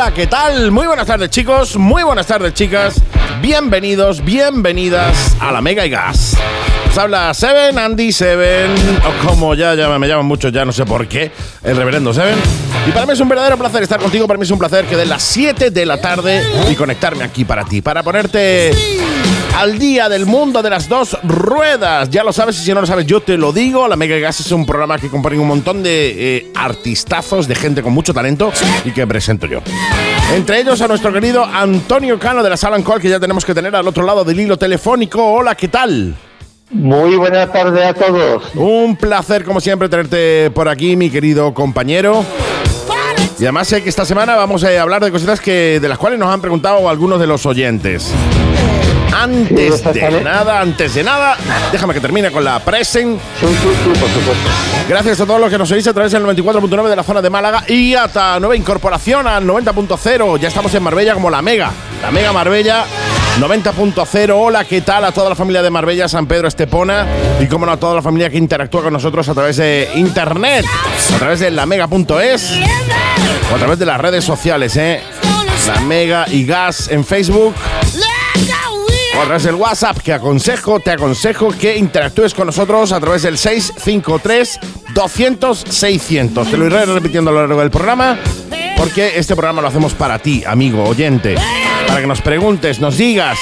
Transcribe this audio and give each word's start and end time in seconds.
Hola, 0.00 0.14
¿qué 0.14 0.28
tal? 0.28 0.70
Muy 0.70 0.86
buenas 0.86 1.08
tardes 1.08 1.28
chicos, 1.28 1.76
muy 1.76 2.04
buenas 2.04 2.24
tardes 2.24 2.54
chicas. 2.54 3.02
Bienvenidos, 3.42 4.24
bienvenidas 4.24 5.34
a 5.40 5.50
la 5.50 5.60
Mega 5.60 5.84
y 5.84 5.90
Gas. 5.90 6.36
Os 6.88 6.96
habla 6.96 7.34
Seven, 7.34 7.76
Andy 7.76 8.12
Seven, 8.12 8.70
o 9.04 9.26
como 9.26 9.56
ya, 9.56 9.74
ya 9.74 9.88
me 9.98 10.06
llaman 10.06 10.24
mucho, 10.24 10.50
ya 10.50 10.64
no 10.64 10.70
sé 10.70 10.86
por 10.86 11.08
qué, 11.08 11.32
el 11.64 11.76
reverendo 11.76 12.14
Seven. 12.14 12.36
Y 12.86 12.92
para 12.92 13.06
mí 13.06 13.12
es 13.14 13.18
un 13.18 13.28
verdadero 13.28 13.58
placer 13.58 13.82
estar 13.82 13.98
contigo, 13.98 14.28
para 14.28 14.38
mí 14.38 14.44
es 14.44 14.50
un 14.52 14.60
placer 14.60 14.84
que 14.84 14.94
den 14.94 15.08
las 15.08 15.24
7 15.24 15.72
de 15.72 15.84
la 15.84 16.00
tarde 16.00 16.46
y 16.70 16.76
conectarme 16.76 17.24
aquí 17.24 17.44
para 17.44 17.64
ti, 17.64 17.82
para 17.82 18.04
ponerte 18.04 18.70
al 19.58 19.76
día 19.76 20.08
del 20.08 20.24
mundo 20.24 20.62
de 20.62 20.70
las 20.70 20.88
dos 20.88 21.18
ruedas. 21.24 22.08
Ya 22.10 22.22
lo 22.22 22.32
sabes 22.32 22.60
y 22.60 22.64
si 22.64 22.72
no 22.72 22.80
lo 22.80 22.86
sabes 22.86 23.06
yo 23.06 23.20
te 23.20 23.36
lo 23.36 23.52
digo. 23.52 23.88
La 23.88 23.96
Mega 23.96 24.16
Gas 24.18 24.38
es 24.38 24.52
un 24.52 24.64
programa 24.64 24.98
que 24.98 25.08
compone 25.08 25.36
un 25.36 25.48
montón 25.48 25.82
de 25.82 26.36
eh, 26.36 26.52
artistazos, 26.54 27.48
de 27.48 27.56
gente 27.56 27.82
con 27.82 27.92
mucho 27.92 28.14
talento 28.14 28.52
y 28.84 28.92
que 28.92 29.04
presento 29.04 29.48
yo. 29.48 29.60
Entre 30.32 30.60
ellos 30.60 30.80
a 30.80 30.86
nuestro 30.86 31.12
querido 31.12 31.44
Antonio 31.44 32.20
Cano 32.20 32.44
de 32.44 32.50
la 32.50 32.56
Sala 32.56 32.80
Call 32.84 33.00
que 33.00 33.08
ya 33.08 33.18
tenemos 33.18 33.44
que 33.44 33.52
tener 33.52 33.74
al 33.74 33.88
otro 33.88 34.04
lado 34.04 34.22
del 34.22 34.38
hilo 34.38 34.56
telefónico. 34.56 35.24
Hola, 35.24 35.56
¿qué 35.56 35.66
tal? 35.66 36.14
Muy 36.70 37.16
buenas 37.16 37.52
tardes 37.52 37.84
a 37.84 37.94
todos. 37.94 38.54
Un 38.54 38.94
placer 38.94 39.42
como 39.42 39.60
siempre 39.60 39.88
tenerte 39.88 40.52
por 40.52 40.68
aquí, 40.68 40.94
mi 40.94 41.10
querido 41.10 41.52
compañero. 41.52 42.24
Y 43.40 43.42
además 43.42 43.66
sé 43.66 43.82
que 43.82 43.88
esta 43.88 44.04
semana 44.04 44.36
vamos 44.36 44.62
a 44.62 44.80
hablar 44.80 45.04
de 45.04 45.10
cositas 45.10 45.40
que 45.40 45.80
de 45.80 45.88
las 45.88 45.98
cuales 45.98 46.20
nos 46.20 46.32
han 46.32 46.40
preguntado 46.40 46.88
algunos 46.88 47.18
de 47.18 47.26
los 47.26 47.44
oyentes. 47.44 48.14
Antes 49.20 49.82
de 49.82 50.20
nada, 50.22 50.60
antes 50.60 50.94
de 50.94 51.02
nada, 51.02 51.36
déjame 51.72 51.92
que 51.92 52.00
termine 52.00 52.30
con 52.30 52.44
la 52.44 52.60
presen. 52.60 53.18
Sí, 53.40 53.46
sí, 53.46 53.68
sí, 53.82 53.88
por 53.88 54.08
supuesto. 54.08 54.48
Gracias 54.88 55.20
a 55.20 55.26
todos 55.26 55.40
los 55.40 55.50
que 55.50 55.58
nos 55.58 55.68
seguís 55.68 55.88
a 55.88 55.92
través 55.92 56.12
del 56.12 56.22
94.9 56.24 56.88
de 56.88 56.94
la 56.94 57.02
zona 57.02 57.20
de 57.20 57.28
Málaga 57.28 57.64
y 57.66 57.94
hasta 57.94 58.38
nueva 58.38 58.54
incorporación 58.54 59.26
al 59.26 59.44
90.0. 59.44 60.38
Ya 60.38 60.46
estamos 60.46 60.72
en 60.72 60.84
Marbella 60.84 61.14
como 61.14 61.30
la 61.30 61.42
Mega. 61.42 61.72
La 62.00 62.12
Mega 62.12 62.32
Marbella 62.32 62.84
90.0. 63.40 64.32
Hola, 64.36 64.64
¿qué 64.64 64.82
tal 64.82 65.04
a 65.04 65.10
toda 65.10 65.30
la 65.30 65.34
familia 65.34 65.62
de 65.62 65.70
Marbella, 65.70 66.08
San 66.08 66.26
Pedro 66.26 66.46
Estepona? 66.46 67.04
Y 67.40 67.46
como 67.46 67.66
no 67.66 67.72
a 67.72 67.76
toda 67.76 67.96
la 67.96 68.02
familia 68.02 68.30
que 68.30 68.38
interactúa 68.38 68.84
con 68.84 68.92
nosotros 68.92 69.28
a 69.28 69.34
través 69.34 69.56
de 69.56 69.88
internet, 69.96 70.64
a 71.14 71.18
través 71.18 71.40
de 71.40 71.50
la 71.50 71.66
mega.es 71.66 72.52
o 73.50 73.54
a 73.54 73.58
través 73.58 73.80
de 73.80 73.86
las 73.86 74.00
redes 74.00 74.24
sociales, 74.24 74.76
¿eh? 74.76 75.00
La 75.66 75.80
Mega 75.80 76.24
y 76.30 76.46
Gas 76.46 76.88
en 76.88 77.04
Facebook. 77.04 77.54
A 79.18 79.24
través 79.24 79.42
del 79.42 79.56
WhatsApp, 79.56 79.98
que 79.98 80.12
aconsejo, 80.12 80.78
te 80.78 80.92
aconsejo 80.92 81.50
que 81.50 81.76
interactúes 81.76 82.34
con 82.34 82.46
nosotros 82.46 82.92
a 82.92 83.00
través 83.00 83.22
del 83.22 83.36
653 83.36 84.60
200 84.94 85.64
600. 85.68 86.48
Te 86.48 86.56
lo 86.56 86.66
iré 86.66 86.86
repitiendo 86.86 87.30
a 87.30 87.34
lo 87.34 87.40
largo 87.40 87.60
del 87.60 87.70
programa, 87.70 88.16
porque 88.76 89.18
este 89.18 89.34
programa 89.34 89.60
lo 89.60 89.68
hacemos 89.68 89.92
para 89.94 90.20
ti, 90.20 90.44
amigo, 90.46 90.84
oyente. 90.84 91.34
Para 91.88 92.00
que 92.00 92.06
nos 92.06 92.22
preguntes, 92.22 92.78
nos 92.78 92.96
digas, 92.96 93.36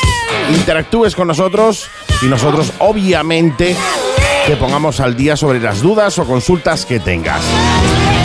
interactúes 0.49 1.15
con 1.15 1.29
nosotros 1.29 1.91
y 2.23 2.27
nosotros, 2.27 2.73
obviamente, 2.79 3.77
te 4.47 4.57
pongamos 4.57 4.99
al 5.01 5.15
día 5.15 5.37
sobre 5.37 5.61
las 5.61 5.83
dudas 5.83 6.19
o 6.19 6.25
consultas 6.25 6.87
que 6.87 7.01
tengas. 7.01 7.43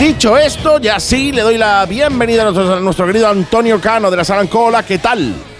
Dicho 0.00 0.38
esto, 0.38 0.78
ya 0.78 0.98
sí, 0.98 1.32
le 1.32 1.42
doy 1.42 1.58
la 1.58 1.84
bienvenida 1.84 2.42
a 2.42 2.50
nuestro, 2.50 2.76
a 2.76 2.80
nuestro 2.80 3.06
querido 3.06 3.28
Antonio 3.28 3.78
Cano 3.78 4.10
de 4.10 4.16
la 4.16 4.24
Salancola. 4.24 4.84
¿Qué 4.84 4.98
tal? 4.98 5.51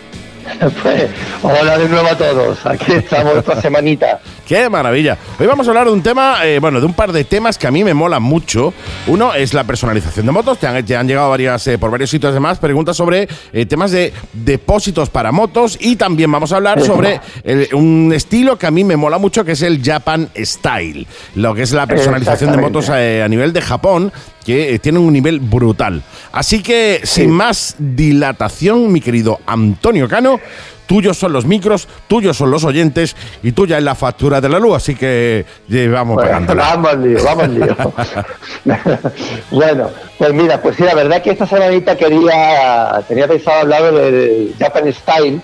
Pues, 0.82 1.10
hola 1.42 1.78
de 1.78 1.88
nuevo 1.88 2.06
a 2.08 2.16
todos. 2.16 2.64
Aquí 2.66 2.92
estamos 2.92 3.36
esta 3.36 3.60
semanita. 3.60 4.20
¡Qué 4.46 4.68
maravilla! 4.68 5.16
Hoy 5.38 5.46
vamos 5.46 5.66
a 5.66 5.70
hablar 5.70 5.86
de 5.86 5.92
un 5.92 6.02
tema, 6.02 6.44
eh, 6.44 6.58
bueno, 6.60 6.80
de 6.80 6.86
un 6.86 6.94
par 6.94 7.12
de 7.12 7.24
temas 7.24 7.58
que 7.58 7.66
a 7.66 7.70
mí 7.70 7.84
me 7.84 7.94
molan 7.94 8.22
mucho. 8.22 8.74
Uno 9.06 9.34
es 9.34 9.54
la 9.54 9.64
personalización 9.64 10.26
de 10.26 10.32
motos. 10.32 10.58
Te 10.58 10.66
han, 10.66 10.84
te 10.84 10.96
han 10.96 11.06
llegado 11.08 11.30
varias, 11.30 11.66
eh, 11.68 11.78
por 11.78 11.90
varios 11.90 12.10
sitios 12.10 12.30
además 12.30 12.58
preguntas 12.58 12.96
sobre 12.96 13.28
eh, 13.52 13.66
temas 13.66 13.90
de 13.92 14.12
depósitos 14.32 15.10
para 15.10 15.32
motos 15.32 15.78
y 15.80 15.96
también 15.96 16.30
vamos 16.30 16.52
a 16.52 16.56
hablar 16.56 16.82
sobre 16.82 17.20
el- 17.44 17.68
un 17.74 18.12
estilo 18.14 18.58
que 18.58 18.66
a 18.66 18.70
mí 18.70 18.84
me 18.84 18.96
mola 18.96 19.18
mucho 19.18 19.44
que 19.44 19.52
es 19.52 19.62
el 19.62 19.82
Japan 19.82 20.28
Style. 20.36 21.06
Lo 21.36 21.54
que 21.54 21.62
es 21.62 21.72
la 21.72 21.86
personalización 21.86 22.52
de 22.52 22.58
motos 22.58 22.90
eh, 22.92 23.22
a 23.24 23.28
nivel 23.28 23.52
de 23.52 23.60
Japón 23.62 24.12
que 24.44 24.74
eh, 24.74 24.78
tiene 24.78 24.98
un 24.98 25.12
nivel 25.12 25.40
brutal. 25.40 26.02
Así 26.32 26.62
que, 26.62 27.00
sin 27.04 27.30
más 27.30 27.76
dilatación, 27.78 28.92
mi 28.92 29.00
querido 29.00 29.40
Antonio 29.46 30.08
Cano, 30.08 30.40
tuyos 30.86 31.16
son 31.16 31.32
los 31.32 31.46
micros, 31.46 31.88
tuyos 32.08 32.36
son 32.36 32.50
los 32.50 32.64
oyentes 32.64 33.16
y 33.42 33.52
tuya 33.52 33.78
es 33.78 33.84
la 33.84 33.94
factura 33.94 34.40
de 34.40 34.48
la 34.48 34.58
luz, 34.58 34.76
así 34.76 34.94
que 34.94 35.44
vamos 35.90 36.16
Bueno, 36.16 36.30
pagándola. 36.30 36.62
vamos 36.64 36.90
al 36.90 37.02
lío, 37.02 37.24
vamos 37.24 37.44
al 37.44 37.54
lío. 37.54 37.76
bueno, 39.50 39.90
pues 40.18 40.34
mira, 40.34 40.60
pues 40.60 40.76
sí, 40.76 40.82
la 40.82 40.94
verdad 40.94 41.18
es 41.18 41.22
que 41.22 41.30
esta 41.30 41.46
semanita 41.46 41.96
quería, 41.96 43.02
tenía 43.08 43.26
pensado 43.26 43.60
hablar 43.60 43.92
del 43.94 44.54
Japan 44.58 44.92
Style, 44.92 45.40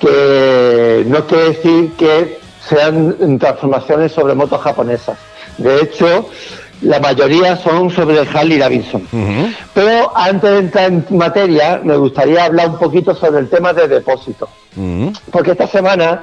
que 0.00 1.04
no 1.06 1.26
quiere 1.26 1.44
decir 1.48 1.92
que 1.98 2.38
sean 2.68 3.38
transformaciones 3.38 4.12
sobre 4.12 4.34
motos 4.34 4.60
japonesas. 4.60 5.18
De 5.56 5.80
hecho, 5.82 6.28
la 6.82 7.00
mayoría 7.00 7.56
son 7.56 7.90
sobre 7.90 8.20
Harley 8.20 8.58
Davidson. 8.58 9.02
Pero 9.74 10.12
antes 10.14 10.50
de 10.50 10.58
entrar 10.58 10.84
en 10.86 11.04
materia, 11.10 11.80
me 11.82 11.96
gustaría 11.96 12.44
hablar 12.44 12.70
un 12.70 12.78
poquito 12.78 13.14
sobre 13.14 13.40
el 13.40 13.48
tema 13.48 13.72
de 13.72 13.88
depósito. 13.88 14.48
Mm, 14.76 15.08
Porque 15.30 15.52
esta 15.52 15.66
semana, 15.66 16.22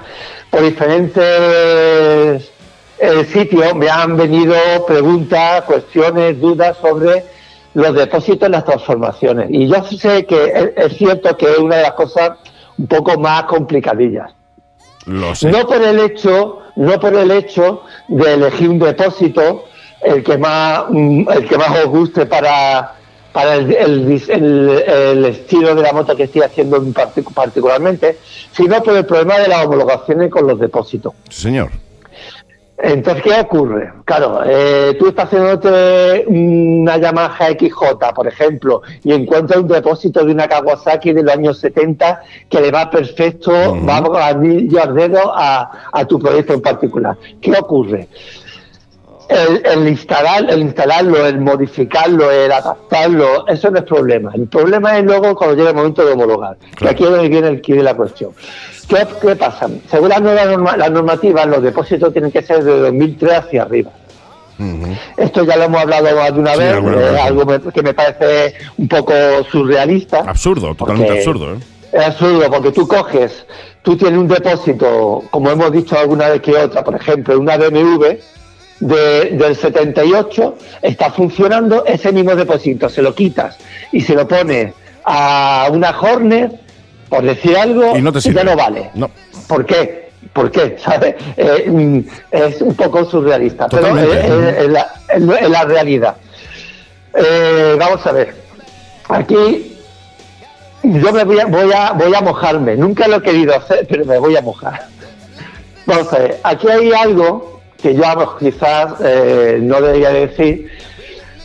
por 0.49 0.61
diferentes 0.61 2.51
eh, 2.99 3.25
sitios, 3.31 3.75
me 3.75 3.89
han 3.89 4.15
venido 4.15 4.55
preguntas, 4.87 5.63
cuestiones, 5.63 6.39
dudas 6.39 6.77
sobre 6.81 7.25
los 7.73 7.93
depósitos 7.93 8.45
en 8.45 8.53
las 8.53 8.63
transformaciones. 8.63 9.47
Y 9.49 9.67
yo 9.67 9.83
sé 9.83 10.25
que 10.25 10.45
es, 10.45 10.91
es 10.91 10.97
cierto 10.97 11.35
que 11.35 11.51
es 11.51 11.57
una 11.57 11.77
de 11.77 11.81
las 11.83 11.93
cosas 11.93 12.31
un 12.77 12.87
poco 12.87 13.19
más 13.19 13.43
complicadillas. 13.43 14.31
Lo 15.05 15.35
sé. 15.35 15.51
No 15.51 15.67
por 15.67 15.81
el 15.81 15.99
hecho, 15.99 16.59
no 16.77 16.99
por 16.99 17.13
el 17.13 17.31
hecho 17.31 17.83
de 18.07 18.33
elegir 18.33 18.69
un 18.69 18.79
depósito 18.79 19.65
el 20.05 20.23
que 20.23 20.37
más, 20.37 20.85
mm, 20.89 21.29
el 21.31 21.47
que 21.47 21.57
más 21.57 21.69
os 21.71 21.85
guste 21.87 22.25
para, 22.25 22.93
para 23.33 23.55
el, 23.55 23.73
el 23.73 24.07
dis- 24.07 24.29
el- 24.29 24.83
el 24.87 25.25
estilo 25.25 25.75
de 25.75 25.81
la 25.81 25.91
moto 25.93 26.15
que 26.15 26.23
estoy 26.23 26.41
haciendo 26.43 26.77
en 26.77 26.93
partic- 26.93 27.33
particularmente, 27.33 28.17
sino 28.51 28.81
por 28.83 28.95
el 28.95 29.05
problema 29.05 29.37
de 29.39 29.47
las 29.47 29.65
homologaciones 29.65 30.29
con 30.31 30.47
los 30.47 30.59
depósitos. 30.59 31.13
Señor. 31.29 31.69
Entonces, 32.77 33.23
¿qué 33.23 33.31
ocurre? 33.39 33.89
Claro, 34.03 34.41
eh, 34.45 34.97
tú 34.99 35.07
estás 35.07 35.27
haciéndote 35.27 36.25
una 36.27 36.97
Yamaha 36.97 37.47
XJ, 37.51 38.13
por 38.13 38.27
ejemplo, 38.27 38.81
y 39.01 39.13
encuentras 39.13 39.61
un 39.61 39.67
depósito 39.69 40.25
de 40.25 40.33
una 40.33 40.45
Kawasaki 40.49 41.13
de 41.13 41.23
los 41.23 41.33
años 41.33 41.57
70 41.59 42.21
que 42.49 42.59
le 42.59 42.71
va 42.71 42.89
perfecto, 42.89 43.51
Ujú. 43.51 43.85
vamos 43.85 44.17
a 44.17 44.27
anillo 44.27 44.83
al 44.83 44.93
dedo 44.93 45.19
a, 45.33 45.89
a 45.93 46.05
tu 46.05 46.19
proyecto 46.19 46.51
en 46.53 46.61
particular. 46.61 47.15
¿Qué 47.39 47.51
ocurre? 47.53 48.09
El, 49.27 49.63
el 49.65 49.87
instalar, 49.87 50.45
el 50.49 50.61
instalarlo, 50.61 51.25
el 51.25 51.39
modificarlo, 51.39 52.29
el 52.31 52.51
adaptarlo, 52.51 53.47
eso 53.47 53.71
no 53.71 53.79
es 53.79 53.83
problema. 53.85 54.31
El 54.35 54.47
problema 54.47 54.97
es 54.99 55.03
luego 55.03 55.35
cuando 55.35 55.55
llega 55.55 55.69
el 55.71 55.75
momento 55.75 56.05
de 56.05 56.13
homologar. 56.13 56.57
Que 56.57 56.71
Claro. 56.75 56.91
aquí 56.91 57.03
es 57.05 57.09
donde 57.09 57.29
viene 57.29 57.47
el 57.47 57.61
quid 57.61 57.75
de 57.77 57.83
la 57.83 57.95
cuestión. 57.95 58.31
¿Qué, 58.87 58.97
qué 59.21 59.35
pasa? 59.35 59.67
Según 59.89 60.09
las 60.09 60.21
nuevas 60.21 60.45
norma- 60.47 60.77
las 60.77 60.91
normativas, 60.91 61.47
los 61.47 61.63
depósitos 61.63 62.13
tienen 62.13 62.31
que 62.31 62.43
ser 62.43 62.63
de 62.63 62.79
2003 62.81 63.33
hacia 63.33 63.63
arriba. 63.63 63.91
Esto 65.17 65.43
ya 65.43 65.57
lo 65.57 65.63
hemos 65.63 65.81
hablado 65.81 66.15
más 66.15 66.33
de 66.33 66.39
una 66.39 66.53
Sí, 66.53 66.59
vez, 66.59 66.73
algo 67.21 67.45
que 67.73 67.81
me 67.81 67.93
parece 67.93 68.53
un 68.77 68.87
poco 68.87 69.11
surrealista. 69.51 70.19
Absurdo, 70.19 70.73
totalmente 70.75 71.11
absurdo. 71.17 71.55
¿eh? 71.55 71.57
Es 71.91 72.05
absurdo 72.05 72.49
porque 72.51 72.71
tú 72.71 72.87
coges, 72.87 73.45
tú 73.81 73.97
tienes 73.97 74.17
un 74.19 74.27
depósito, 74.27 75.23
como 75.31 75.49
hemos 75.49 75.71
dicho 75.71 75.97
alguna 75.97 76.29
vez 76.29 76.41
que 76.41 76.55
otra, 76.55 76.83
por 76.83 76.95
ejemplo, 76.95 77.37
una 77.39 77.57
BMW 77.57 78.17
de- 78.79 79.31
del 79.31 79.55
78, 79.55 80.57
está 80.81 81.11
funcionando 81.11 81.85
ese 81.85 82.11
mismo 82.11 82.35
depósito, 82.35 82.89
se 82.89 83.01
lo 83.01 83.13
quitas 83.15 83.57
y 83.91 84.01
se 84.01 84.13
lo 84.15 84.27
pones 84.27 84.73
a 85.05 85.67
una 85.71 85.97
Hornet, 85.99 86.51
por 87.09 87.23
decir 87.23 87.55
algo, 87.57 87.95
Y 87.95 88.01
no 88.01 88.11
te 88.11 88.21
sirve. 88.21 88.37
ya 88.37 88.43
no 88.43 88.55
vale. 88.55 88.89
No. 88.95 89.09
¿Por 89.47 89.65
qué? 89.65 90.09
¿Por 90.33 90.51
qué? 90.51 90.77
¿Sabes? 90.83 91.15
Eh, 91.37 91.65
mm, 91.69 91.99
es 92.31 92.61
un 92.61 92.75
poco 92.75 93.05
surrealista, 93.05 93.67
Totalmente. 93.69 94.09
pero 94.21 94.41
es, 94.49 94.55
es- 94.57 94.63
es 94.65 94.69
la, 94.71 94.87
es 95.13 95.21
la- 95.21 95.35
es 95.37 95.49
la 95.49 95.63
realidad. 95.63 96.15
Eh, 97.13 97.75
vamos 97.79 98.05
a 98.05 98.11
ver. 98.11 98.35
Aquí 99.07 99.71
yo 100.83 101.13
me 101.13 101.23
voy 101.23 101.39
a, 101.39 101.45
voy, 101.45 101.71
a, 101.71 101.91
voy 101.93 102.13
a 102.13 102.21
mojarme. 102.21 102.75
Nunca 102.75 103.07
lo 103.07 103.17
he 103.17 103.21
querido 103.21 103.55
hacer, 103.55 103.85
pero 103.87 104.03
me 104.05 104.17
voy 104.17 104.35
a 104.35 104.41
mojar. 104.41 104.87
Vamos 105.85 106.11
a 106.11 106.17
ver. 106.19 106.39
Aquí 106.43 106.67
hay 106.67 106.91
algo 106.91 107.54
que 107.81 107.93
yo 107.93 108.05
a- 108.05 108.37
quizás 108.39 108.93
eh, 109.03 109.59
no 109.61 109.79
debería 109.81 110.09
decir. 110.09 110.69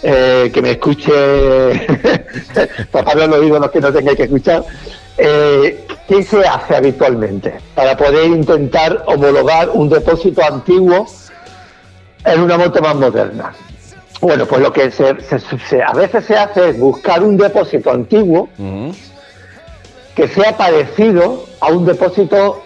eh, 0.03 0.51
que 0.55 0.63
me 0.63 0.71
escuche 0.71 1.13
taparme 2.91 3.27
los 3.27 3.39
oídos 3.39 3.61
los 3.61 3.71
que 3.71 3.81
no 3.81 3.93
tenga 3.93 4.15
que 4.17 4.23
escuchar. 4.23 4.65
Eh, 5.19 5.85
¿Qué 6.09 6.23
se 6.23 6.41
hace 6.41 6.75
habitualmente 6.75 7.55
para 7.75 7.95
poder 7.97 8.25
intentar 8.27 9.05
homologar 9.07 9.69
un 9.69 9.91
depósito 9.91 10.43
antiguo 10.43 11.07
en 12.25 12.41
una 12.41 12.57
moto 12.57 12.81
más 12.81 12.95
moderna? 12.97 13.53
Bueno, 14.23 14.47
pues 14.47 14.63
lo 14.63 14.73
que 14.73 14.91
se, 14.91 15.15
se- 15.69 15.83
a 15.83 15.93
veces 15.93 16.25
se 16.25 16.35
hace 16.37 16.71
es 16.71 16.79
buscar 16.79 17.23
un 17.23 17.37
depósito 17.37 17.91
antiguo 17.91 18.49
que 20.15 20.29
sea 20.29 20.57
parecido 20.57 21.45
a 21.61 21.69
un 21.69 21.85
depósito 21.85 22.63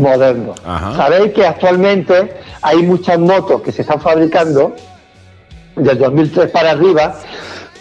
moderno. 0.00 0.54
Ajá. 0.64 0.96
Sabéis 0.96 1.32
que 1.32 1.46
actualmente 1.46 2.34
hay 2.62 2.78
muchas 2.82 3.18
motos 3.18 3.62
que 3.62 3.72
se 3.72 3.82
están 3.82 4.00
fabricando 4.00 4.74
del 5.76 5.98
2003 5.98 6.50
para 6.50 6.70
arriba 6.72 7.14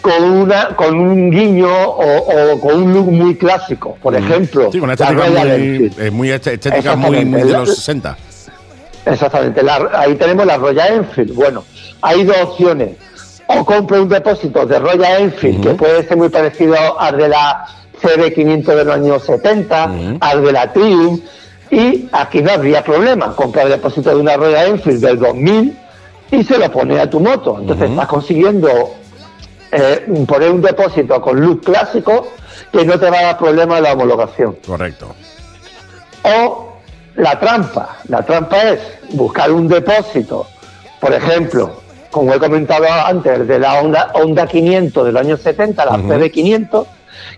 con 0.02 0.24
una 0.24 0.70
con 0.76 0.98
un 1.00 1.30
guiño 1.30 1.68
o, 1.70 2.54
o 2.54 2.60
con 2.60 2.76
un 2.84 2.94
look 2.94 3.12
muy 3.12 3.36
clásico. 3.36 3.98
Por 4.02 4.16
ejemplo, 4.16 4.70
Sí, 4.72 4.80
una 4.80 4.88
la 4.88 4.94
estética 4.94 5.30
muy, 5.30 5.92
eh, 5.98 6.12
muy 6.12 6.32
este- 6.32 6.54
estética 6.54 6.96
muy, 6.96 7.24
de 7.24 7.46
los 7.46 7.76
60. 7.76 8.18
Exactamente, 9.06 9.64
la- 9.64 9.90
ahí 9.94 10.16
tenemos 10.16 10.46
la 10.46 10.58
Royal 10.58 10.94
Enfield. 10.94 11.34
Bueno, 11.34 11.64
hay 12.02 12.24
dos 12.24 12.38
opciones. 12.42 12.98
O 13.48 13.66
compro 13.66 14.02
un 14.02 14.08
depósito 14.10 14.66
de 14.66 14.80
Royal 14.80 15.24
Enfield, 15.24 15.62
que 15.62 15.74
puede 15.74 16.08
ser 16.08 16.16
muy 16.18 16.30
parecido 16.30 16.76
al 17.00 17.18
de 17.18 17.28
la 17.28 17.66
CB500 18.02 18.64
de 18.76 18.86
los 18.86 18.96
años 18.96 19.24
70, 19.26 19.92
al 20.22 20.44
de 20.44 20.52
la 20.54 20.72
Triumph, 20.72 21.22
y 21.72 22.10
aquí 22.12 22.42
no 22.42 22.52
habría 22.52 22.84
problema. 22.84 23.34
Comprar 23.34 23.66
el 23.66 23.72
depósito 23.74 24.10
de 24.10 24.18
una 24.18 24.36
Royal 24.36 24.68
Enfield 24.68 25.04
del 25.04 25.18
2000 25.18 25.78
y 26.32 26.44
se 26.44 26.58
lo 26.58 26.70
pone 26.72 27.00
a 27.00 27.10
tu 27.10 27.20
moto. 27.20 27.58
Entonces 27.60 27.90
estás 27.90 28.08
consiguiendo 28.08 28.70
eh, 29.72 30.06
poner 30.28 30.52
un 30.52 30.62
depósito 30.62 31.22
con 31.22 31.40
look 31.40 31.62
clásico 31.62 32.28
que 32.72 32.86
no 32.86 33.00
te 33.00 33.10
va 33.10 33.20
a 33.20 33.24
dar 33.24 33.38
problema 33.38 33.78
en 33.78 33.84
la 33.84 33.94
homologación. 33.94 34.58
Correcto. 34.66 35.16
O 36.24 36.74
la 37.16 37.40
trampa. 37.40 37.98
La 38.10 38.24
trampa 38.24 38.62
es 38.70 38.80
buscar 39.14 39.52
un 39.52 39.68
depósito, 39.68 40.48
por 41.00 41.14
ejemplo, 41.14 41.82
como 42.10 42.34
he 42.34 42.40
comentado 42.40 42.86
antes, 43.06 43.48
de 43.48 43.60
la 43.60 43.80
Honda, 43.80 44.12
Honda 44.14 44.46
500 44.46 45.06
del 45.06 45.18
año 45.18 45.38
70, 45.38 45.86
la 45.86 45.92
CB500, 45.94 46.86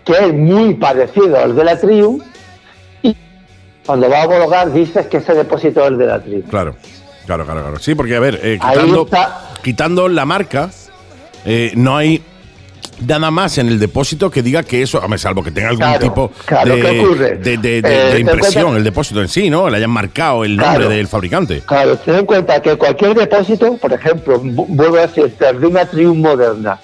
que 0.04 0.14
es 0.14 0.34
muy 0.34 0.74
parecido 0.74 1.38
al 1.38 1.56
de 1.56 1.64
la 1.64 1.80
Triumph, 1.80 2.24
cuando 3.86 4.10
va 4.10 4.22
a 4.24 4.26
homologar 4.26 4.72
dices 4.72 5.08
que 5.08 5.18
ese 5.18 5.34
depósito 5.34 5.82
es 5.82 5.88
el 5.88 5.98
de 5.98 6.06
la 6.08 6.22
Triumph. 6.22 6.50
Claro, 6.50 6.76
claro, 7.26 7.46
claro, 7.46 7.62
claro. 7.62 7.80
Sí, 7.80 7.96
porque 7.96 8.16
a 8.16 8.20
ver, 8.20 8.40
eh, 8.44 8.60
quitando, 9.64 10.08
la 10.10 10.26
marca, 10.26 10.70
eh, 11.46 11.72
no 11.76 11.96
hay 11.98 12.22
nada 13.08 13.32
más 13.32 13.58
en 13.58 13.68
el 13.68 13.80
depósito 13.80 14.30
que 14.30 14.42
diga 14.42 14.64
que 14.64 14.82
eso, 14.82 15.00
hombre, 15.00 15.18
salvo 15.18 15.44
que 15.44 15.52
tenga 15.52 15.70
algún 15.70 15.80
Claro, 15.86 16.00
tipo 16.00 16.32
claro, 16.46 16.76
de, 16.76 16.82
¿qué 16.82 17.00
ocurre? 17.00 17.36
de, 17.38 17.58
de- 17.58 17.82
de- 17.82 18.12
Eh, 18.16 18.20
impresión, 18.20 18.64
cuenta- 18.64 18.78
el 18.78 18.84
depósito 18.84 19.22
en 19.22 19.28
sí, 19.28 19.50
¿no? 19.50 19.70
Le 19.70 19.78
hayan 19.78 19.90
marcado 19.90 20.44
el 20.46 20.56
nombre 20.56 20.78
Claro. 20.78 20.90
del 20.90 21.08
fabricante. 21.08 21.62
Claro, 21.66 21.98
ten 21.98 22.16
en 22.16 22.26
cuenta 22.26 22.62
que 22.62 22.76
cualquier 22.78 23.16
depósito, 23.16 23.76
por 23.78 23.92
ejemplo, 23.94 24.40
vu- 24.42 24.66
vuelvo 24.70 24.98
a 24.98 25.02
decirte, 25.08 25.50
el 25.50 25.60
de 25.60 25.68
una 25.68 25.86
Triumph 25.86 26.18
moderna, 26.18 26.80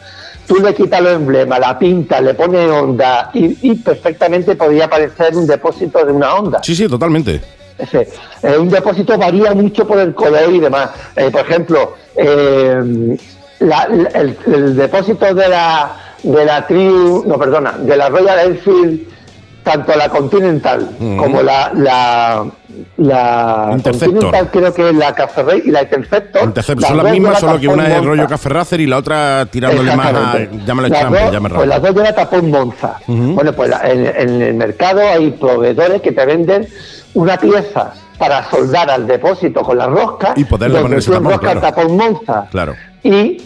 tú 0.49 0.55
le 0.57 0.73
quitas 0.73 0.99
los 0.99 1.13
emblemas, 1.13 1.59
la 1.59 1.77
pinta, 1.77 2.19
le 2.19 2.33
pones 2.33 2.69
Honda 2.71 3.29
y, 3.35 3.55
y 3.71 3.75
perfectamente 3.75 4.55
podría 4.55 4.89
parecer 4.89 5.37
un 5.37 5.45
depósito 5.45 6.03
de 6.03 6.11
una 6.11 6.33
Honda. 6.33 6.59
Sí, 6.63 6.75
sí, 6.75 6.87
totalmente. 6.87 7.39
Ese, 7.77 8.09
eh, 8.41 8.57
un 8.57 8.67
depósito 8.67 9.15
varía 9.17 9.53
mucho 9.53 9.87
por 9.87 9.99
el 9.99 10.13
color 10.15 10.49
y 10.51 10.59
demás. 10.59 10.89
Eh, 11.15 11.29
por 11.31 11.41
ejemplo, 11.41 11.93
eh, 12.15 13.15
la- 13.59 13.87
la- 13.87 14.09
el, 14.09 14.35
el 14.47 14.75
depósito 14.75 15.33
de 15.35 15.47
la 15.49 15.91
de 16.23 16.43
la 16.45 16.65
Triumph, 16.67 17.25
no 17.27 17.37
perdona, 17.37 17.73
de 17.77 17.95
la 17.95 18.09
Royal 18.09 18.39
Enfield, 18.49 19.07
tanto 19.63 19.95
la 19.95 20.09
Continental 20.09 20.89
como 21.17 21.41
la 21.43 21.71
la, 21.75 22.45
la. 22.97 23.77
Continental 23.83 24.49
creo 24.51 24.73
que 24.73 24.89
es 24.89 24.95
la 24.95 25.13
Café 25.15 25.43
Rey 25.43 25.61
y 25.65 25.71
la 25.71 25.83
Interceptor. 25.83 26.43
Interceptor. 26.43 26.81
las 26.81 26.87
Son 26.89 26.97
las 27.03 27.11
mismas, 27.11 27.39
solo 27.39 27.59
que 27.59 27.67
una 27.67 27.87
es 27.87 27.97
rollo 28.03 28.07
Monza. 28.21 28.27
café 28.27 28.49
racer 28.49 28.79
y 28.81 28.87
la 28.87 28.97
otra 28.97 29.45
tirándole 29.51 29.95
más 29.95 30.07
a. 30.13 30.37
Llámale 30.65 30.89
Las 30.89 30.99
chambre, 31.01 31.21
dos- 31.23 31.31
llámale 31.31 31.55
Pues 31.55 31.67
las 31.67 31.81
dos 31.81 31.95
llevan 31.95 32.15
tapón 32.15 32.49
Monza. 32.51 32.99
Bueno, 33.07 33.53
pues 33.53 33.71
en, 33.83 34.05
en 34.07 34.41
el 34.41 34.53
mercado 34.55 35.01
hay 35.01 35.31
proveedores 35.31 36.01
que 36.01 36.11
te 36.11 36.25
venden 36.25 36.67
una 37.13 37.37
pieza 37.37 37.93
para 38.17 38.49
soldar 38.49 38.89
al 38.91 39.07
depósito 39.07 39.61
con 39.61 39.77
la 39.77 39.87
rosca 39.87 40.33
Y 40.35 40.43
poderle 40.43 40.81
poner 40.81 40.99
ese 40.99 41.11
tapón, 41.11 41.25
enroscas 41.27 41.53
el 41.53 41.59
claro. 41.59 41.75
tapón 41.75 41.97
Monza 41.97 42.47
Claro. 42.51 42.75
y 43.03 43.41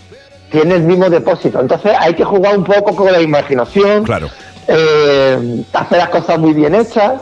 tiene 0.52 0.76
el 0.76 0.84
mismo 0.84 1.10
depósito. 1.10 1.60
Entonces 1.62 1.92
hay 2.00 2.14
que 2.16 2.24
jugar 2.24 2.58
un 2.58 2.64
poco 2.64 2.96
con 2.96 3.12
la 3.12 3.22
imaginación, 3.22 4.04
Claro. 4.04 4.30
eh, 4.68 5.64
hacer 5.74 5.98
las 5.98 6.10
cosas 6.10 6.40
muy 6.40 6.54
bien 6.54 6.74
hechas, 6.76 7.14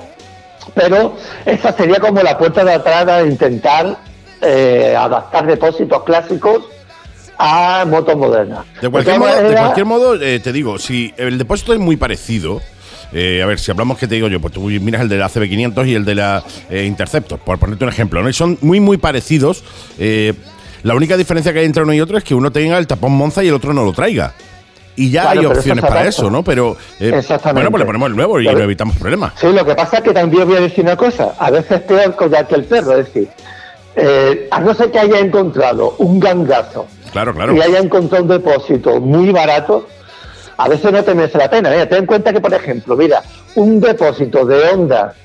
pero 0.73 1.15
esa 1.45 1.73
sería 1.73 1.99
como 1.99 2.21
la 2.21 2.37
puerta 2.37 2.63
de 2.63 2.73
entrada 2.73 3.23
de 3.23 3.29
intentar 3.29 3.97
eh, 4.41 4.95
adaptar 4.97 5.45
depósitos 5.45 6.03
clásicos 6.03 6.63
a 7.37 7.85
motos 7.87 8.15
modernas. 8.15 8.65
De 8.81 8.89
cualquier 8.89 9.17
todas 9.17 9.19
modo, 9.19 9.35
de 9.37 9.43
maneras, 9.43 9.63
cualquier 9.63 9.85
modo 9.85 10.21
eh, 10.21 10.39
te 10.39 10.51
digo, 10.51 10.77
si 10.77 11.13
el 11.17 11.37
depósito 11.37 11.73
es 11.73 11.79
muy 11.79 11.97
parecido, 11.97 12.61
eh, 13.13 13.41
a 13.43 13.45
ver, 13.45 13.59
si 13.59 13.71
hablamos 13.71 13.97
que 13.97 14.07
te 14.07 14.15
digo 14.15 14.27
yo, 14.27 14.39
pues 14.39 14.53
tú 14.53 14.61
miras 14.61 15.01
el 15.01 15.09
de 15.09 15.17
la 15.17 15.29
CB500 15.29 15.87
y 15.87 15.95
el 15.95 16.05
de 16.05 16.15
la 16.15 16.43
eh, 16.69 16.85
Interceptor, 16.85 17.39
por 17.39 17.59
ponerte 17.59 17.83
un 17.83 17.89
ejemplo, 17.89 18.21
¿no? 18.23 18.29
Y 18.29 18.33
son 18.33 18.57
muy, 18.61 18.79
muy 18.79 18.97
parecidos. 18.97 19.63
eh, 19.99 20.33
la 20.83 20.95
única 20.95 21.15
diferencia 21.15 21.53
que 21.53 21.59
hay 21.59 21.65
entre 21.65 21.83
uno 21.83 21.93
y 21.93 22.01
otro 22.01 22.17
es 22.17 22.23
que 22.23 22.33
uno 22.33 22.51
tenga 22.51 22.77
el 22.79 22.87
tapón 22.87 23.11
Monza 23.11 23.43
y 23.43 23.49
el 23.49 23.53
otro 23.53 23.71
no 23.71 23.83
lo 23.83 23.93
traiga. 23.93 24.33
Y 25.01 25.09
ya 25.09 25.23
Claro, 25.23 25.39
hay 25.39 25.45
opciones 25.47 25.83
para 25.83 26.05
eso, 26.07 26.29
¿no? 26.29 26.43
Pero 26.43 26.77
eh, 26.99 27.09
bueno, 27.53 27.71
pues 27.71 27.79
le 27.79 27.85
ponemos 27.85 28.09
el 28.09 28.15
nuevo 28.15 28.39
y 28.39 28.45
no 28.45 28.59
evitamos 28.59 28.95
problemas. 28.97 29.33
Sí, 29.35 29.47
lo 29.51 29.65
que 29.65 29.73
pasa 29.73 29.97
es 29.97 30.03
que 30.03 30.13
también 30.13 30.47
voy 30.47 30.57
a 30.57 30.61
decir 30.61 30.83
una 30.83 30.95
cosa. 30.95 31.33
A 31.39 31.49
veces 31.49 31.71
es 31.71 31.81
peor 31.81 32.15
collar 32.15 32.47
que 32.47 32.53
el 32.53 32.65
perro. 32.65 32.91
Es 32.97 33.07
decir, 33.07 33.29
eh, 33.95 34.47
a 34.51 34.59
no 34.59 34.75
ser 34.75 34.91
que 34.91 34.99
haya 34.99 35.17
encontrado 35.17 35.95
un 35.97 36.19
gangazo 36.19 36.85
Claro, 37.11 37.33
claro. 37.33 37.55
y 37.55 37.61
haya 37.61 37.79
encontrado 37.79 38.23
un 38.25 38.29
depósito 38.29 39.01
muy 39.01 39.31
barato, 39.31 39.87
a 40.57 40.69
veces 40.69 40.91
no 40.91 41.03
te 41.03 41.15
merece 41.15 41.39
la 41.39 41.49
pena. 41.49 41.71
Mira, 41.71 41.89
ten 41.89 41.97
en 41.99 42.05
cuenta 42.05 42.31
que, 42.31 42.39
por 42.39 42.53
ejemplo, 42.53 42.95
mira, 42.95 43.23
un 43.55 43.81
depósito 43.81 44.45
de 44.45 44.69
Honda 44.69 45.15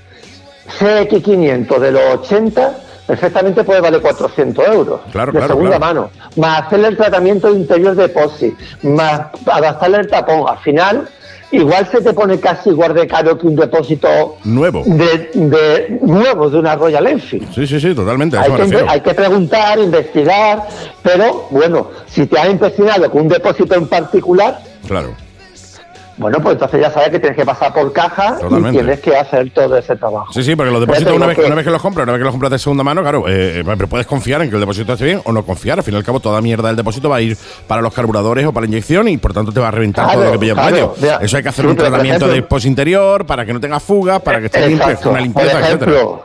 CX500 0.80 1.78
de 1.78 1.92
los 1.92 2.02
80 2.22 2.78
perfectamente 3.06 3.64
puede 3.64 3.80
valer 3.80 4.00
400 4.00 4.66
euros 4.68 5.00
Claro, 5.12 5.32
de 5.32 5.38
claro, 5.38 5.54
segunda 5.54 5.76
claro. 5.78 5.94
mano, 5.94 6.10
más 6.36 6.66
hacerle 6.66 6.88
el 6.88 6.96
tratamiento 6.96 7.50
interior 7.54 7.94
de 7.94 8.08
POSI, 8.08 8.54
más 8.82 9.20
adaptarle 9.46 9.98
el 9.98 10.08
tapón. 10.08 10.44
Al 10.48 10.58
final, 10.58 11.08
igual 11.52 11.86
se 11.90 12.00
te 12.02 12.12
pone 12.12 12.40
casi 12.40 12.70
igual 12.70 12.92
de 12.94 13.06
caro 13.06 13.38
que 13.38 13.46
un 13.46 13.54
depósito 13.56 14.36
Nuevo. 14.44 14.82
de, 14.86 15.30
de 15.34 15.98
nuevo 16.02 16.50
de 16.50 16.58
una 16.58 16.74
Royal 16.74 17.06
Enfield. 17.06 17.54
Sí, 17.54 17.66
sí, 17.66 17.78
sí, 17.80 17.94
totalmente. 17.94 18.36
A 18.36 18.42
eso 18.46 18.56
que, 18.68 18.84
hay 18.88 19.00
que 19.00 19.14
preguntar, 19.14 19.78
investigar, 19.78 20.66
pero 21.02 21.46
bueno, 21.50 21.90
si 22.06 22.26
te 22.26 22.38
has 22.38 22.50
impresionado 22.50 23.10
con 23.10 23.22
un 23.22 23.28
depósito 23.28 23.74
en 23.74 23.86
particular, 23.88 24.58
Claro. 24.86 25.14
Bueno, 26.18 26.38
pues 26.40 26.54
entonces 26.54 26.80
ya 26.80 26.90
sabes 26.90 27.10
que 27.10 27.18
tienes 27.20 27.36
que 27.36 27.44
pasar 27.44 27.74
por 27.74 27.92
caja 27.92 28.38
Totalmente. 28.38 28.70
y 28.70 28.72
tienes 28.80 29.00
que 29.00 29.16
hacer 29.16 29.50
todo 29.52 29.76
ese 29.76 29.96
trabajo. 29.96 30.32
Sí, 30.32 30.42
sí, 30.42 30.56
porque 30.56 30.70
los 30.72 30.80
depósitos, 30.80 31.12
una 31.14 31.26
vez, 31.26 31.36
que- 31.36 31.44
una 31.44 31.54
vez 31.54 31.64
que 31.64 31.70
los 31.70 31.82
compras, 31.82 32.04
una 32.04 32.12
vez 32.12 32.20
que 32.20 32.24
los 32.24 32.32
compras 32.32 32.50
de 32.52 32.58
segunda 32.58 32.82
mano, 32.84 33.02
claro, 33.02 33.28
eh, 33.28 33.60
eh, 33.60 33.64
pero 33.66 33.86
puedes 33.86 34.06
confiar 34.06 34.40
en 34.42 34.48
que 34.48 34.54
el 34.56 34.60
depósito 34.60 34.92
esté 34.94 35.04
bien 35.04 35.20
o 35.24 35.32
no 35.32 35.44
confiar. 35.44 35.78
Al 35.78 35.84
fin 35.84 35.94
y 35.94 35.96
al 35.98 36.04
cabo, 36.04 36.20
toda 36.20 36.40
mierda 36.40 36.68
del 36.68 36.76
depósito 36.76 37.08
va 37.10 37.16
a 37.16 37.20
ir 37.20 37.36
para 37.66 37.82
los 37.82 37.92
carburadores 37.92 38.46
o 38.46 38.52
para 38.52 38.64
la 38.66 38.68
inyección 38.72 39.08
y 39.08 39.18
por 39.18 39.32
tanto 39.34 39.52
te 39.52 39.60
va 39.60 39.68
a 39.68 39.72
reventar 39.72 40.04
Claro, 40.06 40.20
todo 40.20 40.26
lo 40.26 40.32
que 40.32 40.38
pilla 40.38 40.54
por 40.54 40.64
medio. 40.72 40.94
Eso 41.20 41.36
hay 41.36 41.42
que 41.42 41.48
hacer 41.50 41.64
sí, 41.64 41.70
un 41.70 41.76
tratamiento 41.76 42.24
ejemplo- 42.26 42.34
de 42.34 42.42
post 42.42 42.66
interior 42.66 43.26
para 43.26 43.44
que 43.44 43.52
no 43.52 43.60
tenga 43.60 43.78
fugas, 43.80 44.22
para 44.22 44.40
que 44.40 44.46
esté 44.46 44.66
limpio, 44.68 44.96
una 45.10 45.20
limpieza, 45.20 45.58
etcétera. 45.60 45.92
ejemplo, 45.92 46.22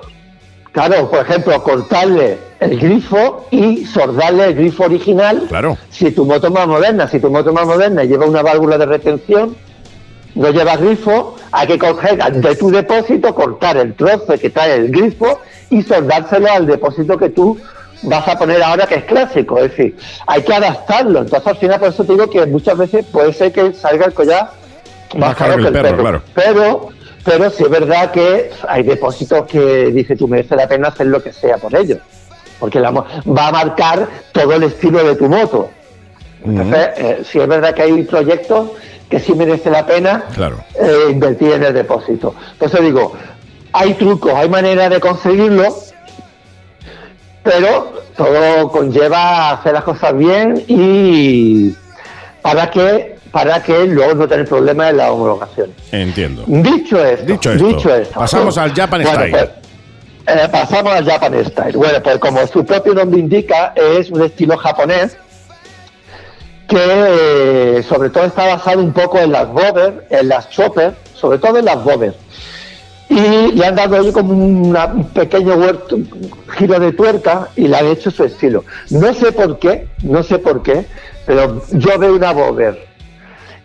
claro, 0.71 1.09
por 1.11 1.19
ejemplo, 1.19 1.63
cortarle 1.63 2.37
el 2.61 2.79
grifo 2.79 3.45
y 3.51 3.85
sordarle 3.85 4.45
el 4.45 4.55
grifo 4.55 4.83
original. 4.85 5.45
Claro. 5.49 5.77
Si 5.89 6.11
tu 6.11 6.25
moto 6.25 6.49
más 6.49 6.67
moderna, 6.67 7.07
si 7.07 7.19
tu 7.19 7.29
moto 7.29 7.51
más 7.51 7.65
moderna 7.65 8.03
lleva 8.05 8.25
una 8.25 8.41
válvula 8.41 8.77
de 8.77 8.85
retención, 8.85 9.55
no 10.35 10.49
lleva 10.49 10.77
grifo, 10.77 11.35
hay 11.51 11.67
que 11.67 11.77
coger 11.77 12.17
de 12.33 12.55
tu 12.55 12.71
depósito, 12.71 13.33
cortar 13.35 13.77
el 13.77 13.93
trozo 13.93 14.37
que 14.39 14.49
trae 14.49 14.75
el 14.75 14.91
grifo 14.91 15.41
y 15.69 15.81
soldárselo 15.83 16.51
al 16.51 16.65
depósito 16.65 17.17
que 17.17 17.29
tú 17.29 17.57
vas 18.03 18.27
a 18.27 18.37
poner 18.37 18.61
ahora 18.63 18.87
que 18.87 18.95
es 18.95 19.03
clásico. 19.05 19.57
Es 19.57 19.71
decir, 19.71 19.97
hay 20.27 20.41
que 20.41 20.53
adaptarlo. 20.53 21.19
Entonces 21.19 21.47
al 21.47 21.57
final 21.57 21.79
por 21.79 21.89
eso 21.89 22.03
te 22.03 22.13
digo 22.13 22.29
que 22.29 22.45
muchas 22.45 22.77
veces 22.77 23.05
puede 23.05 23.33
ser 23.33 23.51
que 23.51 23.73
salga 23.73 24.05
el 24.05 24.13
collar 24.13 24.51
más, 25.17 25.35
caro 25.35 25.57
que 25.57 25.67
el 25.67 25.73
perro. 25.73 25.97
claro. 25.97 26.21
Pero, 26.33 26.89
pero 27.23 27.49
sí 27.49 27.63
es 27.63 27.69
verdad 27.69 28.11
que 28.11 28.51
hay 28.67 28.83
depósitos 28.83 29.45
que 29.45 29.87
dice 29.87 30.15
tú 30.15 30.27
merece 30.27 30.55
la 30.55 30.67
pena 30.67 30.89
hacer 30.89 31.07
lo 31.07 31.21
que 31.21 31.33
sea 31.33 31.57
por 31.57 31.75
ellos. 31.75 31.99
Porque 32.59 32.79
la 32.79 32.91
va 32.91 33.47
a 33.47 33.51
marcar 33.51 34.07
todo 34.31 34.53
el 34.53 34.63
estilo 34.63 35.03
de 35.03 35.15
tu 35.15 35.27
moto. 35.27 35.69
Entonces, 36.43 36.89
eh, 36.97 37.21
sí 37.23 37.39
es 37.39 37.47
verdad 37.47 37.73
que 37.73 37.83
hay 37.83 38.03
proyectos 38.03 38.71
que 39.11 39.19
sí 39.19 39.35
merece 39.35 39.69
la 39.69 39.85
pena 39.85 40.23
Claro. 40.33 40.57
eh, 40.79 41.09
invertir 41.11 41.51
en 41.51 41.63
el 41.65 41.73
depósito. 41.73 42.33
Entonces 42.53 42.81
digo, 42.81 43.13
hay 43.73 43.93
trucos, 43.93 44.33
hay 44.33 44.49
maneras 44.49 44.89
de 44.89 44.99
conseguirlo, 44.99 45.75
pero 47.43 47.93
todo 48.15 48.69
conlleva 48.69 49.51
hacer 49.51 49.73
las 49.73 49.83
cosas 49.83 50.15
bien 50.17 50.63
y 50.67 51.75
para 52.41 52.69
que 52.71 53.19
para 53.31 53.63
que 53.63 53.85
luego 53.85 54.13
no 54.13 54.27
tener 54.27 54.45
problemas 54.45 54.89
en 54.89 54.97
las 54.97 55.09
homologaciones. 55.09 55.73
Entiendo. 55.91 56.43
Dicho 56.47 57.03
esto, 57.05 57.25
Dicho 57.25 57.95
esto, 57.95 58.19
pasamos 58.19 58.57
al 58.57 58.73
Japan 58.73 59.05
Style. 59.05 59.31
pues, 59.31 59.49
eh, 60.27 60.47
pasamos 60.51 60.93
al 60.93 61.09
Japan 61.09 61.45
Style. 61.45 61.77
Bueno, 61.77 62.03
pues 62.03 62.17
como 62.17 62.45
su 62.47 62.65
propio 62.65 62.93
nombre 62.93 63.19
indica, 63.21 63.73
es 63.75 64.09
un 64.11 64.21
estilo 64.23 64.57
japonés 64.57 65.15
que 66.71 67.83
sobre 67.87 68.09
todo 68.09 68.23
está 68.25 68.45
basado 68.47 68.79
un 68.81 68.93
poco 68.93 69.19
en 69.19 69.31
las 69.33 69.47
bobber, 69.47 70.07
en 70.09 70.29
las 70.29 70.49
chopper, 70.49 70.95
sobre 71.13 71.37
todo 71.37 71.57
en 71.57 71.65
las 71.65 71.83
bobber. 71.83 72.13
Y 73.09 73.51
le 73.51 73.65
han 73.65 73.75
dado 73.75 73.97
ahí 73.97 74.09
como 74.13 74.33
una- 74.33 74.85
un 74.85 75.03
pequeño 75.09 75.55
huerto- 75.55 75.97
giro 76.57 76.79
de 76.79 76.93
tuerca 76.93 77.49
y 77.57 77.67
le 77.67 77.75
han 77.75 77.87
hecho 77.87 78.09
su 78.09 78.23
estilo. 78.23 78.63
No 78.89 79.13
sé 79.13 79.33
por 79.33 79.59
qué, 79.59 79.87
no 80.03 80.23
sé 80.23 80.39
por 80.39 80.63
qué, 80.63 80.85
pero 81.25 81.61
yo 81.71 81.99
veo 81.99 82.15
una 82.15 82.31
bobber 82.31 82.87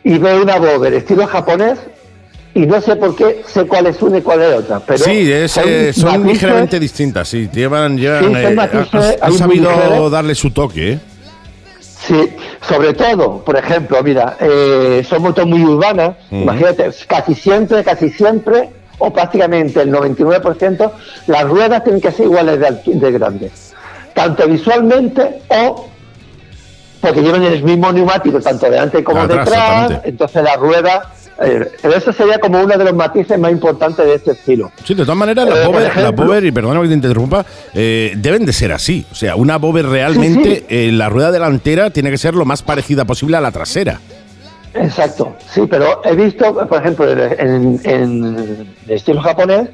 y 0.02 0.18
veo 0.18 0.42
una 0.42 0.58
bobber 0.58 0.94
estilo 0.94 1.26
japonés 1.28 1.78
y 2.54 2.66
no 2.66 2.80
sé 2.80 2.96
por 2.96 3.14
qué 3.14 3.42
sé 3.46 3.66
cuál 3.66 3.86
es 3.86 4.02
una 4.02 4.18
y 4.18 4.22
cuál 4.22 4.42
es 4.42 4.52
otra. 4.58 4.80
Pero 4.80 4.98
Sí, 5.04 5.30
es, 5.30 5.56
eh, 5.58 5.92
son 5.92 6.22
matices- 6.24 6.32
ligeramente 6.32 6.80
distintas, 6.80 7.28
sí. 7.28 7.48
Llevan, 7.52 7.96
llevan, 7.98 8.24
Sí, 8.24 8.32
eh, 8.34 8.50
matices, 8.50 9.16
sabido 9.38 10.10
darle 10.10 10.34
su 10.34 10.50
toque, 10.50 10.92
¿eh? 10.94 10.98
Sí, 12.06 12.36
sobre 12.68 12.94
todo, 12.94 13.42
por 13.44 13.56
ejemplo, 13.56 14.00
mira, 14.00 14.36
eh, 14.38 15.04
son 15.08 15.22
motos 15.22 15.44
muy 15.44 15.60
urbanas, 15.64 16.16
imagínate, 16.30 16.90
casi 17.08 17.34
siempre, 17.34 17.82
casi 17.82 18.10
siempre, 18.10 18.70
o 18.98 19.12
prácticamente 19.12 19.82
el 19.82 19.90
99%, 19.90 20.92
las 21.26 21.44
ruedas 21.48 21.82
tienen 21.82 22.00
que 22.00 22.12
ser 22.12 22.26
iguales 22.26 22.60
de, 22.84 23.12
grandes, 23.12 23.74
tanto 24.14 24.46
visualmente 24.46 25.42
o 25.48 25.88
porque 27.00 27.22
llevan 27.22 27.42
el 27.42 27.62
mismo 27.64 27.92
neumático, 27.92 28.40
tanto 28.40 28.70
delante 28.70 29.02
como 29.02 29.22
Atrás, 29.22 29.44
detrás, 29.44 30.00
entonces 30.04 30.42
la 30.44 30.56
rueda, 30.56 31.12
eh, 31.40 31.70
pero 31.82 31.94
eso 31.94 32.12
sería 32.12 32.38
como 32.38 32.60
uno 32.60 32.76
de 32.78 32.84
los 32.84 32.94
matices 32.94 33.38
más 33.38 33.50
importantes 33.52 34.04
de 34.04 34.14
este 34.14 34.32
estilo. 34.32 34.70
Sí, 34.84 34.94
de 34.94 35.02
todas 35.02 35.16
maneras, 35.18 35.46
Eh, 35.46 35.50
las 35.50 35.70
las 35.72 35.84
ejemplo- 35.96 36.24
bober, 36.26 36.44
y 36.44 36.52
perdona 36.52 36.80
que 36.82 36.88
te 36.88 36.94
interrumpa, 36.94 37.44
eh, 37.74 38.12
deben 38.16 38.46
de 38.46 38.52
ser 38.52 38.72
así. 38.72 39.04
O 39.12 39.14
sea, 39.14 39.36
una 39.36 39.58
bober 39.58 39.86
realmente, 39.86 40.48
Sí, 40.50 40.56
sí. 40.60 40.64
eh, 40.68 40.90
la 40.92 41.08
rueda 41.08 41.30
delantera 41.30 41.90
tiene 41.90 42.10
que 42.10 42.18
ser 42.18 42.34
lo 42.34 42.44
más 42.44 42.62
parecida 42.62 43.04
posible 43.04 43.36
a 43.36 43.40
la 43.40 43.50
trasera. 43.52 44.00
Exacto, 44.74 45.36
sí, 45.54 45.62
pero 45.70 46.02
he 46.04 46.14
visto, 46.14 46.54
por 46.68 46.78
ejemplo, 46.80 47.10
en, 47.10 47.80
en 47.84 48.66
el 48.86 48.90
estilo 48.94 49.22
japonés, 49.22 49.70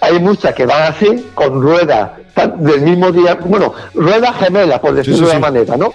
hay 0.00 0.18
muchas 0.18 0.54
que 0.54 0.64
van 0.64 0.92
así, 0.94 1.26
con 1.34 1.60
ruedas 1.60 2.10
del 2.58 2.80
mismo 2.80 3.12
día, 3.12 3.34
bueno, 3.44 3.74
ruedas 3.94 4.34
gemelas, 4.36 4.78
por 4.80 4.94
decirlo 4.94 5.18
sí, 5.18 5.24
de 5.24 5.30
una 5.30 5.38
manera, 5.40 5.76
¿no? 5.76 5.92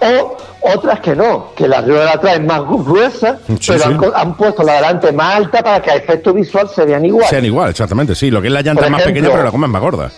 O 0.00 0.36
otras 0.74 1.00
que 1.00 1.16
no, 1.16 1.52
que 1.56 1.66
la 1.66 1.80
rueda 1.80 2.04
de 2.04 2.10
atrás 2.10 2.34
es 2.36 2.44
más 2.44 2.60
gruesa, 2.62 3.38
Sí, 3.48 3.56
pero 3.66 3.78
sí. 3.80 3.84
Han, 3.90 4.00
han 4.14 4.36
puesto 4.36 4.62
la 4.62 4.74
delante 4.74 5.10
más 5.12 5.36
alta 5.36 5.62
para 5.62 5.80
que 5.82 5.90
a 5.90 5.94
efecto 5.96 6.32
visual 6.32 6.68
se 6.68 6.84
vean 6.84 7.04
igual. 7.04 7.26
Sean 7.28 7.44
igual, 7.44 7.70
exactamente, 7.70 8.14
sí. 8.14 8.30
Lo 8.30 8.40
que 8.40 8.46
es 8.46 8.52
la 8.52 8.62
llanta 8.62 8.82
Por 8.82 8.90
más 8.90 9.00
ejemplo- 9.00 9.14
pequeña, 9.14 9.32
pero 9.32 9.44
la 9.44 9.50
goma 9.50 9.66
es 9.66 9.72
más 9.72 9.82
gorda. 9.82 10.10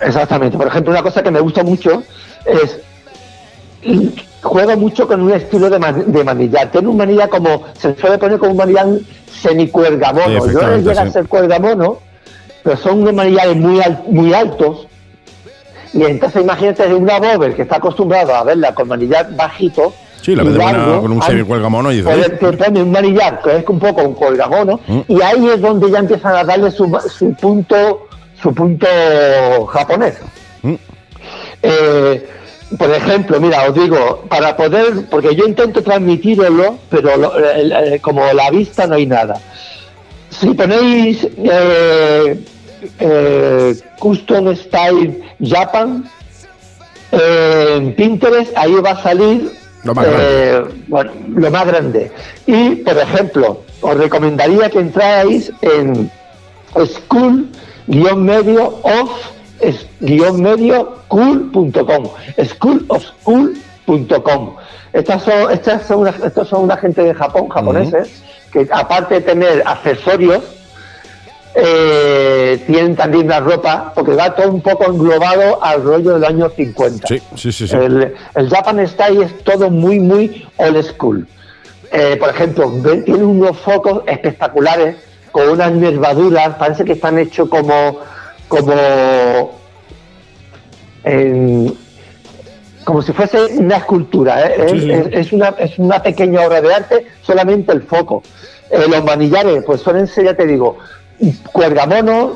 Exactamente. 0.00 0.58
Por 0.58 0.66
ejemplo, 0.66 0.92
una 0.92 1.02
cosa 1.02 1.22
que 1.22 1.30
me 1.30 1.40
gusta 1.40 1.62
mucho 1.62 2.02
es 2.44 2.78
y 3.82 4.14
juega 4.42 4.76
mucho 4.76 5.06
con 5.06 5.22
un 5.22 5.32
estilo 5.32 5.70
de, 5.70 5.78
man- 5.78 6.04
de 6.12 6.24
manillar. 6.24 6.70
Tiene 6.70 6.88
un 6.88 6.96
manillar 6.96 7.28
como 7.30 7.64
se 7.78 7.94
suele 7.96 8.18
poner 8.18 8.38
como 8.38 8.50
un 8.52 8.56
manillar 8.58 8.86
semicuergamono. 9.40 10.26
Sí, 10.26 10.32
no 10.32 10.38
efectivamente, 10.44 10.88
llega 10.90 11.02
a 11.02 11.10
ser 11.10 11.26
cuergamono, 11.28 11.98
pero 12.62 12.76
son 12.76 13.02
unos 13.02 13.14
manillares 13.14 13.56
muy 13.56 13.80
al- 13.80 14.02
muy 14.08 14.34
altos. 14.34 14.86
Y 15.94 16.02
entonces 16.04 16.42
imagínate 16.42 16.92
una 16.94 17.18
bober 17.18 17.54
que 17.54 17.62
está 17.62 17.76
acostumbrado 17.76 18.34
a 18.34 18.44
verla 18.44 18.74
con 18.74 18.88
manillar 18.88 19.34
bajito. 19.34 19.92
Sí, 20.22 20.34
la 20.34 20.42
de 20.42 20.58
con 21.00 21.12
un 21.12 21.22
semicuelgamono 21.22 21.92
y 21.92 22.02
te 22.02 22.52
pone 22.52 22.82
un 22.82 22.90
manillar 22.90 23.40
que 23.42 23.56
es 23.58 23.64
un 23.68 23.78
poco 23.78 24.02
un 24.02 24.14
colgamono 24.14 24.80
Mm. 24.86 25.00
y 25.08 25.22
ahí 25.22 25.48
es 25.48 25.60
donde 25.60 25.90
ya 25.90 25.98
empiezan 26.00 26.34
a 26.34 26.42
darle 26.44 26.70
su, 26.72 26.84
su 27.08 27.32
punto 27.34 28.08
su 28.42 28.52
punto 28.52 28.86
japonés. 29.68 30.14
Mm. 30.62 30.74
Eh, 31.62 32.26
por 32.76 32.90
ejemplo, 32.90 33.40
mira, 33.40 33.68
os 33.68 33.74
digo, 33.74 34.24
para 34.28 34.56
poder, 34.56 35.06
porque 35.10 35.34
yo 35.36 35.44
intento 35.46 35.82
transmitirlo, 35.82 36.76
pero 36.90 37.16
lo- 37.16 37.36
el- 37.38 37.70
el- 37.72 38.00
como 38.00 38.24
la 38.32 38.50
vista 38.50 38.86
no 38.88 38.96
hay 38.96 39.06
nada. 39.06 39.40
Si 40.30 40.48
ponéis 40.54 41.26
eh, 41.36 42.38
eh, 42.98 43.74
Custom 43.98 44.54
Style 44.54 45.22
Japan 45.40 46.04
eh, 47.12 47.74
en 47.76 47.94
Pinterest, 47.94 48.52
ahí 48.56 48.74
va 48.74 48.90
a 48.90 49.02
salir 49.02 49.52
Lo 49.84 49.94
más 49.94 50.06
eh, 50.08 50.62
bueno, 50.88 51.12
lo 51.28 51.50
más 51.50 51.66
grande. 51.66 52.10
Y, 52.46 52.76
por 52.76 52.98
ejemplo, 52.98 53.62
os 53.80 53.96
recomendaría 53.96 54.68
que 54.70 54.80
entráis 54.80 55.52
en 55.62 56.10
school 56.84 57.48
guion 57.86 58.24
medio 58.24 58.78
of 58.82 59.10
guion 60.00 60.42
medio 60.42 60.98
cool.com 61.08 62.10
schoolofcool.com 62.38 64.56
estas 64.92 65.22
son 65.22 65.50
estas 65.50 65.86
son 65.86 66.00
una, 66.00 66.10
estos 66.10 66.48
son 66.48 66.64
una 66.64 66.76
gente 66.76 67.02
de 67.02 67.14
Japón 67.14 67.48
japoneses 67.48 68.22
que 68.52 68.68
aparte 68.70 69.14
de 69.14 69.20
tener 69.20 69.62
accesorios 69.66 70.42
eh, 71.58 72.62
tienen 72.66 72.94
también 72.96 73.28
la 73.28 73.40
ropa 73.40 73.92
porque 73.94 74.12
va 74.14 74.34
todo 74.34 74.50
un 74.50 74.60
poco 74.60 74.84
englobado 74.92 75.62
al 75.64 75.82
rollo 75.82 76.12
del 76.14 76.24
año 76.24 76.50
50 76.50 77.06
Sí, 77.08 77.22
sí, 77.34 77.50
sí. 77.50 77.66
sí. 77.66 77.74
el, 77.76 78.12
el 78.34 78.50
Japan 78.50 78.86
Style 78.86 79.22
es 79.22 79.42
todo 79.42 79.70
muy, 79.70 79.98
muy 79.98 80.46
old 80.58 80.82
school. 80.84 81.26
Eh, 81.90 82.16
por 82.20 82.28
ejemplo, 82.28 82.70
tiene 83.04 83.24
unos 83.24 83.56
focos 83.58 84.02
espectaculares 84.06 84.96
con 85.32 85.48
unas 85.48 85.72
nervaduras, 85.72 86.56
parece 86.56 86.84
que 86.84 86.92
están 86.92 87.18
hechos 87.18 87.48
como, 87.48 88.00
como, 88.48 89.58
en- 91.04 91.74
como 92.84 93.02
si 93.02 93.12
fuese 93.12 93.44
una 93.58 93.76
escultura. 93.78 94.46
¿eh? 94.46 94.66
Sí, 94.68 94.76
Es, 94.76 94.82
sí. 94.82 94.90
es- 94.90 95.26
es 95.26 95.32
una, 95.32 95.48
es 95.58 95.78
una 95.78 96.02
pequeña 96.02 96.42
obra 96.46 96.60
de 96.60 96.74
arte, 96.74 97.06
solamente 97.22 97.72
el 97.72 97.82
foco. 97.82 98.22
Eh, 98.70 98.84
los 98.88 99.04
manillares, 99.04 99.62
pues 99.64 99.80
suelen 99.80 100.06
ser, 100.06 100.24
ya 100.26 100.34
te 100.34 100.46
digo, 100.46 100.76
cuergamono, 101.52 102.32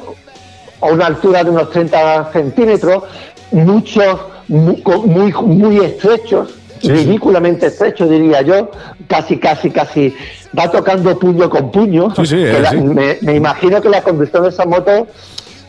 a 0.80 0.86
una 0.86 1.06
altura 1.06 1.44
de 1.44 1.50
unos 1.50 1.70
30 1.70 2.30
centímetros, 2.32 3.04
muchos 3.52 4.20
muy, 4.48 4.82
muy 5.32 5.78
estrechos, 5.84 6.54
Sí, 6.80 6.88
ridículamente 6.88 7.66
estrechos 7.66 8.08
diría 8.08 8.40
yo, 8.40 8.70
casi, 9.06 9.36
casi, 9.36 9.70
casi, 9.70 10.14
va 10.58 10.70
tocando 10.70 11.18
puño 11.18 11.50
con 11.50 11.70
puño. 11.70 12.08
Sí, 12.16 12.24
sí, 12.24 12.36
Que 12.36 12.58
la- 12.58 12.70
sí. 12.70 12.78
Me, 12.78 13.18
me 13.20 13.34
imagino 13.36 13.82
que 13.82 13.90
la 13.90 14.00
conducción 14.00 14.44
de 14.44 14.48
esa 14.48 14.64
moto, 14.64 15.06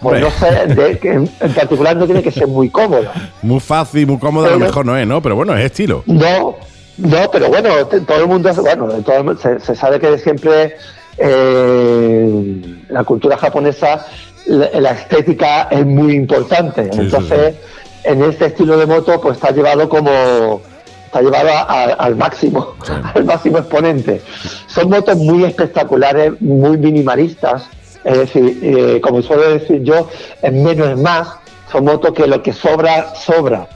pues 0.01 0.22
no 0.22 0.30
sé, 0.32 0.68
de- 0.74 0.98
que 1.00 1.12
en, 1.12 1.27
particular 1.53 1.98
no 1.98 2.06
tiene 2.06 2.24
que 2.24 2.32
ser 2.32 2.48
muy 2.48 2.70
cómoda. 2.70 3.12
Muy 3.41 3.60
fácil, 3.60 4.08
muy 4.08 4.20
cómodo, 4.20 4.46
a 4.46 4.51
lo 4.51 4.56
Pero- 4.56 4.65
mejor 4.68 4.86
no 4.86 4.96
es, 4.98 5.06
¿no? 5.06 5.22
Pero 5.22 5.36
bueno, 5.36 5.53
es 5.58 5.65
estilo. 5.65 6.01
No, 6.06 6.56
no, 6.98 7.18
pero 7.30 7.50
bueno, 7.50 7.70
todo 8.08 8.18
el 8.22 8.27
mundo, 8.27 8.50
bueno, 8.53 8.88
todo 9.03 9.38
se 9.60 9.75
sabe 9.75 10.00
que 10.00 10.18
siempre 10.18 10.77
eh, 11.18 12.62
la 12.89 13.03
cultura 13.03 13.38
japonesa, 13.38 14.06
la, 14.46 14.70
la 14.80 14.91
estética 14.91 15.68
es 15.72 15.86
muy 15.86 16.13
importante. 16.13 16.86
Sí, 16.86 16.89
sí, 16.94 17.00
Entonces, 17.01 17.56
en 18.03 18.24
este 18.24 18.46
estilo 18.48 18.77
de 18.77 18.86
moto, 18.86 19.20
pues 19.22 19.38
está 19.38 19.51
llevado 19.51 19.88
como 19.89 20.62
está 21.06 21.22
llevado 21.22 21.50
a- 21.50 21.62
a- 21.62 21.84
al 21.94 22.15
máximo, 22.15 22.75
al 23.15 23.25
máximo 23.25 23.58
exponente. 23.60 24.22
Son 24.68 24.89
motos 24.89 25.18
muy 25.18 25.44
espectaculares, 25.44 26.34
muy 26.41 26.77
minimalistas. 26.77 27.63
Es 28.03 28.18
decir, 28.18 28.60
eh, 28.63 29.00
como 29.01 29.22
suelo 29.22 29.50
decir 29.51 29.84
yo, 29.84 30.08
es 30.41 30.53
menos 30.53 30.89
es 30.89 30.98
más. 30.98 31.27
Son 31.72 31.86
motos 31.86 32.13
que 32.13 32.25
lo 32.27 32.41
que 32.41 32.51
sobra, 32.53 33.13
sobra. 33.15 33.68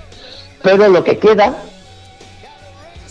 Pero 0.64 0.88
lo 0.88 1.04
que 1.04 1.18
queda 1.20 1.56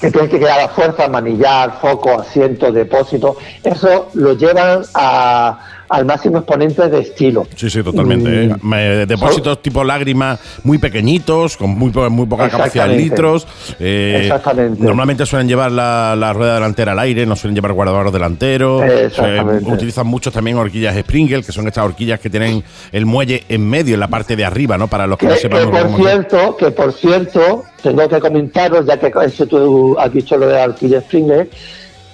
que 0.01 0.11
tienen 0.11 0.31
que 0.31 0.39
quedar 0.39 0.61
a 0.61 0.69
fuerza, 0.69 1.09
manillar, 1.09 1.79
foco, 1.81 2.21
asiento, 2.21 2.71
depósito, 2.73 3.37
eso 3.63 4.11
lo 4.15 4.33
llevan 4.35 4.83
a- 4.95 5.59
al 5.89 6.05
máximo 6.05 6.39
exponente 6.39 6.89
de 6.89 7.01
estilo. 7.01 7.47
Sí, 7.57 7.69
sí, 7.71 7.83
totalmente. 7.83 8.29
Mm. 8.29 8.51
¿eh? 8.53 8.57
Me- 8.63 9.07
depósitos 9.07 9.63
tipo 9.63 9.85
lágrimas 9.85 10.39
muy 10.63 10.79
pequeñitos, 10.79 11.57
con 11.57 11.71
muy, 11.71 11.91
muy 12.11 12.27
poca 12.27 12.49
capacidad 12.49 12.87
Exactamente. 12.87 13.03
litros. 13.03 13.47
Eh, 13.79 14.21
Exactamente. 14.23 14.83
Normalmente 14.83 15.27
suelen 15.27 15.49
llevar 15.49 15.73
la, 15.73 16.15
la 16.17 16.33
rueda 16.33 16.55
delantera 16.55 16.93
al 16.93 16.99
aire, 16.99 17.27
no 17.27 17.37
suelen 17.37 17.55
llevar 17.55 17.73
guardabarros 17.73 18.13
delanteros. 18.13 18.83
Exactamente. 18.83 19.71
Utilizan 19.71 20.07
muchos 20.07 20.33
también 20.33 20.57
horquillas 20.57 20.97
Sprinkle, 20.97 21.43
que 21.43 21.53
son 21.53 21.67
estas 21.69 21.85
horquillas 21.85 22.21
que 22.21 22.31
tienen 22.31 22.63
el 22.93 23.07
muelle 23.07 23.45
en 23.49 23.69
medio, 23.69 23.95
en 23.95 24.01
la 24.01 24.09
parte 24.09 24.37
de 24.37 24.45
arriba, 24.45 24.79
¿no? 24.79 24.89
Para 24.89 25.07
los 25.07 25.19
que, 25.19 25.27
Que, 25.27 25.33
no 25.33 25.39
sepan 25.39 25.71
que 25.71 25.79
por 25.79 25.97
cierto, 25.97 26.57
que 26.57 26.71
por 26.71 26.93
cierto, 26.93 27.65
tengo 27.83 28.09
que 28.09 28.21
comentaros, 28.21 28.87
ya 28.87 28.99
que 28.99 29.13
eso 29.25 29.47
tú 29.47 29.97
has 29.99 30.13
dicho 30.13 30.37
lo 30.37 30.47
de 30.49 30.61
Alquilla 30.61 31.01
Springer, 31.01 31.49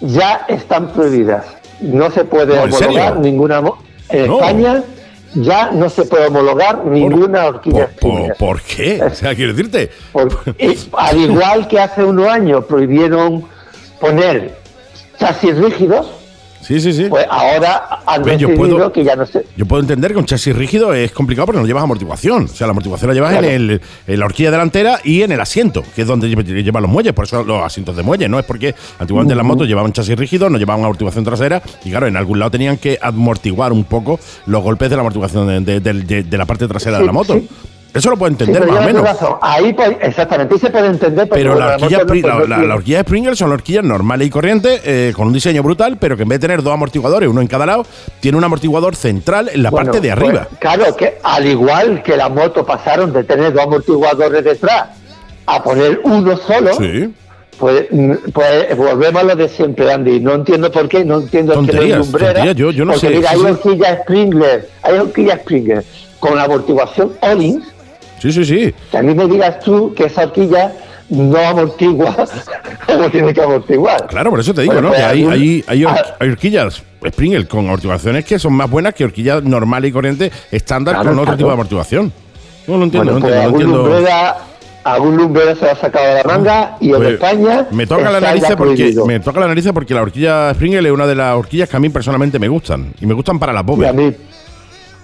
ya 0.01 0.45
están 0.49 0.89
prohibidas. 0.93 1.45
No 1.81 2.11
se 2.11 2.25
puede 2.25 2.55
No, 2.57 2.65
¿en 2.65 2.73
homologar 2.75 3.19
ninguna. 3.19 3.63
En 4.11 4.27
No. 4.27 4.35
España 4.37 4.83
ya 5.35 5.71
no 5.71 5.89
se 5.89 6.05
puede 6.05 6.27
homologar 6.27 6.85
ninguna 6.85 7.47
horquilla 7.47 7.87
¿Por, 7.89 7.97
por, 8.01 8.11
Springer. 8.13 8.37
por 8.37 8.63
qué? 8.63 9.03
O 9.05 9.15
sea, 9.15 9.35
quiero 9.35 9.53
decirte. 9.55 9.91
Por- 10.13 10.37
al 10.93 11.17
igual 11.19 11.69
que 11.69 11.79
hace 11.79 12.05
unos 12.05 12.27
años 12.29 12.65
prohibieron 12.65 13.45
poner 14.01 14.55
chasis 15.19 15.57
rígidos, 15.57 16.11
Sí, 16.63 16.79
sí, 16.81 16.93
sí. 16.93 17.07
Pues 17.09 17.27
ahora 17.29 18.01
han 18.07 18.23
Pues 18.23 18.39
yo 18.39 18.55
puedo- 18.55 18.93
que 18.93 19.03
ya 19.03 19.17
no 19.17 19.27
sé. 19.27 19.45
Yo 19.57 19.67
puedo 19.67 19.81
entender 19.83 20.13
que 20.13 20.19
un 20.19 20.27
chasis 20.27 20.55
rígido 20.55 20.93
es 20.95 21.11
complicado 21.13 21.47
porque 21.47 21.61
no 21.61 21.67
llevas 21.67 21.83
amortiguación. 21.83 22.45
O 22.45 22.49
sea, 22.49 22.67
la 22.67 22.73
amortiguación 22.73 23.09
la 23.09 23.15
llevas 23.15 23.33
Claro. 23.33 23.47
en, 23.49 23.53
el, 23.55 23.81
en 24.07 24.21
la 24.21 24.27
horquilla 24.27 24.51
delantera 24.51 25.01
y 25.03 25.23
en 25.23 25.33
el 25.33 25.41
asiento, 25.41 25.83
que 25.95 26.03
es 26.03 26.07
donde 26.07 26.29
lle- 26.29 26.63
llevan 26.63 26.83
los 26.83 26.91
muelles. 26.93 27.13
Por 27.13 27.25
eso 27.25 27.43
los 27.43 27.63
asientos 27.63 27.97
de 27.97 28.03
muelle, 28.03 28.29
¿no? 28.29 28.39
Es 28.39 28.45
porque 28.45 28.75
antiguamente 28.99 29.35
las 29.35 29.45
motos 29.45 29.67
llevaban 29.67 29.93
chasis 29.93 30.17
rígido, 30.19 30.49
no 30.51 30.59
llevaban 30.59 30.85
amortiguación 30.85 31.25
trasera 31.25 31.63
y, 31.85 31.91
claro, 31.91 32.07
en 32.07 32.17
algún 32.17 32.39
lado 32.39 32.51
tenían 32.51 32.77
que 32.77 32.99
amortiguar 33.01 33.73
un 33.73 33.85
poco 33.85 34.21
los 34.47 34.63
golpes 34.63 34.91
de 34.91 34.97
la 34.97 35.01
amortiguación 35.01 35.65
de, 35.65 35.81
de- 35.81 35.81
de- 35.81 36.03
de- 36.03 36.23
de 36.25 36.39
la 36.39 36.45
parte 36.47 36.69
trasera 36.69 36.99
de 36.99 37.07
la 37.07 37.13
moto. 37.13 37.35
sí. 37.35 37.49
Eso 37.93 38.11
lo 38.11 38.17
puedo 38.17 38.31
Sí, 38.37 38.43
entender 38.45 38.67
más 38.69 38.81
o 38.83 38.87
menos. 38.87 39.03
razón. 39.03 39.35
Ahí, 39.43 39.73
pues, 39.73 39.97
exactamente, 40.01 40.55
ahí 40.55 40.61
se 40.61 40.71
puede 40.71 40.87
entender. 40.87 41.29
Pero 41.29 41.59
la 41.59 41.75
horquilla, 41.75 41.99
no, 41.99 42.05
Spring- 42.05 42.23
pues, 42.23 42.35
la, 42.35 42.39
la- 42.41 42.47
tiene- 42.57 42.67
la 42.69 42.75
horquilla 42.77 43.01
Springer 43.03 43.37
son 43.37 43.53
horquillas 43.53 43.85
normales 43.85 44.27
y 44.29 44.31
corrientes, 44.31 44.81
eh, 44.85 45.13
con 45.17 45.27
un 45.27 45.33
diseño 45.33 45.63
brutal, 45.63 45.97
pero 45.99 46.17
que 46.17 46.23
en 46.23 46.29
vez 46.29 46.41
de 46.41 46.47
tener 46.47 46.63
dos 46.63 46.73
amortiguadores, 46.73 47.29
uno 47.29 47.41
en 47.41 47.47
cada 47.49 47.67
lado, 47.67 47.85
tiene 48.21 48.39
un 48.39 48.45
amortiguador 48.45 48.95
central 48.95 49.51
en 49.53 49.63
la 49.63 49.71
Bueno, 49.71 49.87
parte 49.93 50.01
de 50.07 50.15
pues, 50.15 50.29
arriba. 50.29 50.49
claro, 50.61 50.95
que 50.97 51.19
al 51.23 51.47
igual 51.47 52.03
que 52.03 52.17
la 52.17 52.29
moto 52.29 52.65
pasaron 52.65 53.13
de 53.13 53.25
tener 53.25 53.53
dos 53.53 53.63
amortiguadores 53.65 54.45
detrás 54.45 54.85
a 55.47 55.63
poner 55.63 56.01
uno 56.05 56.37
solo, 56.37 56.75
Sí. 56.75 57.13
pues, 57.59 57.87
mm, 57.91 58.13
pues 58.33 58.77
volvemos 58.77 59.21
a 59.23 59.25
lo 59.27 59.35
de 59.37 59.49
siempre, 59.49 59.93
Andy. 59.93 60.21
No 60.21 60.35
entiendo 60.35 60.71
por 60.71 60.89
qué, 60.89 61.05
no 61.05 61.19
entiendo 61.19 61.55
el 61.55 61.67
que 61.67 61.73
Tonterías, 61.73 61.99
lumbrera. 61.99 62.27
tonterías, 62.35 62.57
yo- 62.57 62.71
yo 62.71 62.85
no 62.85 62.93
porque 62.93 63.09
sé, 63.09 63.15
mira, 63.17 63.31
hay 63.31 63.41
horquillas 63.41 63.99
Springer, 64.03 64.69
hay 64.83 64.95
horquillas 64.99 65.41
Springer 65.41 65.85
con 66.21 66.39
amortiguación 66.39 67.13
Ollins, 67.23 67.65
Sí, 68.21 68.33
sí, 68.33 68.45
sí. 68.45 68.75
que 68.91 68.99
a 68.99 69.03
mí 69.03 69.15
me 69.15 69.27
digas 69.27 69.59
tú 69.61 69.93
que 69.95 70.05
esa 70.05 70.23
horquilla 70.25 70.73
no 71.09 71.39
amortigua 71.39 72.15
como 72.87 73.11
tiene 73.11 73.35
que 73.35 73.43
amortiguar. 73.43 74.07
Claro, 74.07 74.31
por 74.31 74.39
eso 74.41 74.55
te 74.55 74.61
digo, 74.63 74.75
Bueno, 74.75 74.89
¿no? 74.89 74.95
pues 74.95 75.01
Que 75.01 75.11
hay, 75.11 75.25
hay, 75.25 75.65
hay, 75.67 75.83
hor- 75.85 75.91
ah, 75.99 76.17
hay 76.21 76.29
horquillas 76.31 76.83
Springer 77.09 77.49
con 77.49 77.61
amortiguaciones 77.67 78.25
que 78.25 78.39
son 78.39 78.53
más 78.53 78.71
buenas 78.71 78.95
que 78.95 79.05
horquillas 79.05 79.43
normal 79.43 79.85
y 79.87 79.91
corriente 79.93 80.31
estándar 80.53 80.95
Claro, 80.97 81.09
con 81.11 81.15
otro 81.19 81.25
claro. 81.25 81.37
tipo 81.39 81.49
de 81.49 81.55
amortiguación. 81.55 82.13
No 82.69 82.77
lo 82.77 82.85
entiendo, 82.85 83.13
Bueno, 83.13 83.27
no 83.27 83.27
pues 83.27 83.35
entiendo, 83.35 83.37
no 83.37 83.43
algún 83.43 83.61
entiendo. 83.63 83.89
lumbrera, 83.89 84.37
algún 84.85 85.17
lumbrera 85.17 85.55
se 85.57 85.65
lo 85.65 85.71
ha 85.73 85.77
sacado 85.77 86.07
de 86.07 86.15
la 86.15 86.23
manga 86.25 86.77
y 86.81 86.91
en 86.91 86.97
Pues, 86.97 87.09
España 87.15 87.67
me 87.73 87.87
toca 87.87 88.11
la 88.11 88.21
nariz 88.21 88.45
porque 88.57 88.95
me 89.07 89.21
toca 89.21 89.41
la 89.41 89.49
nariz 89.49 89.69
porque 89.75 89.95
la 89.95 90.03
horquilla 90.03 90.55
Springer 90.55 90.87
es 90.87 90.93
una 90.93 91.07
de 91.07 91.15
las 91.17 91.35
horquillas 91.37 91.69
que 91.69 91.77
a 91.77 91.81
mí 91.81 91.89
personalmente 91.89 92.39
me 92.39 92.49
gustan 92.49 92.93
y 93.01 93.07
me 93.07 93.15
gustan 93.15 93.39
para 93.39 93.53
las 93.53 93.65
Y 93.79 93.85
a 93.85 93.93
mí. 93.93 94.13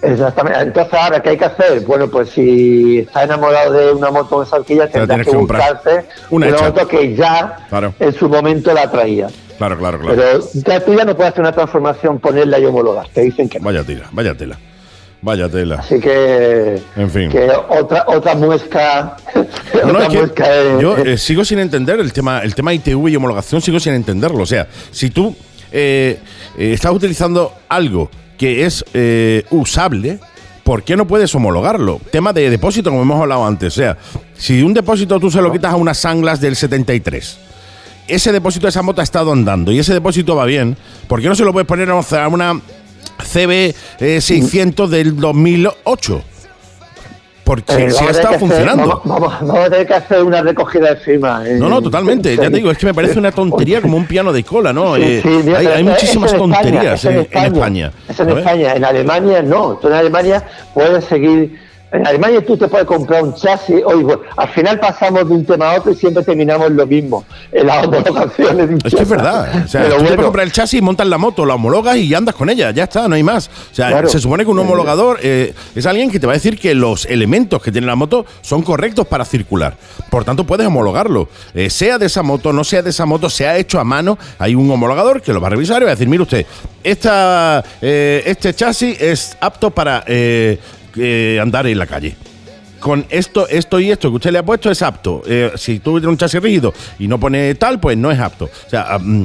Exactamente. 0.02 0.60
Entonces, 0.60 0.92
ahora, 0.94 1.20
¿qué 1.20 1.30
hay 1.30 1.36
que 1.38 1.44
hacer? 1.46 1.80
Bueno, 1.80 2.08
pues 2.08 2.30
si 2.30 2.98
estás 2.98 3.24
enamorado 3.24 3.72
de 3.72 3.92
una 3.92 4.10
moto 4.10 4.40
de 4.40 4.46
esa 4.46 4.56
horquilla, 4.56 4.86
Te 4.88 4.98
la 5.00 5.06
tendrás 5.06 5.26
tienes 5.26 5.28
que 5.28 5.36
buscarte 5.36 6.06
Una 6.30 6.48
una, 6.48 6.60
moto 6.60 6.86
que 6.88 7.14
ya 7.16 7.66
Claro. 7.68 7.94
en 7.98 8.12
su 8.14 8.28
momento 8.28 8.72
la 8.74 8.90
traía. 8.90 9.28
Claro, 9.58 9.78
claro, 9.78 9.98
claro. 9.98 10.16
Pero 10.16 10.40
ya 10.52 10.84
tú 10.84 10.94
ya 10.94 11.04
no 11.04 11.16
puedes 11.16 11.32
hacer 11.32 11.40
una 11.40 11.52
transformación, 11.52 12.18
ponerla 12.18 12.58
y 12.58 12.66
homologar. 12.66 13.08
Te 13.08 13.22
dicen 13.22 13.48
que 13.48 13.58
no. 13.58 13.64
Vaya 13.64 13.82
tela, 13.84 14.04
vaya 14.12 14.34
tela. 14.36 14.58
Vaya 15.22 15.48
tela. 15.48 15.76
Así 15.76 15.98
que, 15.98 16.80
En 16.94 17.10
fin. 17.10 17.30
que 17.30 17.50
otra 17.70 18.04
otra 18.06 18.34
muesca, 18.34 19.16
No, 19.34 19.42
no, 19.92 19.98
otra 19.98 20.02
es 20.02 20.08
que 20.10 20.18
muesca 20.18 20.48
de- 20.50 20.82
yo 20.82 20.96
eh, 20.98 21.16
sigo 21.16 21.42
sin 21.42 21.58
entender 21.58 21.98
el 22.00 22.12
tema, 22.12 22.40
el 22.40 22.54
tema 22.54 22.74
ITV 22.74 23.08
y 23.08 23.16
homologación, 23.16 23.62
sigo 23.62 23.80
sin 23.80 23.94
entenderlo. 23.94 24.42
O 24.42 24.46
sea, 24.46 24.68
si 24.90 25.08
tú 25.08 25.34
eh, 25.72 26.18
eh, 26.58 26.72
estás 26.74 26.92
utilizando 26.92 27.54
algo 27.70 28.10
que 28.36 28.64
es 28.64 28.84
eh, 28.94 29.44
usable, 29.50 30.18
¿por 30.64 30.82
qué 30.82 30.96
no 30.96 31.06
puedes 31.06 31.34
homologarlo? 31.34 32.00
Tema 32.10 32.32
de 32.32 32.50
depósito, 32.50 32.90
como 32.90 33.02
hemos 33.02 33.20
hablado 33.20 33.46
antes. 33.46 33.74
O 33.74 33.76
sea, 33.76 33.96
si 34.36 34.62
un 34.62 34.74
depósito 34.74 35.18
tú 35.20 35.30
se 35.30 35.40
lo 35.40 35.52
quitas 35.52 35.72
a 35.72 35.76
unas 35.76 35.98
sanglas 35.98 36.40
del 36.40 36.56
73, 36.56 37.38
ese 38.08 38.32
depósito 38.32 38.66
de 38.66 38.70
esa 38.70 38.82
moto 38.82 39.00
ha 39.00 39.04
estado 39.04 39.32
andando 39.32 39.72
y 39.72 39.78
ese 39.78 39.92
depósito 39.92 40.36
va 40.36 40.44
bien, 40.44 40.76
¿por 41.08 41.20
qué 41.20 41.28
no 41.28 41.34
se 41.34 41.44
lo 41.44 41.52
puedes 41.52 41.66
poner 41.66 41.90
a 41.90 42.28
una 42.28 42.60
CB 43.18 43.74
eh, 44.00 44.20
600 44.20 44.90
del 44.90 45.16
2008? 45.16 46.24
Porque 47.46 47.84
Eh, 47.86 47.90
si 47.92 48.04
hacer- 48.04 48.40
funcionando. 48.40 48.88
vamos, 48.88 49.02
vamos- 49.04 49.34
vamos 49.40 49.58
a 49.66 49.70
tener 49.70 49.86
que 49.86 49.94
hacer 49.94 50.20
una 50.24 50.42
recogida 50.42 50.96
firmas. 50.96 51.46
eh. 51.46 51.56
No, 51.60 51.68
no, 51.68 51.80
totalmente. 51.80 52.34
Ya 52.36 52.42
te 52.50 52.56
digo, 52.56 52.72
es 52.72 52.76
que 52.76 52.86
me 52.86 52.92
parece 52.92 53.20
una 53.20 53.30
tontería 53.30 53.80
como 53.80 53.96
un 53.96 54.04
piano 54.04 54.32
de 54.32 54.42
cola, 54.42 54.72
¿no? 54.72 54.96
Sí, 54.96 55.02
Eh, 55.04 55.20
sí, 55.22 55.28
mira, 55.44 55.60
hay, 55.60 55.66
hay 55.68 55.84
muchísimas 55.84 56.32
eso 56.32 56.42
en 56.44 56.50
España, 56.52 56.70
tonterías 56.72 57.04
en, 57.04 57.28
en 57.30 57.54
España. 57.54 57.92
Eso 58.08 58.22
en. 58.24 58.38
España. 58.38 58.74
En 58.74 58.84
Alemania 58.84 59.42
no. 59.42 59.76
Tú 59.76 59.86
en 59.86 59.94
Alemania 59.94 60.42
puedes 60.74 61.04
seguir. 61.04 61.64
En 61.92 62.04
Alemania 62.04 62.44
tú 62.44 62.56
te 62.56 62.66
puedes 62.66 62.84
comprar 62.86 63.22
un 63.22 63.32
chasis. 63.34 63.82
Bueno, 63.84 64.20
al 64.36 64.48
final 64.48 64.80
pasamos 64.80 65.28
de 65.28 65.34
un 65.34 65.44
tema 65.46 65.70
a 65.70 65.78
otro 65.78 65.92
y 65.92 65.94
siempre 65.94 66.24
terminamos 66.24 66.70
lo 66.72 66.84
mismo. 66.86 67.24
En 67.52 67.66
las 67.68 67.86
homologaciones. 67.86 68.70
Es 68.84 68.94
que 68.94 69.02
es 69.02 69.08
verdad. 69.08 69.64
O 69.64 69.68
sea, 69.68 69.82
Pero 69.82 69.94
tú 69.96 70.00
te 70.02 70.08
puedes 70.08 70.24
comprar 70.24 70.46
el 70.46 70.52
chasis, 70.52 70.82
montas 70.82 71.06
la 71.06 71.16
moto, 71.16 71.46
la 71.46 71.54
homologas 71.54 71.96
y 71.96 72.12
andas 72.12 72.34
con 72.34 72.50
ella. 72.50 72.72
Ya 72.72 72.84
está, 72.84 73.06
no 73.06 73.14
hay 73.14 73.22
más. 73.22 73.48
O 73.70 73.74
sea, 73.74 73.88
Claro. 73.88 74.08
se 74.08 74.18
supone 74.18 74.44
que 74.44 74.50
un 74.50 74.58
homologador 74.58 75.20
eh, 75.22 75.54
es 75.76 75.86
alguien 75.86 76.10
que 76.10 76.18
te 76.18 76.26
va 76.26 76.32
a 76.32 76.34
decir 76.34 76.58
que 76.58 76.74
los 76.74 77.06
elementos 77.06 77.62
que 77.62 77.70
tiene 77.70 77.86
la 77.86 77.94
moto 77.94 78.26
son 78.42 78.62
correctos 78.62 79.06
para 79.06 79.24
circular. 79.24 79.76
Por 80.10 80.24
tanto, 80.24 80.44
puedes 80.44 80.66
homologarlo. 80.66 81.28
Eh, 81.54 81.70
sea 81.70 81.98
de 81.98 82.06
esa 82.06 82.22
moto, 82.24 82.52
no 82.52 82.64
sea 82.64 82.82
de 82.82 82.90
esa 82.90 83.06
moto, 83.06 83.30
sea 83.30 83.56
hecho 83.58 83.78
a 83.78 83.84
mano. 83.84 84.18
Hay 84.40 84.56
un 84.56 84.68
homologador 84.70 85.22
que 85.22 85.32
lo 85.32 85.40
va 85.40 85.46
a 85.46 85.50
revisar 85.50 85.82
y 85.82 85.84
va 85.84 85.92
a 85.92 85.94
decir, 85.94 86.08
mire 86.08 86.24
usted, 86.24 86.44
esta, 86.82 87.62
eh, 87.80 88.22
este 88.26 88.52
chasis 88.54 89.00
es 89.00 89.36
apto 89.40 89.70
para 89.70 90.04
eh, 90.96 91.38
andar 91.40 91.66
en 91.66 91.78
la 91.78 91.86
calle. 91.86 92.16
con 92.78 93.04
esto, 93.08 93.48
esto 93.48 93.80
y 93.80 93.90
esto 93.90 94.10
que 94.10 94.16
usted 94.16 94.30
le 94.30 94.38
ha 94.38 94.44
puesto 94.44 94.70
es 94.70 94.80
apto. 94.82 95.22
Eh, 95.26 95.50
si 95.56 95.80
tú 95.80 95.92
tienes 95.92 96.08
un 96.08 96.18
chasis 96.18 96.40
rígido 96.40 96.72
y 97.00 97.08
no 97.08 97.18
pone 97.18 97.54
tal, 97.56 97.80
pues 97.80 97.96
no 97.96 98.12
es 98.12 98.20
apto. 98.20 98.44
O 98.44 98.70
sea, 98.70 98.98
mm, 99.00 99.24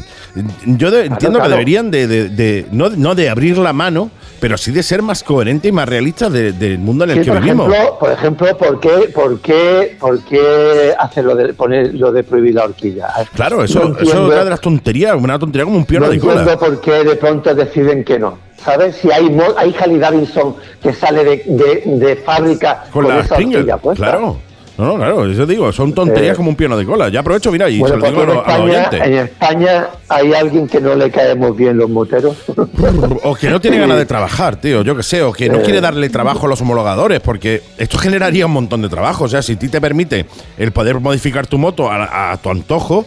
yo 0.77 0.89
de- 0.89 1.05
entiendo 1.05 1.39
que 1.41 1.49
deberían 1.49 1.91
de, 1.91 2.07
de- 2.07 2.29
de- 2.29 2.65
no, 2.71 2.89
no 2.89 3.13
de 3.13 3.29
abrir 3.29 3.57
la 3.60 3.71
mano, 3.73 4.10
pero 4.39 4.57
sí 4.57 4.71
de 4.71 4.81
ser 4.81 5.03
más 5.03 5.21
coherentes 5.21 5.69
y 5.69 5.71
más 5.73 5.88
realistas 5.88 6.31
de- 6.31 6.53
del 6.53 6.79
mundo 6.79 7.03
en 7.03 7.12
el 7.12 7.17
Sí, 7.19 7.25
que 7.25 7.31
por 7.31 7.41
vivimos. 7.41 7.71
ejemplo, 7.71 7.99
por 7.99 8.12
ejemplo, 8.12 8.57
¿por 8.57 8.79
qué, 8.79 8.89
por 9.13 9.41
qué, 9.41 9.97
por 9.99 10.23
qué 10.23 10.95
hace 10.97 11.21
lo 11.21 11.36
de 11.36 11.53
poner 11.53 11.93
lo 11.93 12.12
de 12.12 12.23
prohibir 12.23 12.55
la 12.55 12.63
horquilla? 12.63 13.10
Claro, 13.36 13.63
eso, 13.63 13.89
No 13.89 13.99
eso 13.99 14.31
es 14.34 14.43
de 14.43 14.49
las 14.49 14.62
tonterías, 14.62 15.13
una 15.15 15.38
tontería 15.38 15.65
como 15.65 15.77
un 15.77 15.86
piano 15.86 16.07
no 16.07 16.12
de 16.13 16.19
cola. 16.19 16.39
entiendo 16.41 16.57
por 16.60 16.81
qué 16.81 17.03
de 17.03 17.15
pronto 17.15 17.53
deciden 17.53 18.03
que 18.03 18.17
no. 18.17 18.39
¿Sabes? 18.63 18.95
Si 18.97 19.12
hay, 19.12 19.36
hay 19.58 19.76
Harley 19.80 19.97
Davidson 20.00 20.56
que 20.82 20.93
sale 20.93 21.24
de, 21.24 21.43
de, 21.47 21.84
de 21.97 22.15
fábrica 22.17 22.84
Con 22.91 23.08
la 23.08 23.19
esa 23.19 23.36
Springer, 23.36 23.58
horquilla 23.60 23.78
puesta. 23.78 24.06
claro. 24.06 24.38
No, 24.78 24.86
no, 24.88 24.95
claro, 24.95 25.30
eso 25.30 25.45
digo, 25.45 25.71
son 25.71 25.93
tonterías 25.93 26.34
Eh, 26.34 26.38
como 26.38 26.50
un 26.50 26.56
piano 26.56 26.76
de 26.78 26.86
cola. 26.86 27.10
Ya 27.10 27.19
aprovecho, 27.19 27.52
mira, 27.52 27.69
y 27.69 27.80
Bueno, 27.80 27.95
se 27.95 28.02
lo 28.02 28.08
digo 28.08 28.19
porque 28.26 28.32
en 28.32 28.38
los, 28.38 28.47
a 28.47 28.58
los 28.58 28.69
España, 28.69 28.88
oyentes. 28.89 29.08
en 29.08 29.13
España 29.26 29.88
hay 30.10 30.34
alguien 30.34 30.67
que 30.67 30.82
no 30.82 30.95
le 30.95 31.12
caemos 31.12 31.56
bien 31.56 31.78
los 31.78 31.89
moteros. 31.89 32.36
O 33.24 33.36
que 33.36 33.50
no 33.50 33.60
tiene 33.62 33.78
ganas 33.78 33.97
de 33.97 34.06
trabajar, 34.06 34.56
tío, 34.56 34.82
yo 34.82 34.95
que 34.95 35.04
sé, 35.04 35.21
o 35.21 35.34
que 35.34 35.50
no 35.50 35.58
Eh. 35.58 35.62
quiere 35.63 35.82
darle 35.82 36.10
trabajo 36.10 36.45
a 36.47 36.50
los 36.50 36.62
homologadores, 36.62 37.19
porque 37.19 37.62
esto 37.78 37.97
generaría 38.00 38.45
un 38.47 38.54
montón 38.54 38.82
de 38.82 38.89
trabajo. 38.89 39.26
O 39.26 39.28
sea, 39.28 39.41
si 39.43 39.54
a 39.54 39.60
ti 39.60 39.67
te 39.69 39.80
permite 39.82 40.26
el 40.58 40.71
poder 40.71 41.00
modificar 41.00 41.45
tu 41.45 41.58
moto 41.60 41.91
a, 41.91 42.32
a 42.32 42.38
tu 42.38 42.50
antojo, 42.50 43.06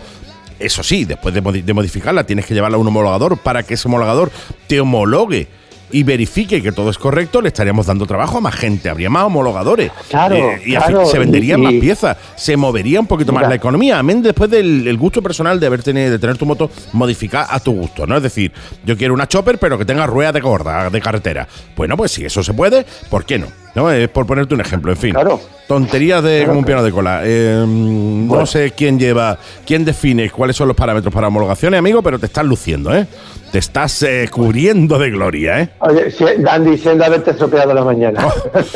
eso 0.64 0.82
sí, 0.82 1.04
después 1.04 1.34
de, 1.34 1.42
modi- 1.42 1.62
de 1.62 1.72
modificarla 1.74 2.24
tienes 2.24 2.46
que 2.46 2.54
llevarla 2.54 2.76
a 2.76 2.80
un 2.80 2.86
homologador 2.86 3.38
para 3.38 3.62
que 3.62 3.74
ese 3.74 3.88
homologador 3.88 4.30
te 4.66 4.80
homologue 4.80 5.48
y 5.90 6.02
verifique 6.02 6.60
que 6.60 6.72
todo 6.72 6.90
es 6.90 6.98
correcto, 6.98 7.40
le 7.40 7.48
estaríamos 7.48 7.86
dando 7.86 8.04
trabajo 8.04 8.38
a 8.38 8.40
más 8.40 8.54
gente, 8.56 8.88
habría 8.88 9.10
más 9.10 9.24
homologadores. 9.24 9.92
Claro, 10.08 10.34
Eh, 10.34 10.62
y 10.66 10.74
claro, 10.74 11.06
se 11.06 11.18
venderían 11.20 11.60
y- 11.60 11.62
más 11.62 11.72
piezas, 11.74 12.16
se 12.36 12.56
movería 12.56 12.98
un 12.98 13.06
poquito 13.06 13.32
más 13.32 13.42
la 13.48 13.54
economía, 13.54 13.98
amén 14.00 14.20
después 14.20 14.50
del 14.50 14.88
el 14.88 14.96
gusto 14.96 15.22
personal 15.22 15.60
de 15.60 15.66
haber 15.66 15.82
tenido, 15.84 16.10
de 16.10 16.18
tener 16.18 16.36
tu 16.36 16.46
moto 16.46 16.68
modificada 16.94 17.46
a 17.54 17.60
tu 17.60 17.72
gusto, 17.72 18.06
¿no? 18.08 18.16
Es 18.16 18.22
decir, 18.24 18.50
yo 18.84 18.96
quiero 18.96 19.14
una 19.14 19.28
chopper, 19.28 19.58
pero 19.58 19.78
que 19.78 19.84
tenga 19.84 20.04
rueda 20.06 20.32
de 20.32 20.40
gorda, 20.40 20.90
de 20.90 21.00
carretera. 21.00 21.46
Bueno, 21.76 21.96
pues 21.96 22.10
si 22.10 22.24
eso 22.24 22.42
se 22.42 22.54
puede, 22.54 22.84
¿por 23.08 23.24
qué 23.24 23.38
no? 23.38 23.46
¿No? 23.74 23.90
Es 23.90 24.08
por 24.08 24.26
ponerte 24.26 24.54
un 24.54 24.60
ejemplo, 24.60 24.92
en 24.92 24.98
fin. 24.98 25.12
Claro. 25.14 25.40
Tonterías 25.66 26.22
de 26.22 26.36
Claro, 26.40 26.48
como 26.48 26.58
un 26.60 26.64
piano 26.66 26.82
de 26.82 26.90
cola. 26.92 27.22
Eh, 27.24 27.64
No 27.66 28.44
sé 28.46 28.72
quién 28.76 28.98
lleva, 28.98 29.38
quién 29.66 29.84
define 29.84 30.28
cuáles 30.30 30.56
son 30.56 30.68
los 30.68 30.76
parámetros 30.76 31.12
para 31.12 31.28
homologaciones, 31.28 31.78
amigo, 31.78 32.02
pero 32.02 32.18
te 32.18 32.26
estás 32.26 32.44
luciendo, 32.44 32.94
¿eh? 32.94 33.06
Te 33.50 33.58
estás 33.60 34.02
eh, 34.02 34.28
cubriendo 34.30 34.98
de 34.98 35.10
gloria, 35.10 35.60
¿eh? 35.60 35.68
Oye, 35.78 36.10
si, 36.10 36.24
Dan 36.38 36.64
diciendo 36.70 37.04
haberte 37.04 37.30
estropeado 37.30 37.72
la 37.72 37.84
mañana. 37.84 38.26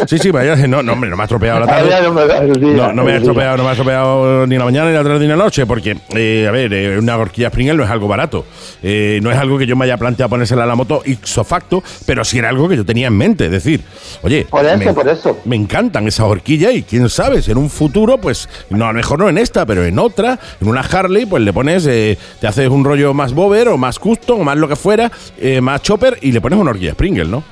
Sí, 0.06 0.18
sí, 0.18 0.30
vaya, 0.30 0.54
no, 0.68 0.82
no, 0.82 0.92
hombre, 0.92 1.10
no 1.10 1.16
me 1.16 1.22
ha 1.22 1.26
estropeado 1.26 1.60
la 1.60 1.66
tarde. 1.90 1.90
No 2.02 2.12
me- 2.12 2.26
día, 2.58 2.86
No, 2.86 2.92
no 2.92 3.04
me 3.04 3.12
ha 3.12 3.16
estropeado, 3.16 3.56
no 3.58 3.64
me 3.64 3.68
ha 3.68 3.72
estropeado 3.72 4.46
ni 4.46 4.56
la 4.56 4.64
mañana 4.64 4.88
ni 4.88 4.94
la 4.96 5.02
tarde 5.02 5.18
ni 5.18 5.26
la 5.26 5.36
noche, 5.36 5.66
porque, 5.66 5.96
eh, 6.14 6.46
a 6.48 6.52
ver, 6.52 6.98
una 6.98 7.16
horquilla 7.18 7.48
Springer 7.50 7.74
no 7.76 7.84
es 7.84 7.90
algo 7.90 8.08
barato. 8.08 8.46
No 8.82 9.30
es 9.30 9.36
algo 9.36 9.58
que 9.58 9.66
yo 9.66 9.76
me 9.76 9.84
haya 9.84 9.96
planteado 9.98 10.30
ponérsela 10.30 10.62
a 10.62 10.66
la 10.66 10.74
moto 10.76 11.02
ipso 11.04 11.44
facto, 11.44 11.82
pero 12.06 12.24
sí 12.24 12.38
era 12.38 12.48
algo 12.48 12.68
que 12.68 12.76
yo 12.76 12.86
tenía 12.86 13.08
en 13.08 13.16
mente. 13.16 13.46
Es 13.46 13.50
decir, 13.50 13.82
oye, 14.22 14.46
Por 14.48 14.64
eso, 14.90 14.94
por 14.94 15.08
eso. 15.08 15.38
me 15.44 15.56
encantan 15.56 16.06
esas 16.08 16.26
horquillas 16.26 16.74
y 16.74 16.82
quién 16.82 17.08
sabe, 17.08 17.42
si 17.42 17.50
en 17.50 17.58
un 17.58 17.70
futuro, 17.70 18.18
pues, 18.18 18.48
no, 18.70 18.84
a 18.84 18.88
lo 18.88 18.94
mejor 18.94 19.18
no 19.18 19.28
en 19.28 19.38
esta, 19.38 19.64
pero 19.66 19.84
en 19.84 19.98
otra, 19.98 20.38
en 20.60 20.68
una 20.68 20.80
Harley, 20.80 21.26
pues 21.26 21.42
le 21.42 21.52
pones, 21.52 21.86
eh, 21.86 22.18
te 22.40 22.46
haces 22.46 22.68
un 22.68 22.84
rollo 22.84 23.14
más 23.14 23.32
bober 23.32 23.68
o 23.68 23.78
más 23.78 23.98
custom 23.98 24.40
o 24.40 24.44
más 24.44 24.56
lo 24.56 24.68
que 24.68 24.76
fuera, 24.76 25.10
eh, 25.38 25.60
más 25.60 25.82
chopper 25.82 26.18
y 26.22 26.32
le 26.32 26.40
pones 26.40 26.58
una 26.58 26.70
horquilla 26.70 26.92
Springer, 26.92 27.26
¿no? 27.26 27.42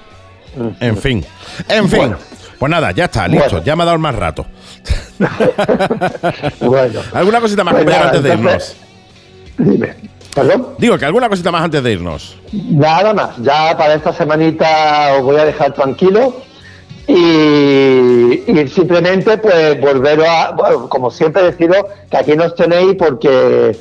En 0.80 0.96
fin, 0.96 1.24
en 1.68 1.88
fin. 1.88 1.98
Bueno. 1.98 2.16
Pues 2.58 2.70
nada, 2.70 2.90
ya 2.92 3.04
está, 3.04 3.28
listo, 3.28 3.50
Bueno. 3.50 3.64
ya 3.66 3.76
me 3.76 3.82
ha 3.82 3.86
dado 3.86 3.98
más 3.98 4.14
rato. 4.14 4.46
Bueno. 6.60 7.00
¿Alguna 7.12 7.40
cosita 7.40 7.64
más 7.64 7.74
Pues 7.74 7.86
nada, 7.86 8.04
antes 8.06 8.22
de 8.22 8.32
irnos? 8.34 8.76
Dime. 9.58 9.94
¿Perdón? 10.34 10.66
Digo, 10.78 10.98
que 10.98 11.04
alguna 11.06 11.28
cosita 11.28 11.50
más 11.50 11.62
antes 11.64 11.82
de 11.82 11.92
irnos. 11.92 12.36
Nada 12.52 13.14
más, 13.14 13.30
ya 13.42 13.74
para 13.76 13.94
esta 13.94 14.12
semanita 14.12 15.14
os 15.18 15.22
voy 15.22 15.36
a 15.36 15.44
dejar 15.46 15.72
tranquilo 15.72 16.42
y, 17.08 18.42
y 18.46 18.68
simplemente 18.68 19.38
pues 19.38 19.80
volveros 19.80 20.26
a, 20.26 20.52
bueno, 20.52 20.88
como 20.88 21.10
siempre 21.10 21.42
deciros 21.44 21.84
que 22.10 22.16
aquí 22.16 22.36
nos 22.36 22.54
tenéis 22.54 22.94
porque 22.98 23.76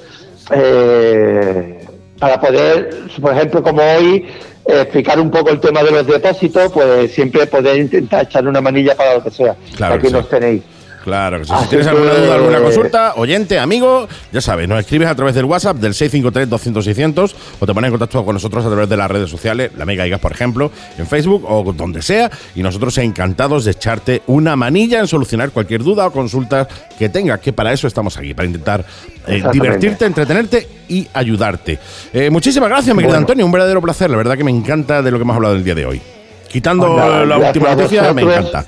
eh, 0.52 1.86
para 2.20 2.40
poder, 2.40 2.90
por 3.20 3.34
ejemplo, 3.34 3.64
como 3.64 3.82
hoy, 3.82 4.26
eh, 4.66 4.82
explicar 4.82 5.20
un 5.20 5.32
poco 5.32 5.50
el 5.50 5.60
tema 5.60 5.84
de 5.84 5.92
los 5.92 6.08
depósitos, 6.08 6.72
pues 6.72 7.12
siempre 7.14 7.46
poder 7.48 7.78
intentar 7.78 8.26
echar 8.26 8.48
una 8.48 8.62
manilla 8.62 8.96
para 8.96 9.16
lo 9.16 9.24
que 9.24 9.32
sea. 9.32 9.56
Claro 9.76 9.96
aquí 9.96 10.10
nos 10.10 10.30
tenéis. 10.30 10.62
Claro 11.06 11.38
que. 11.38 11.46
Si 11.46 11.54
Así 11.54 11.68
tienes 11.70 11.86
alguna 11.86 12.16
duda, 12.16 12.34
alguna 12.34 12.60
consulta, 12.60 13.14
oyente, 13.16 13.60
amigo, 13.60 14.08
ya 14.32 14.42
sabes, 14.42 14.68
nos 14.68 14.80
escribes 14.80 15.08
a 15.08 15.14
través 15.14 15.36
del 15.36 15.46
WhatsApp 15.46 15.78
del 15.78 15.94
653-200-600 15.94 17.36
o 17.60 17.66
te 17.68 17.74
pones 17.76 17.90
en 17.90 17.92
contacto 17.92 18.26
con 18.26 18.34
nosotros 18.34 18.66
a 18.66 18.70
través 18.70 18.90
de 18.90 18.98
las 18.98 19.10
redes 19.10 19.30
sociales, 19.30 19.70
la 19.78 19.86
Mega 19.86 20.08
Igas, 20.08 20.20
por 20.20 20.32
ejemplo, 20.32 20.72
en 20.98 21.06
Facebook 21.06 21.46
o 21.48 21.72
donde 21.74 22.02
sea, 22.02 22.32
y 22.56 22.64
nosotros 22.64 22.98
encantados 22.98 23.66
de 23.66 23.72
echarte 23.72 24.24
una 24.26 24.56
manilla 24.56 25.00
en 25.00 25.08
solucionar 25.08 25.52
cualquier 25.52 25.84
duda 25.84 26.08
o 26.08 26.12
consulta 26.12 26.68
que 26.98 27.08
tengas, 27.10 27.40
que 27.40 27.54
para 27.54 27.72
eso 27.72 27.86
estamos 27.86 28.18
aquí, 28.18 28.34
para 28.34 28.48
intentar 28.48 28.84
eh, 29.28 29.44
divertirte, 29.54 30.06
entretenerte 30.06 30.68
y 30.90 31.08
ayudarte. 31.14 31.78
Eh, 32.14 32.32
muchísimas 32.32 32.68
gracias, 32.68 32.96
mi 32.96 33.04
querido 33.04 33.10
Bueno. 33.10 33.26
Antonio, 33.26 33.46
un 33.46 33.52
verdadero 33.52 33.80
placer, 33.80 34.10
la 34.10 34.18
verdad 34.18 34.36
que 34.36 34.44
me 34.44 34.52
encanta 34.52 35.04
de 35.04 35.12
lo 35.12 35.20
que 35.20 35.22
hemos 35.22 35.36
hablado 35.36 35.54
el 35.54 35.64
día 35.64 35.76
de 35.76 35.86
hoy. 35.86 36.02
Quitando 36.50 36.98
la 37.28 37.38
última 37.38 37.76
noticia, 37.76 38.12
me 38.12 38.24
encanta. 38.24 38.66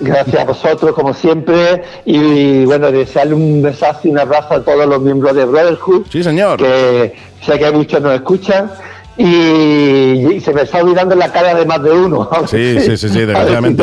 Gracias 0.00 0.40
a 0.40 0.44
vosotros, 0.44 0.92
como 0.94 1.14
siempre, 1.14 1.82
y 2.04 2.64
bueno, 2.64 2.90
desearle 2.90 3.34
un 3.34 3.62
besazo 3.62 4.00
y 4.04 4.08
un 4.10 4.18
abrazo 4.18 4.54
a 4.54 4.64
todos 4.64 4.86
los 4.86 5.00
miembros 5.00 5.34
de 5.36 5.44
Brotherhood, 5.44 6.06
Sí, 6.10 6.22
señor. 6.24 6.58
que 6.58 7.14
sé 7.44 7.58
que 7.58 7.70
muchos 7.70 8.00
nos 8.02 8.14
escuchan. 8.14 8.70
Y, 9.16 9.24
y 9.26 10.40
se 10.40 10.54
me 10.54 10.62
está 10.62 10.82
olvidando 10.82 11.14
la 11.14 11.30
cara 11.30 11.54
de 11.54 11.66
más 11.66 11.82
de 11.82 11.90
uno. 11.92 12.28
Sí, 12.48 12.80
sí, 12.80 12.96
sí, 12.96 13.08
sí, 13.10 13.20
A 13.20 13.26
ver 13.26 13.26
si 13.26 13.26
desgraciadamente. 13.26 13.82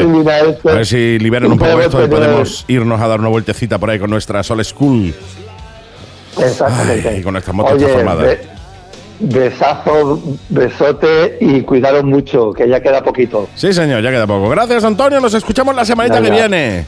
A 0.69 0.73
ver 0.73 0.85
si 0.85 1.19
liberan 1.19 1.51
un 1.51 1.57
poco 1.59 1.79
esto 1.79 2.03
y 2.03 2.07
podemos 2.07 2.65
irnos 2.67 2.99
a 2.99 3.07
dar 3.07 3.19
una 3.19 3.29
vueltecita 3.29 3.77
por 3.77 3.91
ahí 3.91 3.99
con 3.99 4.09
nuestra 4.09 4.41
Sol 4.43 4.63
School. 4.65 5.13
Exactamente. 6.37 7.09
Ay, 7.09 7.19
y 7.19 7.23
con 7.23 7.33
nuestras 7.33 7.55
motos 7.55 7.73
Oye, 7.73 7.85
transformadas. 7.85 8.37
Besazo, 9.19 10.21
besote 10.49 11.37
y 11.41 11.61
cuidaros 11.61 12.03
mucho, 12.03 12.53
que 12.53 12.67
ya 12.67 12.81
queda 12.81 13.03
poquito. 13.03 13.47
Sí, 13.55 13.73
señor, 13.73 14.01
ya 14.01 14.11
queda 14.11 14.25
poco. 14.25 14.49
Gracias, 14.49 14.83
Antonio. 14.83 15.19
Nos 15.19 15.33
escuchamos 15.33 15.75
la 15.75 15.85
semanita 15.85 16.21
que 16.21 16.31
viene. 16.31 16.85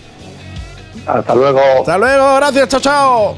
Hasta 1.05 1.35
luego. 1.35 1.59
Hasta 1.79 1.97
luego. 1.97 2.35
Gracias. 2.35 2.69
Chao, 2.69 2.79
chao. 2.79 3.35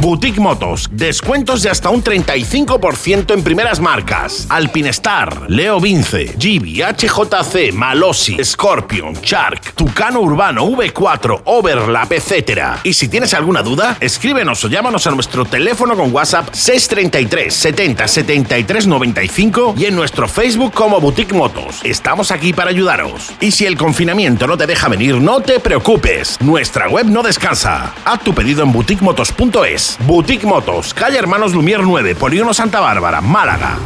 Boutique 0.00 0.38
Motos, 0.38 0.88
descuentos 0.92 1.62
de 1.62 1.70
hasta 1.70 1.88
un 1.90 2.04
35% 2.04 3.32
en 3.32 3.42
primeras 3.42 3.80
marcas. 3.80 4.46
Alpinestar, 4.50 5.48
Leo 5.48 5.80
Vince, 5.80 6.34
Gibi, 6.38 6.82
HJC, 6.82 7.72
Malossi, 7.72 8.36
Scorpion, 8.44 9.14
Shark, 9.14 9.72
Tucano 9.74 10.20
Urbano, 10.20 10.66
V4, 10.66 11.42
Overlap, 11.44 12.12
etc. 12.12 12.78
Y 12.84 12.92
si 12.92 13.08
tienes 13.08 13.34
alguna 13.34 13.62
duda, 13.62 13.96
escríbenos 14.00 14.62
o 14.64 14.68
llámanos 14.68 15.06
a 15.06 15.10
nuestro 15.10 15.44
teléfono 15.44 15.96
con 15.96 16.12
WhatsApp 16.12 16.52
633 16.52 17.52
70 17.52 18.08
73 18.08 18.86
95 18.86 19.74
y 19.78 19.86
en 19.86 19.96
nuestro 19.96 20.28
Facebook 20.28 20.72
como 20.72 21.00
Boutique 21.00 21.34
Motos. 21.34 21.80
Estamos 21.84 22.30
aquí 22.30 22.52
para 22.52 22.70
ayudaros. 22.70 23.32
Y 23.40 23.50
si 23.50 23.66
el 23.66 23.76
confinamiento 23.76 24.46
no 24.46 24.56
te 24.56 24.66
deja 24.66 24.88
venir, 24.88 25.16
no 25.16 25.40
te 25.40 25.58
preocupes. 25.58 26.36
Nuestra 26.40 26.88
web 26.88 27.06
no 27.06 27.22
descansa. 27.22 27.94
Haz 28.04 28.20
tu 28.20 28.34
pedido 28.34 28.62
en 28.62 28.72
boutiquemotos.es. 28.72 29.95
Boutique 30.00 30.46
Motos, 30.46 30.92
calle 30.92 31.18
Hermanos 31.18 31.54
Lumier 31.54 31.80
9, 31.82 32.14
Polígono 32.14 32.52
Santa 32.52 32.80
Bárbara, 32.80 33.20
Málaga. 33.20 33.78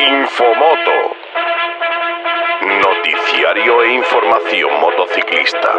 Infomoto. 0.00 0.96
Noticiario 2.62 3.82
e 3.84 3.94
información 3.94 4.70
motociclista. 4.80 5.70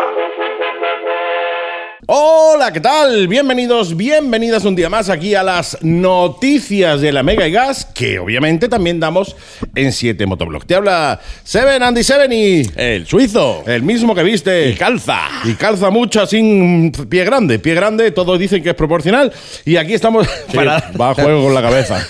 Hola, 2.13 2.73
¿qué 2.73 2.81
tal? 2.81 3.29
Bienvenidos, 3.29 3.95
bienvenidas 3.95 4.65
un 4.65 4.75
día 4.75 4.89
más 4.89 5.07
aquí 5.07 5.33
a 5.33 5.43
las 5.43 5.77
noticias 5.81 6.99
de 6.99 7.13
la 7.13 7.23
Mega 7.23 7.47
y 7.47 7.53
Gas, 7.53 7.85
que 7.85 8.19
obviamente 8.19 8.67
también 8.67 8.99
damos 8.99 9.33
en 9.75 9.93
7 9.93 10.25
Motoblog. 10.25 10.65
Te 10.65 10.75
habla 10.75 11.21
Seven 11.45 11.81
Andy 11.81 12.03
Seven 12.03 12.33
y 12.33 12.63
El 12.75 13.07
suizo. 13.07 13.63
el 13.65 13.83
mismo 13.83 14.13
que 14.13 14.23
viste. 14.23 14.71
Y 14.71 14.73
calza. 14.73 15.21
Y 15.45 15.53
calza 15.53 15.89
mucho 15.89 16.25
mm, 16.29 16.89
pie 17.07 17.23
grande, 17.23 17.59
pie 17.59 17.75
grande, 17.75 18.11
todos 18.11 18.37
dicen 18.37 18.61
que 18.61 18.71
es 18.71 18.75
proporcional. 18.75 19.31
Y 19.63 19.77
aquí 19.77 19.93
estamos 19.93 20.27
para. 20.53 20.91
Va 20.99 21.11
a 21.11 21.13
juego 21.13 21.45
con 21.45 21.53
la 21.53 21.61
cabeza. 21.61 22.05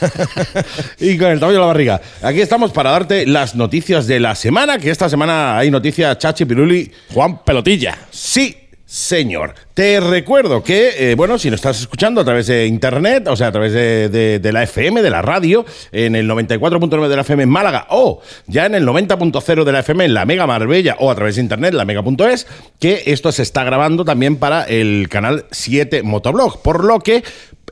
y 0.99 1.15
con 1.15 1.27
el 1.27 1.39
tamaño 1.39 1.57
de 1.57 1.61
la 1.61 1.67
barriga. 1.67 2.01
Aquí 2.23 2.41
estamos 2.41 2.71
para 2.71 2.89
darte 2.89 3.27
las 3.27 3.53
noticias 3.53 4.07
de 4.07 4.19
la 4.19 4.33
semana, 4.33 4.79
que 4.79 4.89
esta 4.89 5.07
semana 5.09 5.59
hay 5.59 5.69
noticias 5.69 6.17
Chachi 6.17 6.45
Piruli. 6.45 6.91
Juan 7.13 7.43
Pelotilla. 7.43 7.99
Sí, 8.09 8.61
señor. 8.95 9.54
Te 9.73 10.01
recuerdo 10.01 10.62
que, 10.63 11.12
eh, 11.12 11.15
bueno, 11.15 11.39
si 11.39 11.49
nos 11.49 11.60
estás 11.60 11.80
escuchando 11.80 12.19
a 12.19 12.25
través 12.25 12.47
de 12.47 12.67
internet, 12.67 13.25
o 13.30 13.38
sea, 13.38 13.47
a 13.47 13.51
través 13.54 13.71
de, 13.71 14.10
de- 14.10 14.39
de 14.39 14.51
la 14.51 14.63
FM, 14.63 15.01
de 15.01 15.10
la 15.10 15.21
radio, 15.21 15.65
en 15.93 16.13
el 16.13 16.27
94.9 16.30 17.08
de 17.08 17.15
la 17.15 17.21
FM 17.21 17.43
en 17.43 17.49
Málaga, 17.49 17.88
o 17.89 18.19
ya 18.47 18.65
en 18.65 18.75
el 18.75 18.86
90.0 18.86 19.63
de 19.63 19.71
la 19.71 19.80
FM 19.80 20.04
en 20.04 20.13
la 20.13 20.25
Mega 20.25 20.45
Marbella, 20.45 20.97
o 20.99 21.10
a 21.10 21.15
través 21.15 21.36
de 21.36 21.41
internet, 21.41 21.73
la 21.73 21.86
mega.es, 21.86 22.47
que 22.80 23.04
esto 23.06 23.32
se 23.32 23.43
está 23.43 23.63
grabando 23.63 24.04
también 24.04 24.36
para 24.36 24.63
el 24.65 25.08
canal 25.10 25.45
7 25.51 26.04
Motoblog. 26.04 26.62
Por 26.62 26.84
lo 26.84 26.99
que 26.99 27.23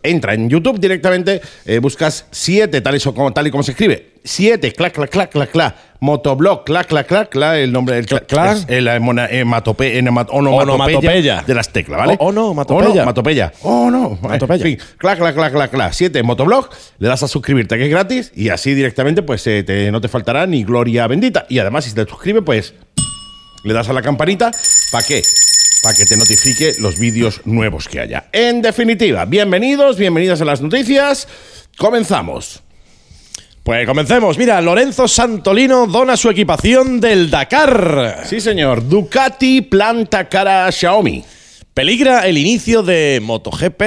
entra 0.04 0.34
en 0.34 0.50
YouTube 0.50 0.80
directamente, 0.80 1.42
eh, 1.66 1.80
buscas 1.80 2.26
7, 2.32 2.82
tal 2.82 2.96
y, 2.96 3.00
so- 3.00 3.14
como, 3.14 3.32
tal 3.34 3.48
y 3.48 3.52
como 3.52 3.64
se 3.64 3.72
escribe. 3.72 4.14
7, 4.24 4.74
clac, 4.74 4.94
clac, 4.94 5.10
clac, 5.10 5.32
clac, 5.32 5.50
clac. 5.52 5.76
Motoblog, 6.02 6.64
clac, 6.66 6.88
clac, 6.88 7.08
clac, 7.08 7.30
clac, 7.30 7.56
el 7.58 7.72
nombre 7.72 7.96
del 7.96 8.06
Clac, 8.06 8.26
clac. 8.28 8.58
el 8.70 8.88
onomatopeya 8.88 10.00
Onomatopeya. 10.30 11.44
de 11.46 11.54
las 11.54 11.70
teclas, 11.70 12.00
¿vale? 12.00 12.16
O- 12.20 12.28
onomatopeya. 12.28 12.90
Onomatopeya. 13.02 13.54
Oh, 13.64 13.90
no. 13.90 14.18
Matopeya. 14.22 14.56
En 14.66 14.78
fin, 14.78 14.88
clac, 14.98 15.18
clac, 15.18 15.34
clac, 15.36 15.52
clac, 15.54 15.72
clac. 15.72 15.94
7 15.94 16.22
Motoblog, 16.24 16.70
le 17.00 17.08
das 17.08 17.24
a 17.24 17.28
suscribirte 17.28 17.78
que 17.78 17.86
es 17.86 17.90
gratis 17.90 18.32
y 18.36 18.50
así 18.50 18.74
directamente 18.74 19.22
pues 19.24 19.46
eh, 19.48 19.64
te- 19.64 19.92
no 19.92 20.00
te 20.02 20.08
faltará 20.08 20.46
ni 20.48 20.64
gloria 20.64 21.08
bendita. 21.08 21.46
Y 21.50 21.60
además 21.60 21.86
si 21.86 21.94
te 21.94 22.06
suscribes 22.06 22.44
pues 22.46 22.74
le 23.64 23.74
das 23.74 23.90
a 23.90 23.94
la 23.94 24.02
campanita, 24.02 24.52
¿para 24.92 25.06
qué? 25.06 25.22
Para 25.82 25.96
que 25.96 26.06
te 26.06 26.18
notifique 26.18 26.74
los 26.80 27.00
vídeos 27.00 27.42
nuevos 27.46 27.88
que 27.88 28.02
haya. 28.02 28.26
En 28.34 28.62
definitiva, 28.62 29.26
bienvenidos, 29.26 29.98
bienvenidas 29.98 30.42
a 30.42 30.46
las 30.46 30.62
noticias. 30.62 31.28
Comenzamos. 31.78 32.62
Pues 33.64 33.86
comencemos. 33.86 34.38
Mira, 34.38 34.60
Lorenzo 34.62 35.08
Santolino 35.08 35.88
dona 35.88 36.18
su 36.18 36.30
equipación 36.30 37.00
del 37.00 37.30
Dakar. 37.30 38.24
Sí, 38.26 38.42
señor. 38.42 38.88
Ducati 38.90 39.62
planta 39.62 40.28
cara 40.28 40.66
a 40.66 40.72
Xiaomi. 40.72 41.24
Peligra 41.74 42.28
el 42.28 42.38
inicio 42.38 42.84
de 42.84 43.20
MotoGP. 43.22 43.84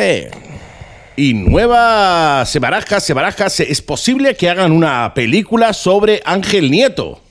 Y 1.17 1.35
nueva 1.35 2.45
se 2.47 2.59
baraja, 2.59 3.01
se 3.01 3.13
baraja, 3.13 3.51
se- 3.51 3.71
es 3.71 3.83
posible 3.83 4.35
que 4.35 4.49
hagan 4.49 4.73
una 4.73 5.13
película 5.13 5.75
sobre 5.75 6.23
Ángel 6.25 6.71
Nieto. 6.71 7.22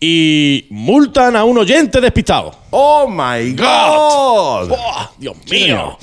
Y 0.00 0.66
multan 0.70 1.36
a 1.36 1.44
un 1.44 1.58
oyente 1.58 2.00
despistado. 2.00 2.54
Oh 2.70 3.06
my 3.08 3.52
God. 3.52 4.68
¡Buah! 4.68 5.10
Dios 5.18 5.36
mío. 5.50 5.98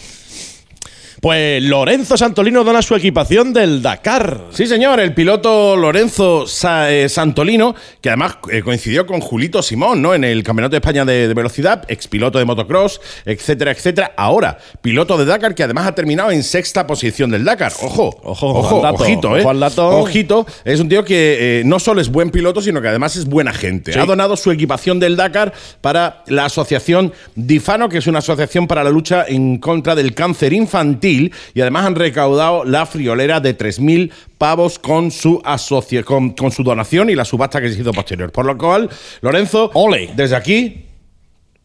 Pues 1.22 1.62
Lorenzo 1.62 2.18
Santolino 2.18 2.64
dona 2.64 2.82
su 2.82 2.96
equipación 2.96 3.54
del 3.54 3.84
Dakar. 3.84 4.46
Sí, 4.50 4.66
señor, 4.66 5.00
el 5.00 5.14
piloto 5.14 5.76
Lorenzo 5.76 6.48
Sa- 6.48 6.92
eh, 6.92 7.08
Santolino, 7.10 7.76
que 8.02 8.10
además 8.10 8.38
eh, 8.52 8.64
coincidió 8.64 9.06
con 9.06 9.22
Julito 9.22 9.62
Simón, 9.62 10.02
¿no? 10.02 10.16
En 10.16 10.24
el 10.24 10.42
Campeonato 10.42 10.72
de 10.72 10.78
España 10.78 11.06
de, 11.06 11.28
de 11.28 11.34
Velocidad, 11.36 11.84
expiloto 11.90 12.40
de 12.40 12.46
motocross, 12.46 13.00
etcétera, 13.24 13.70
etcétera. 13.70 14.14
Ahora, 14.18 14.58
piloto 14.82 15.16
de 15.16 15.26
Dakar, 15.26 15.54
que 15.54 15.62
además 15.62 15.86
ha 15.86 15.94
terminado 15.94 16.32
en 16.32 16.42
sexta 16.42 16.88
posición 16.88 17.30
del 17.30 17.46
Dakar. 17.46 17.72
Ojo, 17.84 18.20
Ojo, 18.24 18.48
ojo, 18.48 18.82
dato, 18.82 19.04
ojito, 19.04 19.38
¿eh? 19.38 19.44
ojo. 19.46 20.00
Ojito, 20.00 20.48
es 20.66 20.80
un 20.80 20.90
tío 20.90 21.06
que 21.06 21.60
eh, 21.60 21.64
no 21.66 21.78
solo 21.80 22.02
es 22.02 22.10
buen 22.10 22.32
piloto, 22.32 22.64
sino 22.64 22.82
que 22.82 22.88
además 22.88 23.16
es 23.16 23.26
buena 23.26 23.54
gente. 23.54 23.94
Sí. 23.94 24.00
Ha 24.00 24.06
donado 24.08 24.36
su 24.36 24.50
equipación 24.50 25.00
del 25.00 25.16
Dakar 25.18 25.54
para 25.82 26.24
la 26.26 26.46
asociación 26.46 27.14
Difano, 27.36 27.90
que 27.90 28.00
es 28.00 28.08
una 28.08 28.18
asociación 28.20 28.66
para 28.66 28.84
la 28.84 28.90
lucha 28.90 29.24
en 29.28 29.60
contra 29.60 29.94
del 29.94 30.16
cáncer 30.16 30.52
infantil, 30.54 31.11
y 31.12 31.62
además 31.62 31.86
han 31.86 31.96
recaudado 31.96 32.64
la 32.66 32.86
friolera 32.86 33.40
de 33.40 33.58
3.000 33.58 34.12
pavos 34.38 34.80
con 34.80 35.12
su, 35.12 35.42
asocia 35.44 36.04
con, 36.04 36.32
con 36.32 36.52
su 36.52 36.64
donación 36.64 37.10
y 37.10 37.16
la 37.16 37.26
subasta 37.26 37.62
que 37.62 37.70
se 37.72 37.80
hizo 37.82 37.92
posterior. 37.94 38.32
Por 38.32 38.46
lo 38.46 38.58
cual, 38.58 38.90
Lorenzo, 39.22 39.72
Ole. 39.74 40.10
desde 40.16 40.36
aquí 40.36 40.86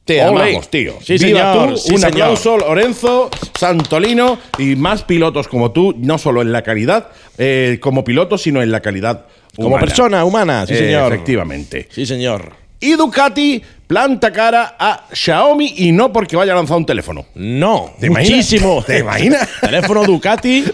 te 0.04 0.22
Ole. 0.24 0.40
amamos, 0.42 0.70
tío. 0.70 0.94
Sí, 1.02 1.14
Viva 1.18 1.52
señor, 1.54 1.70
tú, 1.70 1.76
sí, 1.78 1.92
un 1.94 2.00
señor. 2.00 2.12
aplauso, 2.12 2.58
Lorenzo, 2.58 3.30
Santolino 3.58 4.38
y 4.58 4.76
más 4.76 5.02
pilotos 5.02 5.48
como 5.48 5.72
tú, 5.72 5.94
no 5.98 6.18
solo 6.18 6.42
en 6.42 6.52
la 6.52 6.62
calidad 6.62 7.08
eh, 7.38 7.78
como 7.80 8.04
piloto, 8.04 8.38
sino 8.38 8.62
en 8.62 8.70
la 8.70 8.80
calidad 8.80 9.26
Como 9.56 9.68
humana. 9.68 9.84
persona 9.86 10.24
humana, 10.24 10.66
sí, 10.66 10.74
Eh, 10.74 10.78
señor. 10.78 11.12
Efectivamente. 11.12 11.88
Sí, 11.90 12.06
señor. 12.06 12.52
Y 12.80 12.92
Ducati 12.92 13.62
planta 13.86 14.32
cara 14.32 14.76
a 14.78 15.06
Xiaomi 15.12 15.74
y 15.78 15.92
no 15.92 16.12
porque 16.12 16.36
vaya 16.36 16.52
a 16.52 16.56
lanzar 16.56 16.76
un 16.76 16.84
teléfono. 16.84 17.26
No, 17.34 17.94
muchísimo. 18.00 18.82
¿Te 18.86 18.98
imaginas? 18.98 19.48
Teléfono 19.60 20.04
Ducati. 20.04 20.64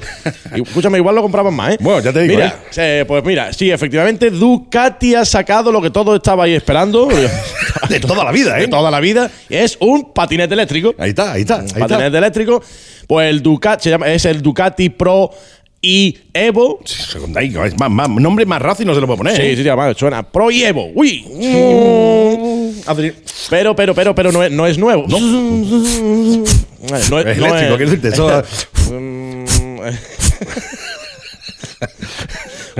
Y, 0.57 0.63
escúchame, 0.63 0.99
igual 0.99 1.15
lo 1.15 1.23
compraban 1.23 1.55
más, 1.55 1.75
¿eh? 1.75 1.79
Bueno, 1.81 2.01
ya 2.01 2.13
te 2.13 2.23
digo, 2.23 2.35
Mira, 2.35 2.61
eh, 2.77 3.05
pues 3.07 3.25
mira, 3.25 3.53
sí, 3.53 3.71
efectivamente, 3.71 4.31
Ducati 4.31 5.15
ha 5.15 5.25
sacado 5.25 5.71
lo 5.71 5.81
que 5.81 5.91
todos 5.91 6.17
estabais 6.17 6.57
esperando. 6.57 7.09
De 7.89 8.01
toda 8.01 8.25
la 8.25 8.33
vida, 8.33 8.55
de 8.55 8.65
¿eh? 8.65 8.69
toda 8.69 8.91
la 8.91 9.01
vida. 9.01 9.31
Es 9.51 9.77
un 9.81 10.13
patinete 10.13 10.55
eléctrico. 10.55 10.95
Ahí 10.99 11.11
está, 11.11 11.33
ahí 11.33 11.43
está. 11.43 11.61
Ahí 11.61 11.67
está. 11.67 11.81
patinete 11.81 12.17
eléctrico. 12.17 12.63
Pues 13.07 13.29
el 13.29 13.43
Ducati 13.43 13.85
se 13.85 13.91
llama, 13.91 14.09
es 14.11 14.25
el 14.25 14.41
Ducati 14.41 14.89
Pro 14.89 15.31
y 15.85 16.17
Evo. 16.33 16.79
Es 16.85 17.77
más, 17.79 17.91
más, 17.91 18.09
nombre 18.09 18.47
más 18.47 18.63
racio 18.63 18.87
no 18.87 18.95
se 18.95 19.01
lo 19.01 19.07
puedo 19.09 19.19
poner. 19.19 19.35
Sí, 19.37 19.43
¿eh? 19.43 19.57
sí, 19.57 19.69
además 19.69 19.97
suena 19.99 20.23
Pro 20.23 20.49
y 20.51 20.63
Evo. 20.63 20.91
Uy. 20.95 21.25
Mm. 21.29 22.53
Pero, 23.51 23.75
pero, 23.75 23.93
pero, 23.95 24.15
pero 24.15 24.31
no 24.33 24.43
es, 24.45 24.51
no 24.53 24.67
es 24.67 24.79
nuevo. 24.79 25.05
No, 25.09 25.19
no 25.19 26.45
es, 26.97 27.03
Es 27.03 27.11
no 27.11 27.19
eléctrico, 27.19 27.47
es- 27.55 27.77
quiero 27.77 27.79
decirte. 27.91 28.09
Eso, 28.09 28.43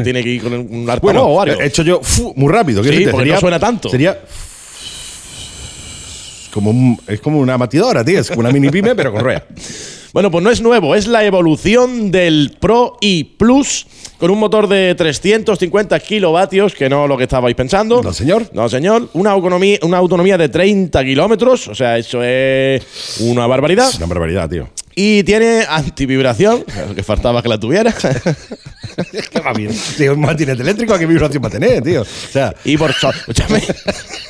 Tiene 0.03 0.23
que 0.23 0.29
ir 0.31 0.43
con 0.43 0.53
un 0.55 0.81
altavoz 0.89 1.01
bueno, 1.03 1.25
o 1.25 1.41
algo. 1.41 1.61
he 1.61 1.67
hecho 1.67 1.83
yo 1.83 2.01
fu, 2.03 2.33
muy 2.37 2.51
rápido. 2.53 2.83
Sí, 2.85 3.07
porque 3.11 3.31
no 3.31 3.41
suena 3.41 3.59
tanto. 3.59 3.89
Sería. 3.91 4.19
Como 6.53 6.71
un- 6.71 7.01
es 7.07 7.21
como 7.21 7.39
una 7.41 7.59
matidora, 7.59 8.05
tío. 8.05 8.21
Es 8.21 8.29
como 8.29 8.41
una 8.41 8.51
mini 8.51 8.71
pyme, 8.71 8.95
pero 8.95 9.13
con 9.13 9.23
rueda. 9.23 9.45
Bueno, 10.13 10.31
pues 10.31 10.45
no 10.45 10.51
es 10.51 10.61
nuevo, 10.61 10.95
es 10.95 11.07
la 11.07 11.25
evolución 11.25 12.11
del 12.11 12.55
Pro 12.61 12.99
y 13.01 13.25
Plus 13.25 13.87
con 14.19 14.31
un 14.31 14.39
motor 14.39 14.69
de 14.69 14.95
350 14.95 15.99
kilovatios, 16.01 16.75
que 16.75 16.91
no 16.91 17.07
lo 17.09 17.17
que 17.17 17.25
estabais 17.25 17.57
pensando. 17.57 18.03
No, 18.03 18.13
señor. 18.13 18.51
No, 18.53 18.69
señor. 18.69 19.09
Una 19.15 19.31
autonomía, 19.31 19.79
una 19.83 19.97
autonomía 19.97 20.37
de 20.37 20.51
30 20.51 21.03
kilómetros, 21.03 21.67
o 21.69 21.75
sea, 21.75 21.97
eso 21.97 22.23
es 22.23 23.21
una 23.21 23.47
barbaridad. 23.47 23.89
Es 23.89 23.97
una 23.97 24.07
barbaridad, 24.07 24.51
tío. 24.51 24.69
Y 24.95 25.23
tiene 25.25 25.65
antivibración, 25.69 26.65
lo 26.89 26.95
que 26.95 27.03
faltaba 27.03 27.43
que 27.43 27.49
la 27.49 27.59
tuviera. 27.59 27.93
Que 29.33 29.41
va 29.41 29.53
bien. 29.55 29.71
Tío, 29.97 30.15
un 30.15 30.23
patinete 30.23 30.63
eléctrico, 30.63 30.99
¿qué 30.99 31.07
vibración 31.07 31.43
va 31.43 31.49
a 31.49 31.51
tener, 31.51 31.83
tío? 31.83 32.03
O 32.03 32.05
sea, 32.05 32.55
y 32.65 32.77
por 32.77 32.91
escúchame, 32.91 33.63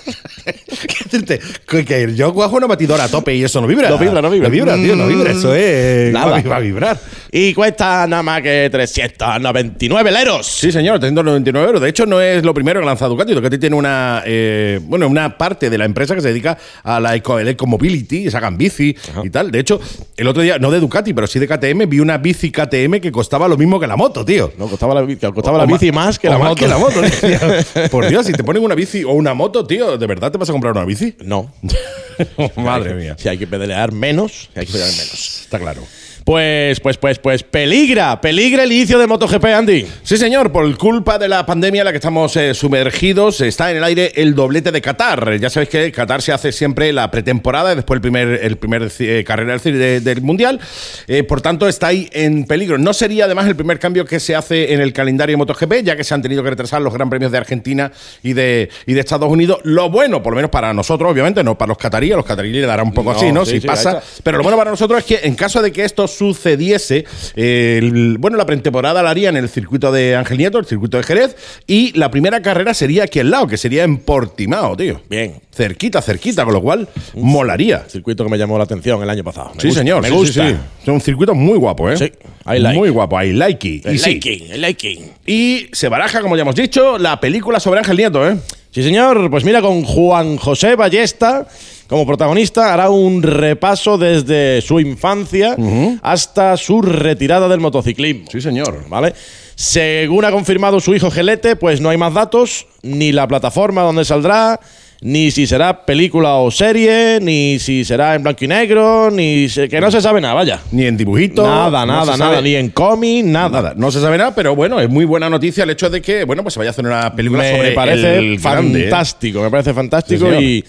que, 1.86 2.14
yo 2.14 2.34
cojo 2.34 2.56
una 2.56 2.66
batidora 2.66 3.04
a 3.04 3.08
tope 3.08 3.34
y 3.34 3.44
eso 3.44 3.60
no 3.60 3.66
vibra. 3.66 3.90
No 3.90 3.98
vibra, 3.98 4.22
no 4.22 4.30
vibra. 4.30 4.48
No 4.48 4.52
vibra, 4.52 4.74
tío, 4.76 4.96
no 4.96 5.06
vibra. 5.06 5.32
Eso 5.32 5.54
es. 5.54 6.12
Nada. 6.12 6.40
Va, 6.42 6.56
a- 6.56 6.60
vibrar. 6.60 6.98
y 7.30 7.52
cuesta 7.54 8.06
nada 8.06 8.22
más 8.22 8.42
que 8.42 8.68
399 8.70 10.10
leros. 10.10 10.46
Sí, 10.46 10.72
señor, 10.72 10.98
399 11.00 11.66
euros. 11.66 11.82
De 11.82 11.88
hecho, 11.88 12.06
no 12.06 12.20
es 12.20 12.44
lo 12.44 12.54
primero 12.54 12.80
que 12.80 12.86
lanza 12.86 13.06
Ducati. 13.06 13.34
Ducati 13.34 13.58
tiene 13.58 13.76
una, 13.76 14.22
eh, 14.24 14.80
bueno, 14.82 15.08
una 15.08 15.36
parte 15.36 15.70
de 15.70 15.78
la 15.78 15.84
empresa 15.84 16.14
que 16.14 16.20
se 16.20 16.28
dedica 16.28 16.56
a 16.82 17.00
la 17.00 17.14
eco, 17.14 17.38
el 17.38 17.48
ecomobility, 17.48 18.30
sacan 18.30 18.56
bici 18.56 18.94
y 19.22 19.30
tal. 19.30 19.50
De 19.50 19.60
hecho, 19.60 19.80
el 20.16 20.28
otro 20.28 20.42
día, 20.42 20.51
no 20.58 20.70
de 20.70 20.80
Ducati, 20.80 21.12
pero 21.14 21.26
sí 21.26 21.38
de 21.38 21.46
KTM, 21.48 21.88
vi 21.88 22.00
una 22.00 22.18
bici 22.18 22.50
KTM 22.50 23.00
que 23.00 23.10
costaba 23.12 23.48
lo 23.48 23.56
mismo 23.56 23.78
que 23.80 23.86
la 23.86 23.96
moto, 23.96 24.24
tío. 24.24 24.52
No, 24.58 24.66
costaba 24.68 24.94
la, 24.94 25.02
bici- 25.02 25.32
costaba 25.32 25.58
la 25.58 25.64
O 25.64 25.66
bici 25.66 25.92
más 25.92 26.18
que 26.18 26.28
la 26.28 26.38
más 26.38 26.48
moto. 26.50 26.60
que 26.60 26.68
la 26.68 26.78
moto, 26.78 27.00
tío. 27.02 27.88
Por 27.90 28.08
Dios, 28.08 28.26
si 28.26 28.32
te 28.32 28.44
ponen 28.44 28.62
una 28.62 28.74
bici 28.74 29.04
o 29.04 29.12
una 29.12 29.34
moto, 29.34 29.66
tío, 29.66 29.96
¿de 29.98 30.06
verdad 30.06 30.30
te 30.32 30.38
vas 30.38 30.48
a 30.48 30.52
comprar 30.52 30.72
una 30.74 30.84
bici? 30.84 31.16
No. 31.24 31.52
Madre 32.56 32.94
mía. 32.94 33.16
Si 33.18 33.28
hay 33.28 33.38
que 33.38 33.46
pedalear 33.46 33.92
menos, 33.92 34.50
hay 34.54 34.66
que 34.66 34.72
pedalear 34.72 34.96
menos. 34.96 35.40
Está 35.42 35.58
claro. 35.58 35.82
Pues, 36.24 36.78
pues, 36.80 36.98
pues, 36.98 37.18
pues, 37.18 37.42
peligra, 37.42 38.20
peligra 38.20 38.62
el 38.62 38.70
inicio 38.72 38.98
de 38.98 39.06
MotoGP, 39.08 39.44
Andy. 39.46 39.86
Sí, 40.04 40.16
señor, 40.16 40.52
por 40.52 40.76
culpa 40.78 41.18
de 41.18 41.26
la 41.28 41.44
pandemia 41.44 41.80
en 41.80 41.84
la 41.86 41.90
que 41.90 41.96
estamos 41.96 42.36
eh, 42.36 42.54
sumergidos, 42.54 43.40
está 43.40 43.70
en 43.72 43.78
el 43.78 43.84
aire 43.84 44.12
el 44.14 44.34
doblete 44.36 44.70
de 44.70 44.80
Qatar. 44.80 45.38
Ya 45.40 45.50
sabéis 45.50 45.68
que 45.70 45.90
Qatar 45.90 46.22
se 46.22 46.32
hace 46.32 46.52
siempre 46.52 46.92
la 46.92 47.10
pretemporada 47.10 47.74
después 47.74 47.96
el 47.96 48.02
primer, 48.02 48.38
el 48.42 48.56
primer 48.56 48.90
eh, 49.00 49.24
carrera 49.26 49.56
del, 49.58 49.78
de- 49.78 50.00
del 50.00 50.22
Mundial. 50.22 50.60
Eh, 51.08 51.24
por 51.24 51.40
tanto, 51.40 51.66
está 51.66 51.88
ahí 51.88 52.08
en 52.12 52.44
peligro. 52.44 52.78
No 52.78 52.92
sería 52.92 53.24
además 53.24 53.48
el 53.48 53.56
primer 53.56 53.80
cambio 53.80 54.04
que 54.04 54.20
se 54.20 54.36
hace 54.36 54.72
en 54.74 54.80
el 54.80 54.92
calendario 54.92 55.32
de 55.32 55.38
MotoGP, 55.38 55.82
ya 55.82 55.96
que 55.96 56.04
se 56.04 56.14
han 56.14 56.22
tenido 56.22 56.44
que 56.44 56.50
retrasar 56.50 56.80
los 56.82 56.94
Gran 56.94 57.10
Premios 57.10 57.32
de 57.32 57.38
Argentina 57.38 57.90
y 58.22 58.32
de, 58.34 58.68
y 58.86 58.92
de 58.94 59.00
Estados 59.00 59.28
Unidos. 59.28 59.58
Lo 59.64 59.90
bueno, 59.90 60.22
por 60.22 60.32
lo 60.34 60.36
menos 60.36 60.50
para 60.52 60.72
nosotros, 60.72 61.10
obviamente, 61.10 61.42
no 61.42 61.58
para 61.58 61.70
los 61.70 61.78
cataríes, 61.78 62.14
los 62.16 62.24
cataríes 62.24 62.54
le 62.54 62.66
dará 62.66 62.84
un 62.84 62.92
poco 62.92 63.10
No, 63.12 63.16
así, 63.18 63.32
¿no? 63.32 63.44
sí, 63.44 63.52
si 63.56 63.60
sí, 63.62 63.66
pasa. 63.66 64.00
Pero 64.22 64.38
lo 64.38 64.44
bueno 64.44 64.56
para 64.56 64.70
nosotros 64.70 65.00
es 65.00 65.04
que 65.04 65.26
en 65.26 65.34
caso 65.34 65.60
de 65.60 65.72
que 65.72 65.84
esto 65.84 66.06
sucediese, 66.12 67.04
eh, 67.36 67.78
el- 67.82 68.16
bueno, 68.18 68.36
la 68.36 68.46
pretemporada 68.46 69.02
la 69.02 69.10
haría 69.10 69.28
en 69.28 69.36
el 69.36 69.48
circuito 69.48 69.90
de 69.92 70.16
Ángel 70.16 70.38
Nieto, 70.38 70.58
el 70.58 70.66
circuito 70.66 70.96
de 70.96 71.02
Jerez, 71.02 71.36
y 71.66 71.96
la 71.98 72.10
primera 72.10 72.42
carrera 72.42 72.74
sería 72.74 73.04
aquí 73.04 73.20
al 73.20 73.30
lado, 73.30 73.46
que 73.46 73.56
sería 73.56 73.84
en 73.84 73.98
Portimao, 73.98 74.76
tío. 74.76 75.00
Bien. 75.08 75.34
Cerquita, 75.54 76.00
cerquita, 76.00 76.44
con 76.44 76.54
lo 76.54 76.62
cual 76.62 76.88
molaría. 77.14 77.84
Circuito 77.88 78.24
que 78.24 78.30
me 78.30 78.38
llamó 78.38 78.56
la 78.58 78.64
atención 78.64 79.02
el 79.02 79.10
año 79.10 79.22
pasado. 79.24 79.52
Me 79.54 79.60
Sí, 79.60 79.66
gusta, 79.68 79.80
señor. 79.80 80.02
Me 80.02 80.08
sí, 80.08 80.14
gusta. 80.14 80.48
sí. 80.48 80.56
Es 80.82 80.88
un 80.88 81.00
circuito 81.00 81.34
muy 81.34 81.58
guapo, 81.58 81.90
¿eh? 81.90 81.96
Sí, 81.96 82.04
I 82.46 82.58
like. 82.58 82.78
Muy 82.78 82.88
guapo, 82.88 83.20
I 83.22 83.32
like 83.32 83.68
it. 83.68 83.86
El 83.86 83.96
Y, 83.96 83.98
liking, 83.98 84.50
el 84.50 84.60
liking. 84.62 85.10
y 85.26 85.66
se 85.72 85.88
baraja, 85.88 86.20
como 86.22 86.36
ya 86.36 86.42
hemos 86.42 86.54
dicho, 86.54 86.98
la 86.98 87.20
película 87.20 87.60
sobre 87.60 87.80
Ángel 87.80 87.96
Nieto, 87.96 88.26
¿eh? 88.28 88.36
Sí, 88.70 88.82
señor. 88.82 89.30
Pues 89.30 89.44
mira, 89.44 89.60
con 89.60 89.84
Juan 89.84 90.36
José 90.38 90.74
Ballesta 90.74 91.46
como 91.92 92.06
protagonista 92.06 92.72
hará 92.72 92.88
un 92.88 93.22
repaso 93.22 93.98
desde 93.98 94.62
su 94.62 94.80
infancia 94.80 95.54
hasta 96.00 96.56
su 96.56 96.80
retirada 96.80 97.48
del 97.48 97.60
motociclismo. 97.60 98.24
Sí, 98.32 98.40
señor. 98.40 98.84
¿Vale? 98.88 99.12
Según 99.54 100.24
ha 100.24 100.30
confirmado 100.30 100.80
su 100.80 100.94
hijo 100.94 101.10
Gelete, 101.10 101.54
pues 101.54 101.82
no 101.82 101.90
hay 101.90 101.98
más 101.98 102.14
datos, 102.14 102.66
ni 102.82 103.12
la 103.12 103.28
plataforma 103.28 103.82
donde 103.82 104.06
saldrá, 104.06 104.58
ni 105.02 105.30
si 105.30 105.46
será 105.46 105.84
película 105.84 106.36
o 106.36 106.50
serie, 106.50 107.18
ni 107.20 107.58
si 107.58 107.84
será 107.84 108.14
en 108.14 108.22
blanco 108.22 108.42
y 108.44 108.48
negro, 108.48 109.10
ni 109.10 109.50
se- 109.50 109.68
que 109.68 109.78
no 109.78 109.90
se 109.90 110.00
sabe 110.00 110.22
nada, 110.22 110.32
vaya. 110.32 110.60
Ni 110.70 110.86
en 110.86 110.96
dibujito. 110.96 111.42
Nada, 111.46 111.84
no 111.84 111.92
nada, 111.92 112.04
nada, 112.04 112.16
sabe 112.16 112.40
ni 112.42 112.54
en 112.54 112.70
cómic, 112.70 113.24
nada. 113.26 113.48
Nada, 113.60 113.74
no 113.76 113.90
se 113.90 114.00
sabe 114.00 114.16
nada, 114.16 114.34
pero 114.34 114.56
bueno, 114.56 114.80
es 114.80 114.88
muy 114.88 115.04
buena 115.04 115.28
noticia 115.28 115.64
el 115.64 115.70
hecho 115.70 115.90
de 115.90 116.00
que, 116.00 116.24
bueno, 116.24 116.42
pues 116.42 116.54
se 116.54 116.58
vaya 116.60 116.70
a 116.70 116.72
hacer 116.72 116.86
una 116.86 117.14
película 117.14 117.42
me 117.42 117.50
sobre 117.54 117.72
parece 117.72 118.16
el 118.16 118.38
grande, 118.38 118.78
¿eh? 118.78 118.82
fantástico, 118.84 119.42
me 119.42 119.50
parece 119.50 119.74
fantástico 119.74 120.26
Sí, 120.38 120.44
y 120.44 120.64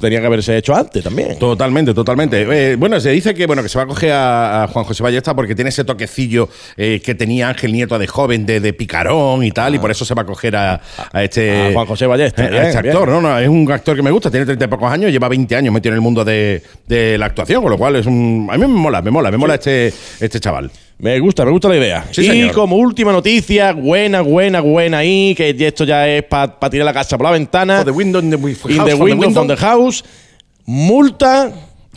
tenía 0.00 0.20
que 0.20 0.26
haberse 0.26 0.56
hecho 0.56 0.74
antes 0.74 1.02
también. 1.04 1.38
Totalmente, 1.38 1.94
totalmente. 1.94 2.72
Eh, 2.72 2.76
bueno, 2.76 2.98
se 3.00 3.10
dice 3.10 3.34
que 3.34 3.46
bueno 3.46 3.62
que 3.62 3.68
se 3.68 3.78
va 3.78 3.84
a 3.84 3.86
coger 3.86 4.12
a, 4.12 4.64
a 4.64 4.68
Juan 4.68 4.84
José 4.84 5.02
Ballesta 5.02 5.34
porque 5.34 5.54
tiene 5.54 5.70
ese 5.70 5.84
toquecillo 5.84 6.48
eh, 6.76 7.00
que 7.04 7.14
tenía 7.14 7.48
Ángel 7.48 7.72
Nieto 7.72 7.98
de 7.98 8.06
joven, 8.06 8.46
de, 8.46 8.60
de 8.60 8.72
picarón 8.72 9.44
y 9.44 9.50
tal, 9.50 9.74
y 9.74 9.78
por 9.78 9.90
eso 9.90 10.04
se 10.04 10.14
va 10.14 10.22
a 10.22 10.26
coger 10.26 10.56
a, 10.56 10.80
a 11.12 11.22
este. 11.24 11.68
A 11.68 11.72
Juan 11.72 11.86
José 11.86 12.06
Ballesta, 12.06 12.44
eh, 12.44 12.58
a 12.58 12.68
este 12.68 12.82
bien. 12.82 12.94
actor, 12.96 13.08
no, 13.08 13.20
no, 13.20 13.38
es 13.38 13.48
un 13.48 13.70
actor 13.70 13.94
que 13.96 14.02
me 14.02 14.10
gusta, 14.10 14.30
tiene 14.30 14.46
treinta 14.46 14.64
y 14.64 14.68
pocos 14.68 14.90
años, 14.92 15.10
lleva 15.12 15.28
20 15.28 15.54
años 15.56 15.72
metido 15.72 15.92
en 15.92 15.96
el 15.96 16.02
mundo 16.02 16.24
de, 16.24 16.62
de 16.86 17.16
la 17.18 17.26
actuación, 17.26 17.62
con 17.62 17.70
lo 17.70 17.78
cual 17.78 17.96
es 17.96 18.06
un. 18.06 18.48
A 18.50 18.54
mí 18.54 18.60
me 18.60 18.66
mola, 18.68 19.02
me 19.02 19.10
mola, 19.10 19.30
me 19.30 19.36
mola 19.36 19.54
este, 19.54 19.92
este 20.20 20.40
chaval. 20.40 20.70
Me 21.00 21.18
gusta, 21.20 21.44
me 21.44 21.52
gusta 21.52 21.68
la 21.68 21.76
idea. 21.76 22.04
Sí, 22.10 22.22
y 22.22 22.26
señor. 22.26 22.52
como 22.52 22.76
última 22.76 23.12
noticia, 23.12 23.72
buena, 23.72 24.20
buena, 24.20 24.60
buena 24.60 24.98
ahí, 24.98 25.32
que 25.36 25.54
esto 25.58 25.84
ya 25.84 26.08
es 26.08 26.24
para 26.24 26.58
tirar 26.70 26.84
la 26.86 26.92
casa 26.92 27.16
por 27.16 27.24
la 27.26 27.30
ventana. 27.32 27.76
For 27.76 27.84
the 27.84 27.90
window 27.92 28.20
in 28.20 28.30
the 28.30 28.36
wi- 28.36 28.56
In 28.68 28.76
house, 28.78 28.90
the 28.90 28.96
the 28.96 29.02
window 29.02 29.26
window. 29.26 29.30
from 29.32 29.46
the 29.48 29.56
house. 29.56 30.04
Multa 30.66 31.52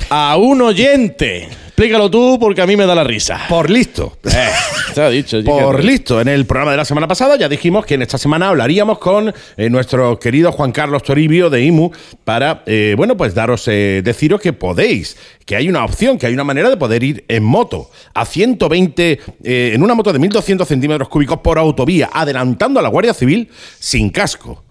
a 0.10 0.38
un 0.38 0.62
oyente. 0.62 1.50
Explícalo 1.82 2.12
tú 2.12 2.38
porque 2.40 2.62
a 2.62 2.68
mí 2.68 2.78
me 2.78 2.86
da 2.86 2.94
la 2.94 3.04
risa. 3.04 3.42
Por 3.50 3.72
listo. 3.72 4.16
Eh, 4.24 4.50
te 4.94 5.02
ha 5.02 5.10
dicho. 5.10 5.44
Por 5.44 5.84
listo, 5.84 6.22
en 6.22 6.28
el 6.28 6.46
programa 6.46 6.70
de 6.70 6.78
la 6.78 6.86
semana 6.86 7.08
pasada 7.08 7.38
ya 7.38 7.50
dijimos 7.50 7.88
que 7.88 7.96
en 7.96 8.04
esta 8.04 8.20
semana 8.20 8.50
hablaríamos 8.50 9.00
con 9.00 9.34
eh, 9.58 9.70
nuestro 9.72 10.20
querido 10.20 10.52
Juan 10.52 10.74
Carlos 10.74 11.02
Toribio 11.02 11.50
de 11.50 11.64
IMU 11.64 11.90
para, 12.24 12.62
eh, 12.68 12.94
bueno, 12.96 13.18
pues 13.18 13.34
daros, 13.34 13.68
eh, 13.68 14.02
deciros 14.04 14.40
que 14.40 14.54
podéis, 14.54 15.18
que 15.46 15.56
hay 15.56 15.68
una 15.68 15.84
opción, 15.84 16.18
que 16.18 16.28
hay 16.28 16.34
una 16.34 16.44
manera 16.44 16.70
de 16.70 16.78
poder 16.78 17.04
ir 17.04 17.26
en 17.28 17.44
moto 17.44 17.90
a 18.14 18.26
120, 18.26 19.20
eh, 19.44 19.72
en 19.74 19.84
una 19.84 19.96
moto 19.96 20.14
de 20.14 20.20
1200 20.20 20.68
centímetros 20.68 21.10
cúbicos 21.10 21.40
por 21.40 21.58
autovía, 21.58 22.10
adelantando 22.14 22.80
a 22.80 22.84
la 22.84 22.90
Guardia 22.90 23.14
Civil 23.14 23.50
sin 23.80 24.12
casco. 24.12 24.64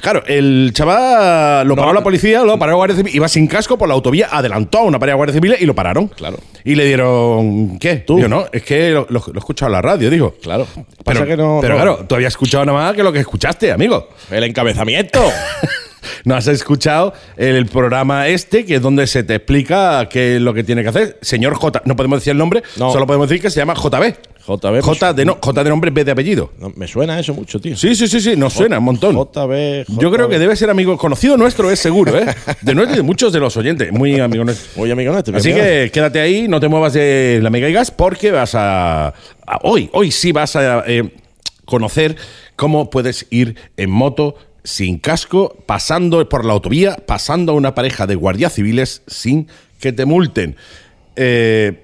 Claro, 0.00 0.22
el 0.26 0.72
chaval 0.74 1.66
lo 1.66 1.74
paró 1.74 1.92
la 1.92 2.02
policía, 2.02 2.42
lo 2.42 2.58
paró 2.58 2.72
la 2.72 2.76
Guardia 2.76 2.96
Civil, 2.96 3.14
iba 3.14 3.28
sin 3.28 3.46
casco 3.46 3.78
por 3.78 3.88
la 3.88 3.94
autovía, 3.94 4.28
adelantó 4.30 4.78
a 4.78 4.82
una 4.82 4.98
pareja 4.98 5.14
de 5.14 5.16
Guardia 5.16 5.34
Civil 5.34 5.56
y 5.58 5.64
lo 5.64 5.74
pararon. 5.74 6.08
Claro. 6.08 6.31
Y 6.64 6.74
le 6.76 6.84
dieron, 6.86 7.78
¿qué? 7.78 7.96
Tú. 7.96 8.16
Digo, 8.16 8.28
no, 8.28 8.46
es 8.52 8.62
que 8.62 8.90
lo, 8.90 9.06
lo- 9.10 9.24
lo 9.26 9.34
he 9.34 9.38
escuchado 9.38 9.68
en 9.68 9.72
la 9.72 9.82
radio, 9.82 10.10
digo. 10.10 10.34
Claro. 10.42 10.66
Pasa 10.66 10.84
Pero, 11.04 11.26
que 11.26 11.36
no. 11.36 11.58
pero 11.60 11.74
no. 11.74 11.82
claro, 11.82 12.06
tú 12.08 12.14
habías 12.14 12.32
escuchado 12.32 12.64
nada 12.64 12.78
más 12.78 12.94
que 12.94 13.02
lo 13.02 13.12
que 13.12 13.18
escuchaste, 13.20 13.72
amigo. 13.72 14.08
El 14.30 14.44
encabezamiento. 14.44 15.20
No 16.24 16.34
has 16.36 16.46
escuchado 16.48 17.14
el 17.36 17.66
programa 17.66 18.28
este, 18.28 18.64
que 18.64 18.76
es 18.76 18.82
donde 18.82 19.06
se 19.08 19.22
te 19.24 19.36
explica 19.36 20.08
qué 20.08 20.36
es 20.36 20.42
lo 20.42 20.52
que 20.54 20.62
tiene 20.64 20.82
que 20.82 20.88
hacer. 20.88 21.18
Señor 21.20 21.54
J, 21.54 21.82
no 21.84 21.96
podemos 21.96 22.18
decir 22.20 22.32
el 22.32 22.38
nombre, 22.38 22.62
No. 22.76 22.92
solo 22.92 23.06
podemos 23.06 23.28
decir 23.28 23.42
que 23.42 23.50
se 23.50 23.58
llama 23.60 23.74
JB. 23.74 24.14
JB. 24.46 24.80
J 24.82 25.12
de, 25.14 25.24
no, 25.24 25.38
J 25.40 25.64
de 25.64 25.70
nombre, 25.70 25.90
B 25.90 26.04
de 26.04 26.10
apellido. 26.10 26.50
No, 26.58 26.72
me 26.76 26.88
suena 26.88 27.18
eso 27.18 27.32
mucho, 27.34 27.60
tío. 27.60 27.76
Sí, 27.76 27.94
sí, 27.94 28.08
sí, 28.08 28.20
sí, 28.20 28.36
nos 28.36 28.52
suena 28.52 28.78
un 28.78 28.84
montón. 28.84 29.14
JB. 29.16 29.84
Yo 30.00 30.10
creo 30.10 30.28
que 30.28 30.38
debe 30.38 30.56
ser 30.56 30.68
amigo 30.70 30.96
conocido 30.98 31.36
nuestro, 31.36 31.70
es 31.70 31.78
seguro, 31.78 32.16
¿eh? 32.18 32.26
De 32.60 32.74
nuestro 32.74 32.94
y 32.94 32.96
de 32.98 33.02
muchos 33.02 33.32
de 33.32 33.38
los 33.40 33.56
oyentes, 33.56 33.92
muy 33.92 34.18
amigo 34.20 34.44
nuestro. 34.44 34.68
Muy 34.80 34.90
amigo 34.90 35.12
nuestro. 35.12 35.36
Así 35.36 35.52
que 35.52 35.90
quédate 35.92 36.20
ahí, 36.20 36.48
no 36.48 36.58
te 36.60 36.68
muevas 36.68 36.92
de 36.92 37.40
la 37.42 37.50
Mega 37.50 37.68
y 37.68 37.72
Gas 37.72 37.90
porque 37.90 38.30
vas 38.32 38.54
a, 38.54 39.08
a- 39.08 39.14
hoy, 39.62 39.88
hoy 39.92 40.10
sí 40.10 40.32
vas 40.32 40.56
a 40.56 40.82
eh, 40.86 41.10
conocer 41.64 42.16
cómo 42.56 42.90
puedes 42.90 43.26
ir 43.30 43.56
en 43.76 43.90
moto 43.90 44.34
sin 44.64 44.98
casco, 44.98 45.56
pasando 45.66 46.28
por 46.28 46.44
la 46.44 46.52
autovía, 46.52 46.96
pasando 47.06 47.52
a 47.52 47.54
una 47.54 47.74
pareja 47.74 48.06
de 48.06 48.14
guardias 48.14 48.54
civiles 48.54 49.02
sin 49.06 49.48
que 49.80 49.92
te 49.92 50.04
multen. 50.04 50.56
Eh, 51.16 51.81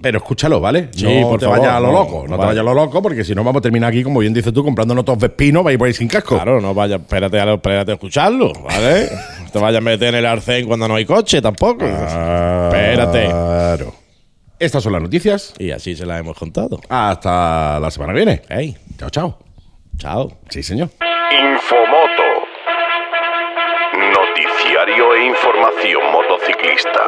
pero 0.00 0.18
escúchalo, 0.18 0.60
¿vale? 0.60 0.88
Sí, 0.92 1.20
no 1.20 1.28
por 1.30 1.40
te 1.40 1.46
favor, 1.46 1.60
vayas 1.60 1.74
a 1.74 1.80
lo 1.80 1.86
no, 1.88 1.92
loco, 1.92 2.14
no 2.22 2.22
te 2.24 2.30
vale. 2.30 2.46
vayas 2.46 2.60
a 2.60 2.62
lo 2.64 2.74
loco, 2.74 3.02
porque 3.02 3.24
si 3.24 3.34
no 3.34 3.42
vamos 3.44 3.60
a 3.60 3.62
terminar 3.62 3.90
aquí, 3.90 4.02
como 4.02 4.20
bien 4.20 4.32
dices 4.34 4.52
tú, 4.52 4.62
comprando 4.64 4.94
otros 5.00 5.18
vespinos, 5.18 5.62
vais 5.64 5.78
por 5.78 5.86
ahí 5.86 5.94
sin 5.94 6.08
casco. 6.08 6.36
Claro, 6.36 6.60
no 6.60 6.74
vaya, 6.74 6.96
espérate 6.96 7.40
a, 7.40 7.54
espérate 7.54 7.90
a 7.92 7.94
escucharlo, 7.94 8.52
¿vale? 8.62 9.08
No 9.44 9.50
te 9.50 9.58
vayas 9.58 9.78
a 9.78 9.80
meter 9.82 10.08
en 10.08 10.14
el 10.16 10.26
arcén 10.26 10.66
cuando 10.66 10.86
no 10.88 10.94
hay 10.96 11.04
coche 11.04 11.40
tampoco. 11.42 11.84
Espérate. 11.86 13.24
Claro. 13.26 13.94
Estas 14.58 14.82
son 14.82 14.92
las 14.92 15.02
noticias. 15.02 15.52
Y 15.58 15.70
así 15.72 15.94
se 15.96 16.06
las 16.06 16.20
hemos 16.20 16.36
contado. 16.38 16.80
Hasta 16.88 17.78
la 17.80 17.90
semana 17.90 18.12
que 18.12 18.16
viene. 18.16 18.42
Ey, 18.48 18.76
Chao, 18.98 19.10
chao. 19.10 19.38
chao. 19.98 20.32
Sí, 20.48 20.62
señor. 20.62 20.88
Infomoto. 21.30 22.22
Noticiario 23.94 25.14
e 25.14 25.26
información 25.26 26.02
motociclista. 26.12 27.00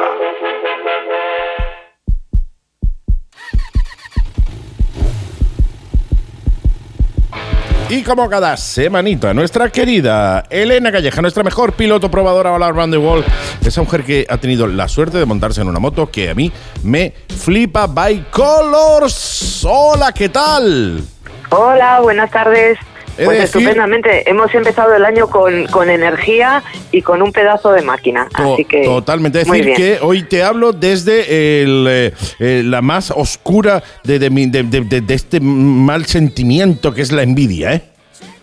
Y 7.89 8.03
como 8.03 8.29
cada 8.29 8.57
semanita, 8.57 9.33
nuestra 9.33 9.69
querida 9.69 10.43
Elena 10.49 10.91
Calleja, 10.91 11.21
nuestra 11.21 11.41
mejor 11.41 11.71
piloto 11.71 12.11
probadora 12.11 12.53
all 12.53 12.61
around 12.61 12.91
the 12.91 12.97
world, 12.97 13.25
esa 13.65 13.81
mujer 13.81 14.03
que 14.03 14.25
ha 14.29 14.37
tenido 14.37 14.67
la 14.67 14.89
suerte 14.89 15.17
de 15.17 15.25
montarse 15.25 15.61
en 15.61 15.69
una 15.69 15.79
moto 15.79 16.11
que 16.11 16.29
a 16.29 16.35
mí 16.35 16.51
me 16.83 17.13
flipa 17.29 17.87
by 17.87 18.25
colors. 18.29 19.65
Hola, 19.65 20.11
¿qué 20.11 20.27
tal? 20.27 21.01
Hola, 21.49 22.01
buenas 22.01 22.29
tardes. 22.29 22.77
Pues 23.25 23.39
decir- 23.39 23.43
estupendamente. 23.61 24.29
Hemos 24.29 24.53
empezado 24.55 24.95
el 24.95 25.03
año 25.05 25.27
con, 25.27 25.65
con 25.67 25.89
energía 25.89 26.63
y 26.91 27.01
con 27.01 27.21
un 27.21 27.31
pedazo 27.31 27.71
de 27.71 27.81
máquina. 27.81 28.27
To- 28.35 28.53
Así 28.53 28.65
que. 28.65 28.83
Totalmente. 28.83 29.41
Es 29.41 29.47
decir, 29.47 29.73
que 29.75 29.99
hoy 30.01 30.23
te 30.23 30.43
hablo 30.43 30.71
desde 30.73 31.61
el, 31.63 31.85
eh, 31.89 32.13
eh, 32.39 32.61
la 32.65 32.81
más 32.81 33.11
oscura 33.11 33.83
de, 34.03 34.19
de 34.19 34.29
mi- 34.29 34.47
de- 34.49 34.63
de- 34.63 34.81
de- 34.81 35.01
de 35.01 35.13
este 35.13 35.39
mal 35.39 36.05
sentimiento 36.05 36.93
que 36.93 37.01
es 37.01 37.11
la 37.11 37.23
envidia, 37.23 37.73
¿eh? 37.73 37.81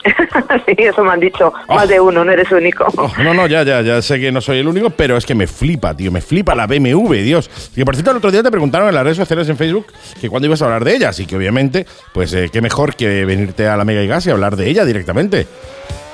sí, 0.66 0.74
eso 0.78 1.02
me 1.04 1.12
han 1.12 1.20
dicho. 1.20 1.52
Oh. 1.66 1.74
Más 1.74 1.88
de 1.88 2.00
uno, 2.00 2.24
no 2.24 2.32
eres 2.32 2.50
único. 2.52 2.84
Oh, 2.96 3.10
no, 3.22 3.34
no, 3.34 3.46
ya, 3.46 3.62
ya, 3.62 3.80
ya 3.82 4.00
sé 4.02 4.20
que 4.20 4.30
no 4.32 4.40
soy 4.40 4.58
el 4.58 4.68
único, 4.68 4.90
pero 4.90 5.16
es 5.16 5.24
que 5.26 5.34
me 5.34 5.46
flipa, 5.46 5.94
tío, 5.96 6.10
me 6.12 6.20
flipa 6.20 6.54
la 6.54 6.66
BMW, 6.66 7.14
Dios. 7.22 7.50
Y 7.76 7.84
por 7.84 7.94
cierto, 7.94 8.10
el 8.12 8.16
otro 8.18 8.30
día 8.30 8.42
te 8.42 8.50
preguntaron 8.50 8.88
en 8.88 8.94
las 8.94 9.04
redes 9.04 9.16
sociales 9.16 9.48
en 9.48 9.56
Facebook 9.56 9.86
que 10.20 10.28
cuándo 10.28 10.46
ibas 10.46 10.60
a 10.62 10.66
hablar 10.66 10.84
de 10.84 10.94
ella, 10.96 11.08
así 11.08 11.26
que 11.26 11.36
obviamente, 11.36 11.86
pues 12.12 12.32
eh, 12.34 12.48
qué 12.52 12.60
mejor 12.60 12.94
que 12.96 13.24
venirte 13.24 13.66
a 13.66 13.76
la 13.76 13.84
Mega 13.84 14.02
y 14.02 14.06
Gas 14.08 14.26
y 14.26 14.30
hablar 14.30 14.56
de 14.56 14.68
ella 14.68 14.84
directamente. 14.84 15.46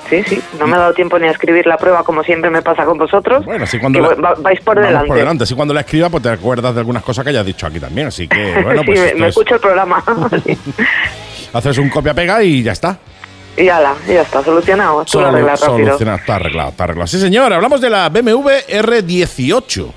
Sí, 0.09 0.25
sí. 0.27 0.43
No 0.59 0.67
me 0.67 0.75
ha 0.75 0.79
dado 0.81 0.93
tiempo 0.95 1.19
ni 1.21 1.29
a 1.29 1.31
escribir 1.31 1.67
la 1.67 1.77
prueba, 1.77 2.03
como 2.03 2.25
siempre 2.25 2.51
me 2.51 2.63
pasa 2.63 2.85
con 2.85 2.99
vosotros. 2.99 3.45
Bueno, 3.45 3.63
así 3.63 3.79
cuando 3.79 4.01
que 4.09 4.17
la- 4.17 4.21
va- 4.21 4.35
vais 4.41 4.61
por 4.61 4.77
delante. 4.81 5.07
por 5.07 5.17
delante, 5.17 5.45
así 5.45 5.55
cuando 5.55 5.73
la 5.73 5.81
escriba, 5.83 6.09
pues 6.11 6.21
te 6.25 6.31
acuerdas 6.31 6.75
de 6.75 6.81
algunas 6.81 7.05
cosas 7.05 7.23
que 7.23 7.31
hayas 7.31 7.47
dicho 7.47 7.65
aquí 7.67 7.79
también, 7.79 8.09
así 8.09 8.27
que 8.27 8.55
bueno, 8.65 8.81
Sí, 8.81 8.87
pues 8.87 8.99
me, 9.01 9.07
esto 9.07 9.19
me 9.19 9.25
es- 9.27 9.29
escucho 9.31 9.55
el 9.55 9.61
programa. 9.61 10.03
Sí. 10.45 10.59
haces 11.53 11.79
un 11.79 11.89
copia-pega 11.91 12.43
y 12.43 12.63
ya 12.63 12.73
está. 12.73 12.99
Y 13.57 13.69
ala, 13.69 13.95
ya 14.07 14.23
está, 14.23 14.43
solucionado. 14.43 15.01
Lo 15.01 15.05
Solu- 15.05 15.45
rápido. 15.45 15.57
solucionado, 15.57 16.19
está 16.19 16.37
arreglado, 16.37 16.71
está 16.71 16.85
arreglado. 16.85 17.07
Sí, 17.07 17.19
señor, 17.21 17.53
hablamos 17.53 17.81
de 17.81 17.91
la 17.91 18.09
BMW 18.09 18.49
R18. 18.69 19.93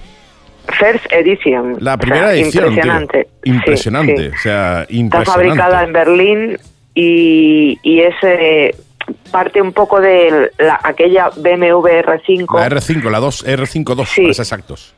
First 0.80 1.06
Edition. 1.12 1.76
La 1.80 1.96
O 1.96 1.98
primera 1.98 2.28
sea, 2.32 2.36
edición. 2.36 2.64
tío. 2.66 2.70
Impresionante. 2.74 3.28
Sí, 3.44 3.50
Impresionante. 3.50 4.30
sí. 4.30 4.36
O 4.36 4.42
sea, 4.42 4.82
Está 4.82 4.94
impresionante. 4.94 5.32
fabricada 5.32 5.84
en 5.84 5.94
Berlín 5.94 6.58
y, 6.96 7.78
y 7.84 8.00
es 8.02 8.16
eh, 8.24 8.76
parte 9.32 9.62
un 9.62 9.74
poco 9.74 10.00
de 10.00 10.52
la, 10.58 10.80
aquella 10.84 11.30
BMW 11.36 11.88
R5 12.02 12.58
La 12.60 12.70
R5, 12.70 13.10
la 13.10 13.20
2, 13.20 13.46
R5-2, 13.46 14.06
Sí. 14.08 14.22
para 14.22 14.34
ser 14.34 14.44
exactos. 14.44 14.94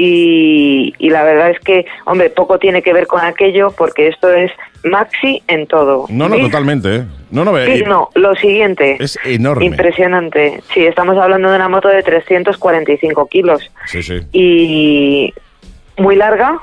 Y, 0.00 0.94
y 0.98 1.10
la 1.10 1.24
verdad 1.24 1.50
es 1.50 1.58
que, 1.60 1.84
hombre, 2.06 2.30
poco 2.30 2.58
tiene 2.60 2.82
que 2.82 2.92
ver 2.92 3.06
con 3.08 3.20
aquello 3.20 3.72
porque 3.76 4.06
esto 4.06 4.32
es 4.32 4.52
maxi 4.84 5.42
en 5.48 5.66
todo. 5.66 6.06
No, 6.08 6.28
no, 6.28 6.38
totalmente. 6.38 6.96
¿eh? 6.96 7.04
No, 7.32 7.44
no, 7.44 7.58
eh, 7.58 7.82
no, 7.86 8.08
lo 8.14 8.34
siguiente. 8.36 8.96
es 9.00 9.18
enorme. 9.24 9.66
Impresionante. 9.66 10.62
Sí, 10.72 10.86
estamos 10.86 11.18
hablando 11.18 11.50
de 11.50 11.56
una 11.56 11.68
moto 11.68 11.88
de 11.88 12.02
345 12.04 13.26
kilos 13.26 13.60
Sí, 13.86 14.02
sí. 14.04 14.20
y 14.32 15.34
muy 15.96 16.14
larga, 16.14 16.58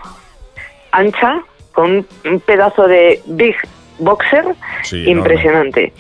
ancha, 0.91 1.41
con 1.74 2.06
un- 2.24 2.39
pedazo 2.39 2.88
de 2.88 3.19
Big 3.26 3.56
Boxer 4.00 4.45
Sí, 4.84 5.10
enorme. 5.12 5.91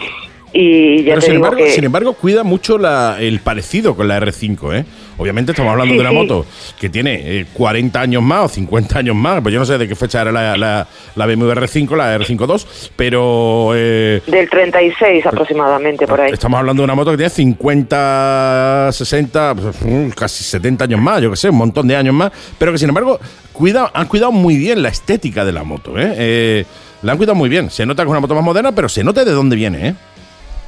Y 0.57 1.03
ya 1.03 1.15
Pero 1.15 1.19
te 1.19 1.25
sin 1.25 1.33
digo 1.33 1.45
embargo, 1.47 1.65
que 1.65 1.71
sin 1.71 1.83
embargo, 1.83 2.13
cuida 2.13 2.43
mucho 2.45 2.77
la- 2.77 3.17
el 3.19 3.39
parecido 3.41 3.93
con 3.93 4.07
la 4.07 4.17
R5, 4.21 4.73
¿eh? 4.73 4.85
Obviamente 5.17 5.51
estamos 5.51 5.71
hablando 5.71 5.91
Sí, 5.93 5.97
de 5.97 6.01
una 6.01 6.09
sí. 6.11 6.15
moto 6.15 6.45
que 6.79 6.89
tiene 6.89 7.39
eh, 7.41 7.45
40 7.53 7.99
años 8.01 8.21
más 8.23 8.45
o 8.45 8.47
50 8.49 8.99
años 8.99 9.15
más, 9.17 9.41
pues 9.41 9.51
yo 9.53 9.59
no 9.59 9.65
sé 9.65 9.77
de 9.77 9.85
qué 9.87 9.95
fecha 9.95 10.21
era 10.21 10.31
la, 10.31 10.55
la, 10.55 10.87
la 11.15 11.25
BMW 11.25 11.51
R5, 11.51 11.95
la 11.97 12.17
R5-2, 12.17 12.65
pero 12.95 13.71
eh, 13.75 14.21
del 14.27 14.49
36 14.49 15.25
aproximadamente 15.25 16.07
por 16.07 16.21
ahí. 16.21 16.31
estamos 16.31 16.57
hablando 16.59 16.81
de 16.81 16.85
una 16.85 16.95
moto 16.95 17.11
que 17.11 17.17
tiene 17.17 17.29
50, 17.29 18.89
60, 18.91 19.55
pues, 19.55 19.75
mm, 19.81 20.09
casi 20.11 20.43
70 20.43 20.83
años 20.85 20.99
más, 21.01 21.21
yo 21.21 21.29
que 21.31 21.37
sé, 21.37 21.49
un 21.49 21.57
montón 21.57 21.87
de 21.87 21.95
años 21.95 22.13
más, 22.13 22.31
pero 22.57 22.71
que 22.71 22.77
sin 22.77 22.89
embargo 22.89 23.19
cuida, 23.53 23.91
han 23.93 24.07
cuidado 24.07 24.31
muy 24.31 24.57
bien 24.57 24.81
la 24.81 24.89
estética 24.89 25.45
de 25.45 25.51
la 25.51 25.63
moto, 25.63 25.97
¿eh? 25.99 26.13
Eh, 26.17 26.65
la 27.03 27.11
han 27.11 27.17
cuidado 27.17 27.35
muy 27.35 27.49
bien. 27.49 27.69
Se 27.69 27.85
nota 27.85 28.03
que 28.03 28.07
es 28.07 28.11
una 28.11 28.19
moto 28.19 28.35
más 28.35 28.43
moderna, 28.43 28.71
pero 28.73 28.89
se 28.89 29.03
nota 29.03 29.23
de 29.23 29.31
dónde 29.31 29.55
viene, 29.55 29.87
¿eh? 29.89 29.95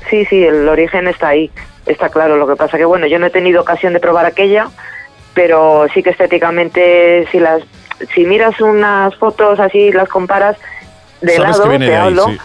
Sí, 0.09 0.25
sí, 0.25 0.43
el 0.43 0.67
origen 0.67 1.07
está 1.07 1.29
ahí, 1.29 1.51
está 1.85 2.09
claro. 2.09 2.37
Lo 2.37 2.47
que 2.47 2.55
pasa 2.55 2.77
que, 2.77 2.85
bueno, 2.85 3.07
yo 3.07 3.19
no 3.19 3.25
he 3.25 3.31
tenido 3.31 3.61
ocasión 3.61 3.93
de 3.93 3.99
probar 3.99 4.25
aquella, 4.25 4.69
pero 5.33 5.87
sí 5.93 6.01
que 6.03 6.11
estéticamente, 6.11 7.27
si 7.31 7.39
las 7.39 7.63
si 8.13 8.25
miras 8.25 8.59
unas 8.61 9.15
fotos 9.15 9.59
así, 9.59 9.91
las 9.91 10.09
comparas 10.09 10.57
de 11.21 11.35
Sabes 11.35 11.57
lado, 11.57 11.71
que 11.71 11.79
te 11.79 11.85
de 11.85 11.95
ahí, 11.95 12.07
hablo, 12.07 12.25
sí. 12.27 12.37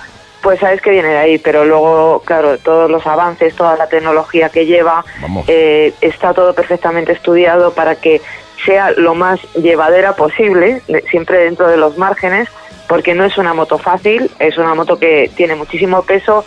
pues 0.43 0.61
sabes 0.61 0.81
que 0.81 0.91
viene 0.91 1.09
de 1.09 1.19
ahí. 1.19 1.39
Pero 1.39 1.65
luego, 1.65 2.23
claro, 2.25 2.59
todos 2.59 2.91
los 2.91 3.07
avances, 3.07 3.55
toda 3.55 3.77
la 3.77 3.89
tecnología 3.89 4.49
que 4.49 4.67
lleva, 4.67 5.05
eh, 5.47 5.93
está 6.01 6.33
todo 6.33 6.55
perfectamente 6.55 7.13
estudiado 7.13 7.73
para 7.73 7.97
que 7.97 8.21
sea 8.65 8.93
lo 8.93 9.15
más 9.15 9.41
llevadera 9.55 10.15
posible, 10.15 10.83
siempre 11.11 11.45
dentro 11.45 11.69
de 11.69 11.77
los 11.77 11.99
márgenes, 11.99 12.49
porque 12.89 13.15
no 13.15 13.25
es 13.25 13.37
una 13.37 13.55
moto 13.55 13.79
fácil, 13.79 14.31
es 14.39 14.57
una 14.57 14.75
moto 14.75 14.99
que 14.99 15.31
tiene 15.35 15.55
muchísimo 15.55 16.03
peso, 16.03 16.45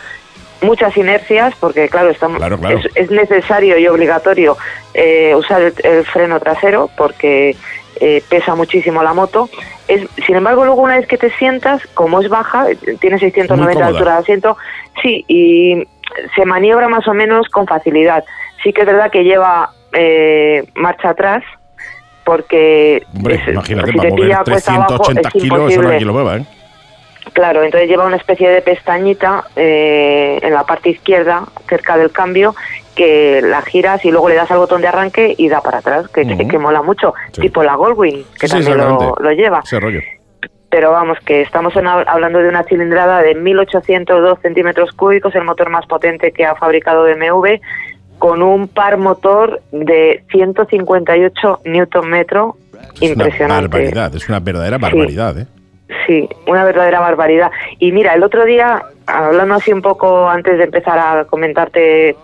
muchas 0.61 0.95
inercias, 0.97 1.53
porque 1.59 1.87
claro, 1.89 2.09
estamos, 2.09 2.37
Claro, 2.37 2.57
claro. 2.59 2.77
Es, 2.79 2.85
es 2.95 3.11
necesario 3.11 3.77
y 3.77 3.87
obligatorio 3.87 4.57
eh, 4.93 5.33
usar 5.35 5.61
el, 5.61 5.73
el 5.83 6.05
freno 6.05 6.39
trasero 6.39 6.89
porque 6.97 7.55
eh, 7.99 8.23
pesa 8.29 8.55
muchísimo 8.55 9.03
la 9.03 9.13
moto. 9.13 9.49
Es, 9.87 10.01
sin 10.25 10.35
embargo, 10.35 10.65
luego 10.65 10.81
una 10.81 10.97
vez 10.97 11.07
que 11.07 11.17
te 11.17 11.29
sientas, 11.31 11.81
como 11.93 12.19
es 12.21 12.29
baja, 12.29 12.69
eh, 12.71 12.77
tiene 12.99 13.19
690 13.19 13.55
Muy 13.73 13.81
de 13.81 13.87
altura 13.87 14.13
de 14.13 14.17
asiento, 14.19 14.57
sí, 15.01 15.23
y 15.27 15.83
se 16.35 16.45
maniobra 16.45 16.87
más 16.89 17.07
o 17.07 17.13
menos 17.13 17.47
con 17.49 17.67
facilidad. 17.67 18.23
Sí 18.63 18.73
que 18.73 18.81
es 18.81 18.87
verdad 18.87 19.11
que 19.11 19.23
lleva 19.23 19.71
eh, 19.93 20.63
marcha 20.75 21.09
atrás, 21.09 21.43
porque 22.23 23.03
Hombre, 23.15 23.35
es- 23.35 23.47
imagínate, 23.47 23.91
si 23.91 23.97
para 23.97 24.09
te 24.09 24.15
mover 24.15 24.27
pilla 24.29 24.43
cuesta 24.43 24.73
abajo, 24.75 24.97
380 25.03 25.27
es 25.29 25.33
kilos, 25.33 25.45
eso 25.45 25.57
no 25.57 25.61
hay 25.61 25.67
imposible. 25.75 25.97
quien 25.97 26.07
lo 26.07 26.13
mueva, 26.13 26.37
¿eh? 26.37 26.45
Claro, 27.33 27.63
entonces 27.63 27.89
lleva 27.89 28.05
una 28.05 28.15
especie 28.17 28.49
de 28.49 28.61
pestañita 28.61 29.43
eh, 29.55 30.39
en 30.41 30.53
la 30.53 30.63
parte 30.63 30.89
izquierda, 30.89 31.43
cerca 31.67 31.97
del 31.97 32.11
cambio, 32.11 32.55
que 32.95 33.41
la 33.43 33.61
giras 33.61 34.05
y 34.05 34.11
luego 34.11 34.29
le 34.29 34.35
das 34.35 34.49
al 34.51 34.59
botón 34.59 34.81
de 34.81 34.87
arranque 34.87 35.35
y 35.37 35.49
da 35.49 35.59
para 35.61 35.79
atrás, 35.79 36.07
que, 36.09 36.23
mola 36.57 36.81
mucho, 36.81 37.13
Sí. 37.33 37.41
tipo 37.41 37.61
la 37.63 37.75
Goldwing, 37.75 38.23
que 38.39 38.47
Sí, 38.47 38.53
también 38.65 38.77
lo, 38.77 39.31
lleva. 39.33 39.61
Ese 39.63 39.79
rollo. 39.79 39.99
Pero 40.69 40.91
vamos, 40.91 41.17
que 41.25 41.41
estamos 41.41 41.75
en- 41.75 41.87
hablando 41.87 42.39
de 42.39 42.47
una 42.49 42.63
cilindrada 42.63 43.21
de 43.21 43.35
1802 43.35 44.39
centímetros 44.41 44.91
cúbicos, 44.91 45.35
el 45.35 45.43
motor 45.43 45.69
más 45.69 45.85
potente 45.87 46.31
que 46.31 46.45
ha 46.45 46.55
fabricado 46.55 47.03
BMW, 47.03 47.59
con 48.19 48.41
un 48.41 48.67
par 48.69 48.97
motor 48.97 49.61
de 49.71 50.23
158 50.31 51.61
newton 51.65 52.09
metro, 52.09 52.55
Es 52.93 53.01
una 53.01 53.23
impresionante. 53.25 53.67
barbaridad, 53.67 54.15
es 54.15 54.29
una 54.29 54.39
verdadera 54.39 54.77
barbaridad, 54.77 55.37
¿eh? 55.37 55.47
Sí, 56.07 56.27
una 56.47 56.63
verdadera 56.63 56.99
barbaridad. 56.99 57.51
Y 57.79 57.91
mira, 57.91 58.13
el 58.13 58.23
otro 58.23 58.43
día, 58.45 58.81
hablando 59.05 59.55
así 59.55 59.71
un 59.71 59.81
poco 59.81 60.27
antes 60.29 60.57
de 60.57 60.63
empezar 60.65 60.97
a 60.97 61.25
comentarte 61.25 62.15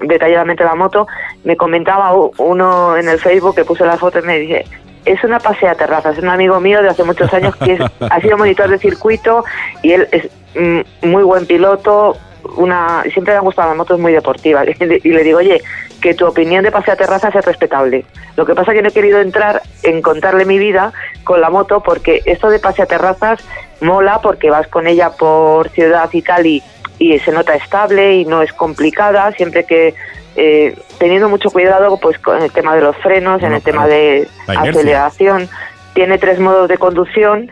detalladamente 0.00 0.64
la 0.64 0.74
moto, 0.74 1.06
me 1.44 1.56
comentaba 1.56 2.12
uno 2.38 2.96
en 2.96 3.08
el 3.08 3.18
Facebook 3.18 3.54
que 3.56 3.64
puso 3.64 3.84
la 3.84 3.96
foto 3.96 4.18
y 4.18 4.22
me 4.22 4.38
dice, 4.38 4.64
es 5.04 5.22
una 5.24 5.38
pasea 5.38 5.74
terraza, 5.74 6.10
es 6.10 6.18
un 6.18 6.28
amigo 6.28 6.58
mío 6.60 6.82
de 6.82 6.88
hace 6.88 7.04
muchos 7.04 7.32
años 7.34 7.54
que 7.56 7.74
es- 7.74 7.80
ha 8.00 8.20
sido 8.20 8.38
monitor 8.38 8.68
de 8.68 8.78
circuito 8.78 9.44
y 9.82 9.92
él 9.92 10.08
es 10.12 10.28
mm, 10.56 11.08
muy 11.08 11.22
buen 11.24 11.46
piloto, 11.46 12.16
una 12.56 13.02
siempre 13.12 13.32
le 13.34 13.38
han 13.38 13.44
gustado 13.44 13.68
las 13.68 13.76
motos 13.76 13.98
muy 13.98 14.12
deportivas 14.12 14.66
y 14.80 15.08
le 15.10 15.22
digo, 15.22 15.38
oye, 15.38 15.60
que 16.04 16.12
tu 16.12 16.26
opinión 16.26 16.62
de 16.62 16.70
pasea 16.70 16.96
terraza 16.96 17.28
es 17.28 17.46
respetable. 17.46 18.04
Lo 18.36 18.44
que 18.44 18.54
pasa 18.54 18.72
es 18.72 18.76
que 18.76 18.82
no 18.82 18.90
he 18.90 18.92
querido 18.92 19.22
entrar 19.22 19.62
en 19.82 20.02
contarle 20.02 20.44
mi 20.44 20.58
vida 20.58 20.92
con 21.24 21.40
la 21.40 21.48
moto 21.48 21.82
porque 21.82 22.20
esto 22.26 22.50
de 22.50 22.58
pasea 22.58 22.84
terrazas 22.84 23.40
mola 23.80 24.20
porque 24.22 24.50
vas 24.50 24.68
con 24.68 24.86
ella 24.86 25.12
por 25.12 25.70
ciudad 25.70 26.10
y 26.12 26.20
tal 26.20 26.44
y 26.44 26.62
y 26.98 27.18
se 27.20 27.32
nota 27.32 27.54
estable 27.54 28.16
y 28.16 28.26
no 28.26 28.42
es 28.42 28.52
complicada, 28.52 29.32
siempre 29.32 29.64
que 29.64 29.94
eh, 30.36 30.76
teniendo 30.98 31.30
mucho 31.30 31.50
cuidado 31.50 31.98
pues 31.98 32.18
con 32.18 32.42
el 32.42 32.52
tema 32.52 32.74
de 32.74 32.82
los 32.82 32.96
frenos, 32.98 33.42
en 33.42 33.54
el 33.54 33.62
tema 33.62 33.86
de 33.86 34.28
aceleración. 34.46 35.48
Tiene 35.94 36.18
tres 36.18 36.38
modos 36.38 36.68
de 36.68 36.76
conducción, 36.76 37.50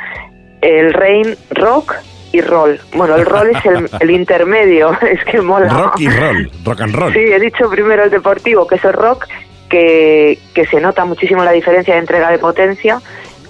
el 0.61 0.93
Rain, 0.93 1.39
Rock 1.53 1.95
y 2.33 2.41
Roll. 2.41 2.81
Bueno, 2.95 3.17
el 3.17 3.27
Roll 3.27 3.51
es 3.51 3.65
el, 3.67 3.89
el 4.01 4.11
intermedio, 4.11 4.93
es 5.03 5.25
que 5.25 5.41
mola. 5.41 5.69
Rock 5.69 6.01
y 6.01 6.09
roll, 6.09 6.51
rock 6.65 6.81
and 6.81 6.95
roll. 6.95 7.13
Sí, 7.13 7.21
he 7.21 7.41
dicho 7.41 7.69
primero 7.71 8.05
el 8.05 8.11
deportivo, 8.11 8.67
que 8.67 8.77
es 8.77 8.85
el 8.85 8.93
rock, 8.93 9.27
que, 9.69 10.39
que 10.55 10.67
se 10.67 10.81
nota 10.81 11.05
muchísimo 11.05 11.45
la 11.45 11.53
diferencia 11.53 11.95
de 11.95 12.01
entrega 12.01 12.31
de 12.31 12.39
potencia 12.39 13.01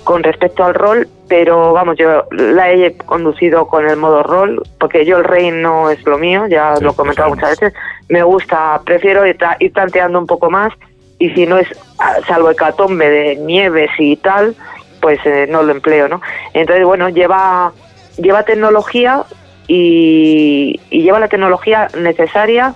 con 0.04 0.22
respecto 0.22 0.64
al 0.64 0.74
roll, 0.74 1.08
pero 1.28 1.72
vamos, 1.72 1.96
yo 1.96 2.26
la 2.30 2.72
he 2.72 2.96
conducido 2.96 3.66
con 3.66 3.88
el 3.88 3.96
modo 3.96 4.22
roll, 4.22 4.62
porque 4.78 5.04
yo 5.04 5.18
el 5.18 5.24
rain 5.24 5.62
no 5.62 5.90
es 5.90 6.04
lo 6.04 6.18
mío, 6.18 6.46
ya 6.48 6.76
Sí, 6.76 6.84
lo 6.84 6.90
he 6.90 6.94
comentado 6.94 7.28
muchas 7.28 7.50
veces, 7.50 7.72
me 8.08 8.22
gusta, 8.22 8.80
prefiero 8.84 9.26
ir, 9.26 9.38
ir 9.60 9.72
tanteando 9.72 10.18
un 10.18 10.26
poco 10.26 10.50
más, 10.50 10.72
y 11.18 11.30
si 11.30 11.46
no 11.46 11.56
es, 11.56 11.68
ah, 11.98 12.16
salvo 12.26 12.50
hecatombe 12.50 13.08
de 13.08 13.36
nieves 13.36 13.90
y 13.98 14.16
tal, 14.16 14.56
pues 15.00 15.18
eh, 15.24 15.46
no 15.48 15.62
lo 15.62 15.72
empleo, 15.72 16.08
¿no? 16.08 16.20
Entonces, 16.52 16.84
bueno, 16.84 17.08
lleva, 17.08 17.72
lleva 18.16 18.42
tecnología 18.44 19.24
y, 19.68 20.80
y 20.90 21.02
lleva 21.02 21.20
la 21.20 21.28
tecnología 21.28 21.88
necesaria, 21.98 22.74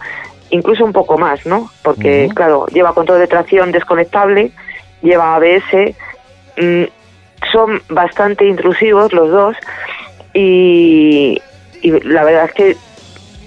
incluso 0.51 0.85
un 0.85 0.93
poco 0.93 1.19
más, 1.19 1.45
¿no? 1.47 1.71
Porque, 1.83 2.29
claro, 2.35 2.67
lleva 2.69 2.95
control 2.95 3.19
de 3.19 3.27
tracción 3.27 3.73
desconectable, 3.73 4.53
lleva 5.03 5.35
ABS, 5.35 5.95
mm, 6.57 6.85
son 7.53 7.83
bastante 7.89 8.47
intrusivos 8.47 9.13
los 9.13 9.31
dos 9.31 9.57
y, 10.33 11.41
y 11.83 11.91
la 12.01 12.25
verdad 12.25 12.47
es 12.47 12.53
que 12.53 12.77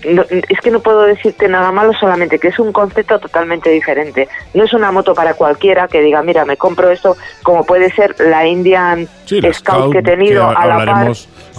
no, 0.07 0.23
es 0.29 0.59
que 0.61 0.71
no 0.71 0.79
puedo 0.79 1.01
decirte 1.01 1.47
nada 1.47 1.71
malo, 1.71 1.93
solamente 1.93 2.39
que 2.39 2.49
es 2.49 2.59
un 2.59 2.71
concepto 2.71 3.19
totalmente 3.19 3.69
diferente. 3.69 4.29
No 4.53 4.63
es 4.63 4.73
una 4.73 4.91
moto 4.91 5.13
para 5.13 5.33
cualquiera 5.33 5.87
que 5.87 6.01
diga, 6.01 6.23
mira, 6.23 6.45
me 6.45 6.57
compro 6.57 6.89
esto, 6.89 7.17
como 7.43 7.65
puede 7.65 7.91
ser 7.91 8.15
la 8.19 8.47
Indian 8.47 9.07
Sí, 9.25 9.41
Scout, 9.51 9.91
que 9.91 9.99
he 9.99 10.03
tenido 10.03 10.49
que 10.49 10.55
a 10.55 10.65
la 10.67 10.85
par 10.85 11.11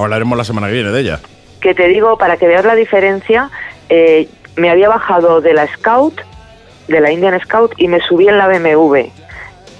hablaremos, 0.04 0.36
la 0.38 0.44
semana 0.44 0.66
que 0.68 0.74
viene 0.74 0.90
de 0.90 1.00
ella. 1.00 1.20
que 1.60 1.74
te 1.74 1.88
digo, 1.88 2.16
para 2.18 2.36
que 2.38 2.46
veas 2.48 2.64
la 2.64 2.74
diferencia, 2.74 3.50
eh, 3.88 4.28
me 4.56 4.70
había 4.70 4.88
bajado 4.88 5.40
de 5.40 5.52
la 5.54 5.66
Scout, 5.66 6.20
de 6.88 7.00
la 7.00 7.12
Indian 7.12 7.38
Scout, 7.40 7.72
y 7.76 7.86
me 7.88 8.00
subí 8.00 8.28
en 8.28 8.38
la 8.38 8.48
BMW. 8.48 8.96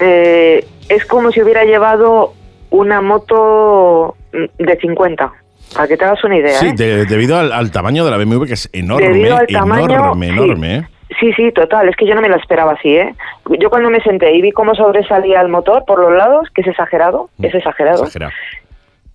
Eh, 0.00 0.66
es 0.88 1.04
como 1.06 1.30
si 1.32 1.42
hubiera 1.42 1.64
llevado 1.64 2.34
una 2.70 3.00
moto 3.00 4.14
de 4.32 4.76
50, 4.80 5.32
para 5.74 5.88
que 5.88 5.96
te 5.96 6.04
hagas 6.04 6.22
una 6.24 6.36
idea. 6.36 6.58
Sí, 6.58 6.68
¿eh? 6.68 6.72
de- 6.76 7.04
debido 7.06 7.36
al, 7.38 7.52
al 7.52 7.70
tamaño 7.70 8.04
de 8.04 8.10
la 8.10 8.16
BMW, 8.16 8.44
que 8.44 8.54
es 8.54 8.68
enorme, 8.72 9.08
Debido 9.08 9.36
al 9.36 9.46
tamaño, 9.46 9.84
enorme, 9.94 10.26
sí. 10.26 10.32
enorme. 10.32 10.76
¿eh? 10.76 10.82
Sí, 11.18 11.32
sí, 11.32 11.50
total, 11.52 11.88
es 11.88 11.96
que 11.96 12.06
yo 12.06 12.14
no 12.14 12.20
me 12.20 12.28
lo 12.28 12.36
esperaba 12.36 12.72
así, 12.72 12.96
¿eh? 12.96 13.14
Yo 13.58 13.68
cuando 13.68 13.90
me 13.90 14.00
senté 14.00 14.32
y 14.34 14.40
vi 14.42 14.52
cómo 14.52 14.74
sobresalía 14.76 15.40
el 15.40 15.48
motor 15.48 15.84
por 15.84 15.98
los 15.98 16.12
lados, 16.12 16.48
que 16.54 16.60
es 16.60 16.68
exagerado, 16.68 17.28
es 17.42 17.52
exagerado, 17.52 18.04
Exagerado. 18.04 18.32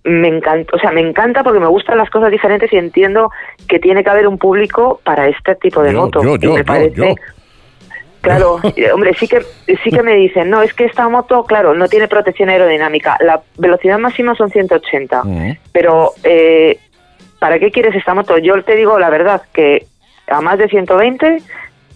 Me 0.06 0.28
encanta, 0.28 0.74
o 0.74 0.78
sea, 0.78 0.92
me 0.92 1.00
encanta 1.00 1.42
porque 1.42 1.58
me 1.60 1.66
gustan 1.66 1.98
las 1.98 2.08
cosas 2.10 2.30
diferentes 2.30 2.72
y 2.72 2.76
entiendo 2.76 3.30
que 3.68 3.78
tiene 3.80 4.02
que 4.04 4.10
haber 4.10 4.28
un 4.28 4.38
público 4.38 5.00
para 5.04 5.26
este 5.28 5.56
tipo 5.56 5.82
de 5.82 5.92
Yo, 5.92 5.98
moto. 6.00 6.22
yo, 6.22 6.36
yo, 6.36 6.52
me 6.52 6.58
yo, 6.60 6.64
parece, 6.64 7.14
claro, 8.20 8.60
eh, 8.76 8.92
hombre, 8.92 9.14
sí 9.14 9.26
que 9.28 9.40
sí 9.82 9.90
que 9.90 10.02
me 10.02 10.14
dicen, 10.14 10.48
no, 10.48 10.62
es 10.62 10.72
que 10.74 10.84
esta 10.84 11.08
moto, 11.08 11.44
claro, 11.44 11.74
no 11.74 11.88
tiene 11.88 12.08
protección 12.08 12.48
aerodinámica. 12.48 13.16
La 13.20 13.42
velocidad 13.58 13.98
máxima 13.98 14.34
son 14.34 14.50
180, 14.50 15.22
Ujú. 15.22 15.56
pero 15.72 16.12
eh, 16.24 16.78
¿para 17.38 17.58
qué 17.58 17.70
quieres 17.70 17.94
esta 17.94 18.14
moto? 18.14 18.38
Yo 18.38 18.62
te 18.62 18.76
digo 18.76 18.98
la 18.98 19.10
verdad 19.10 19.42
que 19.52 19.86
a 20.28 20.40
más 20.40 20.58
de 20.58 20.68
120 20.68 21.38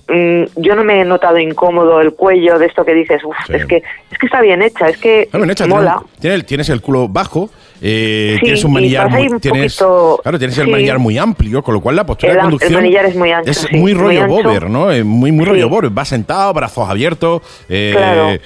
mm, 0.08 0.42
yo 0.56 0.74
no 0.74 0.84
me 0.84 1.00
he 1.00 1.04
notado 1.04 1.38
incómodo 1.38 2.00
el 2.00 2.12
cuello 2.14 2.58
de 2.58 2.66
esto 2.66 2.84
que 2.84 2.94
dices, 2.94 3.22
Uf, 3.24 3.36
Sí. 3.46 3.54
es 3.54 3.66
que 3.66 3.76
es 4.10 4.18
que 4.18 4.26
está 4.26 4.40
bien 4.40 4.62
hecha, 4.62 4.88
es 4.88 4.98
que 4.98 5.22
Está 5.22 5.38
bien 5.38 5.50
hecha, 5.50 5.66
mola. 5.66 6.02
Tienes 6.20 6.40
el, 6.40 6.44
tienes 6.44 6.68
el 6.70 6.80
culo 6.80 7.08
bajo, 7.08 7.50
eh, 7.82 8.34
Sí, 8.38 8.40
tienes 8.44 8.64
un 8.64 8.72
manillar 8.72 9.08
muy, 9.10 9.28
un 9.28 9.40
tienes, 9.40 9.76
poquito- 9.76 10.20
claro, 10.22 10.38
tienes 10.38 10.58
el 10.58 10.64
sí. 10.66 10.70
manillar 10.70 10.98
muy 10.98 11.16
amplio, 11.18 11.62
con 11.62 11.74
lo 11.74 11.80
cual 11.80 11.96
la 11.96 12.04
postura 12.04 12.32
El 12.32 12.36
de 12.36 12.40
am- 12.40 12.46
el 12.46 12.50
conducción 12.52 12.72
manillar 12.82 13.04
es 13.06 13.16
muy 13.16 13.30
ancho, 13.32 13.50
es 13.50 13.56
sí, 13.58 13.66
muy 13.72 13.80
muy 13.80 13.92
rollo 13.94 14.22
ancho. 14.24 14.34
bober, 14.42 14.70
¿no? 14.70 14.90
Eh, 14.92 15.02
muy 15.04 15.32
muy 15.32 15.44
Sí. 15.44 15.50
rollo 15.52 15.68
bober, 15.68 15.90
vas 15.90 16.08
sentado, 16.08 16.52
brazos 16.52 16.88
abiertos. 16.88 17.42
eh, 17.68 17.92
Claro. 17.96 18.30
eh, 18.30 18.40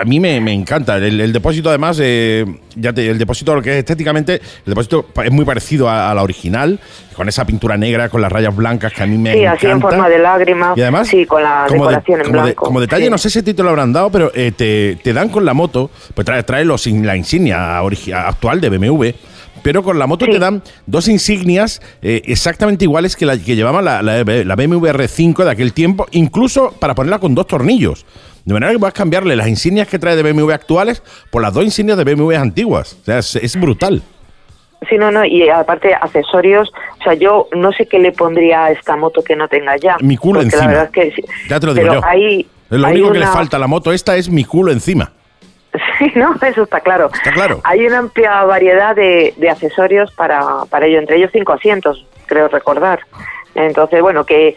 A 0.00 0.04
mí 0.04 0.20
me, 0.20 0.40
me 0.40 0.52
encanta 0.52 0.98
el, 0.98 1.20
el 1.20 1.32
depósito, 1.32 1.68
además, 1.68 1.98
eh, 2.00 2.44
ya 2.76 2.92
te- 2.92 3.08
el 3.10 3.18
depósito 3.18 3.54
lo 3.54 3.60
que 3.62 3.70
es 3.70 3.76
estéticamente, 3.78 4.34
el 4.34 4.40
depósito 4.66 5.06
es 5.24 5.30
muy 5.32 5.44
parecido 5.44 5.88
a, 5.88 6.10
a 6.10 6.14
la 6.14 6.22
original, 6.22 6.78
con 7.16 7.28
esa 7.28 7.44
pintura 7.44 7.76
negra 7.76 8.08
con 8.08 8.20
las 8.20 8.30
rayas 8.30 8.54
blancas 8.54 8.92
que 8.92 9.02
a 9.02 9.06
mí 9.06 9.16
me 9.18 9.32
Sí, 9.32 9.38
encanta. 9.40 9.56
así 9.58 9.66
en 9.68 9.80
forma 9.80 10.08
de 10.08 10.18
lágrima. 10.18 10.74
Y 10.76 10.80
además, 10.82 11.08
sí, 11.08 11.26
con 11.26 11.42
la 11.42 11.66
como, 11.68 11.84
de- 11.84 11.90
decoración 11.90 12.20
en 12.20 12.26
como 12.26 12.36
de- 12.38 12.42
blanco. 12.44 12.64
como 12.66 12.80
detalle, 12.80 13.04
sí. 13.04 13.10
no 13.10 13.18
sé 13.18 13.30
si 13.30 13.42
título 13.42 13.64
lo 13.66 13.70
habrán 13.70 13.92
dado, 13.92 14.10
pero 14.10 14.30
eh, 14.34 14.52
te, 14.56 14.96
te 15.02 15.12
dan 15.12 15.28
con 15.28 15.44
la 15.44 15.54
moto, 15.54 15.90
pues 16.14 16.24
trae, 16.24 16.42
trae 16.44 16.64
los, 16.64 16.86
la 16.86 17.16
insignia 17.16 17.80
origi- 17.82 18.12
actual 18.34 18.60
de 18.60 18.68
BMW. 18.68 19.06
Pero 19.62 19.82
con 19.82 19.98
la 19.98 20.06
moto 20.06 20.26
Sí. 20.26 20.32
te 20.32 20.38
dan 20.38 20.62
dos 20.86 21.08
insignias 21.08 21.80
eh, 22.02 22.20
exactamente 22.26 22.84
iguales 22.84 23.16
que 23.16 23.24
la 23.24 23.38
que 23.38 23.56
llevaba 23.56 23.80
la, 23.80 24.02
la, 24.02 24.22
la 24.22 24.56
BMW 24.56 24.86
R5 24.88 25.42
de 25.44 25.50
aquel 25.50 25.72
tiempo, 25.72 26.06
incluso 26.10 26.72
para 26.78 26.94
ponerla 26.94 27.18
con 27.18 27.34
dos 27.34 27.46
tornillos. 27.46 28.04
De 28.44 28.52
manera 28.52 28.72
que 28.72 28.78
puedas 28.78 28.92
cambiarle 28.92 29.36
las 29.36 29.48
insignias 29.48 29.88
que 29.88 29.98
trae 29.98 30.16
de 30.16 30.22
BMW 30.32 30.50
actuales 30.52 31.02
por 31.30 31.40
las 31.40 31.54
dos 31.54 31.64
insignias 31.64 31.96
de 31.96 32.04
BMW 32.04 32.34
antiguas. 32.36 32.98
O 33.00 33.04
sea, 33.06 33.18
es, 33.18 33.36
es 33.36 33.58
brutal. 33.58 34.02
Sí, 34.90 34.96
no, 34.98 35.10
no, 35.10 35.24
y 35.24 35.48
aparte 35.48 35.94
accesorios, 35.94 36.70
o 37.00 37.04
sea, 37.04 37.14
yo 37.14 37.48
no 37.56 37.72
sé 37.72 37.86
qué 37.86 37.98
le 37.98 38.12
pondría 38.12 38.66
a 38.66 38.70
esta 38.70 38.96
moto 38.96 39.22
que 39.22 39.34
no 39.34 39.48
tenga 39.48 39.78
ya. 39.78 39.96
Mi 40.00 40.18
culo 40.18 40.42
encima. 40.42 40.62
La 40.64 40.68
verdad 40.68 40.90
es 40.92 41.14
que. 41.14 41.22
Ya 41.48 41.58
te 41.58 41.64
lo 41.66 41.72
digo 41.72 41.86
Pero 41.88 42.00
yo. 42.02 42.06
Hay, 42.06 42.40
Es 42.70 42.78
lo 42.78 42.86
hay 42.86 42.92
único 42.96 43.12
que 43.12 43.20
le 43.20 43.26
falta 43.28 43.56
a 43.56 43.60
la 43.60 43.66
moto 43.66 43.92
esta 43.92 44.14
es 44.16 44.28
mi 44.28 44.44
culo 44.44 44.72
encima. 44.72 45.10
Sí, 45.98 46.12
no, 46.16 46.34
eso 46.40 46.62
está 46.62 46.80
claro. 46.80 47.10
Está 47.12 47.32
claro. 47.32 47.60
Hay 47.64 47.86
una 47.86 47.98
amplia 47.98 48.42
variedad 48.44 48.94
de, 48.96 49.34
de 49.36 49.50
accesorios 49.50 50.12
para, 50.12 50.64
para 50.70 50.86
ello, 50.86 50.98
entre 50.98 51.16
ellos 51.16 51.30
cinco 51.32 51.52
asientos, 51.52 52.06
creo 52.26 52.48
recordar. 52.48 53.00
Entonces, 53.54 54.00
bueno, 54.00 54.24
que, 54.24 54.56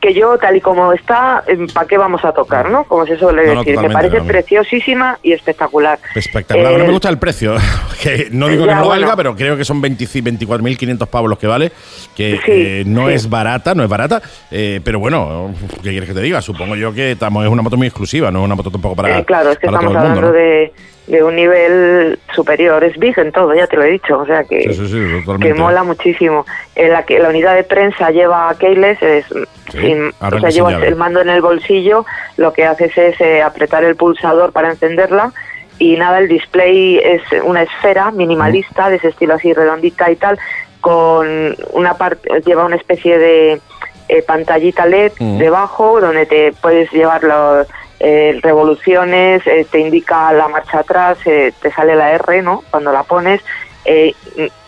que 0.00 0.14
yo, 0.14 0.38
tal 0.38 0.56
y 0.56 0.60
como 0.60 0.92
está, 0.92 1.42
¿para 1.74 1.86
qué 1.88 1.98
vamos 1.98 2.24
a 2.24 2.32
tocar, 2.32 2.70
no? 2.70 2.84
Como 2.84 3.06
se 3.06 3.16
suele 3.18 3.46
No, 3.46 3.54
no, 3.54 3.64
decir. 3.64 3.80
Me 3.80 3.90
parece 3.90 4.20
preciosísima 4.22 5.18
y 5.22 5.32
espectacular. 5.32 5.98
Espectacular. 6.14 6.72
no 6.74 6.78
Eh, 6.78 6.86
me 6.86 6.92
gusta 6.92 7.08
el 7.08 7.18
precio. 7.18 7.54
que 8.02 8.28
no 8.30 8.48
digo 8.48 8.66
que 8.66 8.74
no 8.74 8.86
valga, 8.88 9.16
pero 9.16 9.34
creo 9.34 9.56
que 9.56 9.64
son 9.64 9.80
25 9.80 10.20
24.500 10.30 11.06
pavos 11.08 11.28
los 11.30 11.38
que 11.38 11.46
vale. 11.46 11.72
Que 12.14 12.38
Sí, 12.44 12.52
eh, 12.52 12.84
no 12.86 13.08
sí. 13.08 13.14
es 13.14 13.28
barata, 13.28 13.74
no 13.74 13.82
es 13.82 13.88
barata. 13.88 14.22
eh, 14.50 14.80
pero 14.84 14.98
bueno, 15.00 15.52
¿qué 15.82 15.90
quieres 15.90 16.08
que 16.08 16.14
te 16.14 16.20
diga? 16.22 16.40
Supongo 16.40 16.76
yo 16.76 16.92
que 16.92 17.12
estamos, 17.12 17.44
es 17.44 17.50
una 17.50 17.62
moto 17.62 17.76
muy 17.76 17.86
exclusiva, 17.88 18.30
no 18.30 18.40
es 18.40 18.44
una 18.44 18.54
moto 18.54 18.70
tampoco 18.70 18.94
para. 18.96 19.18
Eh, 19.18 19.24
claro, 19.24 19.50
es 19.50 19.58
que 19.58 19.66
para 19.66 19.78
estamos 19.78 19.94
todo 19.94 20.02
el 20.04 20.08
mundo, 20.14 20.28
hablando 20.28 20.38
¿no? 20.38 20.44
de, 20.44 20.72
de 21.10 21.24
un 21.24 21.34
nivel 21.36 22.18
superior. 22.34 22.82
Es 22.84 22.96
big 22.98 23.18
en 23.18 23.32
todo, 23.32 23.52
ya 23.54 23.66
te 23.66 23.76
lo 23.76 23.82
he 23.82 23.90
dicho. 23.90 24.18
O 24.18 24.26
sea 24.26 24.44
que, 24.44 24.62
Sí, 24.62 24.74
sí, 24.74 24.86
sí, 24.88 25.20
totalmente. 25.24 25.46
que 25.48 25.54
mola 25.54 25.82
muchísimo. 25.82 26.46
En 26.76 26.92
la 26.92 27.04
que 27.04 27.18
la 27.18 27.28
unidad 27.30 27.54
de 27.56 27.64
prensa 27.64 28.10
lleva 28.10 28.54
keyless, 28.58 29.02
es, 29.02 29.24
sin- 29.72 30.12
o 30.20 30.38
sea, 30.40 30.50
llave. 30.50 30.86
el 30.88 30.96
mando 30.96 31.20
en 31.20 31.28
el 31.28 31.42
bolsillo, 31.42 32.06
lo 32.36 32.52
que 32.52 32.64
haces 32.64 32.96
es 32.96 33.20
eh, 33.20 33.42
apretar 33.42 33.82
el 33.84 33.96
pulsador 33.96 34.52
para 34.52 34.70
encenderla. 34.70 35.32
Y 35.78 35.96
nada, 35.96 36.18
el 36.18 36.28
display 36.28 36.98
es 36.98 37.22
una 37.42 37.62
esfera 37.62 38.10
minimalista, 38.10 38.88
de 38.90 38.96
ese 38.96 39.08
estilo 39.08 39.34
así 39.34 39.52
redondita 39.52 40.10
y 40.10 40.16
tal, 40.16 40.38
con 40.80 41.56
una 41.72 41.94
parte, 41.94 42.28
lleva 42.44 42.64
una 42.66 42.76
especie 42.76 43.18
de 43.18 43.60
eh, 44.08 44.22
pantallita 44.22 44.86
LED 44.86 45.12
debajo 45.38 46.00
donde 46.00 46.26
te 46.26 46.52
puedes 46.60 46.90
llevar 46.92 47.22
los 47.24 47.66
eh, 48.00 48.38
revoluciones, 48.42 49.46
eh, 49.46 49.66
te 49.70 49.78
indica 49.78 50.32
la 50.32 50.48
marcha 50.48 50.80
atrás, 50.80 51.18
eh, 51.26 51.52
te 51.60 51.70
sale 51.70 51.94
la 51.94 52.12
R, 52.12 52.42
¿no? 52.42 52.64
Cuando 52.70 52.92
la 52.92 53.02
pones. 53.02 53.40
Eh, 53.84 54.14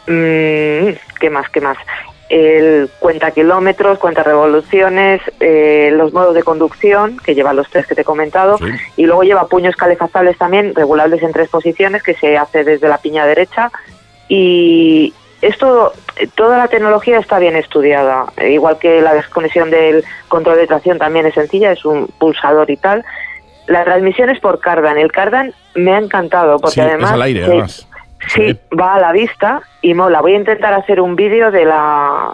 mm, 0.06 0.12
mm, 0.12 0.94
¿Qué 1.18 1.30
más? 1.30 1.48
¿Qué 1.50 1.60
más? 1.60 1.78
El 2.28 2.88
cuenta 2.98 3.30
kilómetros, 3.30 3.98
cuenta 3.98 4.22
revoluciones, 4.22 5.20
eh, 5.40 5.90
los 5.94 6.12
modos 6.12 6.34
de 6.34 6.42
conducción, 6.42 7.18
que 7.18 7.34
lleva 7.34 7.52
los 7.52 7.68
tres 7.68 7.86
que 7.86 7.94
te 7.94 8.00
he 8.02 8.04
comentado, 8.04 8.56
Sí. 8.58 8.64
y 8.96 9.06
luego 9.06 9.22
lleva 9.22 9.48
puños 9.48 9.76
calefazables 9.76 10.38
también, 10.38 10.74
regulables 10.74 11.22
en 11.22 11.32
tres 11.32 11.48
posiciones, 11.50 12.02
que 12.02 12.14
se 12.14 12.38
hace 12.38 12.64
desde 12.64 12.88
la 12.88 12.98
piña 12.98 13.26
derecha. 13.26 13.70
Y 14.28 15.12
esto, 15.42 15.92
toda 16.34 16.56
la 16.56 16.68
tecnología 16.68 17.18
está 17.18 17.38
bien 17.38 17.56
estudiada, 17.56 18.26
igual 18.48 18.78
que 18.78 19.02
la 19.02 19.12
desconexión 19.12 19.70
del 19.70 20.02
control 20.28 20.56
de 20.56 20.66
tracción 20.66 20.98
también 20.98 21.26
es 21.26 21.34
sencilla, 21.34 21.72
es 21.72 21.84
un 21.84 22.06
pulsador 22.06 22.70
y 22.70 22.76
tal. 22.78 23.04
La 23.66 23.84
transmisión 23.84 24.30
es 24.30 24.40
por 24.40 24.58
Cardan. 24.60 24.98
El 24.98 25.12
Cardan 25.12 25.52
me 25.74 25.92
ha 25.94 25.98
encantado 25.98 26.58
porque 26.58 26.74
Sí, 26.74 26.80
además 26.80 27.10
es 27.10 27.14
al 27.14 27.22
aire, 27.22 27.40
sí, 27.44 27.50
además. 27.50 27.88
sí, 28.28 28.46
Sí. 28.52 28.60
va 28.78 28.94
a 28.94 29.00
la 29.00 29.12
vista 29.12 29.62
y 29.80 29.94
mola. 29.94 30.20
Voy 30.20 30.34
a 30.34 30.38
intentar 30.38 30.72
hacer 30.74 31.00
un 31.00 31.16
vídeo 31.16 31.50
de 31.50 31.64
la 31.64 32.32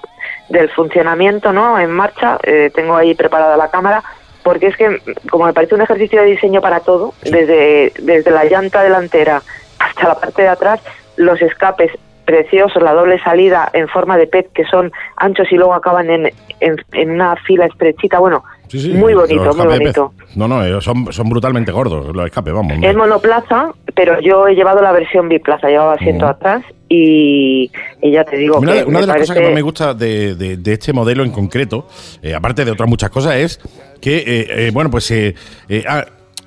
del 0.48 0.70
funcionamiento, 0.70 1.52
¿no? 1.52 1.78
En 1.78 1.90
marcha. 1.90 2.38
Eh, 2.42 2.70
tengo 2.74 2.96
ahí 2.96 3.14
preparada 3.14 3.56
la 3.56 3.70
cámara 3.70 4.02
porque 4.42 4.68
es 4.68 4.76
que 4.76 5.00
como 5.30 5.44
me 5.44 5.52
parece 5.52 5.74
un 5.74 5.82
ejercicio 5.82 6.20
de 6.22 6.28
diseño 6.28 6.60
para 6.62 6.80
todo, 6.80 7.12
desde 7.22 7.92
desde 7.98 8.30
la 8.30 8.44
llanta 8.44 8.82
delantera 8.82 9.42
hasta 9.78 10.08
la 10.08 10.14
parte 10.18 10.42
de 10.42 10.48
atrás, 10.48 10.80
los 11.16 11.40
escapes 11.42 11.92
preciosos, 12.24 12.82
la 12.82 12.92
doble 12.92 13.18
salida 13.20 13.68
en 13.72 13.88
forma 13.88 14.16
de 14.16 14.26
pez 14.26 14.46
que 14.54 14.64
son 14.64 14.92
anchos 15.16 15.50
y 15.50 15.56
luego 15.56 15.74
acaban 15.74 16.10
en, 16.10 16.32
en, 16.60 16.76
en 16.92 17.10
una 17.10 17.36
fila 17.36 17.66
estrechita. 17.66 18.18
Bueno, 18.18 18.44
Sí, 18.68 18.80
sí, 18.80 18.88
muy 18.90 19.14
bonito, 19.14 19.42
muy 19.54 19.66
bonito. 19.66 20.12
No, 20.36 20.46
no, 20.48 20.64
eh, 20.64 20.80
son, 20.80 21.10
son 21.12 21.28
brutalmente 21.28 21.72
gordos 21.72 22.14
los 22.14 22.26
escapes, 22.26 22.52
vamos. 22.52 22.74
Es 22.82 22.94
monoplaza, 22.96 23.72
pero 23.94 24.20
yo 24.20 24.46
he 24.46 24.54
llevado 24.54 24.80
la 24.82 24.92
versión 24.92 25.28
biplaza, 25.28 25.68
llevaba 25.68 25.94
asiento 25.94 26.26
atrás 26.26 26.62
y, 26.88 27.70
y 28.02 28.10
ya 28.12 28.24
te 28.24 28.36
digo 28.36 28.60
que 28.74 28.84
una 28.84 29.00
de 29.00 29.06
las 29.06 29.16
cosas 29.22 29.36
que 29.36 29.42
más 29.42 29.54
me 29.54 29.62
gusta 29.62 29.94
de, 29.94 30.34
de- 30.34 30.56
de 30.58 30.72
este 30.72 30.92
modelo 30.92 31.24
en 31.24 31.30
concreto, 31.30 31.86
eh, 32.22 32.34
aparte 32.34 32.64
de 32.64 32.70
otras 32.70 32.88
muchas 32.88 33.10
cosas, 33.10 33.34
es 33.36 33.60
que, 34.00 34.18
eh, 34.18 34.24
eh, 34.66 34.70
bueno, 34.72 34.90
pues 34.90 35.10
eh, 35.10 35.34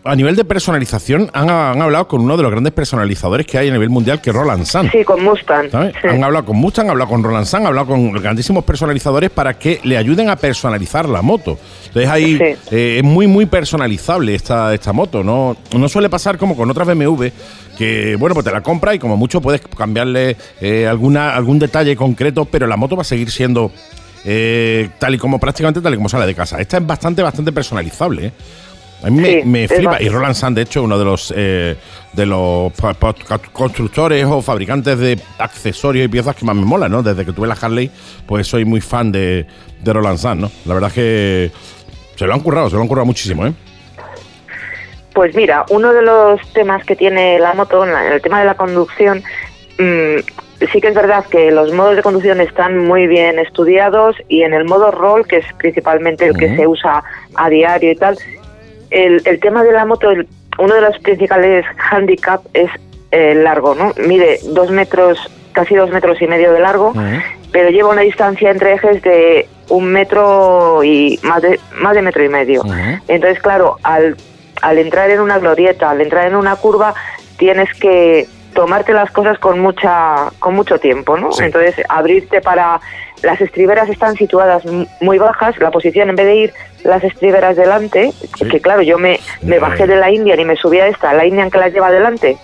a, 0.04 0.16
nivel 0.16 0.36
de 0.36 0.44
personalización 0.46 1.30
han, 1.34 1.50
han 1.50 1.82
hablado 1.82 2.08
con 2.08 2.22
uno 2.22 2.38
de 2.38 2.44
los 2.44 2.52
grandes 2.52 2.74
personalizadores 2.74 3.46
que 3.46 3.58
hay 3.58 3.70
a 3.70 3.72
nivel 3.74 3.90
mundial, 3.90 4.22
que 4.22 4.30
es 4.32 4.36
Roland 4.36 4.66
San. 4.66 4.90
Sí, 4.92 5.04
con 5.04 5.24
Mustang. 5.24 5.70
Han 5.74 6.24
hablado 6.24 6.46
con 6.46 6.58
Mustang, 6.58 6.86
han 6.86 6.92
hablado 6.92 7.10
con 7.10 7.24
Roland 7.24 7.46
San, 7.46 7.62
han 7.62 7.68
hablado 7.68 7.88
con 7.88 8.12
grandísimos 8.14 8.64
personalizadores 8.64 9.30
para 9.30 9.54
que 9.58 9.80
le 9.84 9.98
ayuden 9.98 10.30
a 10.30 10.36
personalizar 10.36 11.08
la 11.08 11.22
moto. 11.22 11.58
Entonces 11.88 12.10
ahí 12.10 12.38
Sí. 12.38 12.76
eh, 12.76 12.98
es 13.00 13.04
muy, 13.04 13.28
muy 13.28 13.46
personalizable 13.46 14.34
esta, 14.36 14.74
esta 14.74 14.94
moto. 14.94 15.24
No, 15.24 15.56
no 15.78 15.90
suele 15.90 16.10
pasar 16.10 16.38
como 16.38 16.56
con 16.56 16.70
otras 16.70 16.88
BMW, 16.88 17.26
que 17.78 18.16
bueno, 18.18 18.34
pues 18.34 18.46
te 18.46 18.52
la 18.52 18.62
compras 18.62 18.96
y 18.96 19.00
como 19.00 19.18
mucho 19.18 19.42
puedes 19.42 19.62
cambiarle 19.62 20.36
eh, 20.62 20.88
alguna, 20.88 21.36
algún 21.36 21.60
detalle 21.60 21.96
concreto, 21.96 22.46
pero 22.46 22.68
la 22.68 22.78
moto 22.78 22.96
va 22.96 23.02
a 23.02 23.06
seguir 23.06 23.30
siendo 23.32 23.72
eh, 24.24 24.90
tal 25.00 25.16
y 25.16 25.18
como 25.18 25.40
prácticamente 25.40 25.82
tal 25.82 25.94
y 25.94 25.96
como 25.98 26.10
sale 26.10 26.26
de 26.26 26.36
casa. 26.36 26.60
Esta 26.60 26.78
es 26.78 26.86
bastante, 26.86 27.22
bastante 27.24 27.52
personalizable. 27.52 28.28
¿eh? 28.28 28.32
A 29.04 29.10
mí 29.10 29.20
me, 29.20 29.42
Sí, 29.42 29.48
me 29.48 29.68
flipa. 29.68 30.02
Y 30.02 30.10
Roland 30.10 30.36
Sand, 30.36 30.56
de 30.56 30.64
hecho, 30.64 30.84
uno 30.84 30.98
de 30.98 31.06
los 31.06 31.34
eh, 31.36 31.76
de 32.14 32.26
los 32.26 32.74
constructores 33.52 34.26
o 34.26 34.42
fabricantes 34.42 34.98
de 35.00 35.20
accesorios 35.38 36.06
y 36.06 36.10
piezas 36.10 36.36
que 36.36 36.46
más 36.46 36.56
me 36.56 36.66
mola, 36.66 36.90
¿no? 36.90 37.02
Desde 37.02 37.26
que 37.26 37.32
tuve 37.32 37.48
la 37.48 37.58
Harley, 37.60 37.90
pues 38.26 38.48
soy 38.48 38.66
muy 38.66 38.82
fan 38.82 39.12
de, 39.12 39.46
de 39.82 39.94
Roland 39.94 40.18
Sand, 40.18 40.42
¿no? 40.42 40.52
La 40.66 40.74
verdad 40.74 40.90
es 40.90 40.94
que 40.94 41.52
se 42.16 42.28
lo 42.28 42.34
han 42.34 42.42
currado, 42.42 42.70
se 42.70 42.76
lo 42.76 42.82
han 42.82 42.88
currado 42.88 43.06
muchísimo, 43.06 43.46
¿eh? 43.46 43.54
Pues 45.14 45.36
mira, 45.36 45.66
uno 45.70 45.92
de 45.94 46.02
los 46.02 46.42
temas 46.54 46.86
que 46.86 46.96
tiene 46.96 47.38
la 47.40 47.54
moto, 47.54 47.86
en 47.86 48.14
el 48.14 48.22
tema 48.22 48.40
de 48.40 48.46
la 48.46 48.56
conducción, 48.56 49.24
mm, 49.78 50.20
sí 50.72 50.80
que 50.80 50.88
es 50.88 50.96
verdad 50.96 51.26
que 51.26 51.52
los 51.52 51.74
modos 51.74 51.96
de 51.96 52.04
conducción 52.04 52.40
están 52.40 52.78
muy 52.78 53.08
bien 53.08 53.40
estudiados 53.40 54.16
y 54.30 54.44
en 54.44 54.54
el 54.54 54.66
modo 54.66 54.92
roll, 54.92 55.28
que 55.28 55.38
es 55.38 55.46
principalmente 55.58 56.28
el 56.28 56.38
que 56.38 56.56
se 56.56 56.68
usa 56.68 57.04
a 57.36 57.50
diario 57.50 57.92
y 57.92 57.96
tal, 57.96 58.18
el, 58.92 59.22
el 59.26 59.40
tema 59.40 59.64
de 59.64 59.72
la 59.72 59.86
moto, 59.86 60.12
el- 60.12 60.28
uno 60.60 60.76
de 60.76 60.82
los 60.82 61.00
principales 61.00 61.66
handicap 61.90 62.42
es 62.54 62.70
el 63.12 63.44
largo, 63.44 63.74
¿no? 63.76 63.94
Mide 64.08 64.40
dos 64.50 64.70
metros, 64.70 65.18
casi 65.54 65.76
dos 65.76 65.90
metros 65.92 66.22
y 66.22 66.28
medio 66.28 66.52
de 66.54 66.60
largo, 66.60 66.94
pero 67.52 67.70
lleva 67.70 67.90
una 67.90 68.02
distancia 68.02 68.52
entre 68.52 68.74
ejes 68.74 69.02
de 69.02 69.48
un 69.70 69.86
metro 69.86 70.84
y 70.84 71.20
más 71.24 71.42
de, 71.42 71.60
más 71.80 71.96
de 71.96 72.02
metro 72.02 72.24
y 72.24 72.30
medio. 72.30 72.62
Entonces, 73.08 73.42
claro, 73.42 73.78
al, 73.84 74.16
al 74.62 74.78
entrar 74.78 75.10
en 75.10 75.20
una 75.20 75.40
glorieta, 75.40 75.90
al 75.90 76.02
entrar 76.02 76.28
en 76.28 76.36
una 76.36 76.56
curva, 76.58 76.94
tienes 77.38 77.74
que 77.80 78.28
tomarte 78.54 78.94
las 78.94 79.10
cosas 79.12 79.40
con 79.40 79.60
mucha 79.60 80.30
con 80.40 80.54
mucho 80.56 80.78
tiempo, 80.80 81.18
¿no? 81.18 81.32
Sí. 81.32 81.44
Entonces, 81.46 81.76
abrirte 81.90 82.42
para 82.42 82.80
las 83.24 83.40
estriberas 83.40 83.88
están 83.90 84.16
situadas 84.16 84.64
muy 85.00 85.18
bajas, 85.18 85.58
la 85.60 85.72
posición 85.72 86.10
en 86.10 86.16
vez 86.16 86.26
de 86.26 86.36
ir 86.36 86.54
las 86.84 87.04
estriberas 87.04 87.56
delante, 87.56 88.12
Sí. 88.38 88.48
que 88.48 88.60
claro, 88.62 88.82
yo 88.82 88.98
me, 88.98 89.20
me 89.42 89.60
bajé 89.60 89.88
de 89.88 89.96
la 89.96 90.10
Indian 90.12 90.40
y 90.40 90.46
me 90.46 90.56
subí 90.56 90.80
a 90.80 90.88
esta, 90.88 91.14
la 91.14 91.26
Indian 91.26 91.50
que 91.52 91.58
las 91.58 91.72
lleva 91.74 91.88
adelante, 91.88 92.38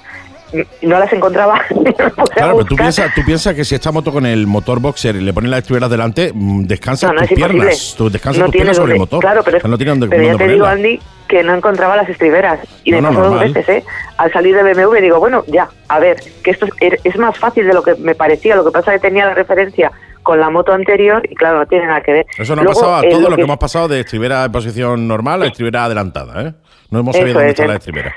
m- 0.54 0.66
no 0.84 1.00
las 1.00 1.12
encontraba. 1.14 1.62
no 1.72 1.84
Claro, 2.26 2.58
pero 2.58 2.66
tú 2.66 2.76
piensas, 2.76 3.14
tú 3.16 3.22
piensas 3.26 3.54
que 3.56 3.66
si 3.66 3.76
esta 3.76 3.92
moto 3.92 4.12
con 4.12 4.26
el 4.26 4.48
motor 4.48 4.80
boxer 4.80 5.16
y 5.16 5.22
le 5.22 5.34
pones 5.34 5.50
las 5.50 5.60
estriberas 5.60 5.90
delante, 5.90 6.32
mm, 6.34 6.64
descansas 6.66 7.10
No, 7.12 7.20
no 7.20 7.28
tus 7.28 7.36
piernas. 7.36 7.96
Tú 7.98 8.10
descansas 8.10 8.40
No 8.40 8.46
tus 8.46 8.54
piernas 8.54 8.76
sobre 8.78 8.94
el 8.94 9.00
motor. 9.00 9.20
Claro, 9.22 9.42
pero, 9.44 9.58
O 9.58 9.62
sea, 9.62 9.70
no 9.70 9.78
tiene 9.78 10.08
pero 10.08 10.24
ya 10.24 10.38
te 10.38 10.48
digo. 10.48 10.66
Andy, 10.66 11.00
que 11.28 11.44
no 11.44 11.54
encontraba 11.56 11.98
las 11.98 12.08
estriberas. 12.08 12.60
Y 12.86 12.92
me 12.94 13.02
pasó 13.02 13.22
dos 13.22 13.40
veces, 13.42 13.68
¿eh? 13.70 13.84
Al 14.18 14.32
salir 14.32 14.56
de 14.56 14.64
BMW 14.74 15.02
digo, 15.02 15.20
bueno, 15.20 15.44
ya, 15.48 15.68
a 15.90 16.00
ver, 16.00 16.18
que 16.44 16.52
esto 16.52 16.68
es, 16.80 17.00
es 17.04 17.18
más 17.18 17.38
fácil 17.38 17.68
de 17.68 17.74
lo 17.74 17.84
que 17.84 17.96
me 17.96 18.16
parecía. 18.16 18.56
Lo 18.56 18.64
que 18.64 18.72
pasa 18.72 18.94
es 18.96 19.02
que 19.02 19.08
tenía 19.10 19.26
la 19.26 19.34
referencia 19.34 19.92
con 20.28 20.42
la 20.42 20.50
moto 20.50 20.74
anterior 20.74 21.22
y 21.24 21.34
claro, 21.36 21.60
no 21.60 21.66
tiene 21.68 21.86
nada 21.88 22.02
que 22.02 22.12
ver. 22.12 22.26
Eso 22.38 22.54
Luego, 22.54 22.72
ha 22.72 22.74
pasado 22.74 22.96
a 22.98 23.06
eh, 23.06 23.10
todo 23.10 23.30
lo 23.30 23.38
que 23.38 23.44
hemos 23.44 23.58
pasado 23.58 23.88
de 23.88 24.02
estribera 24.02 24.44
en 24.44 24.52
posición 24.52 25.08
normal 25.08 25.42
a 25.42 25.46
estribera 25.46 25.86
adelantada, 25.86 26.42
¿eh? 26.42 26.54
No 26.92 27.00
hemos 27.00 27.16
sabido 27.16 27.36
dónde 27.36 27.48
es, 27.48 27.52
está 27.52 27.64
¿eh? 27.64 27.68
la 27.70 27.76
estribera. 27.76 28.16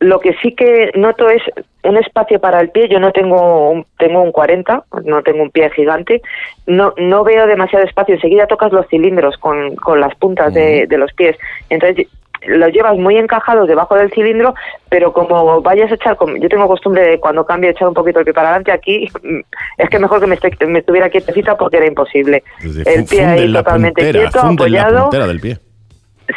Lo 0.00 0.18
que 0.18 0.34
sí 0.42 0.52
que 0.56 0.90
noto 0.96 1.30
es 1.30 1.42
un 1.84 1.96
espacio 1.96 2.40
para 2.40 2.58
el 2.58 2.70
pie. 2.70 2.88
Yo 2.88 2.98
no 2.98 3.12
tengo 3.12 3.70
un, 3.70 3.86
tengo 3.98 4.20
un 4.20 4.32
40, 4.32 4.82
no 5.04 5.22
tengo 5.22 5.44
un 5.44 5.50
pie 5.52 5.70
gigante. 5.70 6.22
No 6.66 6.92
no 6.96 7.22
veo 7.22 7.46
demasiado 7.46 7.84
espacio. 7.84 8.16
Enseguida 8.16 8.48
tocas 8.48 8.72
los 8.72 8.88
cilindros 8.88 9.36
con, 9.38 9.76
con 9.76 10.00
las 10.00 10.12
puntas 10.16 10.52
de, 10.52 10.88
de 10.88 10.98
los 10.98 11.12
pies. 11.12 11.36
Entonces 11.70 12.08
los 12.46 12.70
llevas 12.72 12.96
muy 12.96 13.16
encajados 13.16 13.66
debajo 13.68 13.94
del 13.96 14.10
cilindro, 14.12 14.54
pero 14.88 15.12
como 15.12 15.60
vayas 15.62 15.90
a 15.90 15.94
echar, 15.94 16.16
como- 16.16 16.36
yo 16.36 16.48
tengo 16.48 16.66
costumbre 16.66 17.02
de 17.02 17.20
cuando 17.20 17.44
cambio 17.46 17.70
echar 17.70 17.88
un 17.88 17.94
poquito 17.94 18.18
el 18.20 18.24
pie 18.24 18.34
para 18.34 18.48
adelante, 18.48 18.72
aquí 18.72 19.08
es 19.78 19.88
que 19.90 19.98
mejor 19.98 20.20
que 20.20 20.26
me, 20.26 20.36
esté- 20.36 20.66
me 20.66 20.80
estuviera 20.80 21.08
quietecita 21.10 21.56
porque 21.56 21.76
era 21.78 21.86
imposible. 21.86 22.42
Desde 22.62 22.94
El 22.94 23.04
pie 23.04 23.24
ahí 23.24 23.42
en 23.44 23.52
la 23.52 23.62
totalmente 23.62 24.02
puntera, 24.02 24.30
quieto, 24.30 24.46
la 24.46 24.52
apoyado. 24.52 25.00
puntera 25.04 25.26
del 25.26 25.40
pie. 25.40 25.58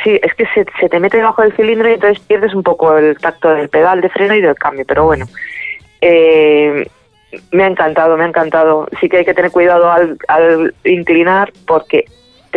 Sí, 0.03 0.19
es 0.21 0.33
que 0.35 0.45
se, 0.53 0.65
se 0.81 0.89
te 0.89 0.99
mete 0.99 1.15
debajo 1.17 1.41
del 1.41 1.53
cilindro 1.55 1.89
y 1.89 1.93
entonces 1.93 2.19
pierdes 2.19 2.53
un 2.53 2.61
poco 2.63 2.97
el 2.97 3.17
tacto 3.17 3.49
del 3.53 3.69
pedal 3.69 4.01
de 4.01 4.09
freno 4.09 4.35
y 4.35 4.41
del 4.41 4.55
cambio, 4.55 4.83
pero 4.85 5.05
bueno. 5.05 5.25
Eh, 6.01 6.85
me 7.51 7.63
ha 7.63 7.67
encantado, 7.67 8.17
me 8.17 8.23
ha 8.23 8.27
encantado. 8.27 8.87
Sí 8.99 9.09
que 9.09 9.17
hay 9.17 9.25
que 9.25 9.33
tener 9.33 9.51
cuidado 9.51 9.91
al, 9.91 10.17
al 10.27 10.73
inclinar 10.83 11.51
porque 11.65 12.05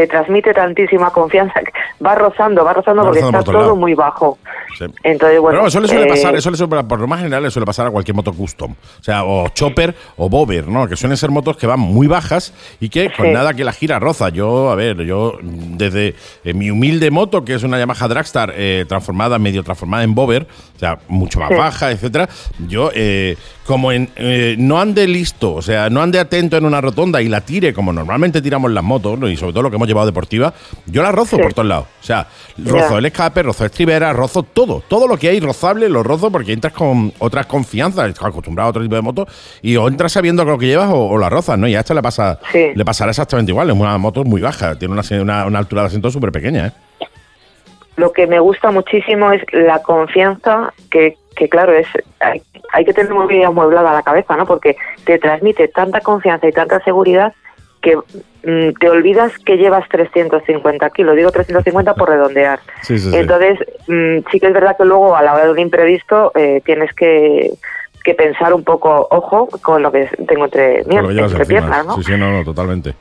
te 0.01 0.07
transmite 0.07 0.55
tantísima 0.55 1.11
confianza. 1.11 1.61
que 1.61 1.73
Va 2.05 2.15
rozando, 2.15 2.65
va 2.65 2.73
rozando 2.73 3.03
Va 3.03 3.09
porque 3.09 3.21
rozando 3.21 3.39
está 3.41 3.53
por 3.53 3.61
todo 3.63 3.77
muy 3.77 3.95
bajo. 3.95 4.39
Sí. 4.79 4.87
Entonces, 5.03 5.39
bueno. 5.41 5.59
Pero 5.59 5.69
eso 5.69 5.81
le 5.81 5.89
suele 5.89 6.05
eh, 6.05 6.09
pasar, 6.09 6.35
eso 6.35 6.51
le 6.51 6.57
suele, 6.57 6.85
por 6.85 7.01
lo 7.01 7.07
más 7.07 7.19
general 7.21 7.43
le 7.43 7.51
suele 7.51 7.67
pasar 7.67 7.87
a 7.87 7.91
cualquier 7.91 8.15
moto 8.15 8.33
custom. 8.33 8.73
O 8.73 9.03
sea, 9.03 9.25
o 9.25 9.49
chopper 9.51 9.95
o 10.17 10.29
bobber, 10.31 10.69
¿no? 10.69 10.89
Que 10.89 10.97
suelen 10.97 11.17
ser 11.19 11.31
motos 11.31 11.57
que 11.57 11.67
van 11.67 11.81
muy 11.81 12.07
bajas 12.07 12.55
y 12.81 12.89
que 12.89 13.11
con 13.13 13.27
Sí. 13.27 13.33
nada 13.33 13.53
que 13.53 13.65
la 13.65 13.73
gira 13.73 13.99
roza. 13.99 14.31
Yo, 14.31 14.71
a 14.71 14.75
ver, 14.75 14.97
yo 15.05 15.39
desde 15.43 16.15
eh, 16.45 16.55
mi 16.55 16.71
humilde 16.71 17.11
moto, 17.11 17.45
que 17.45 17.55
es 17.55 17.63
una 17.63 17.79
Yamaha 17.79 18.09
Dragstar 18.09 18.53
eh, 18.57 18.85
transformada, 18.89 19.39
medio 19.39 19.63
transformada 19.63 20.03
en 20.05 20.15
bobber, 20.15 20.47
o 20.77 20.79
sea, 20.79 20.99
mucho 21.09 21.39
más 21.41 21.49
Sí. 21.51 21.55
baja, 21.57 21.91
etcétera, 21.91 22.29
yo, 22.69 22.91
eh, 22.95 23.37
como 23.71 23.93
en, 23.93 24.09
eh, 24.17 24.57
no 24.59 24.81
ande 24.81 25.07
listo, 25.07 25.55
o 25.55 25.63
sea, 25.63 25.89
no 25.91 26.03
ande 26.03 26.19
atento 26.19 26.57
en 26.57 26.65
una 26.65 26.81
rotonda 26.81 27.23
y 27.23 27.29
la 27.29 27.41
tire 27.41 27.73
como 27.73 27.93
normalmente 27.93 28.43
tiramos 28.43 28.69
las 28.73 28.83
motos, 28.83 29.17
y 29.31 29.37
sobre 29.37 29.53
todo 29.53 29.63
lo 29.63 29.71
que 29.71 29.77
hemos 29.77 29.87
llevado 29.87 30.07
deportiva, 30.07 30.53
yo 30.87 31.05
la 31.05 31.13
rozo 31.13 31.37
Sí. 31.37 31.43
por 31.43 31.55
todos 31.55 31.69
lados. 31.69 31.87
O 32.01 32.05
sea, 32.05 32.27
rozo 32.59 32.99
el 32.99 33.07
escape, 33.07 33.45
rozo 33.45 33.65
estribera, 33.65 34.13
rozo 34.13 34.43
todo. 34.43 34.83
Todo 34.89 35.07
lo 35.07 35.17
que 35.17 35.29
hay 35.29 35.39
rozable 35.39 35.89
lo 35.89 36.03
rozo 36.03 36.33
porque 36.33 36.53
entras 36.53 36.73
con 36.73 37.13
otras 37.21 37.47
confianzas, 37.47 38.09
estás 38.09 38.25
acostumbrado 38.27 38.67
a 38.67 38.71
otro 38.71 38.83
tipo 38.83 38.97
de 38.97 39.03
moto 39.03 39.29
y 39.63 39.77
o 39.77 39.87
entras 39.87 40.11
sabiendo 40.11 40.45
lo 40.45 40.59
que 40.59 40.67
llevas 40.67 40.91
o, 40.91 41.07
o 41.07 41.17
la 41.17 41.29
rozas, 41.29 41.57
¿no? 41.57 41.69
Y 41.69 41.77
a 41.77 41.79
esta 41.79 41.95
le 41.95 42.03
pasa 42.03 42.41
Sí. 42.51 42.73
le 42.75 42.85
pasará 42.85 43.11
exactamente 43.11 43.53
igual. 43.53 43.71
Es 43.71 43.77
una 43.77 43.97
moto 43.99 44.25
muy 44.25 44.41
baja, 44.41 44.75
tiene 44.77 44.95
una, 44.95 45.03
una, 45.23 45.47
una 45.47 45.59
altura 45.61 45.83
de 45.83 45.87
asiento 45.87 46.11
súper 46.11 46.33
pequeña, 46.33 46.67
¿eh? 46.67 46.73
lo 47.97 48.13
que 48.13 48.27
me 48.27 48.41
gusta 48.41 48.71
muchísimo 48.71 49.31
es 49.31 49.43
la 49.53 49.81
confianza 49.83 50.73
que, 50.91 51.19
que 51.37 51.49
claro, 51.49 51.73
es 51.73 51.87
hay, 52.21 52.43
hay 52.73 52.85
que 52.85 52.93
tener 52.93 53.13
muy 53.15 53.27
bien 53.29 53.45
amueblada 53.47 53.93
la 53.93 54.03
cabeza, 54.03 54.37
¿no? 54.37 54.47
Porque 54.47 54.77
te 55.05 55.19
transmite 55.19 55.69
tanta 55.69 56.01
confianza 56.01 56.49
y 56.49 56.53
tanta 56.53 56.81
seguridad 56.81 57.33
que 57.81 57.97
mm, 57.97 58.73
te 58.79 58.91
olvidas 58.91 59.33
que 59.39 59.57
llevas 59.57 59.89
350 59.89 60.91
kilos. 60.91 61.17
Digo 61.17 61.31
350 61.31 61.95
por 61.95 62.11
redondear. 62.11 62.61
Sí, 62.83 62.99
sí, 62.99 63.11
sí. 63.11 63.17
Entonces, 63.17 63.59
mm, 63.89 64.19
sí 64.31 64.39
que 64.41 64.49
es 64.49 64.53
verdad 64.53 64.77
que 64.77 64.85
luego 64.85 65.17
a 65.17 65.23
la 65.23 65.35
hora 65.35 65.45
de 65.47 65.51
un 65.53 65.59
imprevisto 65.59 66.31
eh, 66.35 66.61
tienes 66.65 66.93
que, 66.95 67.51
que 68.05 68.15
pensar 68.15 68.53
un 68.53 68.65
poco, 68.65 69.09
ojo, 69.11 69.49
con 69.63 69.83
lo 69.83 69.91
que 69.91 70.09
tengo 70.29 70.45
entre, 70.45 70.85
entre 71.27 71.47
piernas, 71.47 71.87
¿no? 71.87 71.97
Sí, 71.97 72.03
sí, 72.03 72.13
no, 72.19 72.31
no, 72.31 72.45
totalmente. 72.45 72.95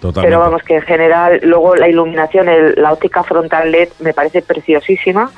Totalmente. 0.00 0.28
Pero 0.28 0.38
vamos, 0.40 0.62
que 0.62 0.76
en 0.76 0.82
general, 0.82 1.40
luego 1.42 1.74
la 1.74 1.88
iluminación, 1.88 2.48
el- 2.48 2.74
la 2.76 2.92
óptica 2.92 3.24
frontal 3.24 3.72
LED 3.72 3.88
me 4.00 4.12
parece 4.14 4.42
preciosísima. 4.42 5.30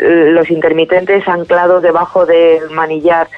Los 0.00 0.50
intermitentes 0.50 1.28
anclados 1.28 1.82
debajo 1.82 2.24
del 2.26 2.70
manillar, 2.70 3.28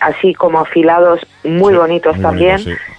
así 0.00 0.34
como 0.34 0.58
afilados, 0.60 1.20
muy 1.44 1.72
Sí, 1.72 1.78
bonitos 1.78 2.16
muy 2.16 2.22
también. 2.22 2.56
bonito, 2.56 2.70
sí. 2.84 2.92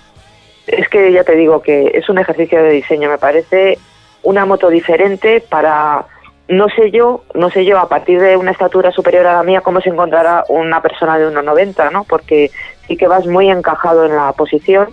Es 0.68 0.88
que 0.88 1.12
ya 1.12 1.24
te 1.26 1.36
digo 1.36 1.62
que 1.62 1.92
es 1.94 2.08
un 2.08 2.18
ejercicio 2.20 2.64
de 2.64 2.70
diseño, 2.70 3.10
me 3.10 3.18
parece 3.18 3.78
una 4.22 4.46
moto 4.46 4.70
diferente 4.70 5.44
para, 5.50 6.06
no 6.48 6.70
sé 6.70 6.92
yo, 6.92 7.26
no 7.34 7.50
sé 7.50 7.66
yo, 7.66 7.78
a 7.78 7.90
partir 7.90 8.22
de 8.22 8.38
una 8.38 8.52
estatura 8.52 8.92
superior 8.92 9.28
a 9.28 9.34
la 9.34 9.44
mía, 9.44 9.60
cómo 9.60 9.82
se 9.82 9.90
encontrará 9.90 10.46
una 10.48 10.82
persona 10.82 11.18
de 11.20 11.28
1,90, 11.28 11.92
¿no? 11.92 12.06
Porque 12.06 12.52
sí 12.88 12.96
que 12.96 13.08
vas 13.10 13.26
muy 13.26 13.50
encajado 13.50 14.06
en 14.06 14.16
la 14.16 14.32
posición. 14.32 14.88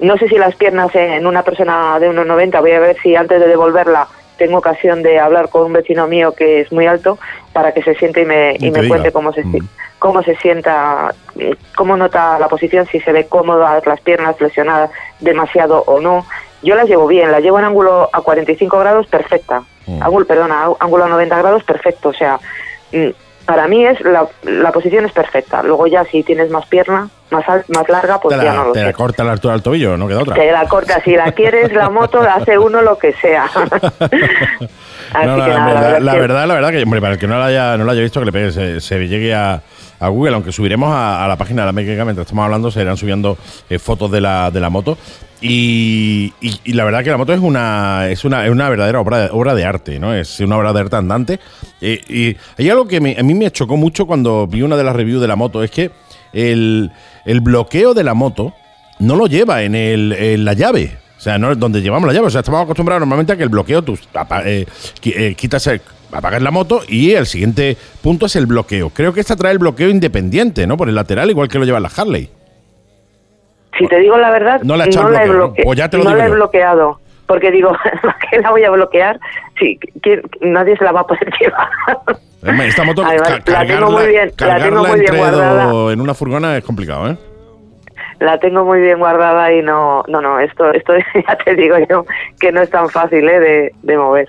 No 0.00 0.18
sé 0.18 0.28
si 0.28 0.36
las 0.36 0.54
piernas 0.56 0.94
en 0.94 1.26
una 1.26 1.42
persona 1.42 1.98
de 1.98 2.10
1,90, 2.10 2.60
voy 2.60 2.72
a 2.72 2.80
ver 2.80 2.96
si 3.02 3.16
antes 3.16 3.40
de 3.40 3.48
devolverla 3.48 4.06
tengo 4.36 4.58
ocasión 4.58 5.02
de 5.02 5.18
hablar 5.18 5.48
con 5.48 5.64
un 5.64 5.72
vecino 5.72 6.06
mío 6.06 6.32
que 6.32 6.60
es 6.60 6.72
muy 6.72 6.86
alto 6.86 7.18
para 7.52 7.72
que 7.72 7.82
se 7.82 7.94
siente 7.94 8.22
y 8.22 8.24
me, 8.24 8.56
Y 8.58 8.70
me 8.70 8.88
cuente 8.88 9.12
cómo 9.12 9.32
se, 9.32 9.44
Mm. 9.44 9.68
cómo 9.98 10.22
se 10.22 10.36
sienta, 10.36 11.14
cómo 11.76 11.96
nota 11.96 12.38
la 12.38 12.48
posición, 12.48 12.86
si 12.86 13.00
se 13.00 13.12
ve 13.12 13.26
cómodas 13.26 13.86
las 13.86 14.00
piernas 14.00 14.36
flexionadas 14.36 14.90
demasiado 15.20 15.82
o 15.86 16.00
no. 16.00 16.26
Yo 16.62 16.74
las 16.74 16.88
llevo 16.88 17.06
bien, 17.06 17.30
las 17.30 17.42
llevo 17.42 17.58
en 17.58 17.66
ángulo 17.66 18.08
a 18.12 18.20
45 18.20 18.78
grados 18.78 19.06
perfecta. 19.06 19.62
Mm. 19.86 20.02
Ángulo, 20.02 20.26
perdona, 20.26 20.66
ángulo 20.78 21.04
a 21.04 21.08
90 21.08 21.38
grados 21.38 21.62
perfecto. 21.64 22.08
O 22.08 22.14
sea, 22.14 22.38
mm, 22.92 23.08
para 23.46 23.68
mí 23.68 23.84
es 23.84 24.00
la, 24.00 24.26
la 24.44 24.72
posición 24.72 25.04
es 25.04 25.12
perfecta. 25.12 25.62
Luego 25.62 25.86
ya 25.86 26.04
si 26.04 26.22
tienes 26.22 26.50
más 26.50 26.66
pierna, 26.66 27.08
más, 27.30 27.48
al- 27.48 27.64
más 27.68 27.88
larga, 27.88 28.18
pues 28.20 28.36
te 28.38 28.44
ya 28.44 28.52
la, 28.52 28.58
no 28.58 28.64
lo 28.66 28.72
te 28.72 28.80
sé. 28.80 28.84
la 28.86 28.92
corta 28.92 29.24
la 29.24 29.32
altura 29.32 29.54
del 29.54 29.62
tobillo, 29.62 29.96
no 29.96 30.08
queda 30.08 30.20
otra. 30.22 30.34
Te 30.34 30.50
la 30.52 30.66
corta, 30.66 31.00
si 31.04 31.14
la 31.16 31.32
quieres, 31.32 31.72
la 31.72 31.90
moto, 31.90 32.22
la 32.22 32.34
hace 32.34 32.58
uno 32.58 32.80
lo 32.82 32.96
que 32.98 33.12
sea. 33.14 33.44
Así 35.12 35.26
No, 35.26 35.36
la, 35.36 35.44
que 35.44 35.50
nada, 35.50 35.74
la- 35.74 35.80
la 35.80 35.80
verdad, 35.82 36.00
la 36.00 36.14
verdad, 36.14 36.46
la 36.46 36.54
verdad 36.54 36.70
que, 36.70 36.82
hombre, 36.82 37.00
para 37.00 37.12
el 37.14 37.18
que 37.18 37.26
no 37.26 37.38
la 37.38 37.46
haya, 37.46 37.76
no 37.76 37.84
la 37.84 37.92
haya 37.92 38.00
visto, 38.02 38.20
que 38.20 38.26
le 38.26 38.32
pegue, 38.32 38.50
se, 38.52 38.80
se 38.80 38.98
llegue 39.06 39.34
a, 39.34 39.60
a 40.00 40.08
Google, 40.08 40.34
aunque 40.34 40.50
subiremos 40.52 40.90
a, 40.92 41.24
a 41.24 41.28
la 41.28 41.36
página 41.36 41.62
de 41.62 41.66
la 41.66 41.72
Mecánica 41.72 42.04
mientras 42.04 42.26
estamos 42.26 42.44
hablando, 42.44 42.70
se 42.70 42.80
irán 42.82 42.96
subiendo 42.96 43.36
eh, 43.70 43.78
fotos 43.78 44.10
de 44.10 44.20
la, 44.20 44.50
de 44.50 44.60
la 44.60 44.70
moto. 44.70 44.98
Y, 45.46 46.32
y- 46.40 46.72
la 46.72 46.84
verdad 46.84 47.04
que 47.04 47.10
la 47.10 47.18
moto 47.18 47.34
es 47.34 47.40
una, 47.40 48.08
es 48.08 48.24
una, 48.24 48.46
es 48.46 48.50
una 48.50 48.70
verdadera 48.70 48.98
obra 49.00 49.28
obra 49.30 49.54
de 49.54 49.64
arte, 49.66 49.98
¿no? 49.98 50.14
Es 50.14 50.40
una 50.40 50.56
obra 50.56 50.72
de 50.72 50.80
arte 50.80 50.96
andante. 50.96 51.38
Eh, 51.82 52.00
y 52.08 52.62
hay 52.62 52.70
algo 52.70 52.88
que 52.88 52.98
me- 52.98 53.14
a 53.18 53.22
mí 53.22 53.34
me 53.34 53.50
chocó 53.50 53.76
mucho 53.76 54.06
cuando 54.06 54.46
vi 54.46 54.62
una 54.62 54.76
de 54.78 54.84
las 54.84 54.96
reviews 54.96 55.20
de 55.20 55.28
la 55.28 55.36
moto, 55.36 55.62
es 55.62 55.70
que 55.70 55.90
el, 56.32 56.90
el 57.26 57.40
bloqueo 57.42 57.92
de 57.92 58.04
la 58.04 58.14
moto 58.14 58.54
no 59.00 59.16
lo 59.16 59.26
lleva 59.26 59.62
en, 59.64 59.74
el, 59.74 60.12
en 60.12 60.46
la 60.46 60.54
llave. 60.54 60.96
O 61.18 61.20
sea, 61.20 61.36
no 61.36 61.52
es 61.52 61.58
donde 61.58 61.82
llevamos 61.82 62.06
la 62.06 62.14
llave. 62.14 62.28
O 62.28 62.30
sea, 62.30 62.40
estamos 62.40 62.62
acostumbrados 62.62 63.00
normalmente 63.00 63.34
a 63.34 63.36
que 63.36 63.42
el 63.42 63.50
bloqueo 63.50 63.82
tú 63.82 63.98
eh, 64.46 64.64
eh, 65.04 65.34
quitas 65.36 65.68
apagas 66.10 66.40
la 66.40 66.50
moto 66.52 66.80
y 66.88 67.10
el 67.12 67.26
siguiente 67.26 67.76
punto 68.00 68.24
es 68.26 68.36
el 68.36 68.46
bloqueo. 68.46 68.88
Creo 68.90 69.12
que 69.12 69.20
esta 69.20 69.36
trae 69.36 69.52
el 69.52 69.58
bloqueo 69.58 69.90
independiente, 69.90 70.66
¿no? 70.66 70.78
Por 70.78 70.88
el 70.88 70.94
lateral, 70.94 71.28
igual 71.28 71.48
que 71.48 71.58
lo 71.58 71.66
lleva 71.66 71.80
la 71.80 71.90
Harley. 71.94 72.30
Si 73.78 73.86
te 73.88 73.98
digo 73.98 74.16
la 74.18 74.30
verdad, 74.30 74.60
No 74.62 74.76
la 74.76 74.84
he, 74.84 74.88
bloqueo, 74.88 75.08
¿no? 75.26 75.32
bloque- 75.32 75.62
Pues 75.64 75.78
ya 75.78 75.88
te 75.88 75.96
lo 75.98 76.04
no 76.04 76.10
digo 76.10 76.18
la 76.22 76.26
he 76.26 76.30
bloqueado. 76.30 77.00
Porque 77.26 77.50
digo, 77.50 77.72
¿para 78.02 78.16
qué 78.30 78.38
la 78.40 78.50
voy 78.50 78.64
a 78.64 78.70
bloquear? 78.70 79.18
Sí, 79.58 79.78
que 80.02 80.20
nadie 80.42 80.76
se 80.76 80.84
la 80.84 80.92
va 80.92 81.00
a 81.00 81.06
poder 81.06 81.28
llevar. 81.40 81.68
Esta 82.66 82.84
moto, 82.84 83.02
Además, 83.04 83.40
ca- 83.44 83.52
la 83.52 83.66
tengo 83.66 83.90
muy 83.90 84.06
bien, 84.08 84.30
la 84.38 84.56
tengo 84.62 84.84
muy 84.84 85.00
bien 85.00 85.16
guardada. 85.16 85.64
dos 85.66 85.92
en 85.94 86.00
una 86.02 86.12
furgona 86.14 86.56
es 86.58 86.64
complicado, 86.64 87.10
¿eh? 87.10 87.16
la 88.20 88.38
tengo 88.38 88.64
muy 88.64 88.80
bien 88.80 88.98
guardada 89.00 89.52
y 89.52 89.60
no, 89.60 90.04
no, 90.08 90.20
no, 90.20 90.38
esto, 90.38 90.70
esto 90.72 90.92
ya 91.28 91.36
te 91.44 91.54
digo 91.56 91.76
yo 91.90 92.04
que 92.38 92.52
no 92.52 92.60
es 92.62 92.70
tan 92.70 92.88
fácil 92.88 93.28
¿eh? 93.28 93.40
de, 93.40 93.74
de 93.82 93.96
mover. 93.98 94.28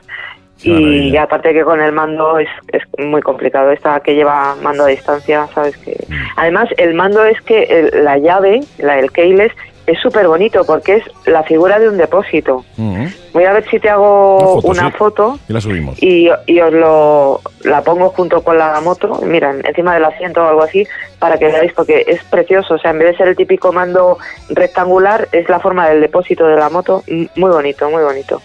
Qué 0.61 0.69
Y 0.69 0.73
maravilla. 0.73 1.23
aparte 1.23 1.53
que 1.53 1.63
con 1.63 1.81
el 1.81 1.91
mando 1.91 2.39
es, 2.39 2.47
es 2.71 2.81
muy 2.97 3.21
complicado. 3.21 3.71
Esta 3.71 3.99
que 3.99 4.15
lleva 4.15 4.55
mando 4.61 4.83
a 4.85 4.87
distancia, 4.87 5.47
sabes 5.53 5.75
que. 5.77 5.91
Mm. 6.07 6.13
Además, 6.37 6.69
el 6.77 6.93
mando 6.93 7.23
es 7.25 7.39
que 7.41 7.63
el- 7.63 8.03
la 8.05 8.17
llave, 8.17 8.61
la 8.77 8.95
del 8.95 9.11
keyless, 9.11 9.51
es 9.85 9.99
súper 9.99 10.27
bonito 10.27 10.63
porque 10.65 10.95
es 10.95 11.03
la 11.27 11.43
figura 11.43 11.77
de 11.77 11.87
un 11.89 11.97
depósito. 11.97 12.65
Ujú. 12.75 13.05
Voy 13.33 13.43
a 13.43 13.53
ver 13.53 13.69
si 13.69 13.79
te 13.79 13.87
hago 13.89 14.55
Una 14.61 14.81
una 14.87 14.91
foto. 14.91 15.37
Y 15.47 15.53
la 15.53 15.61
subimos. 15.61 16.01
y, 16.01 16.27
y 16.47 16.59
os 16.59 16.73
lo 16.73 17.39
la 17.65 17.83
pongo 17.83 18.09
junto 18.09 18.41
con 18.41 18.57
la 18.57 18.79
moto, 18.81 19.19
mira, 19.23 19.53
encima 19.63 19.93
del 19.93 20.05
asiento 20.05 20.41
o 20.43 20.47
algo 20.47 20.63
así, 20.63 20.87
para 21.19 21.37
que 21.37 21.45
veáis, 21.45 21.71
porque 21.73 22.03
es 22.07 22.23
precioso. 22.23 22.73
O 22.75 22.77
sea, 22.79 22.91
en 22.91 22.97
vez 22.99 23.11
de 23.11 23.17
ser 23.17 23.27
el 23.27 23.35
típico 23.35 23.71
mando 23.71 24.17
rectangular, 24.49 25.27
es 25.31 25.47
la 25.49 25.59
forma 25.59 25.87
del 25.89 26.01
depósito 26.01 26.47
de 26.47 26.55
la 26.55 26.69
moto. 26.69 27.03
Muy 27.35 27.51
bonito, 27.51 27.87
muy 27.89 28.03
bonito. 28.03 28.41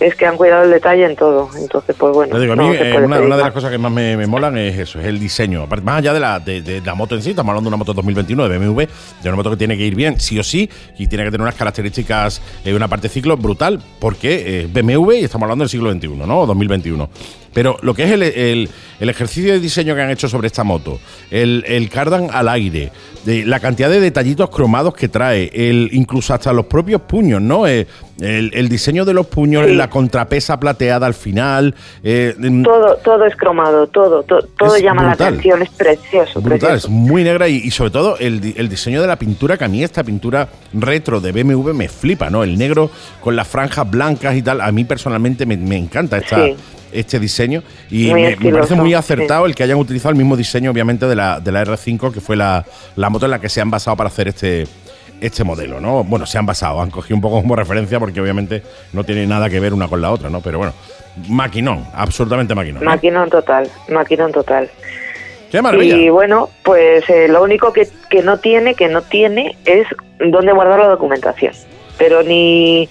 Es 0.00 0.14
que 0.14 0.26
han 0.26 0.36
cuidado 0.36 0.64
el 0.64 0.70
detalle 0.70 1.04
en 1.04 1.16
todo. 1.16 1.48
Entonces, 1.56 1.96
pues 1.98 2.12
bueno. 2.12 2.38
Digo, 2.38 2.52
a 2.52 2.56
mí 2.56 2.70
eh, 2.74 2.98
una, 3.02 3.18
de 3.18 3.28
las 3.28 3.52
cosas 3.52 3.70
que 3.70 3.78
más 3.78 3.90
me, 3.90 4.16
me 4.16 4.26
molan 4.26 4.56
es 4.56 4.78
eso, 4.78 5.00
es 5.00 5.06
el 5.06 5.18
diseño. 5.18 5.62
Aparte, 5.62 5.84
más 5.84 5.98
allá 5.98 6.12
de 6.12 6.20
la, 6.20 6.38
de, 6.38 6.62
de 6.62 6.80
la 6.80 6.94
moto 6.94 7.14
en 7.14 7.22
sí, 7.22 7.30
estamos 7.30 7.50
hablando 7.50 7.68
de 7.68 7.74
una 7.74 7.78
moto 7.78 7.94
2021 7.94 8.48
de 8.48 8.58
BMW, 8.58 8.80
de 9.22 9.28
una 9.28 9.36
moto 9.36 9.50
que 9.50 9.56
tiene 9.56 9.76
que 9.76 9.84
ir 9.84 9.94
bien, 9.94 10.20
sí 10.20 10.38
o 10.38 10.42
sí, 10.42 10.70
y 10.98 11.06
tiene 11.06 11.24
que 11.24 11.30
tener 11.30 11.42
unas 11.42 11.56
características, 11.56 12.40
eh, 12.64 12.74
una 12.74 12.88
parte 12.88 13.08
ciclo 13.08 13.36
brutal, 13.36 13.80
porque 13.98 14.60
es 14.60 14.72
BMW 14.72 15.12
y 15.12 15.24
estamos 15.24 15.44
hablando 15.46 15.64
del 15.64 15.70
siglo 15.70 15.92
XXI, 15.92 16.08
¿no? 16.08 16.40
O 16.40 16.46
2021. 16.46 17.08
Pero 17.52 17.76
lo 17.82 17.94
que 17.94 18.04
es 18.04 18.10
el, 18.12 18.22
el- 18.22 18.68
el 19.00 19.08
ejercicio 19.08 19.52
de 19.52 19.60
diseño 19.60 19.94
que 19.94 20.02
han 20.02 20.10
hecho 20.10 20.28
sobre 20.28 20.48
esta 20.48 20.64
moto, 20.64 20.98
el, 21.30 21.64
el 21.68 21.88
cardan 21.88 22.28
al 22.32 22.48
aire, 22.48 22.90
de 23.24 23.44
la 23.46 23.60
cantidad 23.60 23.88
de 23.88 24.00
detallitos 24.00 24.50
cromados 24.50 24.92
que 24.94 25.08
trae, 25.08 25.50
el, 25.54 25.88
incluso 25.92 26.34
hasta 26.34 26.52
los 26.52 26.66
propios 26.66 27.02
puños, 27.02 27.40
¿no? 27.40 27.66
Eh, 27.68 27.86
el, 28.20 28.50
el 28.54 28.68
diseño 28.68 29.04
de 29.04 29.14
los 29.14 29.26
puños, 29.28 29.66
Sí. 29.66 29.74
la 29.74 29.88
contrapesa 29.88 30.58
plateada 30.58 31.06
al 31.06 31.14
final. 31.14 31.74
eh, 32.02 32.34
Todo, 32.64 32.96
todo 32.96 33.24
es 33.24 33.36
cromado, 33.36 33.86
todo, 33.86 34.22
to- 34.24 34.42
todo 34.58 34.74
Es 34.76 34.82
llama 34.82 35.02
brutal. 35.08 35.18
la 35.18 35.26
atención, 35.28 35.62
es 35.62 35.70
precioso. 35.70 36.40
Brutal, 36.40 36.76
es 36.76 36.88
muy 36.88 37.22
negra 37.22 37.48
y, 37.48 37.56
y 37.58 37.70
sobre 37.70 37.90
todo 37.92 38.18
el, 38.18 38.40
di- 38.40 38.54
el 38.56 38.68
diseño 38.68 39.00
de 39.00 39.06
la 39.06 39.16
pintura, 39.16 39.56
que 39.56 39.64
a 39.64 39.68
mí 39.68 39.82
esta 39.84 40.02
pintura 40.02 40.48
retro 40.74 41.20
de 41.20 41.30
BMW 41.32 41.72
me 41.72 41.88
flipa, 41.88 42.30
¿no? 42.30 42.42
El 42.42 42.58
negro 42.58 42.90
con 43.20 43.36
las 43.36 43.46
franjas 43.46 43.88
blancas 43.88 44.34
y 44.36 44.42
tal, 44.42 44.60
a 44.60 44.72
mí 44.72 44.84
personalmente 44.84 45.46
me, 45.46 45.56
me 45.56 45.76
encanta 45.76 46.18
esta, 46.18 46.44
Sí. 46.44 46.56
Este 46.92 47.18
diseño 47.18 47.62
y 47.90 48.12
me, 48.12 48.36
me 48.36 48.52
parece 48.52 48.74
muy 48.74 48.90
sí. 48.90 48.94
acertado 48.94 49.46
el 49.46 49.54
que 49.54 49.62
hayan 49.62 49.78
utilizado 49.78 50.10
el 50.10 50.16
mismo 50.16 50.36
diseño, 50.36 50.70
obviamente, 50.70 51.06
de 51.06 51.16
la, 51.16 51.40
de 51.40 51.52
la 51.52 51.64
R5, 51.64 52.12
que 52.12 52.20
fue 52.20 52.36
la, 52.36 52.64
la 52.96 53.10
moto 53.10 53.26
en 53.26 53.32
la 53.32 53.40
que 53.40 53.48
se 53.48 53.60
han 53.60 53.70
basado 53.70 53.96
para 53.96 54.08
hacer 54.08 54.28
este, 54.28 54.66
este 55.20 55.44
modelo, 55.44 55.80
¿no? 55.80 56.04
Bueno, 56.04 56.26
se 56.26 56.38
han 56.38 56.46
basado, 56.46 56.80
han 56.80 56.90
cogido 56.90 57.16
un 57.16 57.22
poco 57.22 57.40
como 57.40 57.56
referencia 57.56 57.98
porque 57.98 58.20
obviamente 58.20 58.62
no 58.92 59.04
tiene 59.04 59.26
nada 59.26 59.48
que 59.50 59.60
ver 59.60 59.74
una 59.74 59.88
con 59.88 60.00
la 60.00 60.10
otra, 60.10 60.30
¿no? 60.30 60.40
Pero 60.40 60.58
bueno, 60.58 60.72
maquinón, 61.28 61.86
absolutamente 61.94 62.54
maquinón. 62.54 62.84
Maquinón 62.84 63.30
total, 63.30 63.68
maquinón 63.88 64.32
total. 64.32 64.70
¡Qué 65.50 65.62
maravilla! 65.62 65.96
Y 65.96 66.10
bueno, 66.10 66.50
pues 66.62 67.08
eh, 67.08 67.26
lo 67.28 67.42
único 67.42 67.72
que, 67.72 67.88
que 68.10 68.22
no 68.22 68.38
tiene, 68.38 68.74
que 68.74 68.88
no 68.88 69.02
tiene, 69.02 69.56
es 69.64 69.86
dónde 70.18 70.52
guardar 70.52 70.78
la 70.80 70.88
documentación. 70.88 71.54
Pero 71.96 72.22
ni, 72.22 72.88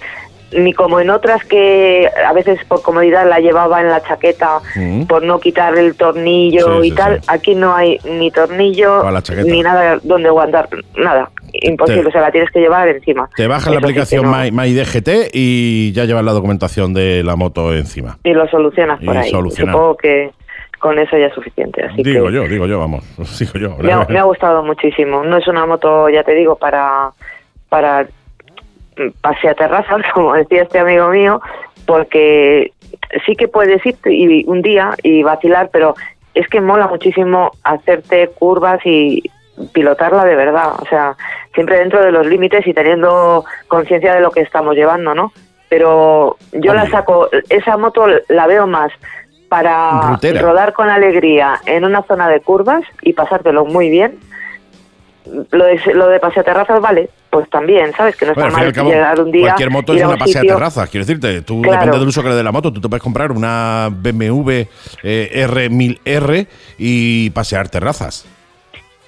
ni 0.52 0.72
como 0.72 0.98
en 1.00 1.10
otras 1.10 1.44
que 1.44 2.08
a 2.26 2.32
veces 2.32 2.58
por 2.66 2.80
comodidad 2.82 3.28
la 3.28 3.38
llevaba 3.40 3.80
en 3.80 3.88
la 3.88 4.02
chaqueta 4.02 4.60
Mm. 4.76 5.04
por 5.04 5.22
no 5.22 5.38
quitar 5.40 5.76
el 5.76 5.94
tornillo 5.94 6.80
Sí, 6.82 6.86
y 6.88 6.90
sí, 6.90 6.96
tal, 6.96 7.20
sí. 7.20 7.26
aquí 7.28 7.54
no 7.54 7.74
hay 7.74 7.98
ni 8.04 8.30
tornillo 8.30 9.02
ni 9.44 9.62
nada 9.62 9.98
donde 10.02 10.30
guardar, 10.30 10.68
nada. 10.96 11.30
Imposible, 11.52 12.02
Te- 12.02 12.08
o 12.08 12.12
sea, 12.12 12.20
la 12.20 12.30
tienes 12.30 12.50
que 12.50 12.60
llevar 12.60 12.88
encima. 12.88 13.28
Te 13.34 13.46
bajas 13.46 13.68
la 13.72 13.78
Eso 13.78 13.86
aplicación 13.86 14.24
no. 14.26 14.32
My, 14.36 14.50
MyDGT 14.52 15.30
y 15.32 15.92
ya 15.92 16.04
llevas 16.04 16.22
la 16.24 16.32
documentación 16.32 16.92
de 16.92 17.22
la 17.24 17.36
moto 17.36 17.74
encima. 17.74 18.18
Y 18.24 18.32
lo 18.34 18.46
solucionas 18.48 19.02
por 19.02 19.14
Y 19.14 19.18
ahí. 19.18 19.30
solucionar. 19.30 19.74
Supongo 19.74 19.96
que 19.96 20.30
con 20.78 20.98
eso 20.98 21.16
ya 21.16 21.26
es 21.26 21.34
suficiente. 21.34 21.82
Así 21.84 22.02
Digo 22.02 22.26
que 22.28 22.32
yo, 22.34 22.42
digo 22.48 22.66
yo, 22.66 22.78
vamos. 22.78 23.02
Digo 23.38 23.52
yo. 23.54 23.76
me 23.82 23.92
ha, 23.92 24.04
me 24.08 24.18
ha 24.18 24.24
gustado 24.24 24.62
muchísimo. 24.62 25.24
No 25.24 25.38
es 25.38 25.48
una 25.48 25.64
moto, 25.66 26.08
ya 26.10 26.22
te 26.22 26.34
digo, 26.34 26.56
para 26.56 27.10
para 27.70 28.06
mm, 28.98 29.20
paseaterrazas, 29.20 30.02
como 30.14 30.34
decía 30.34 30.62
este 30.62 30.78
amigo 30.78 31.08
mío, 31.08 31.40
porque 31.86 32.72
sí 33.26 33.36
que 33.36 33.48
puedes 33.48 33.84
ir 33.86 33.96
y, 34.04 34.44
un 34.46 34.62
día 34.62 34.94
y 35.02 35.22
vacilar, 35.22 35.70
pero 35.72 35.94
es 36.34 36.46
que 36.48 36.60
mola 36.60 36.86
muchísimo 36.86 37.50
hacerte 37.64 38.28
curvas 38.28 38.80
y 38.84 39.22
pilotarla 39.72 40.24
de 40.24 40.36
verdad. 40.36 40.72
O 40.80 40.86
sea, 40.86 41.16
siempre 41.54 41.78
dentro 41.78 42.02
de 42.02 42.12
los 42.12 42.26
límites 42.26 42.66
y 42.66 42.74
teniendo 42.74 43.44
conciencia 43.66 44.14
de 44.14 44.20
lo 44.20 44.30
que 44.30 44.40
estamos 44.40 44.74
llevando, 44.74 45.14
¿no? 45.14 45.32
Pero 45.68 46.36
yo 46.52 46.74
la 46.74 46.88
saco, 46.88 47.28
esa 47.48 47.76
moto 47.76 48.06
la 48.28 48.46
veo 48.46 48.66
más 48.66 48.90
para 49.48 50.12
Rutera. 50.12 50.42
rodar 50.42 50.72
con 50.72 50.88
alegría 50.88 51.58
en 51.66 51.84
una 51.84 52.02
zona 52.02 52.28
de 52.28 52.40
curvas 52.40 52.82
y 53.02 53.12
pasártelo 53.12 53.64
muy 53.64 53.90
bien. 53.90 54.18
Lo 55.50 55.64
de, 55.64 55.80
lo 55.94 56.08
de 56.08 56.20
paseaterrazas, 56.20 56.80
vale, 56.80 57.10
pues 57.30 57.48
también, 57.50 57.92
¿sabes? 57.96 58.16
Que 58.16 58.24
no 58.26 58.32
está 58.32 58.42
Bueno, 58.44 58.56
mal 58.56 58.66
al 58.66 58.72
cabo, 58.72 58.90
llegar 58.90 59.20
un 59.20 59.30
día. 59.30 59.42
cualquier 59.48 59.70
moto 59.70 59.92
es 59.94 60.02
a 60.02 60.06
una 60.06 60.14
un 60.14 60.18
pasea 60.18 60.40
sitio- 60.42 60.54
terrazas. 60.56 60.88
Quiero 60.90 61.04
decirte, 61.06 61.42
tú 61.42 61.60
Claro. 61.62 61.78
depende 61.78 61.98
del 61.98 62.08
uso 62.08 62.22
que 62.22 62.28
le 62.30 62.34
dé 62.34 62.42
la 62.42 62.52
moto. 62.52 62.72
Tú 62.72 62.80
te 62.80 62.88
puedes 62.88 63.02
comprar 63.02 63.32
una 63.32 63.88
BMW 63.90 64.66
eh, 65.02 65.46
R1000R 65.46 66.46
y 66.78 67.30
pasear 67.30 67.68
terrazas. 67.68 68.24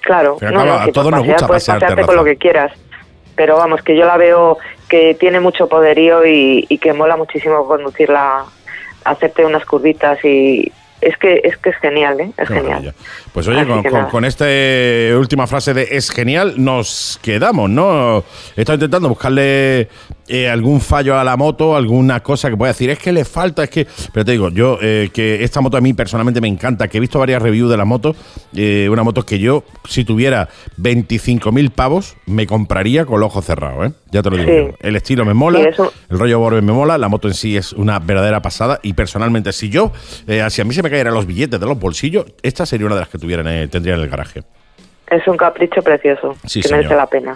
Claro, 0.01 0.37
al 0.41 0.53
cabo, 0.53 0.71
a 0.73 0.85
que 0.85 0.91
todos 0.91 1.11
nos 1.11 1.19
pasear 1.21 1.33
gusta 1.35 1.47
pasear 1.47 1.75
pasearte 1.79 1.95
con 1.95 1.95
terraza. 2.07 2.13
lo 2.13 2.23
que 2.25 2.37
quieras. 2.37 2.71
Pero 3.35 3.57
vamos, 3.57 3.81
que 3.81 3.95
yo 3.97 4.05
la 4.05 4.17
veo 4.17 4.57
que 4.89 5.15
tiene 5.15 5.39
mucho 5.39 5.67
poderío 5.67 6.25
y, 6.25 6.65
y 6.69 6.77
que 6.79 6.93
mola 6.93 7.15
muchísimo 7.17 7.65
conducirla, 7.65 8.43
hacerte 9.05 9.45
unas 9.45 9.65
curvitas 9.65 10.23
y 10.25 10.71
es 11.01 11.17
que 11.17 11.41
es 11.43 11.57
que 11.57 11.69
es 11.71 11.75
genial, 11.77 12.19
¿eh? 12.19 12.31
Es 12.37 12.47
Qué 12.47 12.53
genial. 12.55 12.65
maravilla. 12.69 12.93
Pues 13.33 13.47
oye, 13.47 13.65
con, 13.65 13.83
con, 13.83 14.05
con 14.09 14.25
esta 14.25 14.45
última 15.17 15.47
frase 15.47 15.73
de 15.73 15.87
es 15.91 16.11
genial, 16.11 16.53
nos 16.57 17.19
quedamos, 17.21 17.69
¿no? 17.69 18.23
He 18.55 18.61
estado 18.61 18.75
intentando 18.75 19.09
buscarle 19.09 19.89
eh, 20.27 20.49
algún 20.49 20.79
fallo 20.81 21.17
a 21.19 21.23
la 21.23 21.35
moto, 21.37 21.75
alguna 21.75 22.21
cosa 22.21 22.49
que 22.49 22.57
pueda 22.57 22.71
decir, 22.71 22.89
es 22.89 22.99
que 22.99 23.11
le 23.11 23.25
falta, 23.25 23.63
es 23.63 23.69
que... 23.69 23.87
Pero 24.13 24.25
te 24.25 24.31
digo, 24.31 24.49
yo 24.49 24.77
eh, 24.81 25.09
que 25.13 25.43
esta 25.43 25.59
moto 25.61 25.77
a 25.77 25.81
mí 25.81 25.93
personalmente 25.93 26.39
me 26.41 26.47
encanta, 26.47 26.87
que 26.87 26.97
he 26.97 26.99
visto 27.01 27.19
varias 27.19 27.41
reviews 27.41 27.69
de 27.69 27.77
la 27.77 27.85
moto, 27.85 28.15
eh, 28.55 28.87
una 28.91 29.03
moto 29.03 29.23
que 29.25 29.39
yo, 29.39 29.63
si 29.87 30.03
tuviera 30.05 30.47
25.000 30.79 31.71
pavos, 31.71 32.15
me 32.25 32.45
compraría 32.47 33.05
con 33.05 33.17
el 33.17 33.23
ojo 33.23 33.41
cerrado, 33.41 33.83
¿eh? 33.85 33.91
Ya 34.11 34.21
te 34.21 34.29
lo 34.29 34.37
digo. 34.37 34.49
Sí. 34.49 34.55
yo. 34.71 34.75
El 34.81 34.95
estilo 34.95 35.25
me 35.25 35.33
mola, 35.33 35.59
el 35.61 36.19
rollo 36.19 36.39
Borbe 36.39 36.61
me 36.61 36.73
mola, 36.73 36.97
la 36.97 37.07
moto 37.09 37.27
en 37.27 37.33
sí 37.33 37.57
es 37.57 37.73
una 37.73 37.99
verdadera 37.99 38.41
pasada 38.41 38.79
y 38.83 38.93
personalmente, 38.93 39.51
si 39.53 39.69
yo, 39.69 39.91
eh, 40.27 40.45
si 40.49 40.61
a 40.61 40.65
mí 40.65 40.73
se 40.73 40.83
me 40.83 40.89
cayeran 40.89 41.13
los 41.13 41.25
billetes 41.25 41.59
de 41.59 41.65
los 41.65 41.79
bolsillos, 41.79 42.25
esta 42.43 42.65
sería 42.65 42.85
una 42.85 42.95
de 42.95 43.01
las 43.01 43.09
que 43.09 43.17
tuviera 43.17 43.41
en 43.41 43.47
el- 43.47 43.69
tendría 43.69 43.95
en 43.95 44.01
el 44.01 44.09
garaje. 44.09 44.43
Es 45.09 45.27
un 45.27 45.35
capricho 45.37 45.81
precioso 45.81 46.35
Sí, 46.45 46.61
que 46.61 46.69
merece 46.69 46.95
la 46.95 47.05
pena. 47.07 47.35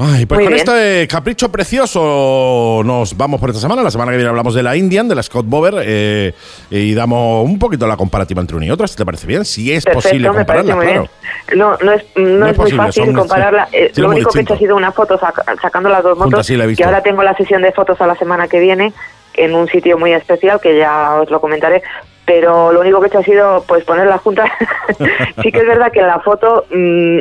Ay, 0.00 0.26
pues 0.26 0.38
Muy 0.38 0.44
con 0.44 0.54
bien. 0.54 0.58
este 0.68 1.08
capricho 1.08 1.50
precioso 1.50 2.82
nos 2.84 3.16
vamos 3.16 3.40
por 3.40 3.50
esta 3.50 3.60
semana. 3.60 3.82
La 3.82 3.90
semana 3.90 4.12
que 4.12 4.16
viene 4.18 4.30
hablamos 4.30 4.54
de 4.54 4.62
la 4.62 4.76
Indian, 4.76 5.08
de 5.08 5.16
la 5.16 5.24
Scott 5.24 5.44
Bover, 5.48 5.74
eh, 5.84 6.32
y 6.70 6.94
damos 6.94 7.44
un 7.44 7.58
poquito 7.58 7.84
la 7.88 7.96
comparativa 7.96 8.40
entre 8.40 8.56
una 8.56 8.66
y 8.66 8.70
otra, 8.70 8.86
si 8.86 8.94
te 8.96 9.04
parece 9.04 9.26
bien. 9.26 9.44
Si 9.44 9.72
es 9.72 9.84
posible 9.84 10.28
Perfecto, 10.30 10.54
compararla, 10.62 10.84
claro. 10.84 11.08
No, 11.56 11.76
no 11.84 11.92
es, 11.92 12.04
no 12.14 12.22
No 12.28 12.46
es 12.46 12.52
es, 12.52 12.56
posible, 12.56 12.76
muy 12.78 12.86
fácil 12.86 13.04
son- 13.06 13.14
compararla. 13.14 13.68
Eh, 13.72 13.90
lo 13.96 14.10
único 14.10 14.30
que 14.30 14.38
he 14.38 14.42
hecho 14.42 14.54
ha 14.54 14.58
sido 14.58 14.76
una 14.76 14.92
foto 14.92 15.18
saca- 15.18 15.44
sacando 15.60 15.88
las 15.88 16.04
dos 16.04 16.12
Juntas, 16.16 16.30
motos. 16.30 16.46
sí, 16.46 16.56
la 16.56 16.62
he 16.62 16.66
visto. 16.68 16.82
y 16.82 16.86
ahora 16.86 17.02
tengo 17.02 17.24
la 17.24 17.34
sesión 17.36 17.62
de 17.62 17.72
fotos 17.72 18.00
a 18.00 18.06
la 18.06 18.14
semana 18.14 18.46
que 18.46 18.60
viene 18.60 18.92
en 19.38 19.54
un 19.54 19.68
sitio 19.68 19.98
muy 19.98 20.12
especial 20.12 20.60
que 20.60 20.76
ya 20.76 21.14
os 21.20 21.30
lo 21.30 21.40
comentaré. 21.40 21.82
Pero 22.24 22.72
lo 22.72 22.80
único 22.80 23.00
que 23.00 23.06
he 23.06 23.08
hecho 23.08 23.20
ha 23.20 23.22
sido 23.24 23.64
pues 23.66 23.84
ponerlas 23.84 24.20
juntas. 24.20 24.50
sí 25.42 25.50
que 25.50 25.60
es 25.60 25.66
verdad 25.66 25.90
que 25.90 26.00
en 26.00 26.08
la 26.08 26.20
foto, 26.20 26.66
mm, 26.70 27.20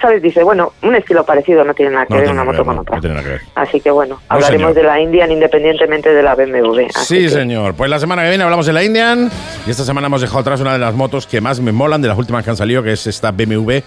¿sabes? 0.00 0.22
Dice, 0.22 0.44
bueno, 0.44 0.72
un 0.82 0.94
estilo 0.94 1.24
parecido 1.26 1.64
no 1.64 1.74
tiene 1.74 1.90
nada 1.90 2.06
que 2.06 2.14
No 2.14 2.20
ver 2.20 2.30
una 2.30 2.44
moto 2.44 2.58
ver, 2.58 2.66
con 2.66 2.76
no, 2.76 2.82
otra. 2.82 2.94
no 2.94 3.00
tiene 3.00 3.14
nada 3.16 3.24
que 3.26 3.32
ver. 3.32 3.40
Así 3.56 3.80
que 3.80 3.90
bueno, 3.90 4.14
No, 4.14 4.20
hablaremos 4.28 4.68
señor. 4.72 4.74
de 4.74 4.82
la 4.84 5.00
Indian 5.00 5.32
independientemente 5.32 6.14
de 6.14 6.22
la 6.22 6.36
BMW. 6.36 6.82
Sí, 7.04 7.22
que- 7.22 7.30
señor. 7.30 7.74
Pues 7.74 7.90
la 7.90 7.98
semana 7.98 8.22
que 8.22 8.28
viene 8.28 8.44
hablamos 8.44 8.66
de 8.66 8.72
la 8.74 8.84
Indian. 8.84 9.28
Y 9.66 9.70
esta 9.70 9.82
semana 9.82 10.06
hemos 10.06 10.20
dejado 10.20 10.38
atrás 10.38 10.60
una 10.60 10.72
de 10.74 10.78
las 10.78 10.94
motos 10.94 11.26
que 11.26 11.40
más 11.40 11.58
me 11.58 11.72
molan, 11.72 12.00
de 12.00 12.06
las 12.06 12.16
últimas 12.18 12.44
que 12.44 12.50
han 12.50 12.56
salido, 12.56 12.80
que 12.84 12.92
es 12.92 13.08
esta 13.08 13.32
BMW. 13.32 13.80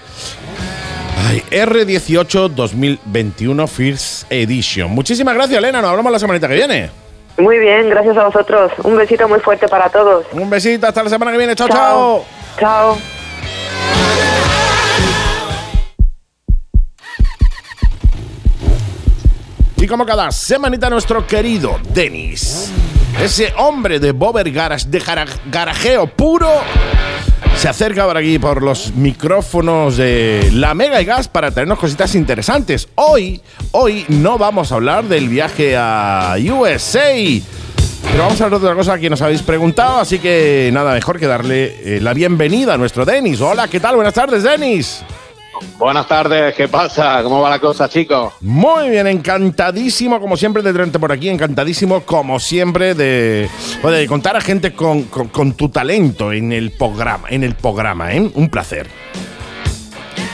Ay, 1.29 1.43
R18 1.49 2.49
2021 2.49 3.67
First 3.67 4.29
Edition. 4.29 4.91
Muchísimas 4.91 5.33
gracias, 5.33 5.57
Elena. 5.59 5.81
Nos 5.81 5.91
hablamos 5.91 6.11
la 6.11 6.19
semanita 6.19 6.49
que 6.49 6.55
viene. 6.55 6.89
Muy 7.37 7.59
bien, 7.59 7.89
gracias 7.89 8.17
a 8.17 8.25
vosotros. 8.25 8.71
Un 8.83 8.97
besito 8.97 9.27
muy 9.27 9.39
fuerte 9.39 9.67
para 9.67 9.89
todos. 9.89 10.25
Un 10.33 10.49
besito, 10.49 10.87
hasta 10.87 11.03
la 11.03 11.09
semana 11.09 11.31
que 11.31 11.37
viene. 11.37 11.55
chao. 11.55 11.67
chao. 11.67 12.25
Chao. 12.59 12.97
Y 19.77 19.87
como 19.87 20.05
cada 20.05 20.31
semanita 20.31 20.89
nuestro 20.89 21.25
querido 21.27 21.79
Denis, 21.93 22.71
ese 23.21 23.53
hombre 23.57 23.99
de 23.99 24.11
Bober 24.11 24.49
Garage, 24.51 24.87
de 24.87 24.99
gara- 24.99 25.25
garajeo 25.45 26.07
puro, 26.07 26.49
se 27.57 27.67
acerca 27.67 28.05
por 28.05 28.15
aquí 28.17 28.37
por 28.37 28.61
los 28.61 28.93
micrófonos 28.93 29.97
de 29.97 30.47
la 30.53 30.75
Mega 30.75 31.01
y 31.01 31.05
Gas 31.05 31.27
para 31.27 31.49
traernos 31.49 31.79
cositas 31.79 32.13
interesantes. 32.13 32.87
Hoy, 32.93 33.41
hoy 33.71 34.05
no 34.09 34.37
vamos 34.37 34.71
a 34.71 34.75
hablar 34.75 35.05
del 35.05 35.27
viaje 35.27 35.75
a 35.75 36.35
USA. 36.37 37.13
Pero 38.11 38.23
vamos 38.23 38.39
a 38.39 38.43
hablar 38.45 38.59
de 38.59 38.67
otra 38.67 38.75
cosa 38.75 38.99
que 38.99 39.09
nos 39.09 39.21
habéis 39.23 39.41
preguntado, 39.41 39.99
así 39.99 40.19
que 40.19 40.69
nada 40.71 40.93
mejor 40.93 41.17
que 41.17 41.25
darle 41.25 41.97
eh, 41.97 41.99
la 41.99 42.13
bienvenida 42.13 42.75
a 42.75 42.77
nuestro 42.77 43.05
Denis. 43.05 43.41
Hola, 43.41 43.67
¿qué 43.67 43.79
tal? 43.79 43.95
Buenas 43.95 44.13
tardes, 44.13 44.43
Denis. 44.43 45.03
Buenas 45.77 46.07
tardes, 46.07 46.53
¿qué 46.55 46.67
pasa? 46.67 47.21
¿Cómo 47.23 47.41
va 47.41 47.49
la 47.49 47.59
cosa, 47.59 47.87
chicos? 47.89 48.33
Muy 48.41 48.89
bien, 48.89 49.07
encantadísimo 49.07 50.19
como 50.19 50.35
siempre 50.37 50.61
de 50.63 50.71
tenerte 50.71 50.99
por 50.99 51.11
aquí, 51.11 51.29
encantadísimo 51.29 52.01
como 52.01 52.39
siempre 52.39 52.93
de, 52.95 53.49
de 53.83 54.07
contar 54.07 54.35
a 54.35 54.41
gente 54.41 54.73
con, 54.73 55.03
con- 55.03 55.27
con 55.29 55.53
tu 55.53 55.69
talento 55.69 56.31
en 56.31 56.51
el 56.51 56.71
programa, 56.71 57.27
en 57.29 57.43
el 57.43 57.55
programa, 57.55 58.13
¿eh? 58.13 58.29
Un 58.33 58.49
placer. 58.49 58.87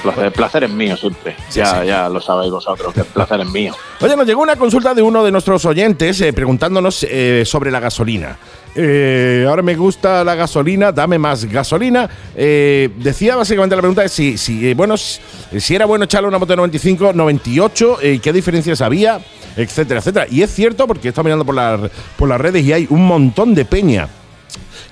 Placer, 0.02 0.26
el 0.26 0.32
placer 0.34 0.64
es 0.66 0.70
mío 0.70 0.98
siempre. 0.98 1.34
Sí, 1.48 1.60
ya, 1.60 1.80
sí. 1.82 1.88
ya 1.88 2.10
lo 2.10 2.20
sabéis 2.20 2.52
vosotros, 2.52 2.94
que 2.94 3.00
el 3.02 3.06
placer 3.06 3.40
es 3.40 3.48
mío. 3.50 3.74
Oye, 4.02 4.18
nos 4.18 4.26
llegó 4.28 4.42
una 4.42 4.58
consulta 4.58 4.94
de 4.94 5.02
uno 5.02 5.24
de 5.24 5.32
nuestros 5.32 5.64
oyentes 5.66 6.20
eh, 6.20 6.34
preguntándonos 6.34 7.06
eh, 7.10 7.44
sobre 7.46 7.72
la 7.72 7.80
gasolina. 7.80 8.38
Eh, 8.76 9.46
ahora 9.48 9.62
me 9.62 9.76
gusta 9.76 10.24
la 10.24 10.36
gasolina, 10.36 10.92
dame 10.92 11.20
más 11.20 11.46
gasolina. 11.46 12.10
Eh, 12.36 12.90
decía 12.98 13.36
básicamente 13.36 13.76
la 13.76 13.82
pregunta 13.82 14.04
es 14.04 14.12
si, 14.12 14.38
si, 14.38 14.70
eh, 14.70 14.74
bueno, 14.74 14.96
si, 14.98 15.76
era 15.76 15.86
bueno 15.86 16.06
echarle 16.06 16.28
una 16.28 16.40
moto 16.40 16.54
de 16.54 16.58
95, 16.58 17.14
98, 17.14 17.98
eh, 18.02 18.20
qué 18.22 18.34
diferencias 18.34 18.82
había, 18.82 19.20
etcétera, 19.56 20.00
etcétera. 20.00 20.26
Y 20.30 20.42
es 20.42 20.54
cierto 20.54 20.88
porque 20.88 21.08
he 21.08 21.10
estado 21.10 21.26
mirando 21.26 21.46
por 21.46 22.28
las 22.28 22.42
redes 22.42 22.64
y 22.64 22.74
hay 22.74 22.88
un 22.90 23.06
montón 23.06 23.54
de 23.54 23.66
peña 23.66 24.10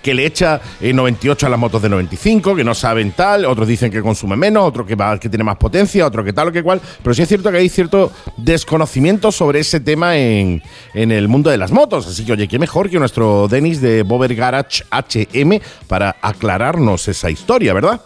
que 0.01 0.13
le 0.13 0.25
echa 0.25 0.59
eh, 0.79 0.93
98 0.93 1.47
a 1.47 1.49
las 1.49 1.59
motos 1.59 1.81
de 1.81 1.89
95, 1.89 2.55
que 2.55 2.63
no 2.63 2.73
saben 2.73 3.11
tal, 3.11 3.45
otros 3.45 3.67
dicen 3.67 3.91
que 3.91 4.01
consume 4.01 4.35
menos, 4.35 4.63
otro 4.63 4.85
que, 4.85 4.95
va, 4.95 5.19
que 5.19 5.29
tiene 5.29 5.43
más 5.43 5.57
potencia, 5.57 6.05
otro 6.05 6.23
que 6.23 6.33
tal 6.33 6.49
o 6.49 6.51
que 6.51 6.63
cual, 6.63 6.81
pero 7.03 7.13
sí 7.13 7.21
es 7.21 7.27
cierto 7.27 7.51
que 7.51 7.57
hay 7.57 7.69
cierto 7.69 8.11
desconocimiento 8.37 9.31
sobre 9.31 9.59
ese 9.59 9.79
tema 9.79 10.17
en, 10.17 10.61
en 10.93 11.11
el 11.11 11.27
mundo 11.27 11.49
de 11.49 11.57
las 11.57 11.71
motos, 11.71 12.07
así 12.07 12.25
que 12.25 12.33
oye, 12.33 12.47
qué 12.47 12.59
mejor 12.59 12.89
que 12.89 12.99
nuestro 12.99 13.47
Denis 13.47 13.81
de 13.81 14.03
Bober 14.03 14.33
Garage 14.35 14.83
HM 14.91 15.59
para 15.87 16.15
aclararnos 16.21 17.07
esa 17.07 17.29
historia, 17.29 17.73
¿verdad? 17.73 18.01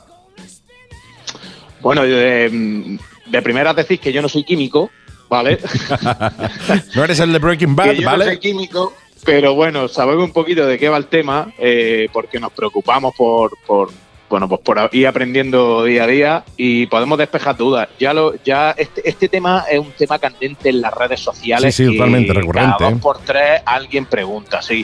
Bueno, 1.82 2.02
de, 2.04 2.98
de 3.28 3.42
primeras 3.42 3.76
decís 3.76 4.00
que 4.00 4.12
yo 4.12 4.22
no 4.22 4.30
soy 4.30 4.44
químico, 4.44 4.90
¿vale? 5.30 5.60
No 6.96 7.04
eres 7.04 7.20
el 7.20 7.32
de 7.32 7.40
Breaking 7.40 7.76
Bad, 7.76 7.86
que 7.92 8.02
yo 8.02 8.10
no 8.10 8.18
soy 8.18 8.26
¿vale? 8.26 8.40
químico, 8.40 8.94
pero 9.24 9.56
bueno, 9.56 9.88
sabemos 9.88 10.24
un 10.26 10.34
poquito 10.34 10.66
de 10.66 10.78
qué 10.78 10.90
va 10.90 10.98
el 10.98 11.08
tema, 11.08 11.52
eh, 11.58 12.08
porque 12.12 12.40
nos 12.40 12.52
preocupamos 12.52 13.14
por, 13.16 13.58
por 13.66 13.90
bueno, 14.28 14.50
pues 14.50 14.62
por 14.62 14.90
ir 14.92 15.08
aprendiendo 15.08 15.84
día 15.84 16.04
a 16.04 16.08
día 16.08 16.44
y 16.58 16.88
podemos 16.88 17.18
despejar 17.18 17.56
dudas. 17.56 17.88
Ya 18.00 18.12
lo, 18.12 18.34
ya 18.44 18.72
este, 18.72 19.08
este 19.08 19.30
tema 19.30 19.66
es 19.70 19.80
un 19.80 19.92
tema 19.92 20.18
candente 20.18 20.70
en 20.70 20.82
las 20.82 20.92
redes 20.94 21.20
sociales. 21.20 21.76
Sí, 21.76 21.86
totalmente 21.86 22.34
recurrente, 22.34 22.74
Cada 22.80 22.90
¿eh? 22.90 22.94
dos 22.94 23.02
por 23.02 23.20
tres 23.20 23.62
alguien 23.64 24.06
pregunta, 24.08 24.64
sí. 24.64 24.84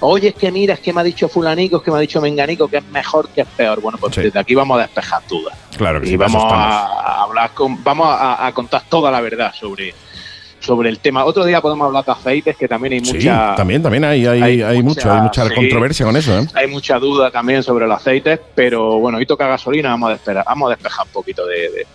Oye, 0.00 0.28
es 0.28 0.34
que 0.34 0.52
mira, 0.52 0.74
es 0.74 0.80
que 0.80 0.92
me 0.92 1.00
ha 1.00 1.04
dicho 1.04 1.28
fulanico, 1.30 1.78
es 1.78 1.82
que 1.82 1.90
me 1.90 1.96
ha 1.96 2.00
dicho 2.00 2.20
menganico, 2.20 2.68
que 2.68 2.76
es 2.76 2.84
mejor, 2.84 3.28
que 3.30 3.40
es 3.40 3.46
peor. 3.56 3.80
Bueno, 3.80 3.96
pues 3.98 4.14
Sí. 4.14 4.20
desde 4.20 4.38
aquí 4.38 4.54
vamos 4.54 4.78
a 4.78 4.82
despejar 4.82 5.22
dudas. 5.28 5.56
Claro 5.78 6.00
que 6.00 6.06
y 6.06 6.10
sí, 6.10 6.16
vamos 6.18 6.44
a 6.46 7.22
hablar 7.22 7.50
con, 7.54 7.82
vamos 7.82 8.06
a, 8.10 8.46
a 8.46 8.52
contar 8.52 8.82
toda 8.88 9.10
la 9.10 9.22
verdad 9.22 9.52
sobre, 9.58 9.94
sobre 10.64 10.88
el 10.88 10.98
tema. 10.98 11.24
Otro 11.24 11.44
día 11.44 11.60
podemos 11.60 11.86
hablar 11.86 12.04
de 12.04 12.12
aceites, 12.12 12.56
que 12.56 12.66
también 12.66 12.94
hay 12.94 13.04
Sí, 13.04 13.14
mucha, 13.14 13.54
también, 13.54 13.82
también 13.82 14.04
hay, 14.04 14.26
hay, 14.26 14.42
hay 14.42 14.62
hay 14.62 14.82
mucho, 14.82 15.00
mucha- 15.00 15.14
hay 15.16 15.20
mucha 15.22 15.48
sí. 15.48 15.54
controversia 15.54 16.06
con 16.06 16.16
eso, 16.16 16.38
¿eh? 16.38 16.46
hay 16.54 16.66
mucha 16.66 16.98
duda 16.98 17.30
también 17.30 17.62
sobre 17.62 17.86
los 17.86 17.96
aceites, 17.96 18.40
pero 18.54 18.98
bueno, 18.98 19.18
hoy 19.18 19.26
toca 19.26 19.46
gasolina, 19.46 19.90
vamos 19.90 20.08
a 20.08 20.12
despejar, 20.14 20.44
vamos 20.46 20.68
a 20.68 20.74
despejar 20.74 21.06
un 21.06 21.12
poquito 21.12 21.46
de, 21.46 21.86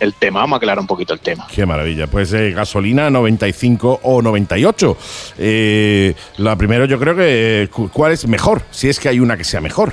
el 0.00 0.14
tema, 0.14 0.40
vamos 0.40 0.56
a 0.56 0.58
aclarar 0.58 0.78
un 0.80 0.86
poquito 0.86 1.12
el 1.14 1.20
tema. 1.20 1.46
Qué 1.52 1.64
maravilla. 1.66 2.06
Pues 2.06 2.32
eh, 2.32 2.50
gasolina 2.52 3.10
95 3.10 4.00
o 4.02 4.22
98. 4.22 4.96
Eh, 5.38 6.14
la 6.38 6.56
primero 6.56 6.84
yo 6.84 6.98
creo 6.98 7.16
que 7.16 7.68
cu- 7.72 7.88
cuál 7.90 8.12
es 8.12 8.26
mejor, 8.26 8.62
si 8.70 8.88
es 8.88 9.00
que 9.00 9.08
hay 9.08 9.20
una 9.20 9.36
que 9.36 9.44
sea 9.44 9.60
mejor. 9.60 9.92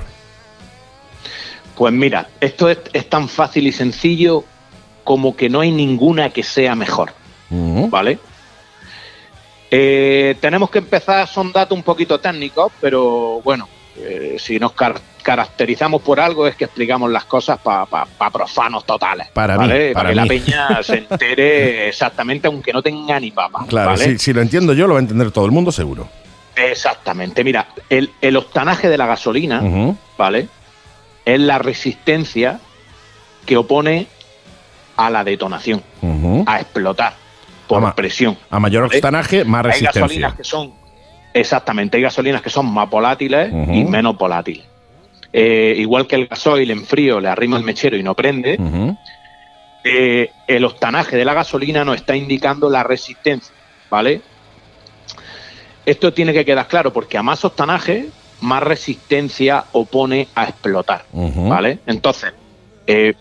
Pues 1.75 1.93
mira, 1.93 2.29
esto 2.39 2.69
es, 2.69 2.79
es 2.93 3.09
tan 3.09 3.27
fácil 3.27 3.67
y 3.67 3.71
sencillo 3.71 4.43
como 5.03 5.35
que 5.35 5.49
no 5.49 5.59
hay 5.59 5.71
ninguna 5.71 6.29
que 6.29 6.41
sea 6.41 6.73
mejor, 6.75 7.11
¿vale? 7.49 8.19
Eh, 9.71 10.35
tenemos 10.39 10.69
que 10.69 10.79
empezar, 10.79 11.27
son 11.27 11.51
datos 11.51 11.75
un 11.77 11.83
poquito 11.83 12.19
técnicos, 12.19 12.71
pero 12.79 13.41
bueno, 13.43 13.67
eh, 13.97 14.35
si 14.39 14.59
nos 14.59 14.73
car- 14.73 14.99
caracterizamos 15.23 16.01
por 16.01 16.19
algo 16.19 16.47
es 16.47 16.55
que 16.55 16.65
explicamos 16.65 17.09
las 17.11 17.25
cosas 17.25 17.59
para 17.59 17.85
profanos 18.31 18.85
totales. 18.85 19.27
Para 19.33 19.57
mí, 19.57 19.67
¿vale? 19.67 19.91
para 19.93 20.09
que 20.09 20.15
la 20.15 20.25
peña 20.25 20.83
se 20.83 20.99
entere 20.99 21.89
exactamente, 21.89 22.47
aunque 22.47 22.71
no 22.71 22.81
tenga 22.81 23.19
ni 23.19 23.31
papa. 23.31 23.65
Claro, 23.67 23.91
¿vale? 23.91 24.03
si, 24.05 24.17
si 24.19 24.33
lo 24.33 24.41
entiendo 24.41 24.73
yo, 24.73 24.87
lo 24.87 24.93
va 24.93 24.99
a 24.99 25.03
entender 25.03 25.31
todo 25.31 25.45
el 25.45 25.51
mundo 25.51 25.71
seguro. 25.71 26.07
Exactamente. 26.55 27.43
Mira, 27.43 27.67
el, 27.89 28.11
el 28.21 28.37
octanaje 28.37 28.87
de 28.87 28.97
la 28.97 29.07
gasolina. 29.07 29.61
¿vale? 30.17 30.47
Es 31.25 31.39
la 31.39 31.57
resistencia 31.57 32.59
que 33.45 33.57
opone 33.57 34.07
a 34.95 35.09
la 35.09 35.23
detonación, 35.25 35.83
a 36.45 36.59
explotar 36.61 37.24
por 37.67 37.77
Ama- 37.79 37.95
presión. 37.95 38.37
A 38.49 38.59
mayor 38.59 38.83
octanaje, 38.85 39.43
más 39.45 39.65
Hay 39.65 39.71
resistencia. 39.71 40.01
gasolinas 40.01 40.33
que 40.35 40.43
son, 40.43 40.73
exactamente, 41.33 41.97
hay 41.97 42.03
gasolinas 42.03 42.41
que 42.41 42.49
son 42.49 42.65
más 42.71 42.89
volátiles 42.89 43.49
y 43.51 43.83
menos 43.85 44.17
volátiles. 44.17 44.65
Eh, 45.33 45.75
igual 45.77 46.07
que 46.07 46.15
el 46.15 46.27
gasoil 46.27 46.69
en 46.71 46.85
frío 46.85 47.19
le 47.19 47.27
arrima 47.27 47.57
el 47.57 47.63
mechero 47.63 47.97
y 47.97 48.03
no 48.03 48.13
prende, 48.15 48.57
eh, 49.83 50.31
el 50.47 50.63
octanaje 50.65 51.17
de 51.17 51.25
la 51.25 51.33
gasolina 51.33 51.83
nos 51.83 51.97
está 51.97 52.15
indicando 52.15 52.69
la 52.69 52.83
resistencia, 52.83 53.53
¿vale? 53.89 54.21
Esto 55.85 56.13
tiene 56.13 56.33
que 56.33 56.45
quedar 56.45 56.67
claro 56.67 56.91
porque 56.93 57.17
a 57.17 57.23
más 57.23 57.43
octanaje, 57.45 58.07
más 58.41 58.63
resistencia 58.63 59.65
opone 59.73 60.27
a 60.35 60.45
explotar. 60.45 61.05
¿vale? 61.11 61.79
Entonces, 61.85 62.33
eh, 62.87 63.13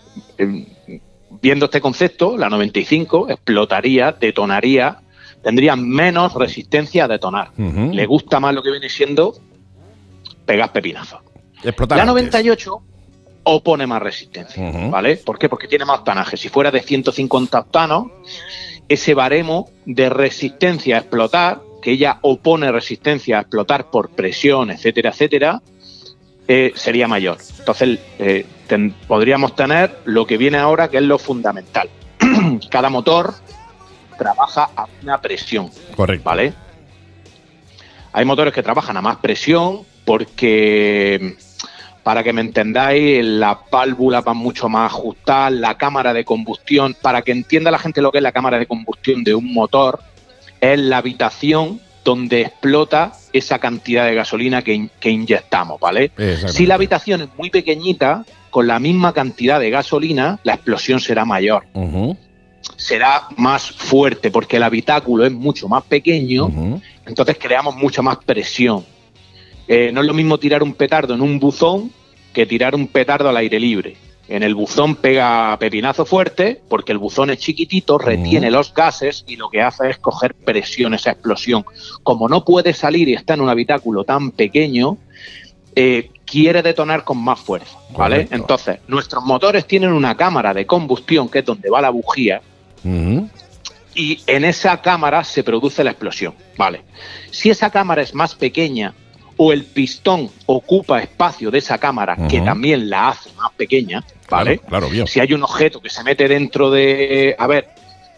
viendo 1.41 1.65
este 1.65 1.81
concepto, 1.81 2.37
la 2.37 2.49
95 2.49 3.29
explotaría, 3.29 4.11
detonaría 4.11 4.99
tendrían 5.45 5.87
menos 5.87 6.33
resistencia 6.33 7.05
a 7.05 7.07
detonar. 7.07 7.51
Le 7.55 8.05
gusta 8.07 8.39
más 8.39 8.55
lo 8.55 8.63
que 8.63 8.71
viene 8.71 8.89
siendo 8.89 9.35
pegar 10.45 10.71
pepinazos. 10.71 11.21
Explotar 11.63 11.97
La 11.97 12.03
antes. 12.03 12.23
98 12.23 12.81
opone 13.43 13.85
más 13.85 14.01
resistencia. 14.01 14.89
¿vale? 14.89 15.17
¿Por 15.17 15.37
qué? 15.37 15.47
Porque 15.47 15.67
tiene 15.67 15.85
más 15.85 15.99
octanaje. 15.99 16.35
Si 16.35 16.49
fuera 16.49 16.71
de 16.71 16.81
150 16.81 17.59
octanos, 17.59 18.07
ese 18.89 19.13
baremo 19.13 19.69
de 19.85 20.09
resistencia 20.09 20.95
a 20.95 20.99
explotar, 21.01 21.61
que 21.81 21.91
ella 21.91 22.17
opone 22.21 22.71
resistencia 22.71 23.37
a 23.37 23.41
explotar 23.41 23.91
por 23.91 24.09
presión, 24.09 24.71
etcétera, 24.71 25.11
etcétera, 25.11 25.61
eh, 26.47 26.71
sería 26.75 27.07
mayor. 27.07 27.37
Entonces, 27.59 27.99
eh, 28.19 28.45
ten- 28.67 28.93
podríamos 29.07 29.55
tener 29.55 29.99
lo 30.05 30.25
que 30.27 30.37
viene 30.37 30.57
ahora, 30.57 30.89
que 30.89 30.97
es 30.97 31.03
lo 31.03 31.17
fundamental. 31.17 31.89
Cada 32.69 32.89
motor 32.89 33.33
trabaja 34.17 34.69
a 34.75 34.85
una 35.01 35.19
presión. 35.19 35.69
Correcto. 35.95 36.23
¿vale? 36.23 36.53
Hay 38.13 38.25
motores 38.25 38.53
que 38.53 38.63
trabajan 38.63 38.95
a 38.97 39.01
más 39.01 39.17
presión 39.17 39.81
porque, 40.05 41.35
para 42.03 42.23
que 42.23 42.31
me 42.31 42.41
entendáis, 42.41 43.25
las 43.25 43.57
válvulas 43.71 44.23
van 44.23 44.37
mucho 44.37 44.69
más 44.69 44.91
ajustadas, 44.91 45.51
la 45.51 45.77
cámara 45.77 46.13
de 46.13 46.23
combustión, 46.23 46.95
para 47.01 47.23
que 47.23 47.31
entienda 47.31 47.71
la 47.71 47.79
gente 47.79 48.01
lo 48.01 48.11
que 48.11 48.19
es 48.19 48.23
la 48.23 48.31
cámara 48.31 48.57
de 48.59 48.67
combustión 48.67 49.23
de 49.23 49.33
un 49.35 49.51
motor, 49.53 49.99
es 50.61 50.79
la 50.79 50.97
habitación 50.97 51.81
donde 52.05 52.41
explota 52.41 53.11
esa 53.33 53.59
cantidad 53.59 54.05
de 54.05 54.15
gasolina 54.15 54.61
que, 54.61 54.73
in- 54.75 54.91
que 55.01 55.09
inyectamos, 55.09 55.79
¿vale? 55.81 56.11
Si 56.47 56.65
la 56.65 56.75
habitación 56.75 57.23
es 57.23 57.29
muy 57.37 57.49
pequeñita, 57.49 58.23
con 58.51 58.67
la 58.67 58.79
misma 58.79 59.11
cantidad 59.11 59.59
de 59.59 59.69
gasolina, 59.71 60.39
la 60.43 60.53
explosión 60.53 61.01
será 61.01 61.25
mayor 61.25 61.63
será 62.77 63.23
más 63.37 63.69
fuerte 63.71 64.31
porque 64.31 64.57
el 64.57 64.63
habitáculo 64.63 65.25
es 65.25 65.31
mucho 65.31 65.67
más 65.67 65.83
pequeño, 65.83 66.47
entonces 67.05 67.37
creamos 67.39 67.75
mucha 67.75 68.01
más 68.01 68.17
presión. 68.25 68.85
Eh, 69.67 69.89
no 69.91 70.01
es 70.01 70.07
lo 70.07 70.13
mismo 70.13 70.37
tirar 70.37 70.61
un 70.63 70.73
petardo 70.73 71.13
en 71.15 71.21
un 71.21 71.39
buzón 71.39 71.91
que 72.33 72.45
tirar 72.45 72.75
un 72.75 72.87
petardo 72.87 73.29
al 73.29 73.37
aire 73.37 73.59
libre. 73.59 73.97
En 74.27 74.41
el 74.41 74.55
buzón 74.55 74.95
pega 74.95 75.55
pepinazo 75.59 76.05
fuerte 76.05 76.59
porque 76.67 76.91
el 76.91 76.97
buzón 76.97 77.29
es 77.29 77.37
chiquitito, 77.37 77.97
retiene 77.99 78.49
los 78.49 78.73
gases 78.73 79.23
y 79.27 79.35
lo 79.35 79.49
que 79.49 79.61
hace 79.61 79.89
es 79.91 79.97
coger 79.99 80.33
presión 80.33 80.95
esa 80.95 81.11
explosión. 81.11 81.63
Como 82.01 82.27
no 82.27 82.43
puede 82.43 82.73
salir 82.73 83.07
y 83.07 83.13
está 83.13 83.35
en 83.35 83.41
un 83.41 83.49
habitáculo 83.49 84.03
tan 84.03 84.31
pequeño, 84.31 84.97
eh, 85.75 86.09
quiere 86.25 86.63
detonar 86.63 87.03
con 87.03 87.17
más 87.19 87.39
fuerza, 87.39 87.77
¿vale? 87.91 88.15
Correcto. 88.15 88.35
Entonces, 88.35 88.79
nuestros 88.87 89.23
motores 89.23 89.67
tienen 89.67 89.91
una 89.91 90.17
cámara 90.17 90.53
de 90.53 90.65
combustión 90.65 91.29
que 91.29 91.39
es 91.39 91.45
donde 91.45 91.69
va 91.69 91.81
la 91.81 91.91
bujía, 91.91 92.41
y 93.95 94.19
en 94.27 94.43
esa 94.43 94.81
cámara 94.81 95.23
se 95.23 95.43
produce 95.43 95.83
la 95.83 95.91
explosión. 95.91 96.35
Vale. 96.57 96.83
Si 97.31 97.49
esa 97.49 97.69
cámara 97.69 98.01
es 98.01 98.13
más 98.13 98.35
pequeña 98.35 98.93
o 99.37 99.51
el 99.51 99.63
pistón 99.63 100.29
ocupa 100.45 101.01
espacio 101.01 101.49
de 101.49 101.59
esa 101.59 101.77
cámara, 101.77 102.15
que 102.29 102.41
también 102.41 102.89
la 102.89 103.09
hace 103.09 103.29
más 103.37 103.51
pequeña, 103.53 104.03
¿vale? 104.29 104.59
Claro, 104.59 104.89
claro. 104.89 105.07
Si 105.07 105.19
hay 105.19 105.33
un 105.33 105.43
objeto 105.43 105.81
que 105.81 105.89
se 105.89 106.03
mete 106.03 106.27
dentro 106.27 106.69
de. 106.69 107.35
A 107.37 107.47
ver, 107.47 107.69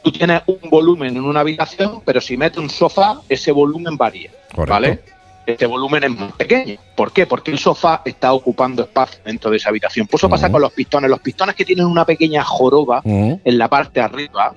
tú 0.04 0.12
tienes 0.12 0.42
un 0.48 0.70
volumen 0.70 1.16
en 1.16 1.24
una 1.24 1.42
habitación, 1.42 2.02
pero 2.06 2.22
si 2.22 2.38
metes 2.38 2.58
un 2.58 2.70
sofá, 2.70 3.22
ese 3.30 3.52
volumen 3.52 3.98
varía. 3.98 4.32
Correcto. 4.54 4.74
¿Vale? 4.74 5.00
Este 5.46 5.66
volumen 5.66 6.04
es 6.04 6.10
más 6.12 6.34
pequeño. 6.34 6.78
¿Por 6.94 7.14
qué? 7.14 7.26
Porque 7.26 7.52
el 7.52 7.58
sofá 7.58 8.02
está 8.04 8.34
ocupando 8.34 8.84
espacio 8.84 9.22
dentro 9.24 9.50
de 9.50 9.56
esa 9.56 9.70
habitación. 9.70 10.06
Pues 10.06 10.20
eso 10.20 10.30
pasa 10.30 10.52
con 10.52 10.62
los 10.62 10.74
pistones. 10.74 11.10
Los 11.10 11.22
pistones 11.22 11.56
que 11.56 11.64
tienen 11.64 11.86
una 11.86 12.04
pequeña 12.04 12.44
joroba 12.44 13.02
en 13.06 13.58
la 13.58 13.70
parte 13.70 14.02
de 14.02 14.06
arriba, 14.06 14.54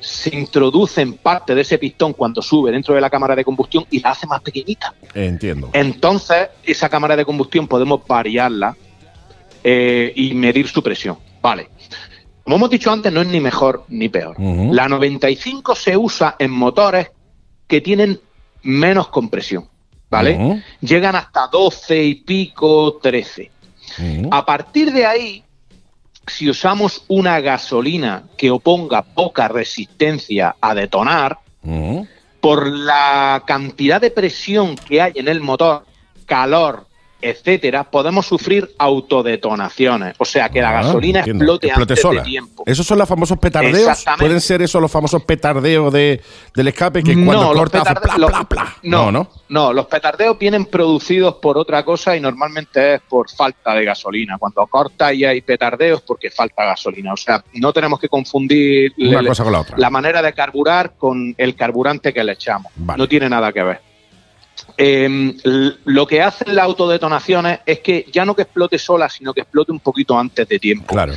se 0.00 0.36
introduce 0.36 1.00
en 1.00 1.14
parte 1.14 1.54
de 1.54 1.62
ese 1.62 1.78
pistón 1.78 2.12
cuando 2.12 2.42
sube 2.42 2.70
dentro 2.70 2.94
de 2.94 3.00
la 3.00 3.08
cámara 3.08 3.34
de 3.34 3.44
combustión 3.44 3.86
y 3.90 4.00
la 4.00 4.10
hace 4.10 4.26
más 4.26 4.42
pequeñita. 4.42 4.94
Entiendo. 5.14 5.70
Entonces, 5.72 6.48
esa 6.62 6.90
cámara 6.90 7.16
de 7.16 7.24
combustión 7.24 7.66
podemos 7.66 8.06
variarla 8.06 8.76
eh, 9.64 10.12
y 10.14 10.34
medir 10.34 10.68
su 10.68 10.82
presión. 10.82 11.18
Vale. 11.40 11.68
Como 12.44 12.56
hemos 12.56 12.70
dicho 12.70 12.90
antes, 12.90 13.12
no 13.12 13.20
es 13.20 13.28
ni 13.28 13.40
mejor 13.40 13.84
ni 13.88 14.08
peor. 14.08 14.36
La 14.40 14.88
95 14.88 15.74
se 15.74 15.96
usa 15.96 16.36
en 16.38 16.50
motores 16.50 17.10
que 17.66 17.80
tienen 17.80 18.20
menos 18.62 19.08
compresión. 19.08 19.68
¿Vale? 20.10 20.62
Llegan 20.80 21.16
hasta 21.16 21.48
12 21.48 22.02
y 22.02 22.14
pico, 22.14 22.98
13. 23.02 23.50
Ujú. 23.98 24.28
A 24.30 24.46
partir 24.46 24.90
de 24.90 25.04
ahí, 25.04 25.44
si 26.26 26.48
usamos 26.48 27.04
una 27.08 27.40
gasolina 27.40 28.24
que 28.36 28.50
oponga 28.50 29.02
poca 29.02 29.48
resistencia 29.48 30.56
a 30.60 30.74
detonar, 30.74 31.38
por 32.40 32.66
la 32.66 33.42
cantidad 33.46 34.00
de 34.00 34.10
presión 34.10 34.76
que 34.76 35.02
hay 35.02 35.12
en 35.16 35.28
el 35.28 35.40
motor, 35.40 35.84
calor, 36.24 36.86
etcétera, 37.20 37.84
podemos 37.84 38.26
sufrir 38.26 38.70
autodetonaciones. 38.78 40.14
O 40.18 40.24
sea, 40.24 40.48
que 40.48 40.60
la 40.60 40.70
Ah, 40.70 40.82
gasolina 40.82 41.20
entiendo. 41.20 41.44
explote, 41.44 41.66
Explote 41.68 41.92
antes 41.92 42.00
sola. 42.02 42.20
de 42.22 42.26
tiempo. 42.26 42.62
¿Esos 42.66 42.86
son 42.86 42.98
los 42.98 43.08
famosos 43.08 43.38
petardeos? 43.38 44.04
¿Pueden 44.18 44.40
ser 44.40 44.62
esos 44.62 44.80
los 44.80 44.90
famosos 44.90 45.22
petardeos 45.24 45.92
de, 45.92 46.20
del 46.54 46.68
escape 46.68 47.02
que 47.02 47.14
cuando 47.14 47.52
los 47.52 47.56
corta 47.56 47.82
hace 47.82 47.94
petarde- 47.94 48.02
pla, 48.02 48.18
los- 48.18 48.30
pla, 48.30 48.44
pla? 48.44 48.76
No, 48.82 49.10
no. 49.12 49.28
no, 49.48 49.72
los 49.72 49.86
petardeos 49.86 50.38
vienen 50.38 50.66
producidos 50.66 51.34
por 51.36 51.58
otra 51.58 51.84
cosa 51.84 52.16
y 52.16 52.20
normalmente 52.20 52.94
es 52.94 53.00
por 53.08 53.30
falta 53.30 53.74
de 53.74 53.84
gasolina. 53.84 54.36
Cuando 54.38 54.66
corta 54.66 55.12
y 55.12 55.24
hay 55.24 55.40
petardeos 55.40 56.00
porque 56.02 56.30
falta 56.30 56.64
gasolina. 56.64 57.12
O 57.12 57.16
sea, 57.16 57.42
no 57.54 57.72
tenemos 57.72 57.98
que 58.00 58.08
confundir 58.08 58.92
Una 58.98 59.20
el- 59.20 59.26
cosa 59.28 59.44
con 59.44 59.52
la 59.52 59.60
otra. 59.60 59.76
la 59.78 59.90
manera 59.90 60.22
de 60.22 60.32
carburar 60.32 60.94
con 60.96 61.34
el 61.36 61.54
carburante 61.54 62.12
que 62.12 62.22
le 62.24 62.32
echamos. 62.32 62.72
Vale. 62.76 62.98
No 62.98 63.08
tiene 63.08 63.28
nada 63.28 63.52
que 63.52 63.62
ver. 63.62 63.87
Eh, 64.80 65.34
l- 65.44 65.74
lo 65.86 66.06
que 66.06 66.22
hacen 66.22 66.54
las 66.54 66.64
autodetonaciones 66.64 67.58
es 67.66 67.80
que 67.80 68.06
ya 68.12 68.24
no 68.24 68.34
que 68.36 68.42
explote 68.42 68.78
sola, 68.78 69.08
sino 69.08 69.34
que 69.34 69.40
explote 69.40 69.72
un 69.72 69.80
poquito 69.80 70.16
antes 70.16 70.48
de 70.48 70.58
tiempo. 70.60 70.86
Claro. 70.86 71.14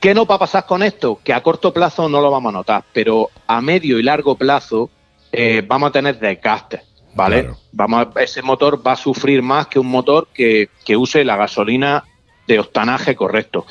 ¿Qué 0.00 0.14
no 0.14 0.24
va 0.26 0.36
a 0.36 0.38
pasar 0.38 0.64
con 0.66 0.82
esto? 0.82 1.18
Que 1.24 1.32
a 1.32 1.42
corto 1.42 1.72
plazo 1.72 2.08
no 2.08 2.20
lo 2.20 2.30
vamos 2.30 2.50
a 2.50 2.58
notar, 2.58 2.84
pero 2.92 3.30
a 3.46 3.60
medio 3.60 3.98
y 3.98 4.02
largo 4.04 4.36
plazo 4.36 4.90
eh, 5.32 5.62
vamos 5.66 5.88
a 5.88 5.92
tener 5.92 6.18
desgastes, 6.20 6.82
¿vale? 7.14 7.40
Claro. 7.42 7.58
Vamos 7.72 8.06
a- 8.14 8.20
ese 8.22 8.42
motor 8.42 8.86
va 8.86 8.92
a 8.92 8.96
sufrir 8.96 9.42
más 9.42 9.66
que 9.66 9.78
un 9.80 9.88
motor 9.88 10.28
que, 10.32 10.68
que 10.84 10.96
use 10.96 11.24
la 11.24 11.36
gasolina 11.36 12.04
de 12.46 12.60
octanaje 12.60 13.16
correcto. 13.16 13.66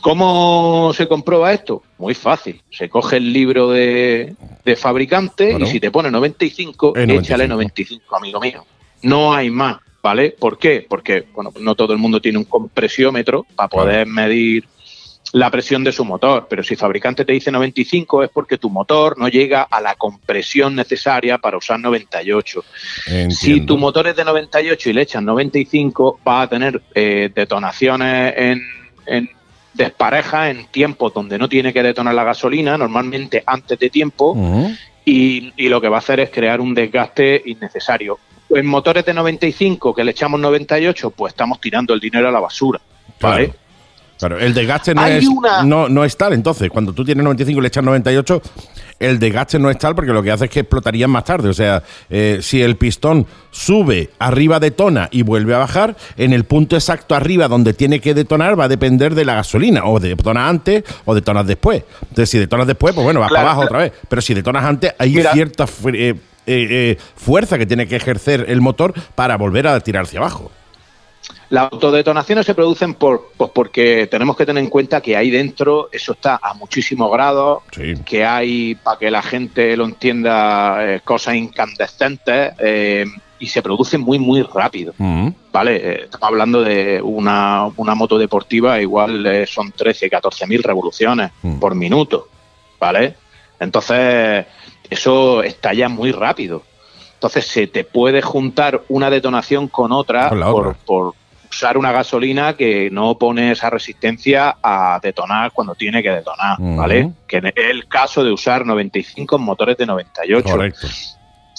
¿Cómo 0.00 0.92
se 0.94 1.06
comprueba 1.06 1.52
esto? 1.52 1.82
Muy 1.98 2.14
fácil. 2.14 2.62
Se 2.70 2.88
coge 2.88 3.18
el 3.18 3.32
libro 3.32 3.70
de, 3.70 4.34
de 4.64 4.76
fabricante 4.76 5.56
y 5.58 5.66
si 5.66 5.80
te 5.80 5.90
pone 5.90 6.10
95, 6.10 6.96
Es 6.96 7.08
échale 7.08 7.46
95. 7.46 8.04
95, 8.08 8.16
amigo 8.16 8.40
mío. 8.40 8.64
No 9.02 9.34
hay 9.34 9.50
más, 9.50 9.78
¿vale? 10.02 10.34
¿Por 10.38 10.58
qué? 10.58 10.86
Porque, 10.88 11.26
bueno, 11.34 11.52
no 11.60 11.74
todo 11.74 11.92
el 11.92 11.98
mundo 11.98 12.20
tiene 12.20 12.38
un 12.38 12.44
compresiómetro 12.44 13.46
para 13.54 13.68
poder 13.68 14.06
medir 14.06 14.64
la 15.32 15.50
presión 15.50 15.84
de 15.84 15.92
su 15.92 16.04
motor, 16.04 16.46
pero 16.50 16.64
si 16.64 16.74
el 16.74 16.80
fabricante 16.80 17.24
te 17.24 17.32
dice 17.32 17.52
95 17.52 18.24
es 18.24 18.30
porque 18.30 18.58
tu 18.58 18.68
motor 18.68 19.16
no 19.16 19.28
llega 19.28 19.62
a 19.62 19.80
la 19.80 19.94
compresión 19.94 20.74
necesaria 20.74 21.38
para 21.38 21.56
usar 21.56 21.78
98. 21.78 22.64
Si 23.28 23.60
tu 23.60 23.78
motor 23.78 24.08
es 24.08 24.16
de 24.16 24.24
98 24.24 24.90
y 24.90 24.92
le 24.92 25.02
echas 25.02 25.22
95, 25.22 26.20
vas 26.24 26.46
a 26.46 26.48
tener 26.48 26.82
eh, 26.94 27.30
detonaciones 27.32 28.34
en, 28.36 28.62
en 29.06 29.30
desparejas 29.74 30.50
en 30.50 30.66
tiempos 30.66 31.14
donde 31.14 31.38
no 31.38 31.48
tiene 31.48 31.72
que 31.72 31.82
detonar 31.82 32.14
la 32.14 32.24
gasolina, 32.24 32.76
normalmente 32.76 33.42
antes 33.46 33.78
de 33.78 33.90
tiempo, 33.90 34.36
y, 35.04 35.52
y 35.56 35.68
lo 35.68 35.80
que 35.80 35.88
va 35.88 35.96
a 35.96 36.00
hacer 36.00 36.20
es 36.20 36.30
crear 36.30 36.60
un 36.60 36.74
desgaste 36.74 37.42
innecesario. 37.46 38.18
En 38.50 38.66
motores 38.66 39.04
de 39.04 39.14
95 39.14 39.94
que 39.94 40.04
le 40.04 40.10
echamos 40.10 40.40
98, 40.40 41.10
pues 41.10 41.32
estamos 41.32 41.60
tirando 41.60 41.94
el 41.94 42.00
dinero 42.00 42.28
a 42.28 42.32
la 42.32 42.40
basura. 42.40 42.80
¿vale? 43.20 43.52
Claro. 44.20 44.38
El 44.38 44.54
desgaste 44.54 44.94
no 44.94 45.00
Hay 45.02 45.14
es, 45.16 45.26
una- 45.26 45.64
no, 45.64 45.88
no 45.88 46.04
es 46.04 46.16
tal. 46.16 46.32
Entonces, 46.34 46.68
cuando 46.70 46.92
tú 46.92 47.04
tienes 47.04 47.24
95 47.24 47.58
y 47.58 47.62
le 47.62 47.68
echas 47.68 47.82
98, 47.82 48.40
el 49.00 49.18
desgaste 49.18 49.58
no 49.58 49.70
es 49.70 49.78
tal 49.78 49.94
porque 49.94 50.12
lo 50.12 50.22
que 50.22 50.30
hace 50.30 50.44
es 50.44 50.50
que 50.50 50.60
explotarían 50.60 51.10
más 51.10 51.24
tarde. 51.24 51.48
O 51.48 51.54
sea, 51.54 51.82
eh, 52.10 52.38
si 52.42 52.60
el 52.62 52.76
pistón 52.76 53.26
sube, 53.50 54.10
arriba 54.18 54.60
detona 54.60 55.08
y 55.10 55.22
vuelve 55.22 55.54
a 55.54 55.58
bajar, 55.58 55.96
en 56.18 56.32
el 56.34 56.44
punto 56.44 56.76
exacto 56.76 57.14
arriba 57.14 57.48
donde 57.48 57.72
tiene 57.72 57.98
que 58.00 58.12
detonar 58.14 58.60
va 58.60 58.64
a 58.64 58.68
depender 58.68 59.14
de 59.14 59.24
la 59.24 59.34
gasolina. 59.36 59.86
O 59.86 59.98
detonas 59.98 60.50
antes 60.50 60.84
o 61.06 61.14
detonas 61.14 61.46
después. 61.46 61.82
Entonces, 62.02 62.28
si 62.30 62.38
detonas 62.38 62.66
después, 62.66 62.94
pues 62.94 63.04
bueno, 63.04 63.20
vas 63.20 63.30
Claro, 63.30 63.40
para 63.46 63.52
abajo 63.52 63.68
claro. 63.68 63.84
otra 63.86 63.90
vez. 63.96 64.06
Pero 64.08 64.20
si 64.22 64.34
detonas 64.34 64.64
antes, 64.64 64.92
hay 64.98 65.14
Mira. 65.14 65.32
cierta 65.32 65.64
eh, 65.64 65.88
eh, 65.94 66.14
eh, 66.46 66.98
fuerza 67.16 67.56
que 67.56 67.64
tiene 67.64 67.86
que 67.88 67.96
ejercer 67.96 68.44
el 68.48 68.60
motor 68.60 68.92
para 69.14 69.36
volver 69.38 69.66
a 69.66 69.80
tirar 69.80 70.04
hacia 70.04 70.18
abajo. 70.20 70.50
Las 71.50 71.70
autodetonaciones 71.72 72.46
se 72.46 72.54
producen 72.54 72.94
por, 72.94 73.32
pues 73.36 73.50
porque 73.52 74.06
tenemos 74.10 74.36
que 74.36 74.46
tener 74.46 74.62
en 74.62 74.70
cuenta 74.70 75.00
que 75.00 75.16
ahí 75.16 75.30
dentro 75.30 75.88
eso 75.92 76.12
está 76.12 76.40
a 76.42 76.54
muchísimos 76.54 77.10
grados, 77.12 77.62
Sí. 77.72 77.94
que 78.04 78.24
hay, 78.24 78.74
para 78.76 78.98
que 78.98 79.10
la 79.10 79.22
gente 79.22 79.76
lo 79.76 79.84
entienda, 79.84 80.76
eh, 80.94 81.00
cosas 81.04 81.34
incandescentes 81.34 82.52
eh, 82.58 83.04
y 83.38 83.46
se 83.46 83.62
producen 83.62 84.00
muy, 84.00 84.18
muy 84.18 84.42
rápido. 84.42 84.92
Ujú. 84.98 85.34
¿Vale? 85.52 85.76
Eh, 85.76 86.00
estamos 86.04 86.28
hablando 86.28 86.62
de 86.62 87.00
una, 87.02 87.66
una 87.76 87.94
moto 87.94 88.16
deportiva, 88.18 88.80
igual 88.80 89.26
eh, 89.26 89.46
son 89.46 89.72
13, 89.72 90.08
14 90.08 90.46
mil 90.46 90.62
revoluciones 90.62 91.32
Mm. 91.42 91.58
por 91.58 91.74
minuto, 91.74 92.28
¿vale? 92.78 93.14
Entonces, 93.58 94.46
eso 94.88 95.42
estalla 95.42 95.88
muy 95.88 96.12
rápido. 96.12 96.62
Entonces 97.20 97.46
se 97.48 97.66
te 97.66 97.84
puede 97.84 98.22
juntar 98.22 98.80
una 98.88 99.10
detonación 99.10 99.68
con 99.68 99.92
otra, 99.92 100.30
Con 100.30 100.74
por, 100.86 101.14
usar 101.50 101.76
una 101.76 101.92
gasolina 101.92 102.56
que 102.56 102.88
no 102.90 103.18
pone 103.18 103.52
esa 103.52 103.68
resistencia 103.68 104.56
a 104.62 104.98
detonar 105.02 105.52
cuando 105.52 105.74
tiene 105.74 106.02
que 106.02 106.10
detonar. 106.10 106.56
¿vale? 106.58 107.12
Que 107.26 107.36
es 107.38 107.52
el 107.56 107.86
caso 107.88 108.24
de 108.24 108.32
usar 108.32 108.64
95 108.64 109.36
en 109.36 109.42
motores 109.42 109.76
de 109.76 109.84
98 109.84 110.48
Correcto. 110.48 110.86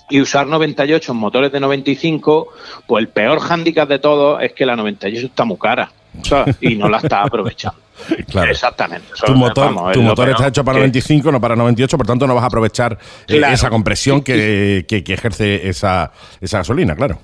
y 0.10 0.20
usar 0.20 0.48
98 0.48 1.12
en 1.12 1.18
motores 1.20 1.52
de 1.52 1.60
95, 1.60 2.48
pues 2.88 3.04
el 3.04 3.10
peor 3.10 3.40
hándicap 3.40 3.88
de 3.88 4.00
todo 4.00 4.40
es 4.40 4.54
que 4.54 4.66
la 4.66 4.76
98 4.76 5.28
está 5.28 5.46
muy 5.46 5.58
cara 5.58 5.92
¿sabes? 6.24 6.58
y 6.62 6.76
no 6.76 6.90
la 6.90 6.98
está 6.98 7.24
aprovechando. 7.24 7.78
Claro. 8.30 8.50
Exactamente. 8.50 9.08
Tu 9.24 9.36
motor, 9.36 9.66
vamos, 9.76 9.94
tu 9.94 10.02
motor 10.02 10.28
está 10.30 10.48
hecho 10.48 10.64
para 10.66 10.78
que- 10.78 10.82
95, 10.86 11.32
no 11.32 11.40
para 11.40 11.56
98, 11.56 11.98
por 11.98 12.08
tanto 12.08 12.26
no 12.26 12.34
vas 12.34 12.44
a 12.44 12.48
aprovechar 12.48 12.98
eh, 13.28 13.38
Claro. 13.38 13.54
esa 13.54 13.70
compresión 13.70 14.22
que, 14.24 14.86
que- 14.88 15.04
que 15.04 15.14
ejerce 15.14 15.70
esa, 15.70 16.12
esa 16.40 16.58
gasolina, 16.60 16.96
claro. 16.96 17.20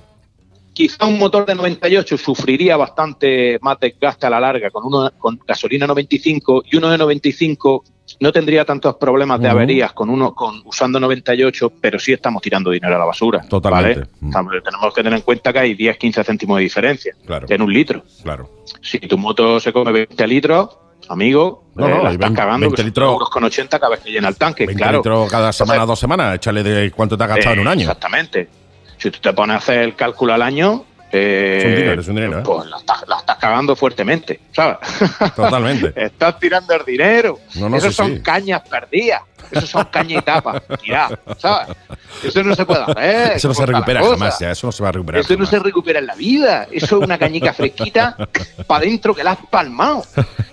Quizá 0.72 1.06
un 1.06 1.18
motor 1.18 1.44
de 1.46 1.56
98 1.56 2.16
sufriría 2.16 2.76
bastante 2.76 3.58
más 3.60 3.80
desgaste 3.80 4.26
a 4.26 4.30
la 4.30 4.38
larga 4.38 4.70
con 4.70 4.84
uno 4.86 5.10
con 5.18 5.40
gasolina 5.44 5.88
95 5.88 6.62
y 6.70 6.76
uno 6.76 6.88
de 6.90 6.98
95 6.98 7.84
no 8.20 8.32
tendría 8.32 8.64
tantos 8.64 8.96
problemas 8.96 9.40
de 9.40 9.48
averías 9.48 9.92
con 9.92 10.10
uno 10.10 10.34
con 10.34 10.60
usando 10.64 10.98
98, 10.98 11.72
pero 11.80 11.98
sí 11.98 12.12
estamos 12.12 12.42
tirando 12.42 12.70
dinero 12.70 12.96
a 12.96 12.98
la 12.98 13.04
basura. 13.04 13.42
Totalmente. 13.48 14.08
¿vale? 14.20 14.60
Mm. 14.60 14.62
Tenemos 14.64 14.94
que 14.94 15.02
tener 15.02 15.16
en 15.18 15.22
cuenta 15.22 15.52
que 15.52 15.58
hay 15.60 15.74
10-15 15.76 16.24
céntimos 16.24 16.56
de 16.58 16.62
diferencia 16.64 17.14
Claro. 17.24 17.46
en 17.48 17.62
un 17.62 17.72
litro. 17.72 18.02
Claro. 18.22 18.50
Si 18.82 18.98
tu 19.00 19.16
moto 19.18 19.60
se 19.60 19.72
come 19.72 19.92
20 19.92 20.26
litros, 20.26 20.76
amigo, 21.08 21.64
No, 21.76 21.86
eh, 21.86 21.90
no, 21.90 22.02
la 22.02 22.10
estás 22.10 22.18
20 22.18 22.36
cagando 22.36 22.60
20 22.66 22.76
que 22.76 22.82
son 22.82 22.86
litros- 22.90 23.12
euros 23.12 23.30
con 23.30 23.44
80 23.44 23.78
cada 23.78 23.90
vez 23.90 24.00
que 24.00 24.10
llena 24.10 24.28
el 24.28 24.36
tanque, 24.36 24.66
20 24.66 24.82
claro. 24.82 24.98
litros 24.98 25.30
cada 25.30 25.52
semana, 25.52 25.74
Entonces, 25.74 25.88
dos 25.88 26.00
semanas, 26.00 26.34
échale 26.34 26.62
de 26.62 26.90
cuánto 26.90 27.16
te 27.16 27.22
has 27.24 27.30
gastado 27.30 27.54
en 27.54 27.60
un 27.60 27.66
eh, 27.68 27.70
año. 27.70 27.80
Exactamente. 27.82 28.48
Si 28.96 29.10
tú 29.12 29.20
te 29.20 29.32
pones 29.32 29.54
a 29.54 29.58
hacer 29.58 29.78
el 29.82 29.94
cálculo 29.94 30.34
al 30.34 30.42
año, 30.42 30.84
eh, 31.12 31.58
Es 31.58 31.64
un 31.64 31.74
dinero, 31.76 32.00
es 32.00 32.08
un 32.08 32.14
dinero, 32.14 32.38
¿eh? 32.38 32.42
pues 32.44 32.66
la 32.66 32.78
estás, 32.78 33.04
la 33.08 33.16
estás 33.18 33.36
cagando 33.38 33.74
fuertemente, 33.76 34.40
¿sabes? 34.52 34.78
Totalmente. 35.36 35.92
estás 35.96 36.38
tirando 36.38 36.74
el 36.74 36.84
dinero. 36.84 37.38
No, 37.56 37.68
no, 37.68 37.76
Esos 37.76 37.90
sí, 37.90 37.96
son 37.96 38.16
sí. 38.16 38.22
cañas 38.22 38.62
perdidas. 38.68 39.22
Esos 39.50 39.70
son 39.70 39.84
cañas 39.86 40.20
y 40.20 40.24
tapas. 40.24 40.62
Tiradas, 40.82 41.18
¿sabes? 41.38 41.76
Eso 42.22 42.42
no 42.42 42.54
se 42.54 42.66
puede 42.66 42.82
hacer. 42.82 43.36
Eso 43.36 43.48
no 43.48 43.54
se 43.54 43.60
¿cómo 43.60 43.64
está 43.64 43.72
la 43.72 43.78
recupera 43.78 44.02
jamás, 44.02 44.38
ya. 44.38 44.50
Eso 44.50 44.66
no 44.66 44.72
se 44.72 44.82
va 44.82 44.88
a 44.90 44.92
recuperar. 44.92 45.20
Eso 45.20 45.36
no 45.36 45.46
se 45.46 45.58
recupera 45.58 45.98
en 46.00 46.06
la 46.06 46.14
vida. 46.14 46.66
Eso 46.70 46.98
es 46.98 47.04
una 47.04 47.18
cañica 47.18 47.54
fresquita 47.54 48.16
para 48.66 48.84
adentro 48.84 49.14
que 49.14 49.24
la 49.24 49.32
has 49.32 49.38
palmado. 49.50 50.04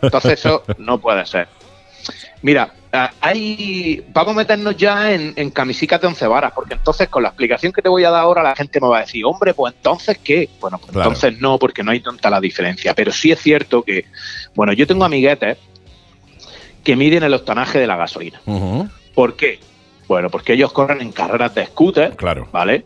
Entonces 0.02 0.34
eso 0.34 0.64
no 0.78 1.00
puede 1.00 1.26
ser. 1.26 1.48
Mira, 2.42 2.72
hay, 3.22 4.04
vamos 4.14 4.34
a 4.34 4.38
meternos 4.38 4.76
ya 4.78 5.12
en, 5.14 5.34
en 5.36 5.50
camisicas 5.52 6.00
de 6.02 6.08
once 6.08 6.26
varas, 6.28 6.52
porque 6.54 6.74
entonces 6.76 7.08
con 7.10 7.24
la 7.24 7.30
explicación 7.30 7.72
que 7.72 7.82
te 7.82 7.90
voy 7.90 8.04
a 8.04 8.10
dar 8.10 8.22
ahora 8.22 8.42
la 8.44 8.56
gente 8.56 8.80
me 8.82 8.88
va 8.88 8.98
a 8.98 9.02
decir, 9.02 9.24
hombre, 9.26 9.54
pues 9.54 9.74
entonces 9.76 10.18
qué? 10.24 10.50
Bueno, 10.60 10.78
pues 10.78 10.92
Claro. 10.92 11.10
entonces 11.12 11.40
no, 11.40 11.58
porque 11.60 11.84
no 11.84 11.92
hay 11.92 12.00
tanta 12.00 12.30
la 12.30 12.40
diferencia. 12.40 12.94
Pero 12.94 13.12
sí 13.12 13.32
es 13.32 13.40
cierto 13.40 13.84
que, 13.84 14.06
bueno, 14.56 14.74
yo 14.74 14.86
tengo 14.88 15.06
amiguetes 15.06 15.58
que 16.84 16.96
miden 16.96 17.24
el 17.24 17.34
octanaje 17.34 17.80
de 17.80 17.88
la 17.88 17.96
gasolina. 17.98 18.40
¿Por 19.14 19.36
qué? 19.36 19.60
Bueno, 20.08 20.30
porque 20.30 20.54
ellos 20.54 20.72
corren 20.72 21.02
en 21.02 21.12
carreras 21.12 21.56
de 21.56 21.66
scooter, 21.66 22.16
Claro. 22.16 22.48
¿vale? 22.52 22.86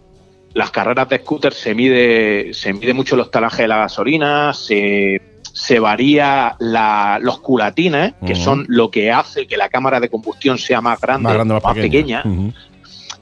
Las 0.54 0.72
carreras 0.72 1.10
de 1.10 1.18
scooter 1.20 1.54
se 1.54 1.76
mide, 1.76 2.54
se 2.54 2.74
mide 2.74 2.94
mucho 2.94 3.16
el 3.16 3.22
octanaje 3.22 3.64
de 3.64 3.68
la 3.68 3.78
gasolina, 3.78 4.54
se, 4.54 5.22
se 5.70 5.80
varía 5.80 6.56
la- 6.58 7.20
los 7.22 7.42
culatines, 7.42 8.14
que 8.26 8.34
son 8.34 8.66
lo 8.70 8.90
que 8.90 9.12
hace 9.12 9.46
que 9.46 9.56
la 9.56 9.70
cámara 9.70 10.00
de 10.00 10.10
combustión 10.10 10.58
sea 10.58 10.82
más 10.82 11.00
grande, 11.00 11.26
Más 11.26 11.34
grande 11.36 11.54
más, 11.54 11.64
más 11.64 11.76
pequeña. 11.76 12.24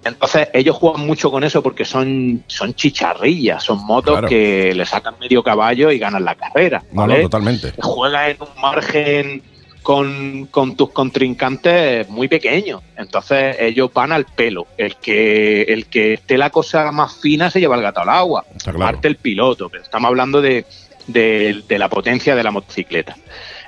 Entonces 0.05 0.47
ellos 0.53 0.77
juegan 0.77 1.05
mucho 1.05 1.29
con 1.29 1.43
eso 1.43 1.61
porque 1.61 1.83
son, 1.83 2.41
son 2.47 2.73
chicharrillas, 2.73 3.61
son 3.63 3.85
motos 3.85 4.13
Claro. 4.13 4.29
que 4.29 4.73
le 4.73 4.85
sacan 4.85 5.15
medio 5.19 5.43
caballo 5.43 5.91
y 5.91 5.99
ganan 5.99 6.23
la 6.23 6.35
carrera. 6.35 6.83
No, 6.93 7.01
¿vale? 7.01 7.15
no, 7.17 7.21
totalmente. 7.23 7.73
juega 7.81 8.29
en 8.29 8.37
un 8.39 8.61
margen 8.61 9.41
con, 9.83 10.47
con 10.49 10.77
tus 10.77 10.91
contrincantes 10.91 12.07
muy 12.07 12.29
pequeño. 12.29 12.81
Entonces 12.95 13.57
ellos 13.59 13.91
van 13.93 14.13
al 14.13 14.23
pelo. 14.25 14.67
El 14.77 14.95
que, 14.95 15.63
el 15.63 15.87
que 15.87 16.13
esté 16.13 16.37
la 16.37 16.49
cosa 16.51 16.93
más 16.93 17.13
fina 17.17 17.49
se 17.49 17.59
lleva 17.59 17.75
el 17.75 17.81
gato 17.81 17.99
al 17.99 18.09
agua. 18.09 18.45
Está 18.55 18.71
claro. 18.71 18.93
Parte 18.93 19.09
el 19.09 19.17
piloto, 19.17 19.67
pero 19.67 19.83
estamos 19.83 20.07
hablando 20.07 20.41
de, 20.41 20.65
de- 21.07 21.63
de 21.67 21.79
la 21.79 21.89
potencia 21.89 22.35
de 22.35 22.43
la 22.43 22.51
motocicleta. 22.51 23.15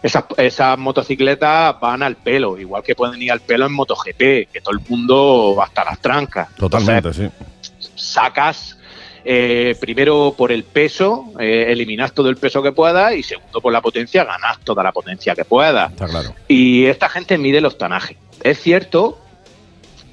Esas, 0.02 0.24
esas 0.38 0.78
motocicletas 0.78 1.80
van 1.80 2.04
al 2.04 2.16
pelo, 2.16 2.58
igual 2.58 2.84
que 2.84 2.96
pueden 2.96 3.22
ir 3.22 3.32
al 3.32 3.42
pelo 3.42 3.66
en 3.66 3.74
MotoGP, 3.74 4.48
que 4.52 4.62
todo 4.64 4.74
el 4.74 4.82
mundo 4.88 5.56
va 5.58 5.66
hasta 5.66 5.84
las 5.84 6.00
trancas. 6.00 6.54
Totalmente, 6.56 7.14
sí. 7.14 7.28
sacas 7.96 8.78
eh, 9.26 9.76
primero 9.80 10.34
por 10.38 10.52
el 10.54 10.64
peso, 10.64 11.26
eh, 11.38 11.66
eliminas 11.68 12.14
todo 12.14 12.30
el 12.30 12.38
peso 12.38 12.64
que 12.64 12.72
puedas 12.72 13.14
y 13.14 13.22
segundo 13.24 13.60
por 13.60 13.74
la 13.74 13.82
potencia, 13.82 14.24
ganas 14.24 14.60
toda 14.64 14.82
la 14.82 14.94
potencia 14.94 15.36
que 15.36 15.44
puedas. 15.44 15.92
Está 15.92 16.08
claro. 16.08 16.34
Y 16.48 16.86
esta 16.86 17.10
gente 17.10 17.38
mide 17.38 17.60
los 17.60 17.78
tanajes. 17.78 18.16
Es 18.42 18.62
cierto 18.62 19.20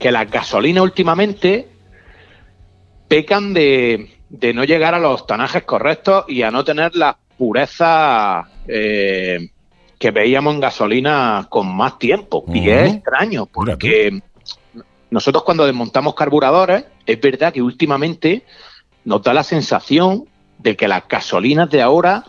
que 0.00 0.10
las 0.10 0.28
gasolinas 0.28 0.82
últimamente 0.82 1.68
pecan 3.08 3.54
de, 3.54 4.15
de 4.28 4.52
no 4.54 4.64
llegar 4.64 4.94
a 4.94 4.98
los 4.98 5.26
tanajes 5.26 5.64
correctos 5.64 6.24
y 6.28 6.42
a 6.42 6.50
no 6.50 6.64
tener 6.64 6.96
la 6.96 7.16
pureza 7.36 8.48
eh, 8.66 9.50
que 9.98 10.10
veíamos 10.10 10.54
en 10.54 10.60
gasolina 10.60 11.46
con 11.48 11.74
más 11.74 11.98
tiempo. 11.98 12.44
Y 12.52 12.68
es 12.68 12.94
extraño, 12.94 13.46
porque 13.46 14.20
nosotros 15.10 15.44
cuando 15.44 15.66
desmontamos 15.66 16.14
carburadores, 16.14 16.84
es 17.04 17.20
verdad 17.20 17.52
que 17.52 17.62
últimamente 17.62 18.44
nos 19.04 19.22
da 19.22 19.32
la 19.32 19.44
sensación 19.44 20.24
de 20.58 20.76
que 20.76 20.88
las 20.88 21.06
gasolinas 21.08 21.70
de 21.70 21.82
ahora 21.82 22.24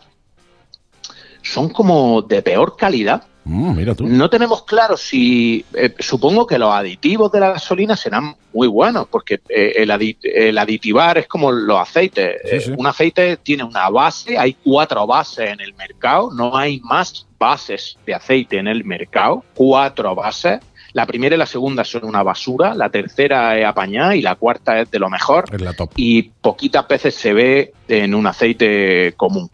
son 1.41 1.69
como 1.69 2.21
de 2.21 2.41
peor 2.41 2.75
calidad. 2.77 3.23
Mm, 3.49 3.75
mira 3.77 3.95
tú. 3.95 4.05
No 4.05 4.29
tenemos 4.29 4.63
claro 4.63 4.97
si, 4.97 5.65
eh, 5.73 5.95
supongo 5.99 6.45
que 6.45 6.57
los 6.59 6.73
aditivos 6.73 7.31
de 7.31 7.39
la 7.39 7.51
gasolina 7.51 7.95
serán 7.95 8.35
muy 8.53 8.67
buenos, 8.67 9.07
porque 9.09 9.35
eh, 9.47 9.73
el, 9.77 9.89
adi- 9.89 10.17
el 10.21 10.57
aditivar 10.57 11.17
es 11.17 11.27
como 11.27 11.51
los 11.51 11.79
aceites. 11.79 12.41
Sí, 12.43 12.55
Eh, 12.55 12.59
sí. 12.61 12.71
un 12.77 12.85
aceite 12.85 13.37
tiene 13.37 13.63
una 13.63 13.89
base, 13.89 14.37
hay 14.37 14.53
cuatro 14.63 15.07
bases 15.07 15.49
en 15.51 15.61
el 15.61 15.73
mercado, 15.75 16.29
no 16.33 16.57
hay 16.57 16.81
más 16.81 17.25
bases 17.39 17.97
de 18.05 18.13
aceite 18.15 18.57
en 18.57 18.67
el 18.67 18.83
mercado, 18.83 19.45
cuatro 19.53 20.13
bases. 20.13 20.59
La 20.93 21.05
primera 21.05 21.35
y 21.35 21.37
la 21.37 21.45
segunda 21.45 21.83
son 21.85 22.05
una 22.05 22.23
basura, 22.23 22.73
la 22.73 22.89
tercera 22.89 23.57
es 23.57 23.65
apañada 23.65 24.15
y 24.15 24.21
la 24.21 24.35
cuarta 24.35 24.79
es 24.81 24.89
de 24.91 24.97
lo 24.99 25.09
mejor 25.09 25.45
Es 25.53 25.61
la 25.61 25.73
top. 25.73 25.91
y 25.95 26.23
poquitas 26.23 26.87
veces 26.87 27.13
se 27.15 27.33
ve 27.33 27.73
en 27.87 28.13
un 28.15 28.25
aceite 28.25 29.13
común. 29.15 29.49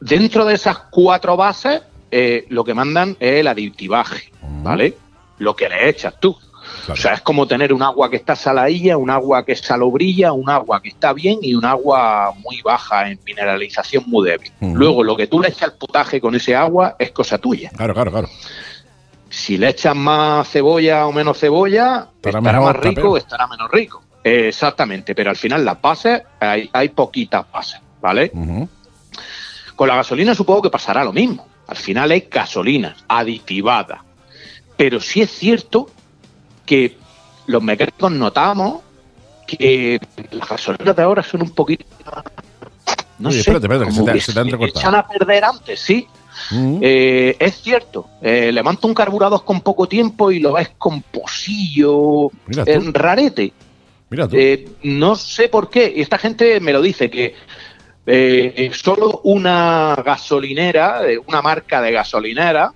Dentro 0.00 0.44
de 0.44 0.54
esas 0.54 0.78
cuatro 0.90 1.36
bases, 1.36 1.82
eh, 2.10 2.46
lo 2.48 2.64
que 2.64 2.74
mandan 2.74 3.16
es 3.20 3.40
el 3.40 3.48
aditivaje, 3.48 4.30
¿vale? 4.62 4.96
Lo 5.38 5.54
que 5.54 5.68
le 5.68 5.88
echas 5.88 6.18
tú. 6.20 6.36
Claro. 6.84 6.94
O 6.94 6.96
sea, 6.96 7.14
es 7.14 7.20
como 7.20 7.46
tener 7.46 7.72
un 7.72 7.82
agua 7.82 8.10
que 8.10 8.16
está 8.16 8.36
saladilla, 8.36 8.96
un 8.96 9.10
agua 9.10 9.44
que 9.44 9.54
salobrilla, 9.56 10.32
un 10.32 10.48
agua 10.50 10.80
que 10.82 10.88
está 10.88 11.12
bien 11.12 11.38
y 11.42 11.54
un 11.54 11.64
agua 11.64 12.32
muy 12.42 12.60
baja 12.62 13.08
en 13.10 13.18
mineralización 13.24 14.04
muy 14.06 14.28
débil. 14.28 14.52
Ujú. 14.60 14.76
Luego, 14.76 15.04
lo 15.04 15.16
que 15.16 15.26
tú 15.26 15.40
le 15.40 15.48
echas 15.48 15.64
al 15.64 15.74
potaje 15.74 16.20
con 16.20 16.34
ese 16.34 16.54
agua 16.54 16.96
es 16.98 17.10
cosa 17.12 17.38
tuya. 17.38 17.70
Claro, 17.70 17.94
claro, 17.94 18.10
claro. 18.10 18.28
Si 19.28 19.58
le 19.58 19.68
echas 19.68 19.94
más 19.94 20.48
cebolla 20.48 21.06
o 21.06 21.12
menos 21.12 21.38
cebolla, 21.38 22.08
Estará 22.16 22.40
más 22.40 22.76
rico 22.76 23.10
o 23.10 23.16
estará 23.16 23.46
menos 23.46 23.70
rico. 23.70 24.02
Eh, 24.22 24.48
exactamente, 24.48 25.14
pero 25.14 25.30
al 25.30 25.36
final 25.36 25.64
las 25.64 25.80
bases, 25.80 26.22
hay, 26.40 26.68
hay 26.72 26.88
poquitas 26.88 27.44
bases, 27.52 27.80
¿vale? 28.00 28.32
Con 29.76 29.88
la 29.88 29.96
gasolina 29.96 30.34
supongo 30.34 30.62
que 30.62 30.70
pasará 30.70 31.04
lo 31.04 31.12
mismo. 31.12 31.46
Al 31.68 31.76
final 31.76 32.12
es 32.12 32.28
gasolina 32.30 32.96
aditivada. 33.08 34.04
Pero 34.76 35.00
sí 35.00 35.22
es 35.22 35.30
cierto 35.30 35.88
que 36.64 36.96
los 37.46 37.62
mecánicos 37.62 38.12
notamos 38.12 38.82
que 39.46 40.00
las 40.32 40.48
gasolinas 40.48 40.96
de 40.96 41.02
ahora 41.02 41.22
son 41.22 41.42
un 41.42 41.50
poquito... 41.50 41.84
No 43.18 43.28
Oye, 43.30 43.36
sé, 43.42 43.50
espérate, 43.50 43.66
espérate, 43.66 43.84
que 43.86 43.90
como 43.96 44.04
se 44.06 44.12
te- 44.12 44.18
que 44.18 44.20
se 44.24 44.32
te 44.32 44.38
ha 44.38 44.42
entrecortado. 44.42 44.80
echan 44.80 44.94
a 44.94 45.06
perder 45.08 45.44
antes, 45.44 45.80
sí. 45.80 46.06
Eh, 46.82 47.34
es 47.38 47.62
cierto, 47.62 48.08
eh, 48.20 48.52
levanta 48.52 48.86
un 48.86 48.92
carburador 48.92 49.42
con 49.44 49.62
poco 49.62 49.88
tiempo 49.88 50.30
y 50.30 50.38
lo 50.38 50.52
ves 50.52 50.72
con 50.76 51.00
posillo, 51.00 52.30
en 52.66 52.92
rarete. 52.92 53.54
Mira 54.10 54.28
tú. 54.28 54.36
Eh, 54.38 54.68
no 54.82 55.16
sé 55.16 55.48
por 55.48 55.70
qué. 55.70 55.90
Y 55.96 56.02
esta 56.02 56.18
gente 56.18 56.60
me 56.60 56.72
lo 56.74 56.82
dice, 56.82 57.08
que 57.08 57.34
eh, 58.06 58.70
solo 58.72 59.20
una 59.24 59.96
gasolinera, 60.04 61.02
una 61.26 61.42
marca 61.42 61.80
de 61.82 61.92
gasolinera, 61.92 62.72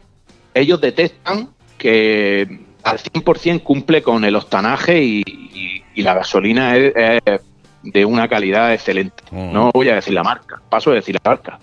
ellos 0.55 0.81
detectan 0.81 1.51
que 1.79 2.61
al 2.83 2.99
100% 2.99 3.63
cumple 3.63 4.03
con 4.03 4.25
el 4.25 4.35
octanaje 4.37 5.03
y, 5.03 5.23
y- 5.27 5.85
y 5.95 6.03
la 6.03 6.15
gasolina 6.15 6.77
es, 6.77 6.93
es 7.25 7.41
de 7.83 8.05
una 8.05 8.29
calidad 8.29 8.73
excelente. 8.73 9.23
Mm. 9.31 9.53
No 9.53 9.71
voy 9.73 9.89
a 9.89 9.95
decir 9.97 10.13
la 10.15 10.23
marca, 10.23 10.61
paso 10.69 10.91
a 10.91 10.95
decir 10.95 11.17
la 11.23 11.31
marca. 11.31 11.59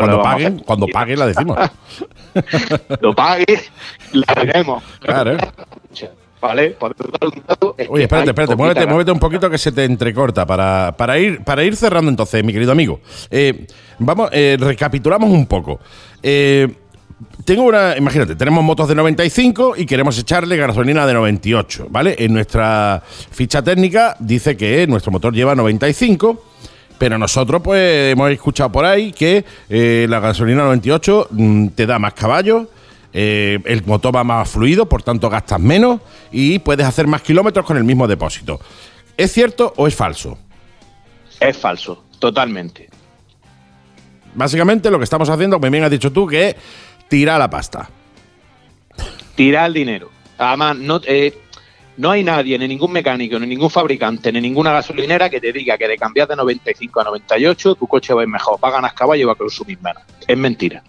cuando 0.00 0.22
hacer. 0.54 0.64
cuando 0.64 0.86
paguen 0.88 1.18
la 1.18 1.26
decimos. 1.26 1.58
lo 3.00 3.14
pague, 3.14 3.60
la 4.12 4.34
veremos. 4.34 4.82
Claro. 5.00 5.36
¿Vale? 6.44 6.70
Podemos 6.70 7.10
dar 7.18 7.28
un 7.28 7.42
dato, 7.46 7.74
es 7.78 7.88
Oye, 7.88 8.04
espérate, 8.04 8.30
espérate, 8.30 8.56
muévete, 8.56 8.86
muévete 8.86 9.10
un 9.10 9.18
poquito 9.18 9.48
que 9.50 9.58
se 9.58 9.72
te 9.72 9.84
entrecorta 9.84 10.46
para, 10.46 10.94
para, 10.96 11.18
ir, 11.18 11.42
para 11.42 11.64
ir 11.64 11.74
cerrando 11.74 12.10
entonces, 12.10 12.44
mi 12.44 12.52
querido 12.52 12.72
amigo. 12.72 13.00
Eh, 13.30 13.66
vamos, 13.98 14.28
eh, 14.32 14.56
recapitulamos 14.58 15.30
un 15.30 15.46
poco. 15.46 15.80
Eh, 16.22 16.68
tengo 17.44 17.62
una, 17.62 17.96
imagínate, 17.96 18.36
tenemos 18.36 18.62
motos 18.62 18.88
de 18.88 18.94
95 18.94 19.74
y 19.76 19.86
queremos 19.86 20.18
echarle 20.18 20.56
gasolina 20.56 21.06
de 21.06 21.14
98, 21.14 21.86
¿vale? 21.90 22.16
En 22.18 22.32
nuestra 22.34 23.02
ficha 23.06 23.62
técnica 23.62 24.16
dice 24.18 24.56
que 24.56 24.86
nuestro 24.86 25.12
motor 25.12 25.32
lleva 25.32 25.54
95, 25.54 26.42
pero 26.98 27.18
nosotros 27.18 27.62
pues 27.62 28.12
hemos 28.12 28.30
escuchado 28.30 28.70
por 28.70 28.84
ahí 28.84 29.12
que 29.12 29.44
eh, 29.68 30.06
la 30.08 30.20
gasolina 30.20 30.64
98 30.64 31.28
mm, 31.30 31.68
te 31.68 31.86
da 31.86 31.98
más 31.98 32.14
caballos, 32.14 32.68
eh, 33.14 33.60
el 33.64 33.84
motor 33.84 34.14
va 34.14 34.24
más 34.24 34.50
fluido, 34.50 34.88
por 34.88 35.04
tanto 35.04 35.30
gastas 35.30 35.60
menos 35.60 36.00
y 36.32 36.58
puedes 36.58 36.84
hacer 36.84 37.06
más 37.06 37.22
kilómetros 37.22 37.64
con 37.64 37.76
el 37.76 37.84
mismo 37.84 38.08
depósito. 38.08 38.60
¿Es 39.16 39.32
cierto 39.32 39.72
o 39.76 39.86
es 39.86 39.94
falso? 39.94 40.36
Es 41.38 41.56
falso, 41.56 42.04
totalmente. 42.18 42.90
Básicamente 44.34 44.90
lo 44.90 44.98
que 44.98 45.04
estamos 45.04 45.28
haciendo, 45.28 45.60
como 45.60 45.70
bien 45.70 45.84
has 45.84 45.90
dicho 45.92 46.12
tú, 46.12 46.26
que 46.26 46.48
es 46.48 46.56
tirar 47.08 47.38
la 47.38 47.48
pasta. 47.48 47.88
Tirar 49.36 49.66
el 49.66 49.74
dinero. 49.74 50.10
Además, 50.36 50.76
no, 50.76 51.00
eh, 51.06 51.38
no 51.96 52.10
hay 52.10 52.24
nadie, 52.24 52.58
ni 52.58 52.66
ningún 52.66 52.92
mecánico, 52.92 53.38
ni 53.38 53.46
ningún 53.46 53.70
fabricante, 53.70 54.32
ni 54.32 54.40
ninguna 54.40 54.72
gasolinera 54.72 55.30
que 55.30 55.40
te 55.40 55.52
diga 55.52 55.78
que 55.78 55.86
de 55.86 55.96
cambiar 55.96 56.26
de 56.26 56.36
95 56.36 57.00
a 57.00 57.04
98 57.04 57.74
tu 57.76 57.86
coche 57.86 58.12
va 58.12 58.22
a 58.22 58.24
ir 58.24 58.28
mejor, 58.28 58.58
va 58.62 58.68
a 58.68 58.72
ganar 58.72 58.94
caballo 58.94 59.22
y 59.22 59.24
va 59.24 59.32
a 59.32 59.36
consumir 59.36 59.78
menos. 59.80 60.02
Es 60.26 60.36
mentira. 60.36 60.82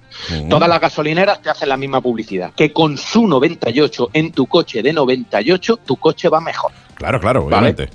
Todas 0.50 0.70
las 0.70 0.80
gasolineras 0.80 1.42
te 1.42 1.50
hacen 1.50 1.70
la 1.70 1.78
misma 1.78 2.02
publicidad. 2.02 2.54
Que 2.56 2.72
con 2.72 2.98
su 2.98 3.28
98 3.28 4.10
en 4.14 4.32
tu 4.32 4.48
coche 4.48 4.82
de 4.82 4.94
98, 4.94 5.78
tu 5.86 5.98
coche 5.98 6.30
va 6.30 6.40
mejor. 6.42 6.72
Claro, 6.96 7.20
claro, 7.20 7.46
Vale. 7.46 7.56
obviamente. 7.58 7.90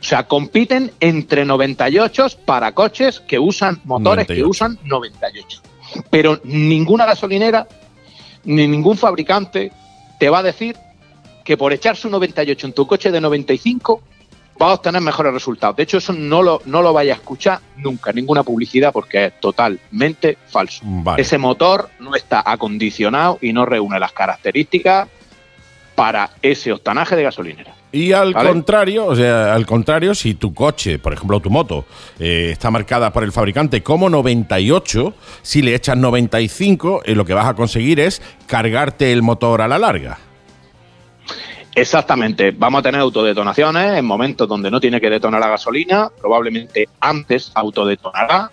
O 0.00 0.04
sea, 0.04 0.26
compiten 0.26 0.90
entre 0.98 1.44
98 1.44 2.26
para 2.44 2.72
coches 2.72 3.20
que 3.20 3.38
usan 3.38 3.80
motores 3.84 4.28
98. 4.28 4.34
que 4.34 4.44
usan 4.44 4.78
98. 4.84 5.62
Pero 6.10 6.40
ninguna 6.44 7.06
gasolinera 7.06 7.68
ni 8.44 8.66
ningún 8.66 8.98
fabricante 8.98 9.70
te 10.18 10.28
va 10.28 10.40
a 10.40 10.42
decir 10.42 10.76
que 11.44 11.56
por 11.56 11.72
echar 11.72 11.96
su 11.96 12.08
98 12.08 12.66
en 12.66 12.72
tu 12.72 12.86
coche 12.86 13.10
de 13.10 13.20
95 13.20 14.02
va 14.60 14.70
a 14.70 14.74
obtener 14.74 15.00
mejores 15.00 15.32
resultados. 15.32 15.76
De 15.76 15.82
hecho, 15.82 15.98
eso 15.98 16.12
no 16.12 16.42
lo, 16.42 16.62
no 16.66 16.82
lo 16.82 16.92
vaya 16.92 17.14
a 17.14 17.16
escuchar 17.16 17.60
nunca, 17.76 18.12
ninguna 18.12 18.42
publicidad, 18.42 18.92
porque 18.92 19.26
es 19.26 19.40
totalmente 19.40 20.38
falso. 20.48 20.82
Vale. 20.84 21.22
Ese 21.22 21.38
motor 21.38 21.88
no 21.98 22.14
está 22.14 22.42
acondicionado 22.44 23.38
y 23.40 23.52
no 23.52 23.64
reúne 23.64 23.98
las 23.98 24.12
características 24.12 25.08
para 25.94 26.30
ese 26.40 26.72
octanaje 26.72 27.16
de 27.16 27.22
gasolinera. 27.22 27.74
Y 27.92 28.12
al 28.12 28.32
¿Vale? 28.32 28.48
contrario, 28.48 29.06
o 29.06 29.14
sea, 29.14 29.54
al 29.54 29.66
contrario, 29.66 30.14
si 30.14 30.34
tu 30.34 30.54
coche, 30.54 30.98
por 30.98 31.12
ejemplo, 31.12 31.40
tu 31.40 31.50
moto, 31.50 31.84
eh, 32.18 32.48
está 32.52 32.70
marcada 32.70 33.12
por 33.12 33.22
el 33.22 33.32
fabricante 33.32 33.82
como 33.82 34.08
98, 34.08 35.14
si 35.42 35.60
le 35.60 35.74
echas 35.74 35.98
95, 35.98 37.02
eh, 37.04 37.14
lo 37.14 37.26
que 37.26 37.34
vas 37.34 37.46
a 37.46 37.54
conseguir 37.54 38.00
es 38.00 38.22
cargarte 38.46 39.12
el 39.12 39.20
motor 39.20 39.60
a 39.60 39.68
la 39.68 39.78
larga. 39.78 40.18
Exactamente, 41.74 42.50
vamos 42.50 42.80
a 42.80 42.82
tener 42.82 43.00
autodetonaciones 43.00 43.98
en 43.98 44.04
momentos 44.04 44.46
donde 44.46 44.70
no 44.70 44.80
tiene 44.80 45.00
que 45.00 45.08
detonar 45.08 45.40
la 45.40 45.48
gasolina, 45.48 46.10
probablemente 46.20 46.88
antes 47.00 47.50
autodetonará 47.54 48.50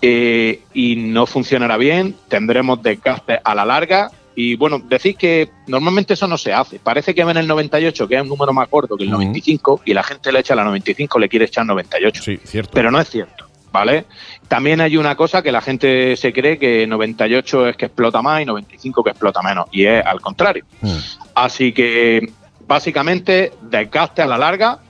eh, 0.00 0.62
y 0.72 0.96
no 0.96 1.26
funcionará 1.26 1.76
bien, 1.76 2.14
tendremos 2.28 2.80
desgaste 2.80 3.40
a 3.42 3.54
la 3.54 3.64
larga 3.64 4.10
y 4.36 4.54
bueno, 4.54 4.78
decís 4.78 5.16
que 5.16 5.50
normalmente 5.66 6.14
eso 6.14 6.28
no 6.28 6.38
se 6.38 6.52
hace, 6.52 6.78
parece 6.78 7.12
que 7.12 7.24
ven 7.24 7.38
el 7.38 7.48
98 7.48 8.06
que 8.06 8.14
es 8.14 8.22
un 8.22 8.28
número 8.28 8.52
más 8.52 8.70
gordo 8.70 8.96
que 8.96 9.02
el 9.02 9.10
Ujú. 9.10 9.18
95 9.18 9.82
y 9.84 9.94
la 9.94 10.04
gente 10.04 10.30
le 10.30 10.38
echa 10.38 10.54
la 10.54 10.62
95, 10.62 11.18
le 11.18 11.28
quiere 11.28 11.46
echar 11.46 11.66
98. 11.66 12.22
Sí, 12.22 12.38
cierto. 12.44 12.70
Pero 12.72 12.92
no 12.92 13.00
es 13.00 13.10
cierto, 13.10 13.48
¿vale? 13.72 14.04
También 14.46 14.80
hay 14.80 14.96
una 14.96 15.16
cosa 15.16 15.42
que 15.42 15.50
la 15.50 15.60
gente 15.60 16.16
se 16.16 16.32
cree 16.32 16.56
que 16.56 16.86
98 16.86 17.66
es 17.66 17.76
que 17.76 17.86
explota 17.86 18.22
más 18.22 18.40
y 18.40 18.44
95 18.44 19.02
que 19.02 19.10
explota 19.10 19.42
menos, 19.42 19.66
y 19.72 19.86
es 19.86 20.06
al 20.06 20.20
contrario. 20.20 20.64
Mm. 20.82 20.96
Así 21.38 21.72
que 21.72 22.32
básicamente 22.66 23.52
desgaste 23.62 24.22
a 24.22 24.26
la 24.26 24.36
larga 24.36 24.80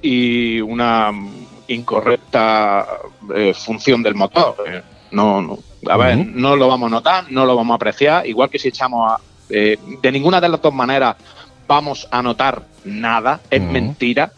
y 0.00 0.60
una 0.60 1.10
incorrecta 1.66 2.86
eh, 3.34 3.52
función 3.52 4.00
del 4.00 4.14
motor. 4.14 4.54
Eh, 4.64 4.82
no, 5.10 5.42
no, 5.42 5.58
a 5.90 5.96
ver, 5.96 6.24
no 6.24 6.54
lo 6.54 6.68
vamos 6.68 6.86
a 6.86 6.94
notar, 6.94 7.24
no 7.32 7.44
lo 7.44 7.56
vamos 7.56 7.74
a 7.74 7.76
apreciar, 7.76 8.24
igual 8.28 8.48
que 8.48 8.60
si 8.60 8.68
echamos 8.68 9.10
a, 9.10 9.18
eh, 9.50 9.76
de 10.00 10.12
ninguna 10.12 10.40
de 10.40 10.48
las 10.48 10.62
dos 10.62 10.72
maneras 10.72 11.16
vamos 11.66 12.06
a 12.12 12.22
notar 12.22 12.62
nada, 12.84 13.40
es 13.50 13.60
mentira. 13.60 14.30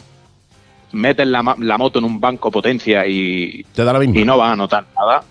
Metes 0.93 1.27
la, 1.27 1.43
moto 1.43 1.99
en 1.99 2.07
un 2.07 2.19
banco 2.19 2.51
potencia 2.51 3.07
y, 3.07 3.67
Te 3.75 3.85
da 3.85 3.93
la 3.93 3.99
misma. 3.99 4.19
y 4.19 4.25
no 4.25 4.39
vas 4.39 4.53
a 4.53 4.57
notar 4.57 4.87
nada. 4.97 5.23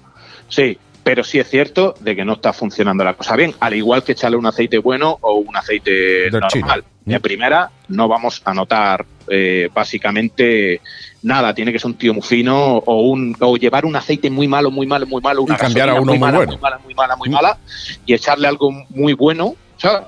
Sí, 0.48 0.78
pero 1.08 1.24
sí 1.24 1.40
es 1.40 1.50
cierto 1.50 1.96
de 2.02 2.16
que 2.18 2.26
no 2.26 2.34
está 2.34 2.52
funcionando 2.52 3.02
la 3.04 3.14
cosa 3.14 3.36
bien, 3.38 3.56
al 3.62 3.74
igual 3.74 4.04
que 4.04 4.12
echarle 4.12 4.36
un 4.36 4.46
aceite 4.46 4.78
bueno 4.80 5.18
o 5.22 5.36
un 5.36 5.56
aceite 5.56 6.30
normal. 6.30 6.50
chino. 6.52 6.68
De 7.06 7.20
primera 7.22 7.72
no 7.88 8.10
vamos 8.10 8.42
a 8.44 8.54
notar 8.54 9.06
eh, 9.30 9.70
básicamente 9.74 10.82
nada, 11.24 11.54
tiene 11.54 11.72
que 11.72 11.80
ser 11.80 11.88
un 11.88 11.98
tío 11.98 12.14
muy 12.14 12.22
fino 12.24 12.78
o, 12.80 13.02
un, 13.04 13.36
o 13.40 13.56
llevar 13.56 13.86
un 13.86 13.96
aceite 13.96 14.30
muy 14.30 14.48
malo, 14.50 14.70
muy 14.72 14.86
malo, 14.86 15.06
muy 15.08 15.22
malo, 15.22 15.42
una 15.44 15.56
Y 15.56 15.58
cambiar 15.58 15.90
a 15.90 15.94
gasolina 15.94 16.02
uno 16.02 16.12
muy 16.12 16.20
mala, 16.20 16.38
bueno. 16.38 16.52
muy 16.52 16.62
mala, 16.62 16.78
muy 16.84 16.94
mala, 16.94 17.16
muy 17.16 17.30
Mm. 17.30 17.34
mala, 17.34 17.58
y 18.06 18.14
echarle 18.14 18.48
algo 18.48 18.72
muy 18.90 19.14
bueno. 19.14 19.56